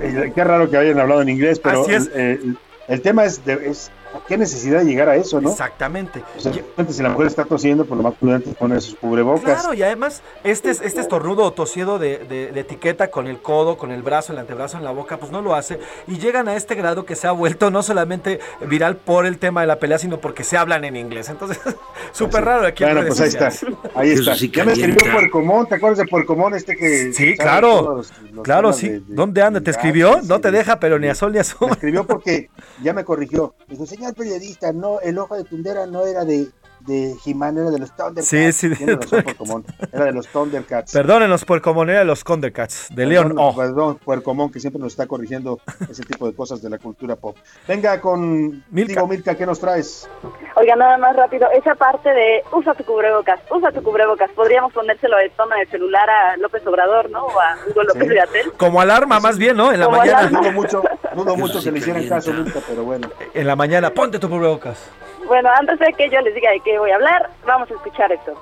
Eh, 0.00 0.32
Qué 0.34 0.42
raro 0.42 0.70
que 0.70 0.76
hayan 0.78 0.98
hablado 0.98 1.20
en 1.22 1.28
inglés, 1.28 1.60
pero 1.60 1.86
es. 1.86 2.08
eh, 2.14 2.40
el 2.88 3.02
tema 3.02 3.24
es, 3.24 3.44
de- 3.44 3.68
es 3.68 3.90
qué 4.26 4.36
necesidad 4.38 4.80
de 4.80 4.84
llegar 4.86 5.08
a 5.08 5.16
eso, 5.16 5.40
¿no? 5.40 5.50
Exactamente. 5.50 6.22
O 6.36 6.40
sea, 6.40 6.52
si 6.88 7.02
la 7.02 7.08
mujer 7.10 7.26
está 7.26 7.44
tosiendo, 7.44 7.84
por 7.84 7.96
lo 7.96 8.02
más 8.02 8.14
prudente 8.14 8.50
es 8.50 8.56
poner 8.56 8.80
sus 8.80 8.94
cubrebocas. 8.96 9.60
Claro, 9.62 9.74
y 9.74 9.82
además, 9.82 10.22
este, 10.44 10.70
es- 10.70 10.80
este 10.80 11.00
estornudo 11.00 11.44
o 11.44 11.52
tosido 11.52 11.98
de, 11.98 12.18
de- 12.18 12.52
de 12.52 12.60
etiqueta 12.60 13.08
con 13.10 13.26
el 13.26 13.38
codo, 13.40 13.76
con 13.78 13.90
el 13.90 14.02
brazo, 14.02 14.32
el 14.32 14.38
antebrazo 14.38 14.76
en 14.78 14.84
la 14.84 14.90
boca, 14.90 15.18
pues 15.18 15.30
no 15.32 15.42
lo 15.42 15.54
hace. 15.54 15.78
Y 16.06 16.18
llegan 16.18 16.48
a 16.48 16.56
este 16.56 16.74
grado 16.74 17.04
que 17.04 17.16
se 17.16 17.26
ha 17.26 17.32
vuelto 17.32 17.70
no 17.70 17.82
solamente 17.82 18.40
viral 18.66 18.96
por 18.96 19.26
el 19.26 19.38
tema 19.38 19.60
de 19.62 19.66
la 19.66 19.78
pelea, 19.78 19.98
sino 19.98 20.18
porque 20.20 20.44
se 20.44 20.56
hablan 20.56 20.84
en 20.84 20.96
inglés. 20.96 21.28
Entonces, 21.28 21.58
súper 22.12 22.44
raro 22.44 22.66
aquí 22.66 22.84
en 22.84 22.90
Bueno, 22.94 23.06
pues 23.08 23.20
ahí 23.20 23.28
está. 23.28 23.50
Ahí 23.94 24.10
está. 24.10 24.34
sí 24.34 24.50
ya 24.54 24.64
me 24.64 24.72
escribió. 24.72 25.12
Puercomón, 25.12 25.66
¿te 25.66 25.74
acuerdas 25.76 25.98
de 25.98 26.06
Puercomón 26.06 26.54
este 26.54 26.76
que 26.76 27.12
Sí, 27.12 27.36
claro. 27.36 27.96
los 27.96 28.12
Claro, 28.42 28.72
sí. 28.72 28.88
de- 28.88 29.00
de- 29.00 29.04
¿Dónde 29.08 29.42
anda? 29.42 29.60
¿Te 29.60 29.70
escribió? 29.70 30.20
No 30.22 30.40
te 30.40 30.50
deja, 30.50 30.78
pero 30.80 30.98
ni 30.98 31.08
a 31.08 31.14
sol 31.14 31.32
ni 31.32 31.38
a 31.38 31.40
Me 31.40 31.44
sombra. 31.44 31.74
escribió 31.74 32.06
porque 32.06 32.50
ya 32.82 32.92
me 32.92 33.04
corrigió. 33.04 33.54
Dijo, 33.68 33.86
señor 33.86 34.05
periodista, 34.14 34.72
no, 34.72 35.00
el 35.00 35.18
ojo 35.18 35.36
de 35.36 35.44
Tundera 35.44 35.86
no 35.86 36.04
era 36.06 36.24
de, 36.24 36.50
de 36.86 37.14
He-Man, 37.24 37.58
era 37.58 37.70
de 37.70 37.78
los 37.78 37.94
Thundercats. 37.96 38.28
Sí, 38.28 38.52
sí, 38.52 38.68
de 38.68 38.76
Tiene 38.76 38.94
razón, 38.96 39.22
Puercomón. 39.22 39.64
Era 39.92 40.04
de 40.06 40.12
los 40.12 40.26
Thundercats. 40.28 40.92
Perdónenos 40.92 41.44
por 41.44 41.60
comunidad 41.60 41.98
de 42.00 42.04
los 42.04 42.24
Condercats, 42.24 42.88
de 42.94 43.06
León 43.06 43.28
Perdón, 43.28 43.44
O. 43.44 43.56
Perdón, 43.56 43.98
Puercomón, 44.04 44.50
que 44.52 44.60
siempre 44.60 44.80
nos 44.80 44.92
está 44.92 45.06
corrigiendo 45.06 45.60
ese 45.90 46.02
tipo 46.04 46.26
de 46.26 46.34
cosas 46.34 46.62
de 46.62 46.70
la 46.70 46.78
cultura 46.78 47.16
pop. 47.16 47.36
Venga 47.68 48.00
con 48.00 48.64
Milka. 48.70 48.94
Digo, 48.94 49.06
Milka, 49.08 49.34
¿qué 49.34 49.46
nos 49.46 49.60
traes? 49.60 50.08
Oiga, 50.56 50.76
nada 50.76 50.96
más 50.98 51.14
rápido, 51.16 51.48
esa 51.50 51.74
parte 51.74 52.08
de 52.08 52.42
usa 52.52 52.74
tu 52.74 52.84
cubrebocas, 52.84 53.40
usa 53.50 53.70
tu 53.72 53.82
cubrebocas, 53.82 54.30
podríamos 54.32 54.72
ponérselo 54.72 55.16
de 55.18 55.30
toma 55.30 55.56
de 55.56 55.66
celular 55.66 56.08
a 56.08 56.36
López 56.38 56.66
Obrador, 56.66 57.10
¿no? 57.10 57.24
O 57.26 57.40
a 57.40 57.56
Hugo 57.68 57.82
López 57.82 58.06
Sí. 58.06 58.50
Como 58.56 58.80
alarma, 58.80 59.20
más 59.20 59.36
bien, 59.38 59.56
¿no? 59.56 59.72
En 59.72 59.80
la 59.80 59.86
Como 59.86 59.98
mañana. 59.98 60.18
alarma. 60.20 60.40
Dudo 60.40 60.52
mucho, 60.52 60.82
dudo 61.14 61.36
mucho 61.36 61.62
que 61.62 61.72
le 61.72 61.78
hicieran 61.78 62.08
caso, 62.08 62.32
Milka, 62.32 62.60
pero 62.66 62.84
bueno. 62.84 63.08
En 63.34 63.46
la 63.46 63.56
mañana, 63.56 63.90
ponte 63.90 64.18
tu 64.18 64.28
cubrebocas. 64.28 64.78
Bueno, 65.26 65.50
antes 65.58 65.78
de 65.80 65.92
que 65.92 66.08
yo 66.08 66.20
les 66.20 66.34
diga 66.34 66.50
de 66.52 66.60
qué 66.60 66.78
voy 66.78 66.90
a 66.90 66.94
hablar, 66.94 67.30
vamos 67.44 67.68
a 67.70 67.74
escuchar 67.74 68.12
esto. 68.12 68.32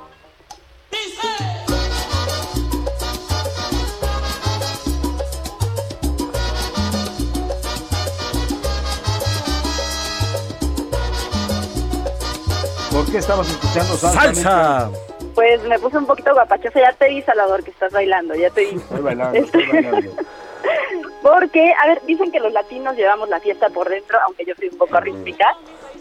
¿Por 12.92 13.10
qué 13.10 13.18
estamos 13.18 13.48
escuchando 13.50 13.94
salsa? 13.94 14.20
¡Salsa! 14.20 14.90
Pues 15.34 15.62
me 15.64 15.78
puse 15.78 15.98
un 15.98 16.06
poquito 16.06 16.32
guapachosa, 16.34 16.80
ya 16.80 16.92
te 16.92 17.08
vi, 17.08 17.22
Salvador, 17.22 17.64
que 17.64 17.70
estás 17.70 17.92
bailando, 17.92 18.34
ya 18.34 18.50
te 18.50 18.66
vi. 18.66 18.76
Estoy 18.76 19.00
bailando, 19.00 19.38
estoy 19.38 19.66
bailando. 19.66 20.10
Porque, 21.22 21.72
a 21.82 21.86
ver, 21.88 22.02
dicen 22.06 22.30
que 22.30 22.38
los 22.38 22.52
latinos 22.52 22.94
llevamos 22.94 23.28
la 23.30 23.40
fiesta 23.40 23.68
por 23.70 23.88
dentro, 23.88 24.18
aunque 24.26 24.44
yo 24.44 24.54
soy 24.54 24.68
un 24.68 24.78
poco 24.78 25.00
rítmica, 25.00 25.56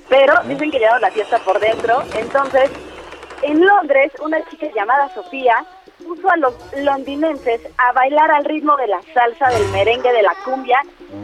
pero 0.10 0.34
dicen 0.46 0.72
que 0.72 0.80
llevamos 0.80 1.02
la 1.02 1.12
fiesta 1.12 1.38
por 1.40 1.60
dentro. 1.60 2.04
Entonces, 2.18 2.70
en 3.42 3.66
Londres, 3.66 4.12
una 4.22 4.44
chica 4.50 4.68
llamada 4.76 5.10
Sofía 5.14 5.66
puso 6.06 6.30
a 6.30 6.38
los 6.38 6.54
londinenses 6.78 7.62
a 7.78 7.92
bailar 7.94 8.30
al 8.32 8.46
ritmo 8.46 8.76
de 8.78 8.88
la 8.88 9.00
salsa, 9.14 9.50
del 9.50 9.68
merengue, 9.70 10.12
de 10.12 10.22
la 10.22 10.34
cumbia, 10.44 10.80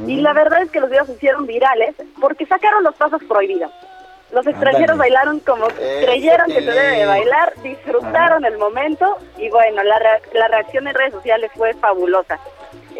y 0.07 0.17
la 0.21 0.33
verdad 0.33 0.61
es 0.61 0.71
que 0.71 0.79
los 0.79 0.89
videos 0.89 1.07
se 1.07 1.13
hicieron 1.13 1.45
virales 1.45 1.95
porque 2.21 2.45
sacaron 2.45 2.83
los 2.83 2.95
pasos 2.95 3.21
prohibidos. 3.27 3.71
Los 4.31 4.45
extranjeros 4.45 4.95
bailaron 4.97 5.39
como 5.39 5.67
creyeron 5.67 6.47
que 6.47 6.61
se 6.61 6.71
debe 6.71 6.97
de 6.99 7.05
bailar, 7.07 7.53
disfrutaron 7.63 8.45
el 8.45 8.57
momento 8.59 9.17
y 9.37 9.49
bueno, 9.49 9.81
la, 9.83 9.97
rea- 9.97 10.21
la 10.33 10.47
reacción 10.47 10.87
en 10.87 10.93
redes 10.93 11.13
sociales 11.13 11.49
fue 11.55 11.73
fabulosa. 11.73 12.39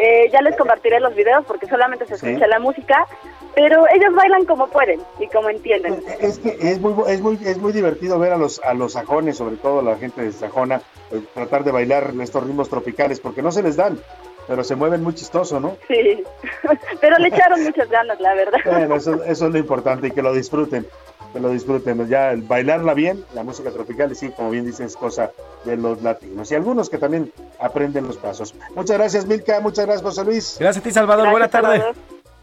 Eh, 0.01 0.30
ya 0.31 0.41
les 0.41 0.55
compartiré 0.55 1.01
los 1.01 1.13
videos 1.13 1.43
porque 1.45 1.67
solamente 1.67 2.05
se 2.05 2.15
escucha 2.15 2.47
la 2.47 2.57
música, 2.59 3.05
pero 3.53 3.84
ellos 3.93 4.15
bailan 4.15 4.45
como 4.45 4.67
pueden 4.67 5.01
y 5.19 5.27
como 5.27 5.49
entienden. 5.49 6.01
Es 6.21 6.39
que 6.39 6.55
es 6.57 6.80
muy, 6.80 6.93
es 7.11 7.19
muy, 7.19 7.38
es 7.45 7.57
muy 7.57 7.73
divertido 7.73 8.17
ver 8.17 8.31
a 8.31 8.38
los, 8.38 8.61
a 8.63 8.73
los 8.73 8.93
sajones, 8.93 9.35
sobre 9.35 9.57
todo 9.57 9.81
la 9.81 9.97
gente 9.97 10.21
de 10.21 10.31
Sajona, 10.31 10.81
eh, 11.11 11.21
tratar 11.34 11.65
de 11.65 11.71
bailar 11.73 12.13
estos 12.21 12.45
ritmos 12.45 12.69
tropicales, 12.69 13.19
porque 13.19 13.41
no 13.41 13.51
se 13.51 13.61
les 13.61 13.76
dan, 13.76 13.99
pero 14.47 14.63
se 14.63 14.77
mueven 14.77 15.03
muy 15.03 15.15
chistoso, 15.15 15.59
¿no? 15.59 15.76
Sí, 15.89 16.23
pero 17.01 17.17
le 17.17 17.27
echaron 17.27 17.61
muchas 17.61 17.89
ganas, 17.89 18.21
la 18.21 18.35
verdad. 18.35 18.59
Bueno, 18.63 18.95
eso, 18.95 19.21
eso 19.26 19.47
es 19.47 19.51
lo 19.51 19.59
importante 19.59 20.07
y 20.07 20.11
que 20.11 20.21
lo 20.21 20.31
disfruten, 20.31 20.88
que 21.34 21.39
lo 21.39 21.51
disfruten. 21.51 22.07
Ya 22.07 22.31
el 22.31 22.41
bailarla 22.41 22.93
bien, 22.93 23.23
la 23.34 23.43
música 23.43 23.72
tropical, 23.72 24.11
y 24.11 24.15
sí, 24.15 24.30
como 24.30 24.49
bien 24.49 24.65
dices, 24.65 24.88
es 24.88 24.95
cosa 24.95 25.31
de 25.65 25.77
los 25.77 26.01
latinos 26.01 26.51
y 26.51 26.56
algunos 26.56 26.89
que 26.89 26.97
también 26.97 27.31
aprenden 27.60 28.07
los 28.07 28.18
pasos. 28.18 28.56
Muchas 28.76 28.97
gracias, 28.97 29.26
Milka, 29.26 29.60
muchas 29.60 29.85
gracias, 29.85 30.03
José 30.03 30.26
Luis. 30.26 30.57
Gracias 30.60 30.84
a 30.84 30.88
ti, 30.88 30.91
Salvador. 30.91 31.30
Buena 31.30 31.47
tarde. 31.47 31.84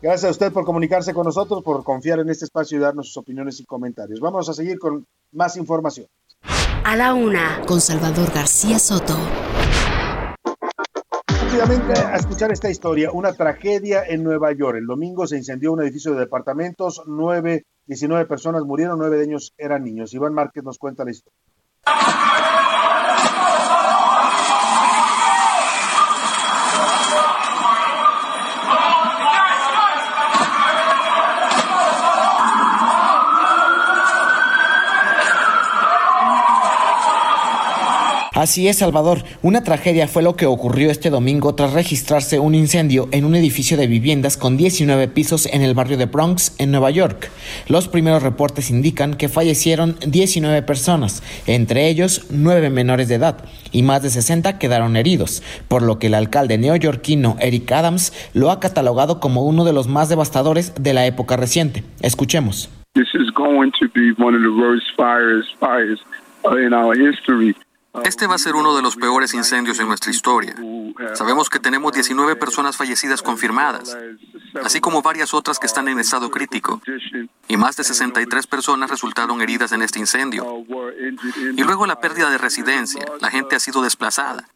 Gracias 0.03 0.25
a 0.25 0.31
usted 0.31 0.53
por 0.53 0.65
comunicarse 0.65 1.15
con 1.15 1.25
nosotros, 1.25 1.63
por 1.63 1.83
confiar 1.83 2.19
en 2.21 2.29
este 2.29 2.45
espacio 2.45 2.77
y 2.77 2.81
darnos 2.81 3.07
sus 3.07 3.17
opiniones 3.17 3.59
y 3.61 3.65
comentarios. 3.65 4.21
Vamos 4.21 4.49
a 4.49 4.53
seguir 4.53 4.79
con 4.79 5.07
más 5.33 5.57
información. 5.57 6.07
A 6.85 6.95
la 6.97 7.15
una, 7.15 7.63
con 7.67 7.81
Salvador 7.81 8.31
García 8.33 8.79
Soto. 8.79 9.17
Rápidamente 11.27 11.99
a 11.99 12.17
escuchar 12.17 12.53
esta 12.53 12.71
historia, 12.71 13.11
una 13.11 13.33
tragedia 13.33 14.05
en 14.07 14.23
Nueva 14.23 14.53
York. 14.53 14.77
El 14.79 14.87
domingo 14.87 15.27
se 15.27 15.39
incendió 15.39 15.73
un 15.73 15.83
edificio 15.83 16.13
de 16.13 16.21
departamentos, 16.21 17.03
nueve, 17.07 17.65
19 17.87 18.27
personas 18.27 18.65
murieron, 18.65 18.99
nueve 18.99 19.17
de 19.19 19.25
ellos 19.25 19.55
eran 19.57 19.85
niños. 19.85 20.13
Iván 20.15 20.35
Márquez 20.35 20.65
nos 20.65 20.79
cuenta 20.79 21.05
la 21.05 21.11
historia. 21.13 21.39
Así 38.37 38.69
es, 38.69 38.77
Salvador. 38.77 39.21
Una 39.41 39.65
tragedia 39.65 40.07
fue 40.09 40.23
lo 40.23 40.37
que 40.37 40.45
ocurrió 40.45 40.91
este 40.91 41.09
domingo 41.09 41.55
tras 41.55 41.73
registrarse 41.73 42.39
un 42.39 42.55
incendio 42.55 43.09
en 43.11 43.25
un 43.25 43.35
edificio 43.35 43.79
de 43.79 43.87
viviendas 43.87 44.37
con 44.37 44.59
19 44.59 45.09
pisos 45.09 45.47
en 45.47 45.63
el 45.63 45.73
barrio 45.73 45.97
de 45.97 46.05
Bronx, 46.05 46.55
en 46.59 46.71
Nueva 46.71 46.91
York. 46.91 47.31
Los 47.67 47.89
primeros 47.89 48.23
reportes 48.23 48.69
indican 48.69 49.15
que 49.15 49.31
fallecieron 49.31 49.97
19 50.07 50.61
personas, 50.61 51.23
entre 51.47 51.89
ellos 51.89 52.27
9 52.29 52.69
menores 52.69 53.09
de 53.09 53.15
edad, 53.15 53.43
y 53.73 53.83
más 53.83 54.03
de 54.03 54.11
60 54.11 54.59
quedaron 54.59 54.97
heridos, 54.97 55.43
por 55.67 55.81
lo 55.81 55.99
que 55.99 56.09
el 56.09 56.15
alcalde 56.15 56.59
neoyorquino 56.59 57.39
Eric 57.41 57.73
Adams 57.73 58.13
lo 58.35 58.51
ha 58.51 58.61
catalogado 58.61 59.19
como 59.19 59.45
uno 59.45 59.65
de 59.65 59.73
los 59.73 59.89
más 59.89 60.11
devastadores 60.11 60.75
de 60.79 60.93
la 60.93 61.07
época 61.07 61.39
reciente. 61.39 61.85
Escuchemos. 62.03 62.69
Este 68.05 68.27
va 68.27 68.35
a 68.35 68.39
ser 68.39 68.55
uno 68.55 68.75
de 68.75 68.83
los 68.83 68.97
peores 68.97 69.35
incendios 69.35 69.79
en 69.81 69.89
nuestra 69.89 70.11
historia. 70.11 70.55
Sabemos 71.15 71.49
que 71.49 71.59
tenemos 71.59 71.93
19 71.93 72.37
personas 72.37 72.77
fallecidas 72.77 73.23
confirmadas, 73.23 73.97
así 74.63 74.81
como 74.81 75.03
varias 75.03 75.35
otras 75.35 75.59
que 75.59 75.67
están 75.67 75.89
en 75.89 75.99
estado 75.99 76.31
crítico. 76.31 76.81
Y 77.49 77.57
más 77.57 77.77
de 77.77 77.85
63 77.85 78.47
personas 78.47 78.91
resultaron 78.91 79.41
heridas 79.43 79.73
en 79.73 79.83
este 79.83 79.99
incendio. 79.99 80.65
Y 81.57 81.63
luego 81.63 81.87
la 81.87 82.01
pérdida 82.01 82.31
de 82.31 82.39
residencia. 82.39 83.05
La 83.21 83.31
gente 83.31 83.57
ha 83.57 83.61
sido 83.61 83.83
desplazada. 83.83 84.49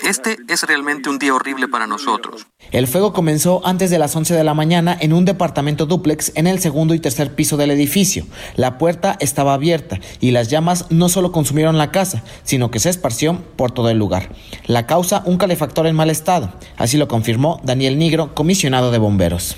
Este 0.00 0.36
es 0.48 0.62
realmente 0.64 1.08
un 1.08 1.18
día 1.18 1.34
horrible 1.34 1.68
para 1.68 1.86
nosotros. 1.86 2.46
El 2.70 2.86
fuego 2.86 3.12
comenzó 3.12 3.66
antes 3.66 3.90
de 3.90 3.98
las 3.98 4.14
11 4.14 4.34
de 4.34 4.44
la 4.44 4.54
mañana 4.54 4.96
en 5.00 5.12
un 5.12 5.24
departamento 5.24 5.86
dúplex 5.86 6.32
en 6.36 6.46
el 6.46 6.58
segundo 6.60 6.94
y 6.94 7.00
tercer 7.00 7.34
piso 7.34 7.56
del 7.56 7.70
edificio. 7.70 8.26
La 8.56 8.78
puerta 8.78 9.16
estaba 9.20 9.54
abierta 9.54 9.98
y 10.20 10.30
las 10.30 10.48
llamas 10.48 10.86
no 10.90 11.08
solo 11.08 11.32
consumieron 11.32 11.78
la 11.78 11.90
casa, 11.90 12.22
sino 12.44 12.70
que 12.70 12.80
se 12.80 12.90
esparció 12.90 13.42
por 13.56 13.72
todo 13.72 13.88
el 13.90 13.98
lugar. 13.98 14.30
La 14.66 14.86
causa, 14.86 15.22
un 15.24 15.38
calefactor 15.38 15.86
en 15.86 15.96
mal 15.96 16.10
estado. 16.10 16.52
Así 16.76 16.96
lo 16.96 17.08
confirmó 17.08 17.60
Daniel 17.64 17.98
Nigro, 17.98 18.34
comisionado 18.34 18.90
de 18.90 18.98
bomberos. 18.98 19.56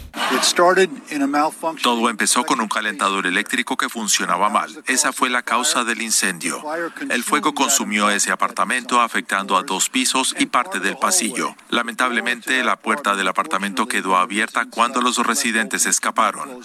Todo 1.83 2.11
empezó 2.11 2.45
con 2.45 2.61
un 2.61 2.69
calentador 2.69 3.27
eléctrico 3.27 3.77
que 3.77 3.89
funcionaba 3.89 4.49
mal. 4.51 4.83
Esa 4.87 5.13
fue 5.13 5.31
la 5.31 5.43
causa 5.43 5.85
del 5.85 6.03
incendio. 6.03 6.63
El 7.11 7.23
fuego 7.25 7.55
consumió 7.55 8.11
ese 8.11 8.31
apartamento 8.31 9.01
afectando 9.25 9.57
a 9.57 9.63
dos 9.63 9.89
pisos 9.89 10.35
y 10.39 10.45
parte 10.45 10.81
del 10.81 10.99
pasillo. 10.99 11.55
Lamentablemente, 11.71 12.63
la 12.63 12.77
puerta 12.77 13.17
del 13.17 13.27
apartamento 13.27 13.89
quedó 13.89 14.19
abierta 14.19 14.67
cuando 14.69 15.01
los 15.01 15.17
residentes 15.27 15.87
escaparon. 15.87 16.61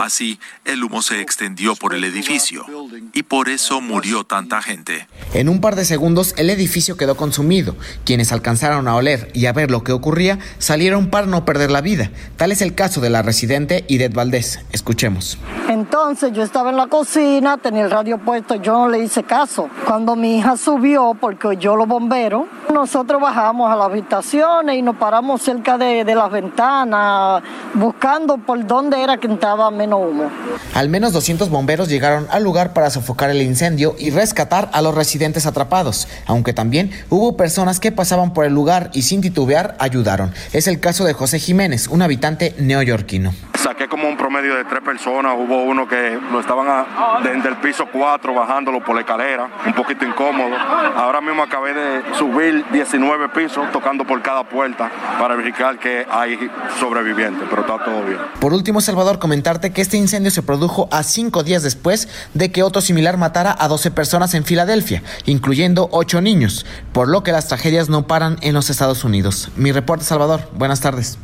Así, 0.00 0.40
el 0.64 0.82
humo 0.82 1.00
se 1.00 1.20
extendió 1.20 1.76
por 1.76 1.94
el 1.94 2.02
edificio 2.02 2.66
y 3.12 3.22
por 3.22 3.48
eso 3.48 3.80
murió 3.80 4.24
tanta 4.24 4.60
gente. 4.62 5.06
En 5.32 5.48
un 5.48 5.60
par 5.60 5.76
de 5.76 5.84
segundos 5.84 6.34
el 6.38 6.50
edificio 6.50 6.96
quedó 6.96 7.16
consumido. 7.16 7.76
Quienes 8.04 8.32
alcanzaron 8.32 8.88
a 8.88 8.96
oler 8.96 9.30
y 9.32 9.46
a 9.46 9.52
ver 9.52 9.70
lo 9.70 9.84
que 9.84 9.92
ocurría 9.92 10.40
salieron 10.58 11.08
para 11.08 11.28
no 11.28 11.44
perder 11.44 11.70
la 11.70 11.82
vida. 11.82 12.10
Tal 12.36 12.50
es 12.50 12.62
el 12.62 12.74
caso 12.74 13.00
de 13.00 13.10
la 13.10 13.22
residente 13.22 13.84
Idet 13.86 14.12
Valdés. 14.12 14.58
Escuchemos. 14.72 15.38
Entonces 15.68 16.32
yo 16.32 16.42
estaba 16.42 16.70
en 16.70 16.76
la 16.76 16.88
cocina, 16.88 17.58
tenía 17.58 17.84
el 17.84 17.92
radio 17.92 18.18
puesto, 18.18 18.56
yo 18.56 18.72
no 18.72 18.88
le 18.88 18.98
hice 18.98 19.22
caso. 19.22 19.70
Cuando 19.86 20.16
mi 20.16 20.38
hija 20.38 20.56
subió, 20.56 21.16
porque 21.20 21.56
yo 21.58 21.76
los 21.76 21.91
bomberos, 21.92 22.44
nosotros 22.72 23.20
bajamos 23.20 23.70
a 23.70 23.76
las 23.76 23.88
habitaciones 23.88 24.76
y 24.76 24.80
nos 24.80 24.96
paramos 24.96 25.42
cerca 25.42 25.76
de, 25.76 26.04
de 26.04 26.14
las 26.14 26.30
ventanas, 26.30 27.42
buscando 27.74 28.38
por 28.38 28.66
dónde 28.66 29.02
era 29.02 29.18
que 29.18 29.26
entraba 29.26 29.70
menos 29.70 30.00
humo. 30.00 30.30
Al 30.72 30.88
menos 30.88 31.12
200 31.12 31.50
bomberos 31.50 31.90
llegaron 31.90 32.26
al 32.30 32.42
lugar 32.42 32.72
para 32.72 32.88
sofocar 32.88 33.28
el 33.28 33.42
incendio 33.42 33.94
y 33.98 34.08
rescatar 34.08 34.70
a 34.72 34.80
los 34.80 34.94
residentes 34.94 35.44
atrapados, 35.44 36.08
aunque 36.26 36.54
también 36.54 36.90
hubo 37.10 37.36
personas 37.36 37.78
que 37.78 37.92
pasaban 37.92 38.32
por 38.32 38.46
el 38.46 38.54
lugar 38.54 38.90
y 38.94 39.02
sin 39.02 39.20
titubear 39.20 39.76
ayudaron. 39.78 40.32
Es 40.54 40.68
el 40.68 40.80
caso 40.80 41.04
de 41.04 41.12
José 41.12 41.38
Jiménez, 41.40 41.88
un 41.88 42.00
habitante 42.00 42.54
neoyorquino. 42.58 43.34
Saqué 43.62 43.86
como 43.86 44.08
un 44.08 44.16
de 44.48 44.64
tres 44.64 44.80
personas, 44.82 45.34
hubo 45.38 45.62
uno 45.64 45.86
que 45.86 46.18
lo 46.30 46.40
estaban 46.40 46.86
desde 47.22 47.48
el 47.48 47.56
piso 47.56 47.86
4 47.92 48.34
bajándolo 48.34 48.82
por 48.82 48.94
la 48.94 49.02
escalera, 49.02 49.48
un 49.66 49.72
poquito 49.72 50.04
incómodo. 50.04 50.56
Ahora 50.96 51.20
mismo 51.20 51.42
acabé 51.42 51.74
de 51.74 52.02
subir 52.14 52.64
19 52.72 53.28
pisos 53.30 53.70
tocando 53.72 54.04
por 54.04 54.20
cada 54.22 54.44
puerta 54.44 54.90
para 55.18 55.36
verificar 55.36 55.78
que 55.78 56.06
hay 56.10 56.50
sobrevivientes, 56.78 57.46
pero 57.48 57.62
está 57.62 57.84
todo 57.84 58.02
bien. 58.04 58.18
Por 58.40 58.52
último, 58.52 58.80
Salvador, 58.80 59.18
comentarte 59.18 59.72
que 59.72 59.82
este 59.82 59.96
incendio 59.96 60.30
se 60.30 60.42
produjo 60.42 60.88
a 60.90 61.02
cinco 61.02 61.42
días 61.42 61.62
después 61.62 62.08
de 62.34 62.50
que 62.50 62.62
otro 62.62 62.80
similar 62.80 63.16
matara 63.16 63.54
a 63.58 63.68
12 63.68 63.90
personas 63.90 64.34
en 64.34 64.44
Filadelfia, 64.44 65.02
incluyendo 65.26 65.88
ocho 65.92 66.20
niños, 66.20 66.66
por 66.92 67.08
lo 67.08 67.22
que 67.22 67.32
las 67.32 67.48
tragedias 67.48 67.88
no 67.88 68.06
paran 68.06 68.38
en 68.42 68.54
los 68.54 68.70
Estados 68.70 69.04
Unidos. 69.04 69.50
Mi 69.56 69.72
reporte, 69.72 70.04
Salvador. 70.04 70.40
Buenas 70.52 70.80
tardes. 70.80 71.18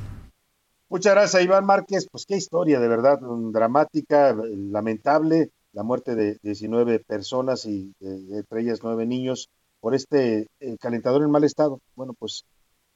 Muchas 0.90 1.14
gracias, 1.14 1.42
Iván 1.42 1.66
Márquez. 1.66 2.06
Pues 2.10 2.24
qué 2.24 2.36
historia, 2.36 2.80
de 2.80 2.88
verdad, 2.88 3.20
mm, 3.20 3.52
dramática, 3.52 4.34
lamentable, 4.34 5.50
la 5.72 5.82
muerte 5.82 6.14
de 6.14 6.38
19 6.42 7.00
personas 7.00 7.66
y 7.66 7.92
eh, 8.00 8.26
entre 8.30 8.62
ellas 8.62 8.80
nueve 8.82 9.04
niños 9.04 9.50
por 9.80 9.94
este 9.94 10.46
eh, 10.60 10.76
calentador 10.80 11.22
en 11.22 11.30
mal 11.30 11.44
estado. 11.44 11.80
Bueno, 11.94 12.14
pues 12.18 12.44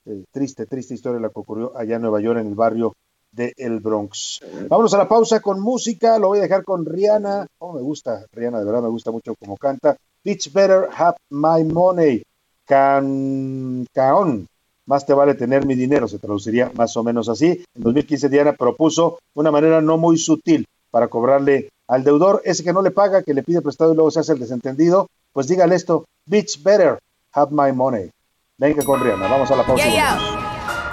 eh, 0.06 0.24
triste, 0.32 0.64
triste 0.64 0.94
historia 0.94 1.20
la 1.20 1.28
que 1.28 1.38
ocurrió 1.38 1.76
allá 1.76 1.96
en 1.96 2.02
Nueva 2.02 2.20
York, 2.20 2.40
en 2.40 2.46
el 2.48 2.54
barrio 2.54 2.94
de 3.30 3.52
El 3.56 3.80
Bronx. 3.80 4.40
Vámonos 4.68 4.94
a 4.94 4.98
la 4.98 5.08
pausa 5.08 5.40
con 5.40 5.60
música, 5.60 6.18
lo 6.18 6.28
voy 6.28 6.38
a 6.38 6.42
dejar 6.42 6.64
con 6.64 6.86
Rihanna. 6.86 7.46
Oh, 7.58 7.72
me 7.72 7.82
gusta, 7.82 8.24
Rihanna, 8.32 8.58
de 8.58 8.64
verdad 8.64 8.82
me 8.82 8.88
gusta 8.88 9.10
mucho 9.10 9.34
como 9.34 9.56
canta. 9.56 9.96
Bitch 10.24 10.52
Better 10.52 10.88
Have 10.96 11.16
My 11.30 11.64
Money. 11.64 12.22
Can, 12.64 13.86
caón. 13.92 14.46
Más 14.86 15.06
te 15.06 15.14
vale 15.14 15.34
tener 15.34 15.64
mi 15.64 15.74
dinero, 15.74 16.08
se 16.08 16.18
traduciría 16.18 16.72
más 16.74 16.96
o 16.96 17.04
menos 17.04 17.28
así. 17.28 17.64
En 17.74 17.82
2015 17.82 18.28
Diana 18.28 18.52
propuso 18.52 19.18
una 19.34 19.50
manera 19.50 19.80
no 19.80 19.96
muy 19.96 20.18
sutil 20.18 20.66
para 20.90 21.08
cobrarle 21.08 21.68
al 21.88 22.04
deudor, 22.04 22.42
ese 22.44 22.64
que 22.64 22.72
no 22.72 22.82
le 22.82 22.90
paga, 22.90 23.22
que 23.22 23.34
le 23.34 23.42
pide 23.42 23.60
prestado 23.60 23.92
y 23.92 23.96
luego 23.96 24.10
se 24.10 24.20
hace 24.20 24.32
el 24.32 24.38
desentendido, 24.38 25.08
pues 25.32 25.46
dígale 25.46 25.74
esto, 25.74 26.04
bitch 26.26 26.62
better 26.62 26.98
have 27.32 27.52
my 27.52 27.72
money. 27.72 28.10
Venga 28.58 28.84
con 28.84 29.00
Rihanna, 29.02 29.28
vamos 29.28 29.50
a 29.50 29.56
la 29.56 29.66
pausa. 29.66 29.84
Yeah, 29.84 30.16
yo. 30.16 30.32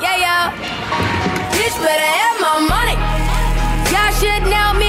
Yeah, 0.02 0.18
yo. 0.18 0.36
Bitch 1.58 1.78
better 1.82 2.10
have 2.22 2.40
my 2.40 2.68
money. 2.68 2.98
Y'all 3.92 4.14
should 4.14 4.44
know 4.50 4.74
me 4.80 4.89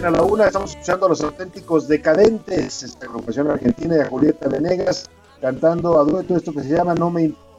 En 0.00 0.06
a 0.06 0.10
la 0.10 0.22
una, 0.22 0.46
estamos 0.46 0.70
escuchando 0.70 1.06
a 1.06 1.08
los 1.10 1.20
auténticos 1.22 1.86
decadentes, 1.86 2.82
esta 2.82 3.04
agrupación 3.06 3.50
argentina 3.50 3.96
de 3.96 4.04
Julieta 4.06 4.48
Venegas, 4.48 5.08
cantando 5.40 5.98
a 6.00 6.04
dueto 6.04 6.36
esto 6.36 6.52
que 6.52 6.62
se 6.62 6.70
llama 6.70 6.94
No 6.94 7.10
me 7.10 7.22
Importa. 7.24 7.50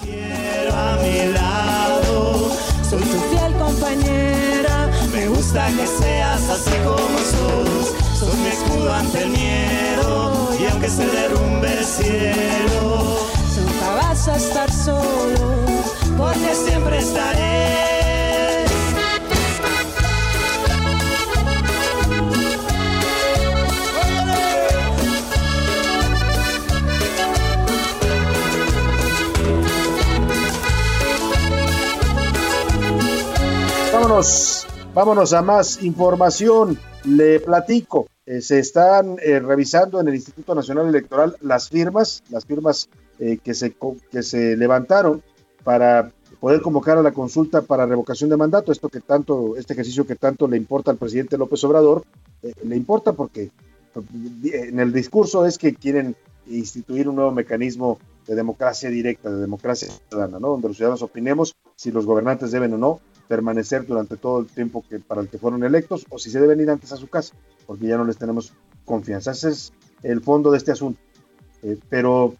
Quiero 0.00 0.72
a 0.74 0.96
mi 1.02 1.32
lado, 1.32 2.50
Soy 2.88 3.00
tu 3.02 3.18
fiel 3.28 3.52
compañera. 3.58 4.88
me 5.12 5.28
gusta 5.28 5.66
que 5.76 5.86
seas 5.86 6.48
así 6.48 6.70
como 6.84 7.18
sos. 7.18 7.94
Sos 8.20 8.34
mi 8.36 8.48
escudo 8.48 8.92
ante 8.92 9.22
el 9.24 9.30
miedo 9.30 10.48
y 10.60 10.66
aunque 10.70 10.88
se 10.88 11.06
derrumbe 11.06 11.78
el 11.78 11.84
cielo, 11.84 13.16
Nunca 13.56 13.94
vas 13.96 14.28
a 14.28 14.36
estar 14.36 14.72
solo. 14.72 15.56
porque 16.16 16.54
siempre 16.54 16.98
estaré. 16.98 17.97
Vámonos, 34.00 34.64
vámonos 34.94 35.32
a 35.32 35.42
más 35.42 35.82
información. 35.82 36.78
Le 37.02 37.40
platico. 37.40 38.06
eh, 38.26 38.40
se 38.40 38.60
están 38.60 39.16
eh, 39.20 39.40
revisando 39.40 40.00
en 40.00 40.06
el 40.06 40.14
Instituto 40.14 40.54
Nacional 40.54 40.86
Electoral 40.86 41.36
las 41.40 41.68
firmas, 41.68 42.22
las 42.30 42.46
firmas 42.46 42.88
eh, 43.18 43.38
que, 43.42 43.54
se, 43.54 43.74
que 44.12 44.22
se 44.22 44.56
levantaron 44.56 45.20
para 45.64 46.12
poder 46.38 46.60
convocar 46.60 46.96
a 46.96 47.02
la 47.02 47.10
consulta 47.10 47.62
para 47.62 47.86
revocación 47.86 48.30
de 48.30 48.36
mandato. 48.36 48.70
Esto 48.70 48.88
que 48.88 49.00
tanto, 49.00 49.56
este 49.56 49.72
ejercicio 49.72 50.06
que 50.06 50.14
tanto 50.14 50.46
le 50.46 50.56
importa 50.56 50.92
al 50.92 50.96
presidente 50.96 51.36
López 51.36 51.64
Obrador, 51.64 52.04
le 52.62 52.76
importa 52.76 53.14
porque 53.14 53.50
en 54.44 54.78
el 54.78 54.92
discurso 54.92 55.44
es 55.44 55.58
que 55.58 55.74
quieren 55.74 56.14
instituir 56.46 57.08
un 57.08 57.16
nuevo 57.16 57.32
mecanismo 57.32 57.98
de 58.28 58.36
democracia 58.36 58.90
directa, 58.90 59.28
de 59.28 59.40
democracia 59.40 59.88
ciudadana, 60.08 60.38
¿no? 60.38 60.50
Donde 60.50 60.68
los 60.68 60.76
ciudadanos 60.76 61.02
opinemos 61.02 61.56
si 61.74 61.90
los 61.90 62.06
gobernantes 62.06 62.52
deben 62.52 62.74
o 62.74 62.78
no 62.78 63.00
permanecer 63.28 63.86
durante 63.86 64.16
todo 64.16 64.40
el 64.40 64.46
tiempo 64.46 64.84
que 64.88 64.98
para 64.98 65.20
el 65.20 65.28
que 65.28 65.38
fueron 65.38 65.62
electos 65.62 66.06
o 66.08 66.18
si 66.18 66.30
se 66.30 66.40
deben 66.40 66.60
ir 66.60 66.70
antes 66.70 66.92
a 66.92 66.96
su 66.96 67.08
casa, 67.08 67.34
porque 67.66 67.86
ya 67.86 67.96
no 67.96 68.04
les 68.04 68.16
tenemos 68.16 68.52
confianza. 68.84 69.32
Ese 69.32 69.50
es 69.50 69.72
el 70.02 70.22
fondo 70.22 70.50
de 70.50 70.58
este 70.58 70.72
asunto. 70.72 71.00
Eh, 71.62 71.78
pero, 71.88 72.34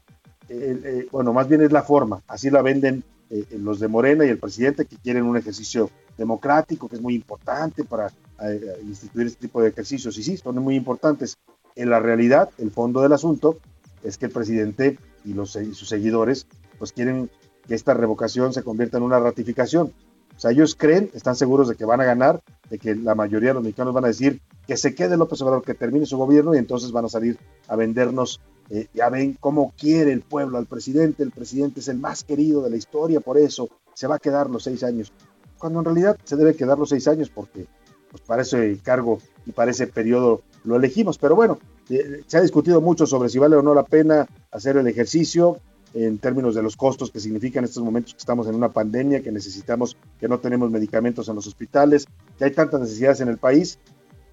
eh, 0.48 0.80
eh, 0.84 1.08
bueno, 1.12 1.32
más 1.32 1.48
bien 1.48 1.62
es 1.62 1.72
la 1.72 1.82
forma. 1.82 2.22
Así 2.26 2.50
la 2.50 2.62
venden 2.62 3.04
eh, 3.30 3.44
los 3.58 3.78
de 3.78 3.88
Morena 3.88 4.24
y 4.24 4.30
el 4.30 4.38
presidente 4.38 4.86
que 4.86 4.96
quieren 4.96 5.24
un 5.24 5.36
ejercicio 5.36 5.90
democrático, 6.16 6.88
que 6.88 6.96
es 6.96 7.02
muy 7.02 7.14
importante 7.14 7.84
para 7.84 8.10
eh, 8.42 8.78
instituir 8.82 9.26
este 9.26 9.40
tipo 9.40 9.60
de 9.60 9.68
ejercicios. 9.68 10.16
Y 10.16 10.22
sí, 10.22 10.36
son 10.36 10.56
muy 10.62 10.76
importantes. 10.76 11.36
En 11.76 11.90
la 11.90 12.00
realidad, 12.00 12.50
el 12.58 12.70
fondo 12.70 13.02
del 13.02 13.12
asunto 13.12 13.58
es 14.02 14.16
que 14.16 14.26
el 14.26 14.32
presidente 14.32 14.98
y, 15.24 15.34
los, 15.34 15.56
y 15.56 15.74
sus 15.74 15.88
seguidores 15.88 16.46
pues 16.78 16.92
quieren 16.92 17.30
que 17.66 17.74
esta 17.74 17.92
revocación 17.92 18.52
se 18.54 18.62
convierta 18.62 18.96
en 18.96 19.02
una 19.02 19.18
ratificación. 19.18 19.92
O 20.38 20.40
sea, 20.40 20.52
ellos 20.52 20.76
creen, 20.78 21.10
están 21.14 21.34
seguros 21.34 21.68
de 21.68 21.74
que 21.74 21.84
van 21.84 22.00
a 22.00 22.04
ganar, 22.04 22.40
de 22.70 22.78
que 22.78 22.94
la 22.94 23.16
mayoría 23.16 23.48
de 23.48 23.54
los 23.54 23.62
mexicanos 23.64 23.92
van 23.92 24.04
a 24.04 24.08
decir 24.08 24.40
que 24.68 24.76
se 24.76 24.94
quede 24.94 25.16
López 25.16 25.42
Obrador, 25.42 25.64
que 25.64 25.74
termine 25.74 26.06
su 26.06 26.16
gobierno 26.16 26.54
y 26.54 26.58
entonces 26.58 26.92
van 26.92 27.06
a 27.06 27.08
salir 27.08 27.36
a 27.66 27.74
vendernos. 27.74 28.40
eh, 28.70 28.86
ya 28.94 29.08
ven 29.08 29.36
cómo 29.40 29.74
quiere 29.76 30.12
el 30.12 30.20
pueblo 30.20 30.58
al 30.58 30.66
presidente, 30.66 31.24
el 31.24 31.32
presidente 31.32 31.80
es 31.80 31.88
el 31.88 31.98
más 31.98 32.22
querido 32.22 32.62
de 32.62 32.70
la 32.70 32.76
historia, 32.76 33.18
por 33.18 33.36
eso 33.36 33.68
se 33.94 34.06
va 34.06 34.14
a 34.14 34.18
quedar 34.20 34.48
los 34.48 34.62
seis 34.62 34.84
años. 34.84 35.12
Cuando 35.58 35.80
en 35.80 35.86
realidad 35.86 36.16
se 36.22 36.36
debe 36.36 36.54
quedar 36.54 36.78
los 36.78 36.90
seis 36.90 37.08
años 37.08 37.30
porque 37.30 37.66
pues 38.08 38.22
para 38.22 38.42
ese 38.42 38.78
cargo 38.80 39.18
y 39.44 39.50
para 39.50 39.72
ese 39.72 39.88
periodo 39.88 40.42
lo 40.62 40.76
elegimos. 40.76 41.18
Pero 41.18 41.34
bueno, 41.34 41.58
eh, 41.90 42.22
se 42.28 42.38
ha 42.38 42.42
discutido 42.42 42.80
mucho 42.80 43.06
sobre 43.06 43.28
si 43.28 43.40
vale 43.40 43.56
o 43.56 43.62
no 43.62 43.74
la 43.74 43.84
pena 43.84 44.28
hacer 44.52 44.76
el 44.76 44.86
ejercicio 44.86 45.58
en 45.94 46.18
términos 46.18 46.54
de 46.54 46.62
los 46.62 46.76
costos 46.76 47.10
que 47.10 47.20
significan 47.20 47.64
estos 47.64 47.82
momentos 47.82 48.14
que 48.14 48.18
estamos 48.18 48.46
en 48.46 48.54
una 48.54 48.70
pandemia, 48.70 49.22
que 49.22 49.32
necesitamos, 49.32 49.96
que 50.20 50.28
no 50.28 50.38
tenemos 50.38 50.70
medicamentos 50.70 51.28
en 51.28 51.36
los 51.36 51.46
hospitales, 51.46 52.06
que 52.38 52.44
hay 52.44 52.52
tantas 52.52 52.80
necesidades 52.80 53.20
en 53.20 53.28
el 53.28 53.38
país, 53.38 53.78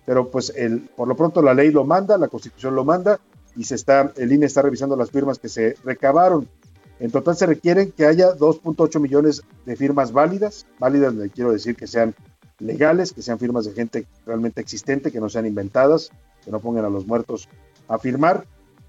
pero 0.06 0.30
pues 0.30 0.54
el, 0.56 0.82
por 0.96 1.08
lo 1.08 1.16
pronto 1.16 1.42
la 1.42 1.54
ley 1.54 1.72
lo 1.72 1.84
manda, 1.84 2.18
la 2.18 2.28
constitución 2.28 2.76
lo 2.76 2.86
manda 2.86 3.20
y 3.56 3.64
se 3.64 3.76
está, 3.76 4.12
el 4.18 4.32
INE 4.32 4.46
está 4.46 4.62
revisando 4.62 4.96
las 4.96 5.12
firmas 5.12 5.40
que 5.40 5.50
se 5.50 5.76
recabaron. 5.84 6.48
En 7.00 7.12
total 7.12 7.36
se 7.36 7.46
requieren 7.46 7.92
que 7.92 8.06
haya 8.06 8.36
2.8 8.36 9.00
millones 9.00 9.44
de 9.66 9.76
firmas 9.76 10.12
válidas, 10.12 10.66
válidas 10.80 11.14
le 11.14 11.30
quiero 11.30 11.52
decir 11.52 11.76
que 11.76 11.88
sean 11.88 12.16
legales, 12.60 13.12
que 13.12 13.22
sean 13.22 13.40
firmas 13.40 13.66
de 13.66 13.74
gente 13.74 14.08
realmente 14.26 14.62
existente, 14.62 15.12
que 15.12 15.20
no 15.20 15.30
sean 15.30 15.46
inventadas, 15.46 16.12
que 16.44 16.52
no 16.52 16.60
pongan 16.60 16.86
a 16.86 16.90
los 16.90 17.06
muertos 17.06 17.50
a 17.88 17.98
firmar. 17.98 18.46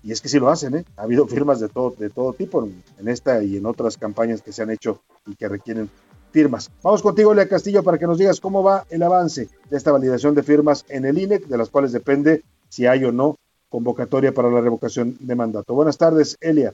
Y 0.06 0.12
es 0.12 0.20
que 0.20 0.28
sí 0.28 0.38
lo 0.38 0.48
hacen, 0.48 0.76
¿eh? 0.76 0.84
Ha 0.96 1.02
habido 1.02 1.26
firmas 1.26 1.58
de 1.58 1.68
todo, 1.68 1.92
de 1.98 2.10
todo 2.10 2.32
tipo 2.32 2.62
en, 2.62 3.08
esta 3.08 3.42
y 3.42 3.56
en 3.56 3.66
otras 3.66 3.96
campañas 3.96 4.40
que 4.40 4.52
se 4.52 4.62
han 4.62 4.70
hecho 4.70 5.02
y 5.26 5.34
que 5.34 5.48
requieren 5.48 5.90
firmas. 6.30 6.70
Vamos 6.80 7.02
contigo, 7.02 7.34
Lea 7.34 7.48
Castillo, 7.48 7.82
para 7.82 7.98
que 7.98 8.06
nos 8.06 8.16
digas 8.16 8.40
cómo 8.40 8.62
va 8.62 8.86
el 8.88 9.02
avance 9.02 9.48
de 9.68 9.76
esta 9.76 9.90
validación 9.90 10.36
de 10.36 10.44
firmas 10.44 10.84
en 10.90 11.06
el 11.06 11.18
INE, 11.18 11.40
de 11.40 11.58
las 11.58 11.70
cuales 11.70 11.90
depende 11.90 12.44
si 12.68 12.86
hay 12.86 13.04
o 13.04 13.10
no 13.10 13.36
convocatoria 13.68 14.32
para 14.32 14.48
la 14.48 14.60
revocación 14.60 15.16
de 15.18 15.34
mandato. 15.34 15.74
Buenas 15.74 15.98
tardes, 15.98 16.36
Elia. 16.40 16.72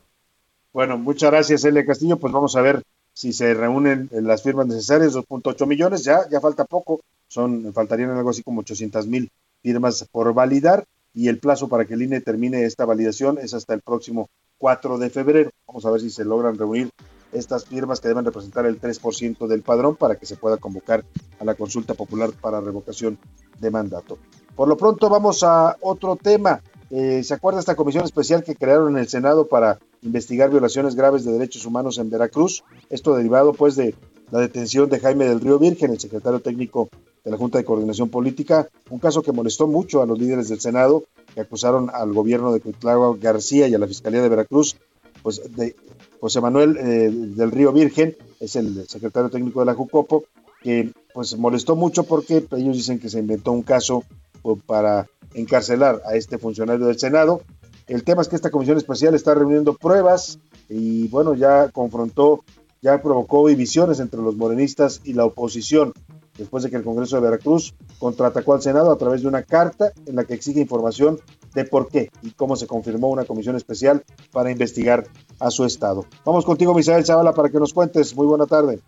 Bueno, 0.73 0.97
muchas 0.97 1.29
gracias, 1.31 1.63
Elia 1.63 1.85
Castillo. 1.85 2.17
Pues 2.17 2.33
vamos 2.33 2.57
a 2.57 2.61
ver 2.61 2.81
si 3.15 3.31
se 3.31 3.53
reúnen 3.53 4.09
las 4.11 4.43
firmas 4.43 4.67
necesarias, 4.67 5.15
2.8 5.15 5.65
millones, 5.65 6.03
ya, 6.03 6.29
ya 6.29 6.41
falta 6.41 6.65
poco, 6.65 6.99
son, 7.29 7.73
faltarían 7.73 8.11
algo 8.11 8.29
así 8.29 8.43
como 8.43 8.59
800 8.59 9.07
mil 9.07 9.31
firmas 9.63 10.05
por 10.11 10.33
validar 10.33 10.85
y 11.13 11.29
el 11.29 11.39
plazo 11.39 11.69
para 11.69 11.85
que 11.85 11.93
el 11.93 12.01
INE 12.01 12.19
termine 12.19 12.65
esta 12.65 12.83
validación 12.83 13.37
es 13.37 13.53
hasta 13.53 13.73
el 13.73 13.81
próximo 13.81 14.29
4 14.57 14.97
de 14.97 15.09
febrero. 15.09 15.49
Vamos 15.65 15.85
a 15.85 15.91
ver 15.91 16.01
si 16.01 16.09
se 16.09 16.25
logran 16.25 16.57
reunir 16.57 16.91
estas 17.31 17.65
firmas 17.65 18.01
que 18.01 18.09
deben 18.09 18.25
representar 18.25 18.65
el 18.65 18.81
3% 18.81 19.47
del 19.47 19.61
padrón 19.61 19.95
para 19.95 20.15
que 20.15 20.25
se 20.25 20.35
pueda 20.35 20.57
convocar 20.57 21.05
a 21.39 21.45
la 21.45 21.55
consulta 21.55 21.93
popular 21.93 22.31
para 22.41 22.59
revocación 22.59 23.17
de 23.59 23.71
mandato. 23.71 24.17
Por 24.55 24.67
lo 24.67 24.75
pronto 24.75 25.09
vamos 25.09 25.41
a 25.43 25.77
otro 25.79 26.17
tema. 26.17 26.61
Eh, 26.91 27.23
¿Se 27.23 27.33
acuerda 27.33 27.59
esta 27.59 27.75
comisión 27.75 28.03
especial 28.03 28.43
que 28.43 28.55
crearon 28.55 28.93
en 28.93 28.99
el 28.99 29.07
Senado 29.07 29.47
para 29.47 29.79
investigar 30.01 30.51
violaciones 30.51 30.95
graves 30.95 31.25
de 31.25 31.31
derechos 31.31 31.65
humanos 31.65 31.97
en 31.97 32.09
Veracruz? 32.09 32.63
Esto 32.89 33.15
derivado 33.15 33.53
pues 33.53 33.75
de 33.75 33.95
la 34.31 34.39
detención 34.39 34.89
de 34.89 34.99
Jaime 34.99 35.25
del 35.25 35.41
Río 35.41 35.59
Virgen, 35.59 35.91
el 35.91 35.99
secretario 35.99 36.39
técnico 36.39 36.89
de 37.23 37.31
la 37.31 37.37
Junta 37.37 37.57
de 37.57 37.65
Coordinación 37.65 38.09
Política, 38.09 38.69
un 38.89 38.99
caso 38.99 39.23
que 39.23 39.31
molestó 39.31 39.67
mucho 39.67 40.01
a 40.01 40.05
los 40.05 40.19
líderes 40.19 40.49
del 40.49 40.59
Senado 40.59 41.03
que 41.33 41.41
acusaron 41.41 41.89
al 41.91 42.13
gobierno 42.13 42.53
de 42.53 42.61
Cuitlagua 42.61 43.17
García 43.19 43.67
y 43.67 43.73
a 43.73 43.79
la 43.79 43.87
Fiscalía 43.87 44.21
de 44.21 44.29
Veracruz, 44.29 44.77
pues 45.23 45.41
de 45.55 45.75
José 46.19 46.39
Manuel 46.39 46.77
eh, 46.77 47.09
del 47.11 47.51
Río 47.51 47.73
Virgen, 47.73 48.15
es 48.39 48.55
el 48.55 48.87
secretario 48.87 49.29
técnico 49.29 49.59
de 49.59 49.65
la 49.65 49.73
Jucopo, 49.73 50.25
que 50.61 50.91
pues 51.13 51.37
molestó 51.37 51.75
mucho 51.75 52.03
porque 52.03 52.45
ellos 52.51 52.77
dicen 52.77 52.99
que 52.99 53.09
se 53.09 53.19
inventó 53.19 53.51
un 53.51 53.63
caso 53.63 54.03
pues, 54.41 54.59
para 54.65 55.07
encarcelar 55.35 56.01
a 56.05 56.15
este 56.15 56.37
funcionario 56.37 56.87
del 56.87 56.97
Senado. 56.97 57.41
El 57.87 58.03
tema 58.03 58.21
es 58.21 58.27
que 58.27 58.35
esta 58.35 58.49
comisión 58.49 58.77
especial 58.77 59.13
está 59.13 59.35
reuniendo 59.35 59.75
pruebas 59.75 60.39
y 60.69 61.07
bueno, 61.09 61.35
ya 61.35 61.69
confrontó, 61.69 62.43
ya 62.81 63.01
provocó 63.01 63.47
divisiones 63.47 63.99
entre 63.99 64.21
los 64.21 64.35
morenistas 64.35 65.01
y 65.03 65.13
la 65.13 65.25
oposición, 65.25 65.93
después 66.37 66.63
de 66.63 66.71
que 66.71 66.77
el 66.77 66.83
Congreso 66.83 67.17
de 67.17 67.21
Veracruz 67.21 67.75
contraatacó 67.99 68.53
al 68.53 68.61
Senado 68.61 68.91
a 68.91 68.97
través 68.97 69.21
de 69.21 69.27
una 69.27 69.43
carta 69.43 69.91
en 70.07 70.15
la 70.15 70.23
que 70.23 70.33
exige 70.33 70.61
información 70.61 71.19
de 71.53 71.65
por 71.65 71.87
qué 71.89 72.09
y 72.23 72.31
cómo 72.31 72.55
se 72.55 72.67
confirmó 72.67 73.09
una 73.09 73.25
comisión 73.25 73.55
especial 73.55 74.03
para 74.31 74.51
investigar 74.51 75.05
a 75.39 75.51
su 75.51 75.63
estado. 75.63 76.05
Vamos 76.25 76.43
contigo, 76.43 76.73
Misael 76.73 77.05
Zavala, 77.05 77.33
para 77.33 77.49
que 77.49 77.59
nos 77.59 77.73
cuentes. 77.73 78.15
Muy 78.15 78.25
buena 78.25 78.47
tarde. 78.47 78.79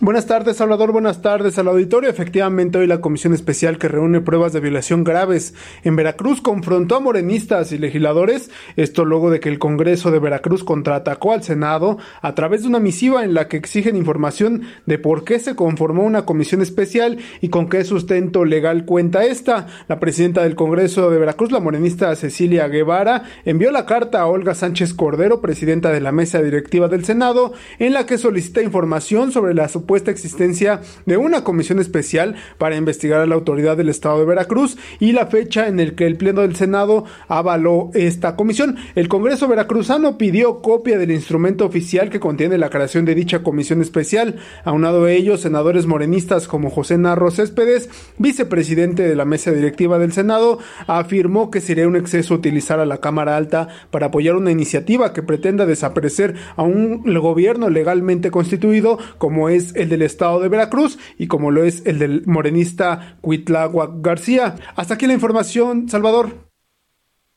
Buenas 0.00 0.26
tardes, 0.26 0.58
Salvador. 0.58 0.92
Buenas 0.92 1.22
tardes 1.22 1.58
al 1.58 1.66
auditorio. 1.66 2.08
Efectivamente, 2.08 2.78
hoy 2.78 2.86
la 2.86 3.00
comisión 3.00 3.34
especial 3.34 3.78
que 3.78 3.88
reúne 3.88 4.20
pruebas 4.20 4.52
de 4.52 4.60
violación 4.60 5.02
graves 5.02 5.54
en 5.82 5.96
Veracruz 5.96 6.40
confrontó 6.40 6.94
a 6.94 7.00
morenistas 7.00 7.72
y 7.72 7.78
legisladores. 7.78 8.48
Esto 8.76 9.04
luego 9.04 9.28
de 9.28 9.40
que 9.40 9.48
el 9.48 9.58
Congreso 9.58 10.12
de 10.12 10.20
Veracruz 10.20 10.62
contraatacó 10.62 11.32
al 11.32 11.42
Senado 11.42 11.98
a 12.22 12.36
través 12.36 12.62
de 12.62 12.68
una 12.68 12.78
misiva 12.78 13.24
en 13.24 13.34
la 13.34 13.48
que 13.48 13.56
exigen 13.56 13.96
información 13.96 14.62
de 14.86 15.00
por 15.00 15.24
qué 15.24 15.40
se 15.40 15.56
conformó 15.56 16.04
una 16.04 16.24
comisión 16.24 16.62
especial 16.62 17.18
y 17.40 17.48
con 17.48 17.68
qué 17.68 17.82
sustento 17.82 18.44
legal 18.44 18.84
cuenta 18.84 19.24
esta. 19.24 19.66
La 19.88 19.98
presidenta 19.98 20.44
del 20.44 20.54
Congreso 20.54 21.10
de 21.10 21.18
Veracruz, 21.18 21.50
la 21.50 21.58
morenista 21.58 22.14
Cecilia 22.14 22.68
Guevara, 22.68 23.24
envió 23.44 23.72
la 23.72 23.84
carta 23.84 24.20
a 24.20 24.26
Olga 24.28 24.54
Sánchez 24.54 24.94
Cordero, 24.94 25.40
presidenta 25.40 25.90
de 25.90 26.00
la 26.00 26.12
mesa 26.12 26.40
directiva 26.40 26.86
del 26.86 27.04
Senado, 27.04 27.52
en 27.80 27.94
la 27.94 28.06
que 28.06 28.16
solicita 28.16 28.62
información 28.62 29.32
sobre 29.32 29.54
la 29.54 29.66
supuesta 29.88 30.10
existencia 30.10 30.82
de 31.06 31.16
una 31.16 31.44
comisión 31.44 31.78
especial 31.78 32.36
para 32.58 32.76
investigar 32.76 33.22
a 33.22 33.26
la 33.26 33.36
autoridad 33.36 33.74
del 33.74 33.88
estado 33.88 34.18
de 34.18 34.26
Veracruz 34.26 34.76
y 35.00 35.12
la 35.12 35.28
fecha 35.28 35.66
en 35.66 35.80
el 35.80 35.94
que 35.94 36.06
el 36.06 36.18
pleno 36.18 36.42
del 36.42 36.56
Senado 36.56 37.06
avaló 37.26 37.90
esta 37.94 38.36
comisión. 38.36 38.76
El 38.96 39.08
Congreso 39.08 39.48
veracruzano 39.48 40.18
pidió 40.18 40.60
copia 40.60 40.98
del 40.98 41.10
instrumento 41.10 41.64
oficial 41.64 42.10
que 42.10 42.20
contiene 42.20 42.58
la 42.58 42.68
creación 42.68 43.06
de 43.06 43.14
dicha 43.14 43.42
comisión 43.42 43.80
especial. 43.80 44.36
Aunado 44.62 45.06
a 45.06 45.10
ello, 45.10 45.38
senadores 45.38 45.86
morenistas 45.86 46.48
como 46.48 46.68
José 46.68 46.98
Narro 46.98 47.30
Céspedes, 47.30 47.88
vicepresidente 48.18 49.08
de 49.08 49.16
la 49.16 49.24
mesa 49.24 49.52
directiva 49.52 49.98
del 49.98 50.12
Senado, 50.12 50.58
afirmó 50.86 51.50
que 51.50 51.62
sería 51.62 51.88
un 51.88 51.96
exceso 51.96 52.34
utilizar 52.34 52.78
a 52.78 52.84
la 52.84 52.98
Cámara 52.98 53.38
Alta 53.38 53.68
para 53.90 54.08
apoyar 54.08 54.36
una 54.36 54.50
iniciativa 54.50 55.14
que 55.14 55.22
pretenda 55.22 55.64
desaparecer 55.64 56.34
a 56.56 56.62
un 56.62 57.04
gobierno 57.14 57.70
legalmente 57.70 58.30
constituido 58.30 58.98
como 59.16 59.48
es 59.48 59.77
el 59.80 59.88
del 59.88 60.02
estado 60.02 60.40
de 60.40 60.48
Veracruz 60.48 60.98
y 61.16 61.26
como 61.28 61.50
lo 61.50 61.64
es 61.64 61.84
el 61.86 61.98
del 61.98 62.26
morenista 62.26 63.18
Cuitlagua 63.20 63.92
García. 64.00 64.56
Hasta 64.76 64.94
aquí 64.94 65.06
la 65.06 65.14
información, 65.14 65.88
Salvador. 65.88 66.48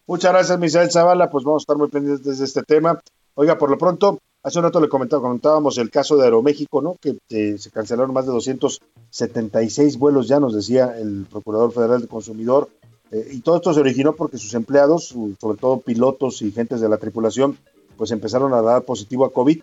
Muchas 0.08 0.34
gracias, 0.34 0.60
Misael 0.60 0.92
Zavala. 0.92 1.30
Pues 1.30 1.44
vamos 1.46 1.62
a 1.62 1.64
estar 1.64 1.78
muy 1.78 1.88
pendientes 1.88 2.40
de 2.40 2.46
este 2.46 2.64
tema. 2.64 3.00
Oiga, 3.36 3.58
por 3.58 3.70
lo 3.70 3.78
pronto, 3.78 4.20
hace 4.44 4.60
un 4.60 4.66
rato 4.66 4.82
le 4.82 4.90
comentaba, 4.90 5.22
comentábamos 5.22 5.78
el 5.78 5.90
caso 5.90 6.18
de 6.18 6.26
Aeroméxico, 6.26 6.82
¿no? 6.82 6.98
Que 7.00 7.18
eh, 7.30 7.58
se 7.58 7.72
cancelaron 7.72 8.14
más 8.14 8.26
de 8.26 8.34
276 8.34 9.98
vuelos, 9.98 10.28
ya 10.28 10.40
nos 10.40 10.54
decía 10.54 10.98
el 10.98 11.28
Procurador 11.30 11.72
Federal 11.72 12.00
del 12.00 12.10
Consumidor. 12.10 12.70
Eh, 13.12 13.30
y 13.34 13.40
todo 13.42 13.58
esto 13.58 13.74
se 13.74 13.80
originó 13.80 14.14
porque 14.14 14.38
sus 14.38 14.54
empleados, 14.54 15.16
sobre 15.40 15.58
todo 15.58 15.80
pilotos 15.80 16.42
y 16.42 16.52
gentes 16.52 16.82
de 16.82 16.90
la 16.90 16.98
tripulación, 16.98 17.58
pues 17.98 18.12
empezaron 18.12 18.54
a 18.54 18.62
dar 18.62 18.84
positivo 18.84 19.26
a 19.26 19.32
COVID. 19.32 19.62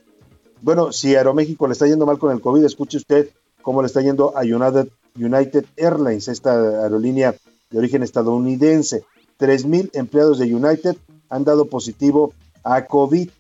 Bueno, 0.61 0.93
si 0.93 1.15
Aeroméxico 1.15 1.67
le 1.67 1.73
está 1.73 1.87
yendo 1.87 2.07
mal 2.07 2.19
con 2.19 2.33
el 2.33 2.41
COVID, 2.41 2.65
escuche 2.65 2.97
usted 2.97 3.31
cómo 3.63 3.83
le 3.83 3.87
está 3.87 4.01
yendo 4.01 4.37
a 4.37 4.41
United 4.41 4.89
United 5.17 5.65
Airlines, 5.77 6.29
esta 6.29 6.83
aerolínea 6.83 7.35
de 7.71 7.79
origen 7.79 8.03
estadounidense. 8.03 9.05
3.000 9.39 9.91
empleados 9.95 10.39
de 10.39 10.53
United 10.53 10.97
han 11.29 11.45
dado 11.45 11.67
positivo 11.67 12.33
a 12.65 12.87
COVID. 12.87 13.31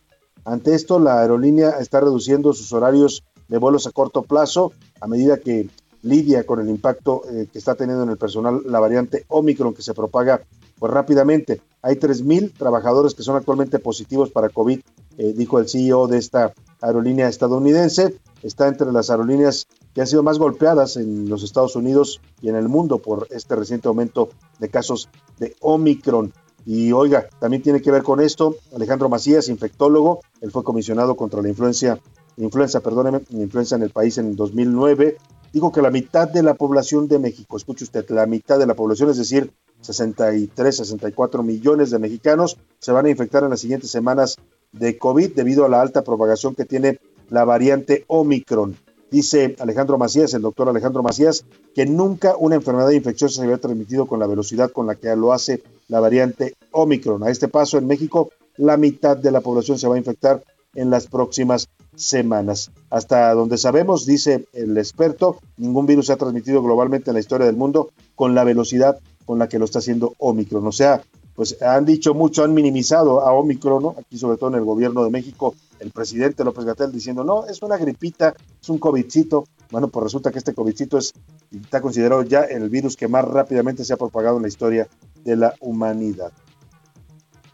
Ante 0.45 0.75
esto, 0.75 0.99
la 0.99 1.21
aerolínea 1.21 1.71
está 1.81 2.01
reduciendo 2.01 2.53
sus 2.53 2.73
horarios 2.73 3.25
de 3.49 3.59
vuelos 3.59 3.87
a 3.87 3.93
corto 3.93 4.23
plazo 4.23 4.73
a 5.01 5.07
medida 5.07 5.39
que 5.39 5.69
lidia 6.03 6.45
con 6.45 6.61
el 6.61 6.69
impacto 6.69 7.23
eh, 7.31 7.49
que 7.53 7.59
está 7.59 7.75
teniendo 7.75 8.05
en 8.05 8.11
el 8.11 8.19
personal 8.19 8.63
la 8.67 8.79
variante 8.79 9.25
Omicron 9.29 9.75
que 9.75 9.83
se 9.83 9.95
propaga 9.95 10.43
pues 10.79 10.93
rápidamente. 10.93 11.61
Hay 11.83 11.97
3.000 11.97 12.57
trabajadores 12.57 13.15
que 13.15 13.23
son 13.23 13.37
actualmente 13.37 13.79
positivos 13.79 14.31
para 14.31 14.49
COVID, 14.49 14.81
eh, 15.19 15.35
dijo 15.37 15.59
el 15.59 15.69
CEO 15.69 16.07
de 16.07 16.19
esta 16.19 16.55
aerolínea 16.81 17.29
estadounidense. 17.29 18.17
Está 18.43 18.69
entre 18.69 18.93
las 18.93 19.11
aerolíneas 19.11 19.67
que 19.93 20.01
han 20.01 20.07
sido 20.07 20.23
más 20.23 20.39
golpeadas 20.39 20.97
en 20.97 21.29
los 21.29 21.43
Estados 21.43 21.77
Unidos 21.77 22.21
y 22.41 22.49
en 22.49 22.57
el 22.57 22.69
mundo 22.69 22.99
por 22.99 23.27
este 23.31 23.57
reciente 23.57 23.89
aumento 23.89 24.31
de 24.61 24.69
casos 24.69 25.09
de 25.39 25.57
Omicron. 25.61 26.33
Y 26.65 26.93
oiga, 26.93 27.27
también 27.41 27.63
tiene 27.63 27.83
que 27.83 27.91
ver 27.91 28.03
con 28.03 28.21
esto, 28.21 28.57
Alejandro 28.75 29.09
Macías, 29.09 29.49
infectólogo, 29.49 30.21
él 30.41 30.51
fue 30.51 30.63
comisionado 30.63 31.17
contra 31.17 31.41
la 31.41 31.49
influencia, 31.49 31.99
influenza, 32.37 32.81
perdóneme, 32.81 33.23
influenza 33.31 33.77
en 33.77 33.83
el 33.83 33.91
país 33.91 34.19
en 34.19 34.37
2009, 34.37 35.17
dijo 35.53 35.73
que 35.73 35.81
la 35.83 35.91
mitad 35.91 36.29
de 36.29 36.43
la 36.43 36.55
población 36.55 37.09
de 37.09 37.19
México, 37.19 37.57
escuche 37.57 37.85
usted, 37.85 38.09
la 38.11 38.27
mitad 38.27 38.59
de 38.59 38.67
la 38.67 38.75
población, 38.75 39.09
es 39.11 39.17
decir, 39.17 39.51
63, 39.81 40.77
64 40.77 41.43
millones 41.43 41.91
de 41.91 41.99
mexicanos, 41.99 42.59
se 42.79 42.93
van 42.93 43.07
a 43.07 43.11
infectar 43.11 43.45
en 43.45 43.51
las 43.51 43.61
siguientes 43.61 43.91
semanas 43.91 44.37
de 44.73 44.99
COVID 44.99 45.35
debido 45.35 45.65
a 45.65 45.69
la 45.69 45.81
alta 45.81 46.03
propagación 46.03 46.55
que 46.55 46.65
tiene 46.65 47.01
la 47.31 47.45
variante 47.45 48.05
Omicron. 48.07 48.77
Dice 49.11 49.57
Alejandro 49.59 49.97
Macías, 49.97 50.35
el 50.35 50.43
doctor 50.43 50.69
Alejandro 50.69 51.03
Macías, 51.03 51.45
que 51.75 51.87
nunca 51.87 52.37
una 52.37 52.57
enfermedad 52.57 52.91
infecciosa 52.91 53.37
se 53.37 53.43
había 53.43 53.57
transmitido 53.57 54.07
con 54.07 54.21
la 54.21 54.27
velocidad 54.27 54.71
con 54.71 54.87
la 54.87 54.97
que 54.97 55.15
lo 55.17 55.33
hace 55.33 55.63
la 55.89 56.01
variante 56.01 56.55
Omicron. 56.73 57.23
A 57.23 57.31
este 57.31 57.49
paso, 57.49 57.79
en 57.79 57.87
México, 57.87 58.31
la 58.59 58.77
mitad 58.77 59.17
de 59.17 59.31
la 59.31 59.41
población 59.41 59.79
se 59.79 59.89
va 59.89 59.95
a 59.95 59.99
infectar 59.99 60.43
en 60.75 60.91
las 60.91 61.07
próximas 61.07 61.69
semanas. 61.95 62.71
Hasta 62.91 63.33
donde 63.33 63.57
sabemos, 63.57 64.05
dice 64.05 64.47
el 64.53 64.77
experto, 64.77 65.39
ningún 65.57 65.87
virus 65.87 66.07
se 66.07 66.13
ha 66.13 66.17
transmitido 66.17 66.63
globalmente 66.63 67.11
en 67.11 67.15
la 67.15 67.21
historia 67.21 67.47
del 67.47 67.57
mundo 67.57 67.91
con 68.15 68.35
la 68.35 68.45
velocidad 68.45 68.99
con 69.25 69.39
la 69.39 69.49
que 69.49 69.59
lo 69.59 69.65
está 69.65 69.79
haciendo 69.79 70.15
Omicron. 70.19 70.67
O 70.67 70.73
sea, 70.73 71.03
pues 71.39 71.63
han 71.63 71.85
dicho 71.85 72.15
mucho, 72.15 72.43
han 72.43 72.53
minimizado 72.53 73.21
a 73.21 73.33
Omicron, 73.33 73.81
¿no? 73.81 73.95
Aquí 73.97 74.19
sobre 74.19 74.39
todo 74.39 74.51
en 74.51 74.57
el 74.57 74.65
gobierno 74.65 75.05
de 75.05 75.11
México, 75.11 75.55
el 75.79 75.93
presidente 75.93 76.43
López 76.43 76.65
Gatel 76.65 76.91
diciendo, 76.91 77.23
no, 77.23 77.47
es 77.47 77.63
una 77.63 77.77
gripita, 77.77 78.35
es 78.61 78.69
un 78.69 78.79
COVIDcito. 78.79 79.45
Bueno, 79.71 79.87
pues 79.87 80.03
resulta 80.03 80.33
que 80.33 80.39
este 80.39 80.53
COVIDcito 80.53 80.99
es, 80.99 81.13
está 81.53 81.81
considerado 81.81 82.25
ya 82.25 82.41
el 82.41 82.69
virus 82.69 82.97
que 82.97 83.07
más 83.07 83.25
rápidamente 83.25 83.85
se 83.85 83.93
ha 83.93 83.97
propagado 83.97 84.39
en 84.39 84.43
la 84.43 84.49
historia 84.49 84.89
de 85.23 85.37
la 85.37 85.55
humanidad. 85.61 86.33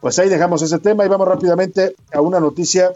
Pues 0.01 0.19
ahí 0.19 0.31
dejamos 0.31 0.63
ese 0.63 0.79
tema 0.79 1.05
y 1.05 1.09
vamos 1.09 1.29
rápidamente 1.29 1.95
a 2.11 2.23
una 2.23 2.41
noticia, 2.41 2.91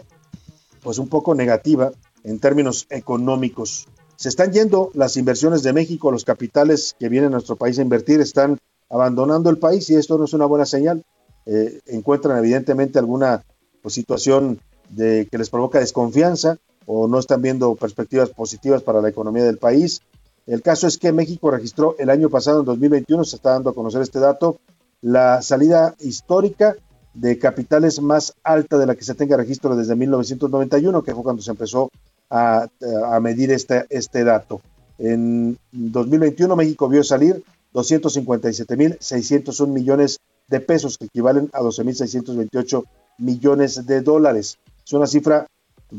pues 0.81 0.97
un 0.97 1.07
poco 1.07 1.35
negativa 1.35 1.91
en 2.23 2.39
términos 2.39 2.87
económicos. 2.89 3.87
Se 4.15 4.27
están 4.27 4.51
yendo 4.53 4.89
las 4.95 5.17
inversiones 5.17 5.61
de 5.61 5.71
México, 5.71 6.11
los 6.11 6.25
capitales 6.25 6.95
que 6.99 7.09
vienen 7.09 7.27
a 7.27 7.33
nuestro 7.33 7.57
país 7.57 7.77
a 7.77 7.83
invertir 7.83 8.21
están 8.21 8.57
abandonando 8.89 9.49
el 9.49 9.57
país 9.57 9.89
y 9.89 9.95
esto 9.95 10.17
no 10.17 10.25
es 10.25 10.33
una 10.33 10.45
buena 10.45 10.65
señal. 10.65 11.03
Eh, 11.45 11.79
encuentran 11.87 12.37
evidentemente 12.37 12.99
alguna 12.99 13.43
pues, 13.81 13.93
situación 13.93 14.59
que 14.95 15.27
les 15.31 15.49
provoca 15.49 15.79
desconfianza 15.79 16.57
o 16.85 17.07
no 17.07 17.19
están 17.19 17.41
viendo 17.41 17.75
perspectivas 17.75 18.29
positivas 18.29 18.81
para 18.81 19.01
la 19.01 19.09
economía 19.09 19.43
del 19.43 19.57
país. 19.57 20.01
El 20.47 20.63
caso 20.63 20.87
es 20.87 20.97
que 20.97 21.11
México 21.11 21.51
registró 21.51 21.95
el 21.99 22.09
año 22.09 22.29
pasado, 22.29 22.61
en 22.61 22.65
2021, 22.65 23.23
se 23.23 23.35
está 23.35 23.51
dando 23.51 23.69
a 23.69 23.75
conocer 23.75 24.01
este 24.01 24.19
dato, 24.19 24.59
la 25.01 25.43
salida 25.43 25.93
histórica 25.99 26.75
de 27.13 27.37
capitales 27.37 28.01
más 28.01 28.33
alta 28.43 28.79
de 28.79 28.87
la 28.87 28.95
que 28.95 29.03
se 29.03 29.13
tenga 29.13 29.37
registro 29.37 29.75
desde 29.75 29.95
1991, 29.95 31.03
que 31.03 31.13
fue 31.13 31.23
cuando 31.23 31.43
se 31.43 31.51
empezó 31.51 31.91
a, 32.31 32.67
a 33.05 33.19
medir 33.19 33.51
este, 33.51 33.85
este 33.89 34.23
dato. 34.23 34.61
En 34.97 35.57
2021 35.71 36.55
México 36.55 36.89
vio 36.89 37.03
salir 37.03 37.43
257.601 37.73 39.67
millones 39.67 40.19
de 40.47 40.59
pesos, 40.59 40.97
que 40.97 41.05
equivalen 41.05 41.49
a 41.53 41.61
12.628 41.61 42.83
millones 43.19 43.85
de 43.85 44.01
dólares. 44.01 44.59
Es 44.85 44.93
una 44.93 45.07
cifra 45.07 45.47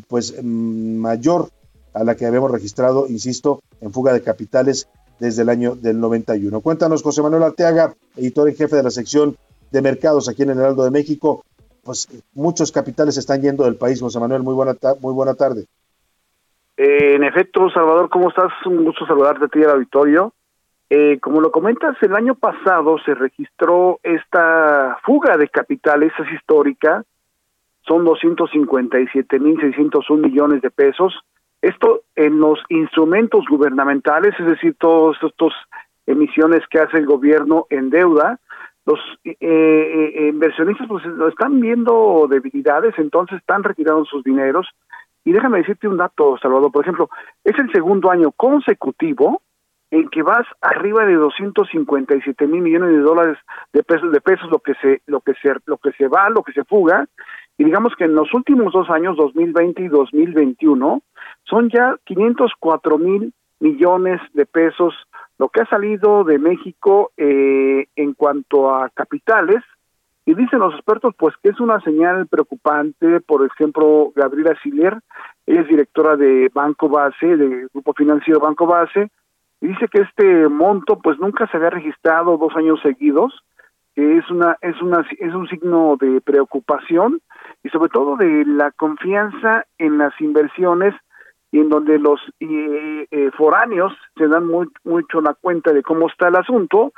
pues 0.09 0.35
mm, 0.43 0.97
mayor 0.97 1.49
a 1.95 2.05
la 2.05 2.15
que 2.17 2.27
habíamos 2.27 2.51
registrado, 2.51 3.07
insisto, 3.09 3.63
en 3.81 3.93
fuga 3.93 4.13
de 4.13 4.23
capitales 4.23 4.89
desde 5.19 5.43
el 5.43 5.49
año 5.49 5.75
del 5.77 6.01
91. 6.01 6.61
Cuéntanos, 6.61 7.03
José 7.03 7.23
Manuel 7.23 7.43
Arteaga, 7.43 7.95
editor 8.17 8.49
en 8.49 8.57
jefe 8.57 8.77
de 8.77 8.83
la 8.83 8.91
sección 8.91 9.37
de 9.71 9.83
mercados 9.83 10.29
aquí 10.29 10.43
en 10.43 10.51
el 10.51 10.59
Heraldo 10.59 10.85
de 10.85 10.91
México. 10.91 11.45
Pues 11.83 12.09
muchos 12.35 12.73
capitales 12.73 13.17
están 13.17 13.41
yendo 13.43 13.65
del 13.65 13.77
país. 13.77 14.01
José 14.01 14.19
Manuel, 14.19 14.43
muy 14.43 14.55
buena, 14.55 14.77
muy 15.01 15.13
buena 15.13 15.35
tarde. 15.35 15.67
Eh, 16.77 17.15
en 17.17 17.25
efecto, 17.25 17.69
Salvador, 17.71 18.09
¿cómo 18.09 18.29
estás? 18.29 18.53
Un 18.67 18.85
gusto 18.85 19.07
saludarte 19.07 19.45
a 19.45 19.49
ti 19.49 19.63
al 19.63 19.71
auditorio. 19.71 20.33
Eh, 20.93 21.21
como 21.21 21.41
lo 21.41 21.53
comentas, 21.53 21.97
el 22.03 22.17
año 22.17 22.35
pasado 22.35 22.99
se 23.05 23.15
registró 23.15 24.01
esta 24.03 24.99
fuga 25.05 25.37
de 25.37 25.49
capitales, 25.49 26.13
es 26.19 26.33
histórica, 26.33 27.05
son 27.83 28.05
257.601 28.05 30.19
millones 30.19 30.63
de 30.63 30.71
pesos. 30.71 31.17
Esto 31.63 32.01
en 32.17 32.41
los 32.41 32.59
instrumentos 32.71 33.45
gubernamentales, 33.49 34.35
es 34.41 34.47
decir, 34.47 34.75
todos 34.81 35.17
estos 35.23 35.53
emisiones 36.07 36.63
que 36.69 36.81
hace 36.81 36.99
el 36.99 37.07
gobierno 37.07 37.67
en 37.71 37.91
deuda, 37.91 38.41
los 38.85 38.99
eh, 39.25 39.37
eh, 39.41 40.27
inversionistas 40.29 40.89
pues 40.89 41.05
están 41.29 41.61
viendo 41.61 42.27
debilidades, 42.29 42.95
entonces 42.99 43.39
están 43.39 43.63
retirando 43.63 44.05
sus 44.07 44.25
dineros. 44.25 44.67
Y 45.25 45.31
déjame 45.31 45.59
decirte 45.59 45.87
un 45.87 45.99
dato, 45.99 46.37
Salvador, 46.43 46.73
por 46.73 46.83
ejemplo, 46.83 47.09
es 47.45 47.57
el 47.61 47.71
segundo 47.71 48.11
año 48.11 48.33
consecutivo 48.33 49.41
en 49.91 50.09
que 50.09 50.23
vas 50.23 50.47
arriba 50.61 51.05
de 51.05 51.15
257 51.15 52.47
mil 52.47 52.63
millones 52.63 52.91
de 52.91 53.01
dólares 53.01 53.39
de 53.73 53.83
pesos 53.83 54.13
de 54.13 54.21
pesos 54.21 54.51
lo 54.51 54.61
que 54.61 54.75
se 54.75 55.03
lo 55.07 55.21
que 55.21 55.35
se 55.35 55.55
lo 55.67 55.79
que 55.79 55.93
se 55.93 56.07
va 56.09 56.31
lo 56.31 56.43
que 56.43 56.53
se 56.53 56.65
fuga. 56.65 57.07
Y 57.59 57.65
digamos 57.65 57.95
que 57.97 58.05
en 58.05 58.15
los 58.15 58.33
últimos 58.33 58.73
dos 58.73 58.89
años 58.89 59.17
2020 59.17 59.83
y 59.83 59.89
2021 59.89 61.03
son 61.45 61.71
ya 61.71 61.97
504 62.05 62.99
mil 62.99 63.35
millones 63.59 64.21
de 64.33 64.47
pesos 64.47 64.95
lo 65.39 65.49
que 65.49 65.63
ha 65.63 65.67
salido 65.67 66.25
de 66.25 66.39
México 66.39 67.13
eh, 67.17 67.87
en 67.97 68.15
cuanto 68.15 68.75
a 68.75 68.89
capitales. 68.91 69.63
Y 70.27 70.35
dicen 70.35 70.61
los 70.61 70.75
expertos 70.75 71.15
pues 71.19 71.35
que 71.43 71.49
es 71.49 71.59
una 71.59 71.81
señal 71.81 72.29
preocupante. 72.29 73.21
Por 73.21 73.45
ejemplo 73.45 74.13
Gabriela 74.15 74.57
Siller 74.63 74.99
ella 75.47 75.63
es 75.63 75.69
directora 75.69 76.17
de 76.17 76.49
Banco 76.55 76.89
Base 76.89 77.37
del 77.37 77.69
grupo 77.73 77.93
financiero 77.93 78.39
Banco 78.39 78.67
Base 78.67 79.11
y 79.61 79.69
dice 79.69 79.89
que 79.89 80.03
este 80.03 80.49
monto 80.49 80.99
pues 80.99 81.19
nunca 81.19 81.47
se 81.49 81.57
había 81.57 81.71
registrado 81.71 82.39
dos 82.39 82.55
años 82.57 82.81
seguidos 82.83 83.33
que 83.95 84.19
es 84.19 84.31
una 84.31 84.57
es 84.61 84.81
una 84.81 85.07
es 85.19 85.35
un 85.35 85.49
signo 85.49 85.97
de 86.01 86.21
preocupación 86.21 87.21
y 87.63 87.69
sobre 87.71 87.91
todo 87.91 88.17
de 88.17 88.45
la 88.47 88.71
confianza 88.73 89.65
en 89.79 89.99
las 89.99 90.19
inversiones 90.21 90.95
y 91.53 91.59
en 91.59 91.69
donde 91.69 91.99
los 91.99 92.21
eh, 92.39 93.31
foráneos 93.37 93.93
se 94.17 94.29
dan 94.29 94.47
muy, 94.47 94.69
mucho 94.85 95.21
la 95.21 95.35
cuenta 95.35 95.73
de 95.73 95.83
cómo 95.83 96.09
está 96.09 96.29
el 96.29 96.37
asunto 96.37 96.93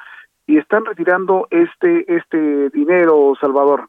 y 0.47 0.59
están 0.59 0.85
retirando 0.85 1.49
este 1.51 2.05
este 2.15 2.71
dinero 2.71 3.35
Salvador 3.41 3.89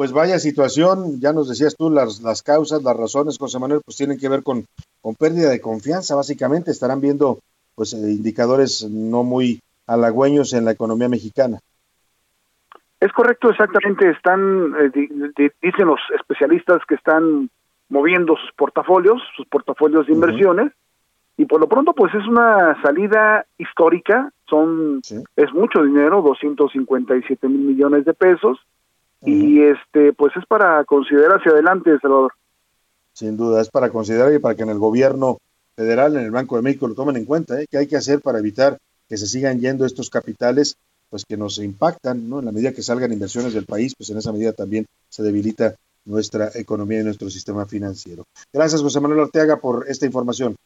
pues 0.00 0.12
vaya 0.12 0.38
situación, 0.38 1.20
ya 1.20 1.34
nos 1.34 1.46
decías 1.46 1.76
tú 1.76 1.90
las, 1.90 2.22
las 2.22 2.42
causas, 2.42 2.82
las 2.82 2.96
razones, 2.96 3.36
José 3.38 3.58
Manuel, 3.58 3.82
pues 3.84 3.98
tienen 3.98 4.16
que 4.16 4.30
ver 4.30 4.42
con, 4.42 4.64
con 5.02 5.14
pérdida 5.14 5.50
de 5.50 5.60
confianza, 5.60 6.14
básicamente, 6.14 6.70
estarán 6.70 7.02
viendo 7.02 7.40
pues 7.74 7.92
eh, 7.92 7.98
indicadores 8.10 8.88
no 8.88 9.24
muy 9.24 9.60
halagüeños 9.86 10.54
en 10.54 10.64
la 10.64 10.70
economía 10.70 11.10
mexicana. 11.10 11.58
Es 12.98 13.12
correcto, 13.12 13.50
exactamente, 13.50 14.08
están, 14.08 14.72
eh, 14.80 15.50
dicen 15.60 15.86
los 15.86 16.00
especialistas 16.18 16.80
que 16.88 16.94
están 16.94 17.50
moviendo 17.90 18.36
sus 18.36 18.52
portafolios, 18.56 19.20
sus 19.36 19.46
portafolios 19.48 20.06
de 20.06 20.14
inversiones, 20.14 20.72
y 21.36 21.44
por 21.44 21.60
lo 21.60 21.68
pronto 21.68 21.92
pues 21.92 22.14
es 22.14 22.26
una 22.26 22.80
salida 22.80 23.44
histórica, 23.58 24.32
son 24.48 25.02
es 25.36 25.52
mucho 25.52 25.82
dinero, 25.82 26.22
257 26.22 27.46
mil 27.48 27.60
millones 27.60 28.06
de 28.06 28.14
pesos, 28.14 28.60
y 29.22 29.62
este 29.62 30.12
pues 30.12 30.34
es 30.36 30.46
para 30.46 30.84
considerar 30.84 31.38
hacia 31.38 31.52
adelante 31.52 31.98
Salvador 32.00 32.32
sin 33.12 33.36
duda 33.36 33.60
es 33.60 33.68
para 33.68 33.90
considerar 33.90 34.32
y 34.32 34.38
para 34.38 34.54
que 34.54 34.62
en 34.62 34.70
el 34.70 34.78
gobierno 34.78 35.38
federal 35.76 36.16
en 36.16 36.24
el 36.24 36.30
Banco 36.30 36.56
de 36.56 36.62
México 36.62 36.88
lo 36.88 36.94
tomen 36.94 37.16
en 37.16 37.24
cuenta 37.24 37.60
¿eh? 37.60 37.66
qué 37.70 37.78
hay 37.78 37.86
que 37.86 37.96
hacer 37.96 38.20
para 38.20 38.38
evitar 38.38 38.78
que 39.08 39.16
se 39.16 39.26
sigan 39.26 39.60
yendo 39.60 39.84
estos 39.84 40.08
capitales 40.08 40.76
pues 41.10 41.24
que 41.24 41.36
nos 41.36 41.58
impactan 41.58 42.28
no 42.28 42.38
en 42.38 42.46
la 42.46 42.52
medida 42.52 42.72
que 42.72 42.82
salgan 42.82 43.12
inversiones 43.12 43.52
del 43.52 43.66
país 43.66 43.94
pues 43.96 44.08
en 44.10 44.18
esa 44.18 44.32
medida 44.32 44.52
también 44.52 44.86
se 45.08 45.22
debilita 45.22 45.74
nuestra 46.06 46.50
economía 46.54 47.00
y 47.00 47.04
nuestro 47.04 47.28
sistema 47.28 47.66
financiero 47.66 48.24
gracias 48.52 48.82
José 48.82 49.00
Manuel 49.00 49.20
Ortega 49.20 49.56
por 49.56 49.84
esta 49.88 50.06
información 50.06 50.56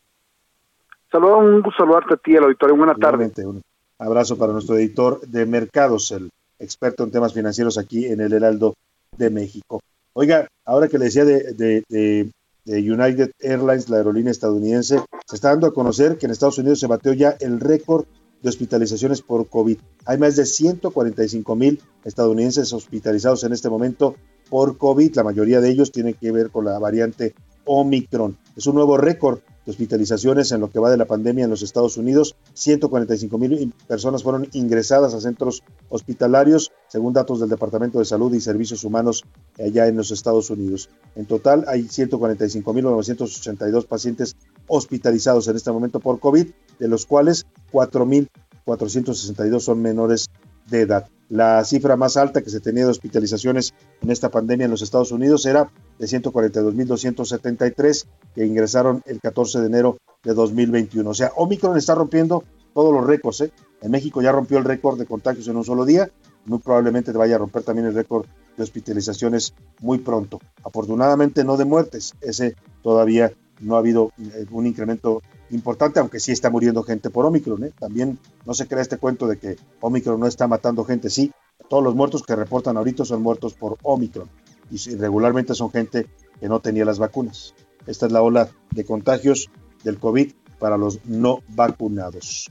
Saludos, 1.15 1.45
un 1.45 1.63
gusto 1.63 1.79
saludarte 1.79 2.15
a 2.15 2.17
ti, 2.17 2.35
el 2.35 2.43
auditorio. 2.43 2.75
Tardes. 2.75 2.99
Igualmente, 2.99 3.47
un 3.47 3.63
abrazo 4.01 4.37
para 4.37 4.53
nuestro 4.53 4.77
editor 4.77 5.21
de 5.21 5.47
mercados, 5.47 6.11
el 6.11 6.29
experto 6.65 7.05
en 7.05 7.11
temas 7.11 7.33
financieros 7.33 7.79
aquí 7.79 8.07
en 8.07 8.21
el 8.21 8.33
Heraldo 8.33 8.75
de 9.17 9.31
México. 9.31 9.81
Oiga, 10.15 10.49
ahora 10.65 10.89
que 10.89 10.99
le 10.99 11.07
decía 11.07 11.25
de, 11.25 11.53
de- 11.55 12.31
United 12.67 13.33
Airlines, 13.41 13.91
la 13.91 13.99
aerolínea 13.99 14.31
estadounidense, 14.31 14.99
se 15.27 15.37
está 15.37 15.51
dando 15.51 15.67
a 15.67 15.75
conocer 15.75 16.17
que 16.17 16.25
en 16.25 16.33
Estados 16.33 16.57
Unidos 16.57 16.81
se 16.81 16.87
bateó 16.87 17.13
ya 17.13 17.37
el 17.41 17.61
récord 17.61 18.07
de 18.43 18.49
hospitalizaciones 18.49 19.21
por 19.21 19.49
COVID. 19.49 19.79
Hay 20.07 20.17
más 20.19 20.37
de 20.37 20.47
145 20.47 21.57
mil 21.57 21.81
estadounidenses 22.05 22.73
hospitalizados 22.73 23.45
en 23.45 23.53
este 23.53 23.69
momento 23.69 24.17
por 24.49 24.79
COVID. 24.79 25.15
La 25.15 25.25
mayoría 25.25 25.61
de 25.61 25.71
ellos 25.71 25.93
tiene 25.93 26.15
que 26.15 26.33
ver 26.33 26.51
con 26.51 26.65
la 26.65 26.79
variante 26.79 27.35
Omicron. 27.67 28.39
Es 28.57 28.67
un 28.67 28.77
nuevo 28.77 28.97
récord 28.97 29.41
de 29.65 29.71
hospitalizaciones 29.71 30.53
en 30.53 30.61
lo 30.61 30.71
que 30.71 30.79
va 30.79 30.91
de 30.91 30.97
la 30.97 31.07
pandemia 31.07 31.45
en 31.45 31.51
los 31.51 31.63
Estados 31.63 31.97
Unidos. 31.97 32.37
145 32.55 33.39
mil 33.39 33.73
personas 33.87 34.23
fueron 34.23 34.49
ingresadas 34.53 35.15
a 35.15 35.21
centros 35.21 35.63
hospitalarios, 35.89 36.73
según 36.89 37.13
datos 37.13 37.41
del 37.41 37.49
Departamento 37.49 37.99
de 37.99 38.05
Salud 38.05 38.33
y 38.35 38.41
Servicios 38.41 38.85
Humanos 38.85 39.25
allá 39.59 39.89
en 39.89 39.97
los 39.97 40.11
Estados 40.11 40.51
Unidos. 40.51 40.91
En 41.17 41.27
total 41.27 41.65
hay 41.69 41.85
145.982 41.85 43.87
pacientes 43.87 44.37
hospitalizados 44.67 45.49
en 45.49 45.57
este 45.57 45.73
momento 45.73 46.01
por 46.01 46.21
COVID, 46.21 46.49
de 46.79 46.89
los 46.89 47.07
cuales 47.07 47.47
4.462 47.73 49.61
son 49.61 49.83
menores 49.83 50.29
de 50.67 50.83
edad. 50.83 51.09
La 51.29 51.65
cifra 51.65 51.97
más 51.97 52.17
alta 52.17 52.43
que 52.43 52.51
se 52.51 52.61
tenía 52.61 52.85
de 52.85 52.91
hospitalizaciones 52.91 53.75
en 54.03 54.11
esta 54.11 54.31
pandemia 54.31 54.67
en 54.67 54.71
los 54.71 54.83
Estados 54.83 55.11
Unidos 55.11 55.47
era 55.47 55.71
de 55.99 56.07
142.273 56.07 58.07
que 58.35 58.45
ingresaron 58.45 59.03
el 59.07 59.21
14 59.21 59.61
de 59.61 59.67
enero 59.67 59.97
de 60.23 60.35
2021. 60.35 61.09
O 61.09 61.15
sea, 61.15 61.33
Omicron 61.37 61.77
está 61.77 61.95
rompiendo 61.95 62.45
todos 62.75 62.93
los 62.93 63.07
récords. 63.07 63.41
¿eh? 63.41 63.53
En 63.81 63.91
México 63.91 64.21
ya 64.21 64.33
rompió 64.33 64.59
el 64.59 64.65
récord 64.65 64.99
de 64.99 65.07
contagios 65.07 65.49
en 65.49 65.57
un 65.57 65.65
solo 65.65 65.85
día. 65.85 66.11
Muy 66.45 66.59
probablemente 66.59 67.11
te 67.11 67.19
vaya 67.19 67.37
a 67.37 67.39
romper 67.39 67.63
también 67.63 67.87
el 67.87 67.95
récord 67.95 68.27
de 68.57 68.63
hospitalizaciones 68.63 69.55
muy 69.81 69.99
pronto. 69.99 70.41
Afortunadamente 70.63 71.43
no 71.43 71.57
de 71.57 71.65
muertes. 71.65 72.15
Ese 72.21 72.55
todavía 72.83 73.33
no 73.61 73.77
ha 73.77 73.79
habido 73.79 74.13
eh, 74.19 74.45
un 74.51 74.67
incremento 74.67 75.23
importante, 75.55 76.01
aunque 76.01 76.21
sí 76.21 76.33
está 76.33 76.51
muriendo 76.51 76.83
gente 76.83 77.11
por 77.11 77.25
Omicron. 77.25 77.65
¿eh? 77.65 77.73
También 77.79 78.19
no 78.45 78.55
se 78.55 78.67
crea 78.67 78.83
este 78.83 78.99
cuento 78.99 79.27
de 79.27 79.39
que 79.39 79.57
Omicron 79.81 80.21
no 80.21 80.27
está 80.27 80.47
matando 80.47 80.85
gente. 80.85 81.09
Sí, 81.09 81.33
todos 81.69 81.83
los 81.83 81.95
muertos 81.95 82.23
que 82.23 82.37
reportan 82.37 82.77
ahorita 82.77 83.05
son 83.05 83.23
muertos 83.23 83.55
por 83.55 83.79
Omicron. 83.83 84.29
Y 84.71 84.97
regularmente 84.97 85.55
son 85.55 85.71
gente 85.71 86.07
que 86.41 86.49
no 86.49 86.61
tenía 86.61 86.85
las 86.85 86.99
vacunas. 86.99 87.55
Esta 87.87 88.07
es 88.07 88.13
la 88.13 88.23
ola 88.23 88.49
de 88.71 88.85
contagios 88.85 89.51
del 89.83 89.99
COVID 89.99 90.33
para 90.59 90.77
los 90.77 91.05
no 91.05 91.41
vacunados. 91.49 92.51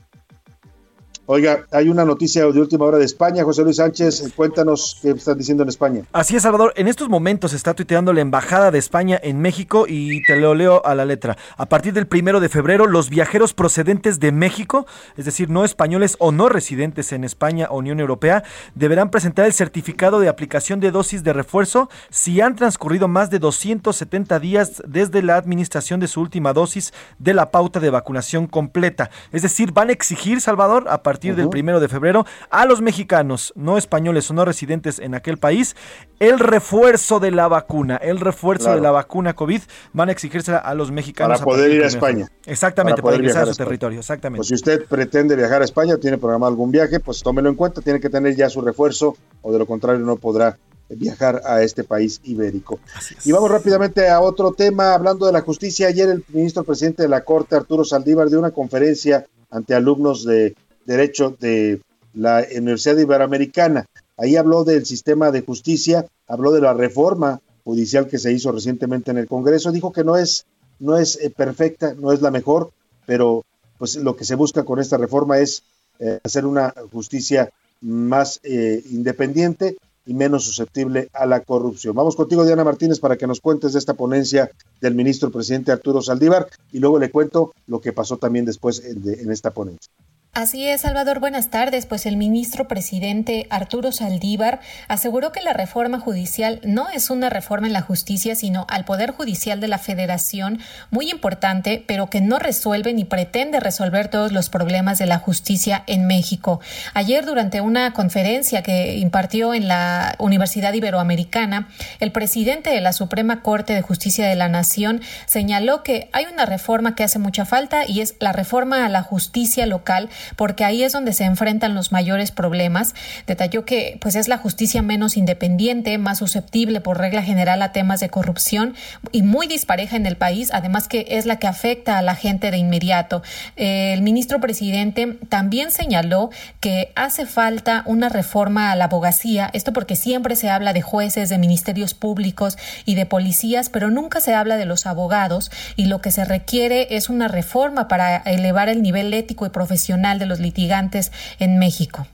Oiga, 1.26 1.64
hay 1.70 1.88
una 1.88 2.04
noticia 2.04 2.44
de 2.44 2.60
última 2.60 2.84
hora 2.84 2.98
de 2.98 3.06
España. 3.06 3.44
José 3.44 3.62
Luis 3.62 3.76
Sánchez, 3.76 4.34
cuéntanos 4.36 4.98
qué 5.00 5.12
están 5.12 5.38
diciendo 5.38 5.62
en 5.62 5.70
España. 5.70 6.02
Así 6.12 6.36
es, 6.36 6.42
Salvador. 6.42 6.74
En 6.76 6.86
estos 6.86 7.08
momentos 7.08 7.54
está 7.54 7.72
tuiteando 7.72 8.12
la 8.12 8.20
Embajada 8.20 8.70
de 8.70 8.78
España 8.78 9.18
en 9.22 9.40
México 9.40 9.86
y 9.88 10.22
te 10.24 10.36
lo 10.36 10.54
leo 10.54 10.84
a 10.84 10.94
la 10.94 11.06
letra. 11.06 11.38
A 11.56 11.66
partir 11.66 11.94
del 11.94 12.06
primero 12.06 12.40
de 12.40 12.50
febrero, 12.50 12.86
los 12.86 13.08
viajeros 13.08 13.54
procedentes 13.54 14.20
de 14.20 14.32
México, 14.32 14.86
es 15.16 15.24
decir, 15.24 15.48
no 15.48 15.64
españoles 15.64 16.16
o 16.18 16.30
no 16.30 16.50
residentes 16.50 17.10
en 17.12 17.24
España 17.24 17.68
o 17.70 17.78
Unión 17.78 18.00
Europea, 18.00 18.44
deberán 18.74 19.10
presentar 19.10 19.46
el 19.46 19.54
certificado 19.54 20.20
de 20.20 20.28
aplicación 20.28 20.78
de 20.78 20.90
dosis 20.90 21.24
de 21.24 21.32
refuerzo 21.32 21.88
si 22.10 22.42
han 22.42 22.54
transcurrido 22.54 23.08
más 23.08 23.30
de 23.30 23.38
270 23.38 24.38
días 24.40 24.82
desde 24.86 25.22
la 25.22 25.36
administración 25.36 26.00
de 26.00 26.08
su 26.08 26.20
última 26.20 26.52
dosis 26.52 26.92
de 27.18 27.32
la 27.32 27.50
pauta 27.50 27.80
de 27.80 27.88
vacunación 27.88 28.46
completa. 28.46 29.08
Es 29.32 29.40
decir, 29.40 29.72
van 29.72 29.88
a 29.88 29.92
exigir, 29.92 30.42
Salvador, 30.42 30.84
a 30.90 31.02
partir 31.02 31.13
del 31.20 31.40
Ujú. 31.46 31.50
primero 31.50 31.80
de 31.80 31.88
febrero, 31.88 32.26
a 32.50 32.66
los 32.66 32.80
mexicanos, 32.82 33.52
no 33.56 33.78
españoles 33.78 34.30
o 34.30 34.34
no 34.34 34.44
residentes 34.44 34.98
en 34.98 35.14
aquel 35.14 35.38
país, 35.38 35.76
el 36.20 36.38
refuerzo 36.38 37.20
de 37.20 37.30
la 37.30 37.48
vacuna, 37.48 37.96
el 37.96 38.20
refuerzo 38.20 38.64
Claro. 38.64 38.76
de 38.76 38.82
la 38.82 38.90
vacuna 38.90 39.34
COVID, 39.34 39.62
van 39.92 40.08
a 40.08 40.12
exigirse 40.12 40.52
a 40.54 40.74
los 40.74 40.90
mexicanos. 40.90 41.38
Para 41.38 41.44
poder 41.44 41.60
partir 41.64 41.76
ir 41.76 41.82
a 41.82 41.86
del 41.86 41.94
España. 41.94 42.28
Exactamente, 42.46 42.96
para, 43.02 43.10
poder 43.10 43.20
ingresar 43.20 43.42
a 43.42 43.46
su 43.46 43.50
España. 43.52 43.66
territorio, 43.66 43.98
exactamente. 44.00 44.38
Pues 44.38 44.48
si 44.48 44.54
usted 44.54 44.84
pretende 44.86 45.36
viajar 45.36 45.62
a 45.62 45.64
España, 45.64 45.96
tiene 45.96 46.18
programado 46.18 46.50
algún 46.50 46.70
viaje, 46.70 47.00
pues 47.00 47.22
tómelo 47.22 47.48
en 47.48 47.54
cuenta, 47.54 47.80
tiene 47.80 48.00
que 48.00 48.10
tener 48.10 48.34
ya 48.36 48.48
su 48.50 48.60
refuerzo 48.60 49.16
o 49.42 49.52
de 49.52 49.58
lo 49.58 49.66
contrario 49.66 50.04
no 50.04 50.16
podrá 50.16 50.56
viajar 50.88 51.40
a 51.46 51.62
este 51.62 51.82
país 51.82 52.20
ibérico. 52.24 52.78
Y 53.24 53.32
vamos 53.32 53.50
rápidamente 53.50 54.08
a 54.10 54.20
otro 54.20 54.52
tema, 54.52 54.92
hablando 54.94 55.24
de 55.26 55.32
la 55.32 55.40
justicia. 55.40 55.88
Ayer 55.88 56.08
el 56.10 56.22
ministro 56.28 56.62
presidente 56.62 57.02
de 57.02 57.08
la 57.08 57.22
Corte, 57.24 57.56
Arturo 57.56 57.84
Saldívar, 57.84 58.28
dio 58.28 58.38
una 58.38 58.50
conferencia 58.50 59.26
ante 59.50 59.74
alumnos 59.74 60.24
de 60.24 60.54
Derecho 60.86 61.36
de 61.40 61.80
la 62.14 62.44
Universidad 62.56 62.96
Iberoamericana. 62.98 63.86
Ahí 64.16 64.36
habló 64.36 64.64
del 64.64 64.86
sistema 64.86 65.30
de 65.30 65.40
justicia, 65.42 66.06
habló 66.28 66.52
de 66.52 66.60
la 66.60 66.72
reforma 66.74 67.40
judicial 67.64 68.06
que 68.06 68.18
se 68.18 68.32
hizo 68.32 68.52
recientemente 68.52 69.10
en 69.10 69.18
el 69.18 69.26
Congreso, 69.26 69.72
dijo 69.72 69.92
que 69.92 70.04
no 70.04 70.16
es, 70.16 70.44
no 70.78 70.96
es 70.98 71.16
eh, 71.20 71.30
perfecta, 71.30 71.94
no 71.94 72.12
es 72.12 72.20
la 72.22 72.30
mejor, 72.30 72.70
pero 73.06 73.44
pues 73.78 73.96
lo 73.96 74.14
que 74.16 74.24
se 74.24 74.34
busca 74.36 74.64
con 74.64 74.78
esta 74.78 74.96
reforma 74.98 75.38
es 75.38 75.62
eh, 75.98 76.20
hacer 76.22 76.46
una 76.46 76.72
justicia 76.92 77.50
más 77.80 78.38
eh, 78.44 78.82
independiente 78.90 79.76
y 80.06 80.14
menos 80.14 80.44
susceptible 80.44 81.08
a 81.14 81.24
la 81.26 81.40
corrupción. 81.40 81.94
Vamos 81.96 82.14
contigo, 82.14 82.44
Diana 82.44 82.62
Martínez, 82.64 83.00
para 83.00 83.16
que 83.16 83.26
nos 83.26 83.40
cuentes 83.40 83.72
de 83.72 83.78
esta 83.78 83.94
ponencia 83.94 84.50
del 84.80 84.94
ministro 84.94 85.30
presidente 85.30 85.72
Arturo 85.72 86.02
Saldívar 86.02 86.46
y 86.72 86.78
luego 86.78 86.98
le 86.98 87.10
cuento 87.10 87.52
lo 87.66 87.80
que 87.80 87.92
pasó 87.92 88.18
también 88.18 88.44
después 88.44 88.84
en, 88.84 89.02
de- 89.02 89.22
en 89.22 89.32
esta 89.32 89.50
ponencia. 89.50 89.90
Así 90.36 90.66
es, 90.66 90.80
Salvador. 90.80 91.20
Buenas 91.20 91.48
tardes. 91.48 91.86
Pues 91.86 92.06
el 92.06 92.16
ministro 92.16 92.66
presidente 92.66 93.46
Arturo 93.50 93.92
Saldívar 93.92 94.58
aseguró 94.88 95.30
que 95.30 95.40
la 95.40 95.52
reforma 95.52 96.00
judicial 96.00 96.58
no 96.64 96.88
es 96.88 97.08
una 97.08 97.30
reforma 97.30 97.68
en 97.68 97.72
la 97.72 97.82
justicia, 97.82 98.34
sino 98.34 98.66
al 98.68 98.84
Poder 98.84 99.12
Judicial 99.12 99.60
de 99.60 99.68
la 99.68 99.78
Federación, 99.78 100.58
muy 100.90 101.08
importante, 101.08 101.84
pero 101.86 102.10
que 102.10 102.20
no 102.20 102.40
resuelve 102.40 102.92
ni 102.94 103.04
pretende 103.04 103.60
resolver 103.60 104.08
todos 104.08 104.32
los 104.32 104.48
problemas 104.48 104.98
de 104.98 105.06
la 105.06 105.20
justicia 105.20 105.84
en 105.86 106.08
México. 106.08 106.58
Ayer, 106.94 107.24
durante 107.24 107.60
una 107.60 107.92
conferencia 107.92 108.64
que 108.64 108.96
impartió 108.96 109.54
en 109.54 109.68
la 109.68 110.16
Universidad 110.18 110.72
Iberoamericana, 110.72 111.68
el 112.00 112.10
presidente 112.10 112.70
de 112.70 112.80
la 112.80 112.92
Suprema 112.92 113.40
Corte 113.40 113.72
de 113.72 113.82
Justicia 113.82 114.26
de 114.26 114.34
la 114.34 114.48
Nación 114.48 115.00
señaló 115.26 115.84
que 115.84 116.08
hay 116.12 116.24
una 116.24 116.44
reforma 116.44 116.96
que 116.96 117.04
hace 117.04 117.20
mucha 117.20 117.44
falta 117.44 117.86
y 117.86 118.00
es 118.00 118.16
la 118.18 118.32
reforma 118.32 118.84
a 118.84 118.88
la 118.88 119.02
justicia 119.02 119.64
local 119.66 120.10
porque 120.36 120.64
ahí 120.64 120.82
es 120.82 120.92
donde 120.92 121.12
se 121.12 121.24
enfrentan 121.24 121.74
los 121.74 121.92
mayores 121.92 122.30
problemas. 122.30 122.94
Detalló 123.26 123.64
que 123.64 123.98
pues 124.00 124.14
es 124.14 124.28
la 124.28 124.38
justicia 124.38 124.82
menos 124.82 125.16
independiente, 125.16 125.98
más 125.98 126.18
susceptible 126.18 126.80
por 126.80 126.98
regla 126.98 127.22
general 127.22 127.62
a 127.62 127.72
temas 127.72 128.00
de 128.00 128.08
corrupción 128.08 128.74
y 129.12 129.22
muy 129.22 129.46
dispareja 129.46 129.96
en 129.96 130.06
el 130.06 130.16
país, 130.16 130.50
además 130.52 130.88
que 130.88 131.06
es 131.10 131.26
la 131.26 131.38
que 131.38 131.46
afecta 131.46 131.98
a 131.98 132.02
la 132.02 132.14
gente 132.14 132.50
de 132.50 132.58
inmediato. 132.58 133.22
Eh, 133.56 133.92
el 133.94 134.02
ministro 134.02 134.40
presidente 134.40 135.18
también 135.28 135.70
señaló 135.70 136.30
que 136.60 136.92
hace 136.94 137.26
falta 137.26 137.82
una 137.86 138.08
reforma 138.08 138.70
a 138.70 138.76
la 138.76 138.84
abogacía, 138.86 139.50
esto 139.52 139.72
porque 139.72 139.96
siempre 139.96 140.36
se 140.36 140.50
habla 140.50 140.72
de 140.72 140.82
jueces, 140.82 141.28
de 141.28 141.38
ministerios 141.38 141.94
públicos 141.94 142.56
y 142.84 142.94
de 142.94 143.06
policías, 143.06 143.68
pero 143.68 143.90
nunca 143.90 144.20
se 144.20 144.34
habla 144.34 144.56
de 144.56 144.64
los 144.64 144.86
abogados 144.86 145.50
y 145.76 145.86
lo 145.86 146.00
que 146.00 146.10
se 146.10 146.24
requiere 146.24 146.96
es 146.96 147.08
una 147.08 147.28
reforma 147.28 147.88
para 147.88 148.16
elevar 148.16 148.68
el 148.68 148.82
nivel 148.82 149.12
ético 149.14 149.46
y 149.46 149.50
profesional 149.50 150.13
de 150.18 150.26
los 150.26 150.40
litigantes 150.40 151.12
en 151.38 151.58
México. 151.58 152.06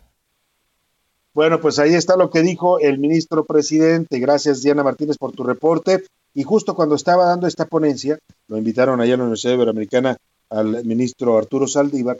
Bueno, 1.32 1.60
pues 1.60 1.78
ahí 1.78 1.94
está 1.94 2.16
lo 2.16 2.30
que 2.30 2.42
dijo 2.42 2.80
el 2.80 2.98
ministro 2.98 3.44
presidente. 3.44 4.18
Gracias, 4.18 4.62
Diana 4.62 4.82
Martínez, 4.82 5.16
por 5.16 5.32
tu 5.32 5.44
reporte. 5.44 6.04
Y 6.34 6.42
justo 6.42 6.74
cuando 6.74 6.94
estaba 6.94 7.24
dando 7.24 7.46
esta 7.46 7.66
ponencia, 7.66 8.18
lo 8.48 8.56
invitaron 8.56 9.00
allá 9.00 9.14
a 9.14 9.16
la 9.16 9.22
Universidad 9.24 9.54
Iberoamericana 9.54 10.16
al 10.48 10.84
ministro 10.84 11.38
Arturo 11.38 11.66
Saldívar, 11.66 12.18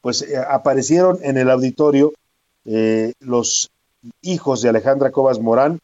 pues 0.00 0.22
eh, 0.22 0.36
aparecieron 0.36 1.18
en 1.22 1.36
el 1.36 1.50
auditorio 1.50 2.12
eh, 2.64 3.12
los 3.20 3.70
hijos 4.20 4.62
de 4.62 4.68
Alejandra 4.68 5.10
Cobas 5.10 5.40
Morán, 5.40 5.80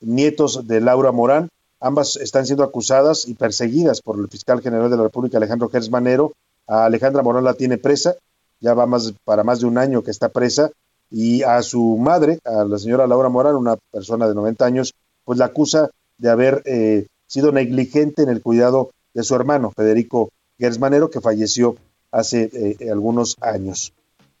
nietos 0.00 0.66
de 0.66 0.80
Laura 0.80 1.12
Morán. 1.12 1.48
Ambas 1.80 2.16
están 2.16 2.46
siendo 2.46 2.64
acusadas 2.64 3.26
y 3.26 3.34
perseguidas 3.34 4.00
por 4.00 4.18
el 4.18 4.28
fiscal 4.28 4.60
general 4.60 4.90
de 4.90 4.96
la 4.96 5.02
República, 5.04 5.36
Alejandro 5.36 5.68
Gers 5.68 5.90
Manero. 5.90 6.32
A 6.66 6.84
Alejandra 6.86 7.22
Morán 7.22 7.44
la 7.44 7.54
tiene 7.54 7.76
presa, 7.76 8.14
ya 8.62 8.72
va 8.72 8.86
más 8.86 9.12
para 9.24 9.44
más 9.44 9.60
de 9.60 9.66
un 9.66 9.76
año 9.76 10.02
que 10.02 10.10
está 10.10 10.30
presa 10.30 10.70
y 11.10 11.42
a 11.42 11.60
su 11.62 11.98
madre, 11.98 12.38
a 12.44 12.64
la 12.64 12.78
señora 12.78 13.06
Laura 13.06 13.28
Morán, 13.28 13.56
una 13.56 13.76
persona 13.90 14.26
de 14.26 14.34
90 14.34 14.64
años, 14.64 14.94
pues 15.24 15.38
la 15.38 15.46
acusa 15.46 15.90
de 16.16 16.30
haber 16.30 16.62
eh, 16.64 17.06
sido 17.26 17.52
negligente 17.52 18.22
en 18.22 18.30
el 18.30 18.40
cuidado 18.40 18.90
de 19.12 19.22
su 19.22 19.34
hermano, 19.34 19.72
Federico 19.76 20.30
Gersmanero, 20.58 21.10
que 21.10 21.20
falleció 21.20 21.76
hace 22.10 22.50
eh, 22.54 22.90
algunos 22.90 23.36
años. 23.42 23.92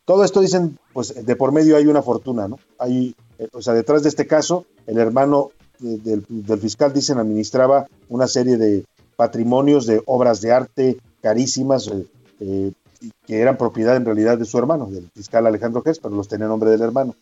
Todo 0.06 0.24
esto 0.24 0.40
dicen, 0.40 0.78
pues 0.94 1.26
de 1.26 1.36
por 1.36 1.52
medio 1.52 1.76
hay 1.76 1.86
una 1.86 2.02
fortuna, 2.02 2.48
¿no? 2.48 2.58
Hay, 2.78 3.14
eh, 3.38 3.48
o 3.52 3.60
sea, 3.60 3.74
detrás 3.74 4.02
de 4.02 4.08
este 4.08 4.26
caso, 4.26 4.64
el 4.86 4.98
hermano 4.98 5.50
del, 5.78 6.24
del 6.28 6.60
fiscal, 6.60 6.92
dicen, 6.92 7.18
administraba 7.18 7.86
una 8.08 8.28
serie 8.28 8.56
de 8.56 8.84
patrimonios 9.16 9.86
de 9.86 10.02
obras 10.06 10.40
de 10.40 10.52
arte 10.52 10.98
carísimas, 11.20 11.90
eh, 12.40 12.72
que 13.26 13.40
eran 13.40 13.56
propiedad 13.56 13.96
en 13.96 14.04
realidad 14.04 14.38
de 14.38 14.44
su 14.44 14.58
hermano, 14.58 14.86
del 14.86 15.10
fiscal 15.14 15.46
Alejandro 15.46 15.82
Gers, 15.82 15.98
pero 15.98 16.14
los 16.14 16.28
tenía 16.28 16.46
en 16.46 16.50
nombre 16.50 16.70
del 16.70 16.82
hermano. 16.82 17.14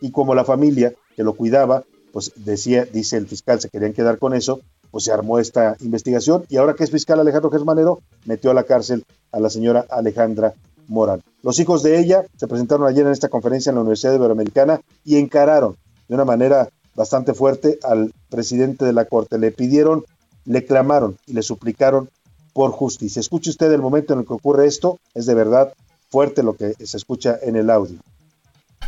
Y 0.00 0.10
como 0.10 0.34
la 0.34 0.44
familia 0.44 0.92
que 1.16 1.22
lo 1.22 1.34
cuidaba, 1.34 1.84
pues 2.12 2.32
decía, 2.36 2.84
dice 2.84 3.16
el 3.16 3.26
fiscal, 3.26 3.60
se 3.60 3.68
querían 3.68 3.92
quedar 3.92 4.18
con 4.18 4.34
eso, 4.34 4.60
pues 4.90 5.04
se 5.04 5.12
armó 5.12 5.38
esta 5.38 5.76
investigación 5.80 6.44
y 6.48 6.56
ahora 6.58 6.74
que 6.74 6.84
es 6.84 6.90
fiscal 6.90 7.18
Alejandro 7.18 7.50
Gers 7.50 7.64
Manero, 7.64 8.00
metió 8.26 8.50
a 8.50 8.54
la 8.54 8.64
cárcel 8.64 9.04
a 9.30 9.40
la 9.40 9.48
señora 9.48 9.86
Alejandra 9.88 10.54
Morán. 10.86 11.22
Los 11.42 11.58
hijos 11.58 11.82
de 11.82 11.98
ella 11.98 12.24
se 12.36 12.46
presentaron 12.46 12.86
ayer 12.86 13.06
en 13.06 13.12
esta 13.12 13.28
conferencia 13.28 13.70
en 13.70 13.76
la 13.76 13.80
Universidad 13.80 14.14
Iberoamericana 14.14 14.80
y 15.04 15.16
encararon 15.16 15.76
de 16.08 16.14
una 16.14 16.24
manera 16.24 16.68
bastante 16.94 17.32
fuerte 17.32 17.78
al 17.82 18.12
presidente 18.28 18.84
de 18.84 18.92
la 18.92 19.06
Corte. 19.06 19.38
Le 19.38 19.50
pidieron, 19.50 20.04
le 20.44 20.64
clamaron 20.66 21.16
y 21.26 21.32
le 21.32 21.42
suplicaron 21.42 22.10
por 22.52 22.72
justicia. 22.72 23.20
Escuche 23.20 23.50
usted 23.50 23.70
el 23.72 23.80
momento 23.80 24.12
en 24.12 24.20
el 24.20 24.26
que 24.26 24.34
ocurre 24.34 24.66
esto, 24.66 24.98
es 25.14 25.26
de 25.26 25.34
verdad 25.34 25.72
fuerte 26.10 26.42
lo 26.42 26.56
que 26.56 26.74
se 26.74 26.96
escucha 26.96 27.38
en 27.42 27.56
el 27.56 27.70
audio. 27.70 27.98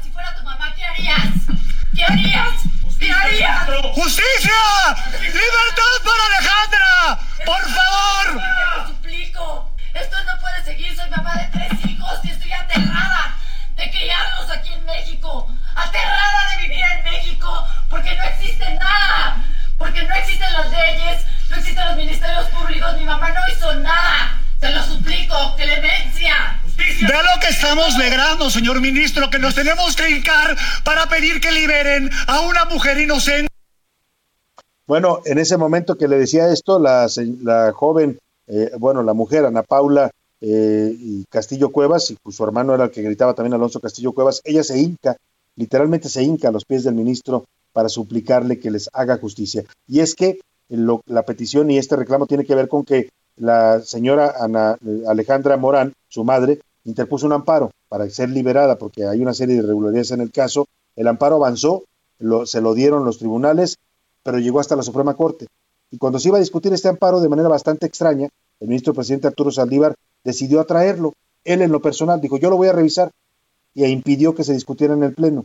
Si 0.02 0.10
fuera 0.10 0.36
tu 0.36 0.44
mamá, 0.44 0.74
¿qué 0.76 0.84
harías? 0.84 1.32
¿Qué 1.94 2.04
harías? 2.04 2.62
¿Qué 2.98 3.10
harías? 3.10 3.68
¡Justicia! 3.94 4.52
¡Libertad 5.20 5.94
para 6.04 6.26
Alejandra! 6.26 7.18
¡Por 7.44 7.62
favor! 7.62 8.42
Te 8.42 8.80
lo 8.80 8.88
suplico. 8.88 9.70
Esto 9.94 10.16
no 10.24 10.40
puede 10.40 10.64
seguir. 10.64 10.96
Soy 10.96 11.10
mamá 11.10 11.34
de 11.34 11.48
tres 11.52 11.90
hijos 11.90 12.18
y 12.24 12.30
estoy 12.30 12.52
aterrada 12.52 13.36
de 13.76 13.90
criarlos 13.90 14.50
aquí 14.50 14.72
en 14.72 14.84
México. 14.84 15.46
Aterrada 15.74 16.50
de 16.50 16.62
vivir 16.62 16.84
en 16.84 17.04
México 17.04 17.66
porque 17.88 18.14
no 18.16 18.24
existe 18.24 18.74
nada. 18.74 19.44
Porque 19.78 20.02
no 20.02 20.14
existen 20.14 20.52
las 20.52 20.70
leyes, 20.70 21.24
no 21.50 21.56
existen 21.56 21.84
los 21.86 21.96
ministerios 21.96 22.48
públicos. 22.48 22.96
Mi 22.98 23.04
mamá 23.04 23.30
no 23.30 23.40
hizo 23.52 23.74
nada. 23.80 24.40
Se 24.60 24.70
lo 24.70 24.82
suplico. 24.84 25.34
¡Clemencia! 25.56 26.60
De 26.76 27.06
lo 27.06 27.40
que 27.40 27.48
estamos 27.48 27.96
logrando, 27.98 28.50
señor 28.50 28.80
ministro, 28.80 29.30
que 29.30 29.38
nos 29.38 29.54
tenemos 29.54 29.94
que 29.94 30.10
hincar 30.10 30.56
para 30.84 31.08
pedir 31.08 31.40
que 31.40 31.52
liberen 31.52 32.10
a 32.26 32.40
una 32.40 32.64
mujer 32.64 32.98
inocente. 32.98 33.48
Bueno, 34.86 35.20
en 35.24 35.38
ese 35.38 35.56
momento 35.56 35.96
que 35.96 36.08
le 36.08 36.18
decía 36.18 36.48
esto, 36.48 36.78
la, 36.78 37.08
joven, 37.72 38.18
eh, 38.46 38.70
bueno, 38.78 39.02
la 39.02 39.14
mujer, 39.14 39.44
Ana 39.44 39.62
Paula 39.62 40.10
eh, 40.40 40.94
y 40.98 41.24
Castillo 41.26 41.70
Cuevas, 41.70 42.10
y 42.10 42.16
pues 42.22 42.36
su 42.36 42.44
hermano 42.44 42.74
era 42.74 42.84
el 42.84 42.90
que 42.90 43.02
gritaba 43.02 43.34
también 43.34 43.54
Alonso 43.54 43.80
Castillo 43.80 44.12
Cuevas, 44.12 44.42
ella 44.44 44.62
se 44.62 44.78
hinca, 44.78 45.16
literalmente 45.56 46.08
se 46.08 46.22
hinca 46.22 46.48
a 46.48 46.52
los 46.52 46.64
pies 46.64 46.84
del 46.84 46.94
ministro 46.94 47.44
para 47.74 47.90
suplicarle 47.90 48.58
que 48.58 48.70
les 48.70 48.88
haga 48.94 49.18
justicia. 49.18 49.64
Y 49.86 50.00
es 50.00 50.14
que 50.14 50.38
la 50.68 51.24
petición 51.24 51.70
y 51.70 51.76
este 51.76 51.96
reclamo 51.96 52.26
tiene 52.26 52.46
que 52.46 52.54
ver 52.54 52.68
con 52.68 52.84
que 52.84 53.10
la 53.36 53.80
señora 53.80 54.34
Ana 54.38 54.78
eh, 54.86 55.02
Alejandra 55.06 55.58
Morán, 55.58 55.92
su 56.08 56.24
madre, 56.24 56.60
interpuso 56.84 57.26
un 57.26 57.32
amparo 57.32 57.70
para 57.88 58.08
ser 58.08 58.30
liberada 58.30 58.78
porque 58.78 59.06
hay 59.06 59.20
una 59.20 59.34
serie 59.34 59.56
de 59.56 59.62
irregularidades 59.62 60.12
en 60.12 60.20
el 60.20 60.30
caso. 60.30 60.66
El 60.96 61.08
amparo 61.08 61.36
avanzó, 61.36 61.84
se 62.46 62.60
lo 62.60 62.74
dieron 62.74 63.04
los 63.04 63.18
tribunales, 63.18 63.76
pero 64.22 64.38
llegó 64.38 64.60
hasta 64.60 64.76
la 64.76 64.82
Suprema 64.82 65.14
Corte. 65.14 65.48
Y 65.90 65.98
cuando 65.98 66.18
se 66.18 66.28
iba 66.28 66.38
a 66.38 66.40
discutir 66.40 66.72
este 66.72 66.88
amparo 66.88 67.20
de 67.20 67.28
manera 67.28 67.48
bastante 67.48 67.86
extraña, 67.86 68.28
el 68.60 68.68
ministro 68.68 68.94
presidente 68.94 69.26
Arturo 69.26 69.50
Saldívar 69.50 69.94
decidió 70.22 70.60
atraerlo. 70.60 71.12
Él 71.44 71.60
en 71.60 71.72
lo 71.72 71.82
personal 71.82 72.20
dijo, 72.20 72.38
yo 72.38 72.50
lo 72.50 72.56
voy 72.56 72.68
a 72.68 72.72
revisar, 72.72 73.10
y 73.74 73.84
impidió 73.84 74.34
que 74.34 74.44
se 74.44 74.52
discutiera 74.52 74.94
en 74.94 75.02
el 75.02 75.14
Pleno. 75.14 75.44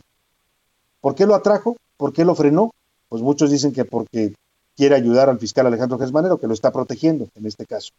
¿Por 1.00 1.14
qué 1.14 1.26
lo 1.26 1.34
atrajo? 1.34 1.76
¿Por 2.00 2.14
qué 2.14 2.24
lo 2.24 2.34
frenó? 2.34 2.72
Pues 3.10 3.20
muchos 3.20 3.50
dicen 3.50 3.74
que 3.74 3.84
porque 3.84 4.32
quiere 4.74 4.94
ayudar 4.94 5.28
al 5.28 5.38
fiscal 5.38 5.66
Alejandro 5.66 5.98
Gesmanero, 5.98 6.40
que 6.40 6.46
lo 6.46 6.54
está 6.54 6.72
protegiendo 6.72 7.28
en 7.34 7.44
este 7.44 7.66
caso. 7.66 7.90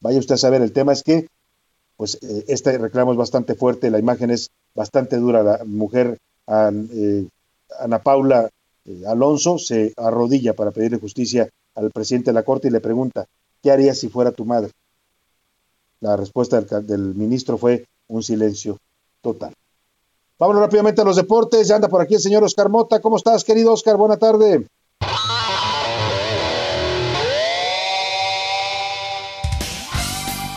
Vaya 0.00 0.18
usted 0.18 0.36
a 0.36 0.38
saber, 0.38 0.62
el 0.62 0.72
tema 0.72 0.94
es 0.94 1.02
que 1.02 1.26
pues 1.98 2.14
eh, 2.22 2.46
este 2.48 2.78
reclamo 2.78 3.12
es 3.12 3.18
bastante 3.18 3.54
fuerte, 3.54 3.90
la 3.90 3.98
imagen 3.98 4.30
es 4.30 4.48
bastante 4.74 5.18
dura. 5.18 5.42
La 5.42 5.60
mujer 5.66 6.16
eh, 6.48 7.28
Ana 7.78 7.98
Paula 7.98 8.48
eh, 8.86 9.02
Alonso 9.06 9.58
se 9.58 9.92
arrodilla 9.98 10.54
para 10.54 10.70
pedirle 10.70 10.98
justicia 10.98 11.50
al 11.74 11.90
presidente 11.90 12.30
de 12.30 12.34
la 12.36 12.42
Corte 12.42 12.68
y 12.68 12.70
le 12.70 12.80
pregunta, 12.80 13.26
¿qué 13.62 13.70
harías 13.70 13.98
si 13.98 14.08
fuera 14.08 14.32
tu 14.32 14.46
madre? 14.46 14.70
La 16.00 16.16
respuesta 16.16 16.62
del 16.62 17.14
ministro 17.14 17.58
fue 17.58 17.84
un 18.08 18.22
silencio 18.22 18.78
total. 19.20 19.52
Vámonos 20.40 20.62
rápidamente 20.62 21.02
a 21.02 21.04
los 21.04 21.16
deportes. 21.16 21.68
Ya 21.68 21.76
anda 21.76 21.88
por 21.88 22.00
aquí 22.00 22.14
el 22.14 22.20
señor 22.20 22.42
Oscar 22.42 22.70
Mota. 22.70 23.00
¿Cómo 23.00 23.18
estás, 23.18 23.44
querido 23.44 23.74
Oscar? 23.74 23.98
Buena 23.98 24.16
tarde. 24.16 24.66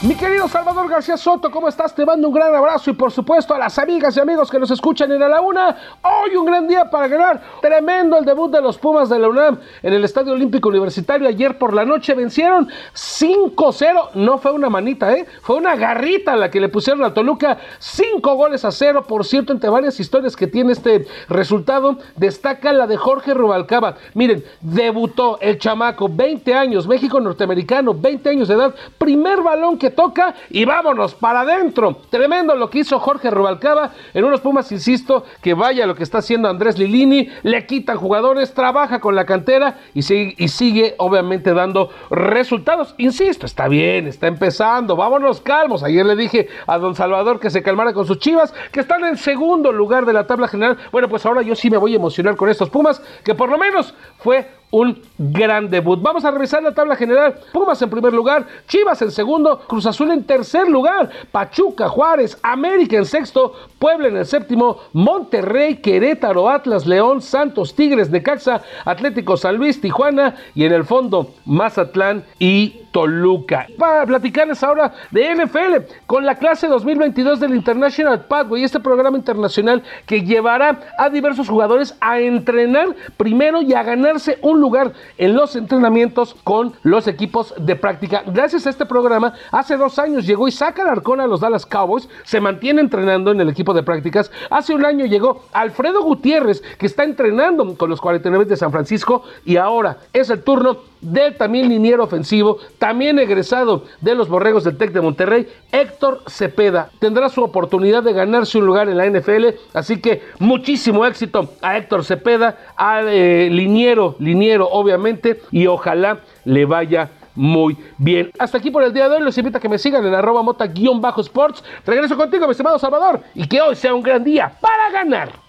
Mi 0.03 0.15
querido 0.15 0.49
Salvador 0.49 0.89
García 0.89 1.15
Soto, 1.15 1.49
¿cómo 1.49 1.69
estás? 1.69 1.95
Te 1.95 2.05
mando 2.05 2.27
un 2.27 2.33
gran 2.33 2.53
abrazo 2.53 2.89
y 2.89 2.93
por 2.93 3.09
supuesto 3.09 3.53
a 3.53 3.57
las 3.57 3.79
amigas 3.79 4.17
y 4.17 4.19
amigos 4.19 4.51
que 4.51 4.59
nos 4.59 4.69
escuchan 4.69 5.09
en 5.13 5.23
A 5.23 5.29
la 5.29 5.39
Una. 5.39 5.77
Hoy 6.01 6.35
un 6.35 6.45
gran 6.45 6.67
día 6.67 6.89
para 6.89 7.07
ganar. 7.07 7.41
Tremendo 7.61 8.17
el 8.17 8.25
debut 8.25 8.51
de 8.51 8.61
los 8.61 8.77
Pumas 8.77 9.07
de 9.07 9.17
la 9.17 9.29
UNAM 9.29 9.59
en 9.81 9.93
el 9.93 10.03
Estadio 10.03 10.33
Olímpico 10.33 10.67
Universitario. 10.67 11.29
Ayer 11.29 11.57
por 11.57 11.73
la 11.73 11.85
noche 11.85 12.15
vencieron 12.15 12.67
5-0. 12.93 14.09
No 14.15 14.39
fue 14.39 14.51
una 14.51 14.69
manita, 14.69 15.13
¿eh? 15.13 15.25
Fue 15.41 15.55
una 15.55 15.77
garrita 15.77 16.35
la 16.35 16.51
que 16.51 16.59
le 16.59 16.67
pusieron 16.67 17.05
a 17.05 17.13
Toluca. 17.13 17.57
5 17.79 18.35
goles 18.35 18.65
a 18.65 18.71
0. 18.71 19.05
Por 19.07 19.23
cierto, 19.23 19.53
entre 19.53 19.69
varias 19.69 19.97
historias 20.01 20.35
que 20.35 20.47
tiene 20.47 20.73
este 20.73 21.07
resultado, 21.29 21.97
destaca 22.17 22.73
la 22.73 22.87
de 22.87 22.97
Jorge 22.97 23.33
Rubalcaba. 23.33 23.95
Miren, 24.15 24.43
debutó 24.59 25.37
el 25.39 25.57
chamaco, 25.59 26.09
20 26.09 26.53
años, 26.53 26.89
México 26.89 27.21
norteamericano, 27.21 27.93
20 27.93 28.29
años 28.29 28.49
de 28.49 28.55
edad. 28.55 28.75
Primer 28.97 29.41
balón 29.41 29.77
que 29.77 29.92
toca 29.93 30.35
y 30.49 30.65
vámonos 30.65 31.15
para 31.15 31.41
adentro. 31.41 31.97
Tremendo 32.09 32.55
lo 32.55 32.69
que 32.69 32.79
hizo 32.79 32.99
Jorge 32.99 33.31
Rubalcaba 33.31 33.91
en 34.13 34.23
unos 34.23 34.41
Pumas, 34.41 34.71
insisto, 34.71 35.25
que 35.41 35.53
vaya 35.53 35.87
lo 35.87 35.95
que 35.95 36.03
está 36.03 36.19
haciendo 36.19 36.49
Andrés 36.49 36.77
Lilini, 36.77 37.29
le 37.43 37.65
quitan 37.65 37.97
jugadores, 37.97 38.53
trabaja 38.53 38.99
con 38.99 39.15
la 39.15 39.25
cantera 39.25 39.79
y 39.93 40.01
sigue, 40.01 40.35
y 40.37 40.47
sigue 40.49 40.95
obviamente 40.97 41.53
dando 41.53 41.89
resultados. 42.09 42.95
Insisto, 42.97 43.45
está 43.45 43.67
bien, 43.67 44.07
está 44.07 44.27
empezando, 44.27 44.95
vámonos 44.95 45.41
calmos. 45.41 45.83
Ayer 45.83 46.05
le 46.05 46.15
dije 46.15 46.47
a 46.67 46.77
don 46.77 46.95
Salvador 46.95 47.39
que 47.39 47.49
se 47.49 47.63
calmara 47.63 47.93
con 47.93 48.05
sus 48.05 48.19
chivas, 48.19 48.53
que 48.71 48.81
están 48.81 49.03
en 49.05 49.17
segundo 49.17 49.71
lugar 49.71 50.05
de 50.05 50.13
la 50.13 50.27
tabla 50.27 50.47
general. 50.47 50.77
Bueno, 50.91 51.07
pues 51.07 51.25
ahora 51.25 51.41
yo 51.41 51.55
sí 51.55 51.69
me 51.69 51.77
voy 51.77 51.93
a 51.93 51.97
emocionar 51.97 52.35
con 52.35 52.49
estos 52.49 52.69
Pumas, 52.69 53.01
que 53.23 53.35
por 53.35 53.49
lo 53.49 53.57
menos 53.57 53.93
fue 54.17 54.47
un 54.73 54.99
gran 55.19 55.69
debut. 55.69 56.01
Vamos 56.01 56.25
a 56.25 56.31
revisar 56.31 56.63
la 56.63 56.73
tabla 56.73 56.95
general. 56.95 57.35
Pumas 57.51 57.79
en 57.83 57.91
primer 57.91 58.11
lugar, 58.11 58.47
Chivas 58.67 58.99
en 59.03 59.11
segundo, 59.11 59.59
Cruz 59.67 59.85
Azul 59.85 60.09
en 60.09 60.23
tercer 60.23 60.67
lugar, 60.67 61.11
Pachuca, 61.31 61.87
Juárez, 61.87 62.39
América 62.41 62.97
en 62.97 63.05
sexto, 63.05 63.53
Puebla 63.77 64.07
en 64.07 64.17
el 64.17 64.25
séptimo, 64.25 64.79
Monterrey, 64.93 65.75
Querétaro, 65.75 66.49
Atlas, 66.49 66.87
León, 66.87 67.21
Santos, 67.21 67.75
Tigres, 67.75 68.09
Necaxa, 68.09 68.63
Atlético 68.83 69.37
San 69.37 69.57
Luis, 69.57 69.79
Tijuana 69.79 70.35
y 70.55 70.65
en 70.65 70.73
el 70.73 70.85
fondo 70.85 71.35
Mazatlán 71.45 72.23
y 72.39 72.82
Toluca. 72.93 73.67
Para 73.77 74.05
platicarles 74.05 74.63
ahora 74.63 74.93
de 75.11 75.35
NFL 75.35 75.95
con 76.05 76.25
la 76.25 76.35
clase 76.35 76.67
2022 76.67 77.39
del 77.39 77.55
International 77.55 78.25
Pathway, 78.25 78.63
este 78.63 78.79
programa 78.79 79.17
internacional 79.17 79.83
que 80.05 80.21
llevará 80.21 80.79
a 80.97 81.09
diversos 81.09 81.49
jugadores 81.49 81.95
a 81.99 82.19
entrenar 82.19 82.95
primero 83.17 83.61
y 83.61 83.73
a 83.73 83.83
ganarse 83.83 84.37
un 84.41 84.61
lugar 84.61 84.93
en 85.17 85.33
los 85.33 85.55
entrenamientos 85.55 86.35
con 86.43 86.73
los 86.83 87.07
equipos 87.07 87.53
de 87.57 87.75
práctica. 87.75 88.23
Gracias 88.27 88.67
a 88.67 88.69
este 88.69 88.85
programa, 88.85 89.33
hace 89.51 89.75
dos 89.75 89.97
años 89.97 90.25
llegó 90.27 90.47
Isaac 90.47 90.79
Alarcón 90.79 91.19
a 91.19 91.27
los 91.27 91.41
Dallas 91.41 91.65
Cowboys, 91.65 92.07
se 92.23 92.39
mantiene 92.39 92.81
entrenando 92.81 93.31
en 93.31 93.41
el 93.41 93.49
equipo 93.49 93.73
de 93.73 93.81
prácticas. 93.81 94.31
Hace 94.51 94.75
un 94.75 94.85
año 94.85 95.05
llegó 95.05 95.45
Alfredo 95.51 96.03
Gutiérrez, 96.03 96.61
que 96.77 96.85
está 96.85 97.03
entrenando 97.03 97.75
con 97.75 97.89
los 97.89 97.99
49 97.99 98.45
de 98.45 98.55
San 98.55 98.71
Francisco 98.71 99.23
y 99.45 99.57
ahora 99.57 99.97
es 100.13 100.29
el 100.29 100.43
turno 100.43 100.92
del 101.03 101.35
también 101.35 101.69
liniero 101.69 102.03
ofensivo, 102.03 102.57
también 102.77 103.19
egresado 103.19 103.83
de 104.01 104.15
los 104.15 104.29
Borregos 104.29 104.63
del 104.63 104.77
TEC 104.77 104.91
de 104.91 105.01
Monterrey, 105.01 105.47
Héctor 105.71 106.23
Cepeda. 106.27 106.89
Tendrá 106.99 107.29
su 107.29 107.43
oportunidad 107.43 108.03
de 108.03 108.13
ganarse 108.13 108.57
un 108.57 108.65
lugar 108.65 108.89
en 108.89 108.97
la 108.97 109.05
NFL, 109.07 109.47
así 109.73 109.99
que 109.99 110.21
muchísimo 110.39 111.05
éxito 111.05 111.49
a 111.61 111.77
Héctor 111.77 112.03
Cepeda, 112.03 112.57
al 112.75 113.07
eh, 113.09 113.49
liniero, 113.49 114.15
liniero 114.19 114.67
obviamente, 114.69 115.41
y 115.51 115.67
ojalá 115.67 116.19
le 116.45 116.65
vaya 116.65 117.09
muy 117.35 117.77
bien. 117.97 118.31
Hasta 118.37 118.57
aquí 118.57 118.71
por 118.71 118.83
el 118.83 118.93
día 118.93 119.09
de 119.09 119.15
hoy. 119.15 119.23
Les 119.23 119.37
invito 119.37 119.57
a 119.57 119.61
que 119.61 119.69
me 119.69 119.77
sigan 119.77 120.05
en 120.05 120.13
arroba 120.13 120.41
mota-sports. 120.43 121.63
Regreso 121.85 122.15
contigo, 122.15 122.45
mi 122.45 122.51
estimado 122.51 122.77
Salvador, 122.79 123.21
y 123.33 123.47
que 123.47 123.61
hoy 123.61 123.75
sea 123.75 123.93
un 123.93 124.03
gran 124.03 124.23
día 124.23 124.51
para 124.61 124.91
ganar. 124.91 125.42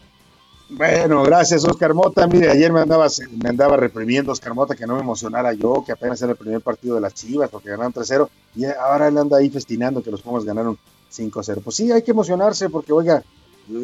Bueno, 0.76 1.22
gracias 1.22 1.64
Oscar 1.64 1.94
Mota. 1.94 2.26
Mire, 2.26 2.51
ayer 2.51 2.72
me 2.72 2.80
andaba, 2.80 3.06
me 3.40 3.48
andaba 3.48 3.76
reprimiendo 3.76 4.32
Oscar 4.32 4.55
Mota 4.55 4.74
que 4.74 4.86
no 4.86 4.96
me 4.96 5.02
emocionara 5.02 5.52
yo, 5.52 5.84
que 5.86 5.92
apenas 5.92 6.20
era 6.20 6.32
el 6.32 6.36
primer 6.36 6.62
partido 6.62 6.96
de 6.96 7.01
las 7.01 7.14
Chivas 7.14 7.48
porque 7.48 7.70
ganaron 7.70 7.92
3-0 7.92 8.28
y 8.56 8.64
ahora 8.64 9.06
él 9.06 9.16
anda 9.16 9.38
ahí 9.38 9.51
festinando 9.51 10.02
que 10.02 10.10
los 10.10 10.20
Pumas 10.20 10.44
ganaron 10.44 10.76
5-0. 11.12 11.60
Pues 11.62 11.76
sí, 11.76 11.92
hay 11.92 12.02
que 12.02 12.10
emocionarse 12.10 12.68
porque, 12.70 12.92
oiga, 12.92 13.22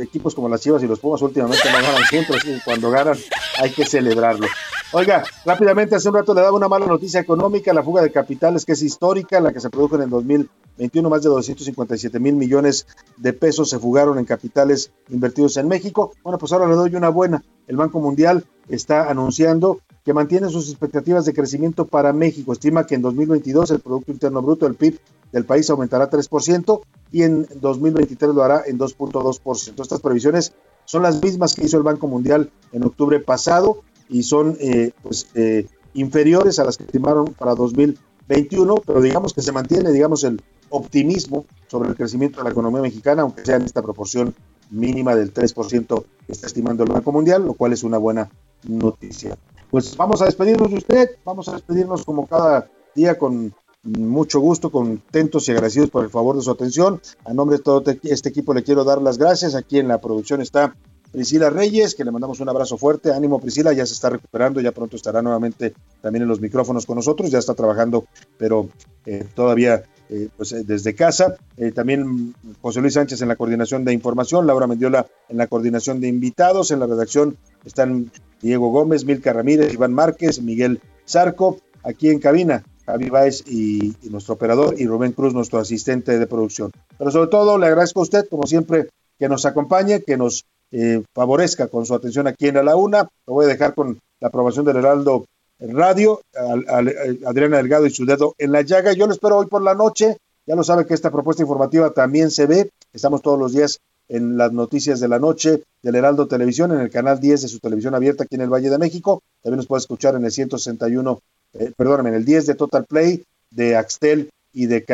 equipos 0.01 0.35
como 0.35 0.49
las 0.49 0.61
Chivas 0.61 0.83
y 0.83 0.87
los 0.87 0.99
Pumas 0.99 1.23
últimamente 1.23 1.65
no 1.71 1.79
ganan 1.79 2.05
siempre, 2.09 2.37
así 2.37 2.49
que 2.49 2.61
cuando 2.65 2.91
ganan 2.91 3.17
hay 3.59 3.71
que 3.71 3.85
celebrarlo. 3.85 4.47
Oiga, 4.93 5.23
rápidamente, 5.45 5.95
hace 5.95 6.09
un 6.09 6.17
rato 6.17 6.35
le 6.35 6.41
daba 6.41 6.57
una 6.57 6.69
mala 6.69 6.87
noticia 6.87 7.21
económica, 7.21 7.73
la 7.73 7.85
fuga 7.85 8.03
de 8.03 8.11
capitales 8.11 8.65
que 8.65 8.73
es 8.73 8.83
histórica, 8.83 9.41
la 9.41 9.53
que 9.53 9.61
se 9.61 9.71
produjo 9.71 9.95
en 9.95 10.03
el 10.03 10.11
2021, 10.11 11.09
más 11.09 11.23
de 11.23 11.29
257 11.29 12.19
mil 12.19 12.35
millones 12.35 12.87
de 13.17 13.33
pesos 13.33 13.71
se 13.71 13.79
fugaron 13.79 14.19
en 14.19 14.25
capitales 14.25 14.91
invertidos 15.09 15.57
en 15.59 15.69
México. 15.69 16.13
Bueno, 16.25 16.39
pues 16.39 16.53
ahora 16.53 16.67
le 16.67 16.75
doy 16.75 16.95
una 16.97 17.09
buena. 17.09 17.43
El 17.69 17.77
Banco 17.77 18.01
Mundial 18.01 18.45
está 18.69 19.09
anunciando 19.09 19.81
que 20.05 20.13
mantiene 20.13 20.49
sus 20.49 20.69
expectativas 20.71 21.25
de 21.25 21.35
crecimiento 21.35 21.87
para 21.87 22.13
México. 22.13 22.53
Estima 22.53 22.85
que 22.85 22.97
en 22.97 23.03
2022 23.03 23.71
el 23.71 23.81
Producto 23.81 24.11
Interno 24.11 24.43
Bruto, 24.43 24.67
el 24.67 24.75
PIB 24.75 24.99
del 25.31 25.45
país 25.45 25.71
aumentará 25.71 26.11
3% 26.11 26.81
y 27.13 27.23
en 27.23 27.47
2023 27.61 28.35
lo 28.35 28.43
hará 28.43 28.63
en 28.67 28.79
2.2%. 28.79 29.83
Estas 29.83 30.01
previsiones 30.01 30.53
son 30.85 31.03
las 31.03 31.23
mismas 31.23 31.55
que 31.55 31.65
hizo 31.65 31.77
el 31.77 31.83
Banco 31.83 32.09
Mundial 32.09 32.51
en 32.73 32.85
octubre 32.85 33.21
pasado 33.21 33.83
y 34.09 34.23
son 34.23 34.57
eh, 34.61 34.93
pues, 35.03 35.29
eh, 35.35 35.67
inferiores 35.95 36.59
a 36.59 36.65
las 36.65 36.77
que 36.77 36.85
estimaron 36.85 37.27
para 37.27 37.55
2021, 37.55 38.75
pero 38.87 39.01
digamos 39.01 39.35
que 39.35 39.43
se 39.43 39.53
mantiene, 39.53 39.93
digamos, 39.93 40.25
el 40.25 40.41
optimismo 40.69 41.47
sobre 41.69 41.91
el 41.91 41.97
crecimiento 41.97 42.39
de 42.39 42.45
la 42.45 42.51
economía 42.51 42.81
mexicana, 42.81 43.23
aunque 43.23 43.45
sea 43.45 43.57
en 43.57 43.63
esta 43.63 43.83
proporción 43.83 44.35
mínima 44.71 45.15
del 45.15 45.35
3% 45.35 46.05
que 46.27 46.33
está 46.33 46.47
estimando 46.47 46.85
el 46.85 46.93
Banco 46.93 47.13
Mundial, 47.13 47.45
lo 47.45 47.55
cual 47.55 47.73
es 47.73 47.83
una 47.83 47.99
buena 47.99 48.31
noticia. 48.67 49.37
Pues 49.71 49.97
vamos 49.97 50.23
a 50.23 50.27
despedirnos 50.27 50.71
de 50.71 50.77
usted, 50.77 51.11
vamos 51.25 51.49
a 51.49 51.53
despedirnos 51.53 52.05
como 52.05 52.27
cada 52.27 52.69
día 52.95 53.19
con 53.19 53.55
mucho 53.83 54.41
gusto, 54.41 54.71
contentos 54.71 55.49
y 55.49 55.53
agradecidos 55.53 55.91
por 55.91 56.05
el 56.05 56.11
favor 56.11 56.37
de 56.37 56.43
su 56.43 56.51
atención. 56.51 57.01
A 57.25 57.33
nombre 57.33 57.57
de 57.57 57.63
todo 57.63 57.83
este 58.03 58.29
equipo 58.29 58.53
le 58.53 58.63
quiero 58.63 58.85
dar 58.85 59.01
las 59.01 59.19
gracias. 59.19 59.55
Aquí 59.55 59.79
en 59.79 59.89
la 59.89 60.01
producción 60.01 60.43
está 60.43 60.75
Priscila 61.13 61.51
Reyes, 61.51 61.95
que 61.95 62.05
le 62.05 62.11
mandamos 62.11 62.41
un 62.41 62.49
abrazo 62.49 62.77
fuerte. 62.77 63.13
Ánimo, 63.13 63.41
Priscila, 63.41 63.73
ya 63.73 63.87
se 63.87 63.95
está 63.95 64.11
recuperando, 64.11 64.61
ya 64.61 64.73
pronto 64.73 64.97
estará 64.97 65.23
nuevamente 65.23 65.75
también 66.01 66.23
en 66.23 66.29
los 66.29 66.41
micrófonos 66.41 66.87
con 66.87 66.97
nosotros, 66.97 67.31
ya 67.31 67.39
está 67.39 67.55
trabajando, 67.55 68.05
pero 68.37 68.69
eh, 69.07 69.25
todavía 69.35 69.83
eh, 70.09 70.29
pues, 70.37 70.53
eh, 70.53 70.63
desde 70.65 70.95
casa. 70.95 71.37
también 71.75 72.35
José 72.61 72.81
Luis 72.81 72.95
Sánchez 72.95 73.23
en 73.23 73.29
la 73.29 73.37
coordinación 73.37 73.85
de 73.85 73.93
información, 73.93 74.47
Laura 74.47 74.67
Mendiola 74.67 75.07
en 75.29 75.39
la 75.39 75.47
coordinación 75.47 76.01
de 76.01 76.09
invitados, 76.09 76.71
en 76.71 76.81
la 76.81 76.87
redacción 76.87 77.37
están 77.65 78.11
Diego 78.41 78.71
Gómez, 78.71 79.05
Milka 79.05 79.33
Ramírez, 79.33 79.73
Iván 79.73 79.93
Márquez, 79.93 80.41
Miguel 80.43 80.81
Zarco, 81.07 81.59
aquí 81.83 82.09
en 82.09 82.21
cabina. 82.21 82.63
Javi 82.91 83.09
Baez 83.09 83.45
y, 83.47 83.95
nuestro 84.11 84.35
operador 84.35 84.75
y 84.79 84.87
Rubén 84.87 85.13
Cruz, 85.13 85.33
nuestro 85.33 85.59
asistente 85.59 86.19
de 86.19 86.27
producción. 86.27 86.73
Pero 86.99 87.11
sobre 87.11 87.29
todo 87.29 87.59
le 87.59 87.67
agradezco 87.67 88.01
a 88.01 88.03
usted, 88.03 88.29
como 88.29 88.47
siempre, 88.47 88.89
que 89.19 89.29
nos 89.29 89.47
acompañe, 89.47 90.03
que 90.03 90.17
nos 90.17 90.45
eh, 90.73 91.03
favorezca 91.15 91.69
con 91.69 91.87
su 91.87 91.95
atención 91.95 92.27
aquí 92.27 92.49
en 92.49 92.65
la 92.65 92.77
una. 92.77 93.09
Lo 93.27 93.35
voy 93.35 93.45
a 93.45 93.49
dejar 93.49 93.75
con 93.75 93.99
la 94.21 94.29
aprobación 94.29 94.65
del 94.65 94.77
Heraldo 94.77 95.25
Radio, 95.61 96.23
Adriana 96.35 97.59
Delgado 97.59 97.87
y 97.87 97.91
su 97.91 98.07
dedo 98.07 98.35
en 98.39 98.53
la 98.53 98.63
llaga. 98.63 98.93
Yo 98.93 99.07
lo 99.07 99.13
espero 99.13 99.37
hoy 99.37 99.47
por 99.47 99.63
la 99.63 99.75
noche. 99.75 100.17
Ya 100.47 100.57
lo 100.57 100.65
sabe 100.65 100.87
que 100.87 100.95
esta 100.95 101.11
propuesta 101.11 101.43
informativa 101.43 101.91
también 101.91 102.31
se 102.31 102.47
ve. 102.47 102.71
Estamos 102.93 103.23
todos 103.23 103.39
los 103.39 103.53
días 103.53 103.81
en 104.09 104.37
las 104.37 104.53
noticias 104.53 104.99
de 105.01 105.09
la 105.09 105.19
noche 105.19 105.63
del 105.83 105.95
Heraldo 105.95 106.27
Televisión, 106.27 106.73
en 106.73 106.81
el 106.81 106.91
canal 106.91 107.21
10 107.21 107.43
de 107.43 107.49
su 107.49 107.61
televisión 107.61 107.95
abierta 107.95 108.25
aquí 108.25 108.35
en 108.35 108.41
el 108.41 108.53
Valle 108.53 108.69
de 108.69 108.79
México. 108.79 109.23
También 109.43 109.59
nos 109.59 109.67
puede 109.67 109.81
escuchar 109.81 110.17
en 110.17 110.25
el 110.25 110.33
161, 110.33 111.21
eh, 111.55 111.73
perdóname, 111.77 112.11
en 112.11 112.17
el 112.17 112.25
10 112.25 112.47
de 112.47 112.55
Total 112.55 112.85
Play, 112.85 113.25
de 113.51 113.77
Axtel 113.77 114.31
y 114.53 114.67
de, 114.67 114.85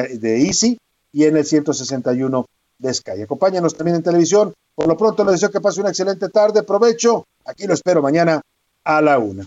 Easy, 0.47 0.79
y 1.13 1.25
en 1.25 1.37
el 1.37 1.45
161 1.45 2.47
de 2.79 2.95
Sky. 2.95 3.23
Acompáñanos 3.23 3.75
también 3.75 3.97
en 3.97 4.03
televisión. 4.03 4.53
Por 4.75 4.87
lo 4.87 4.97
pronto 4.97 5.25
les 5.25 5.35
deseo 5.35 5.51
que 5.51 5.61
pase 5.61 5.81
una 5.81 5.91
excelente 5.91 6.29
tarde. 6.29 6.63
Provecho. 6.63 7.25
Aquí 7.47 7.67
lo 7.67 7.75
espero 7.75 8.03
mañana 8.03 8.43
a 8.85 9.01
la 9.01 9.19
una. 9.19 9.47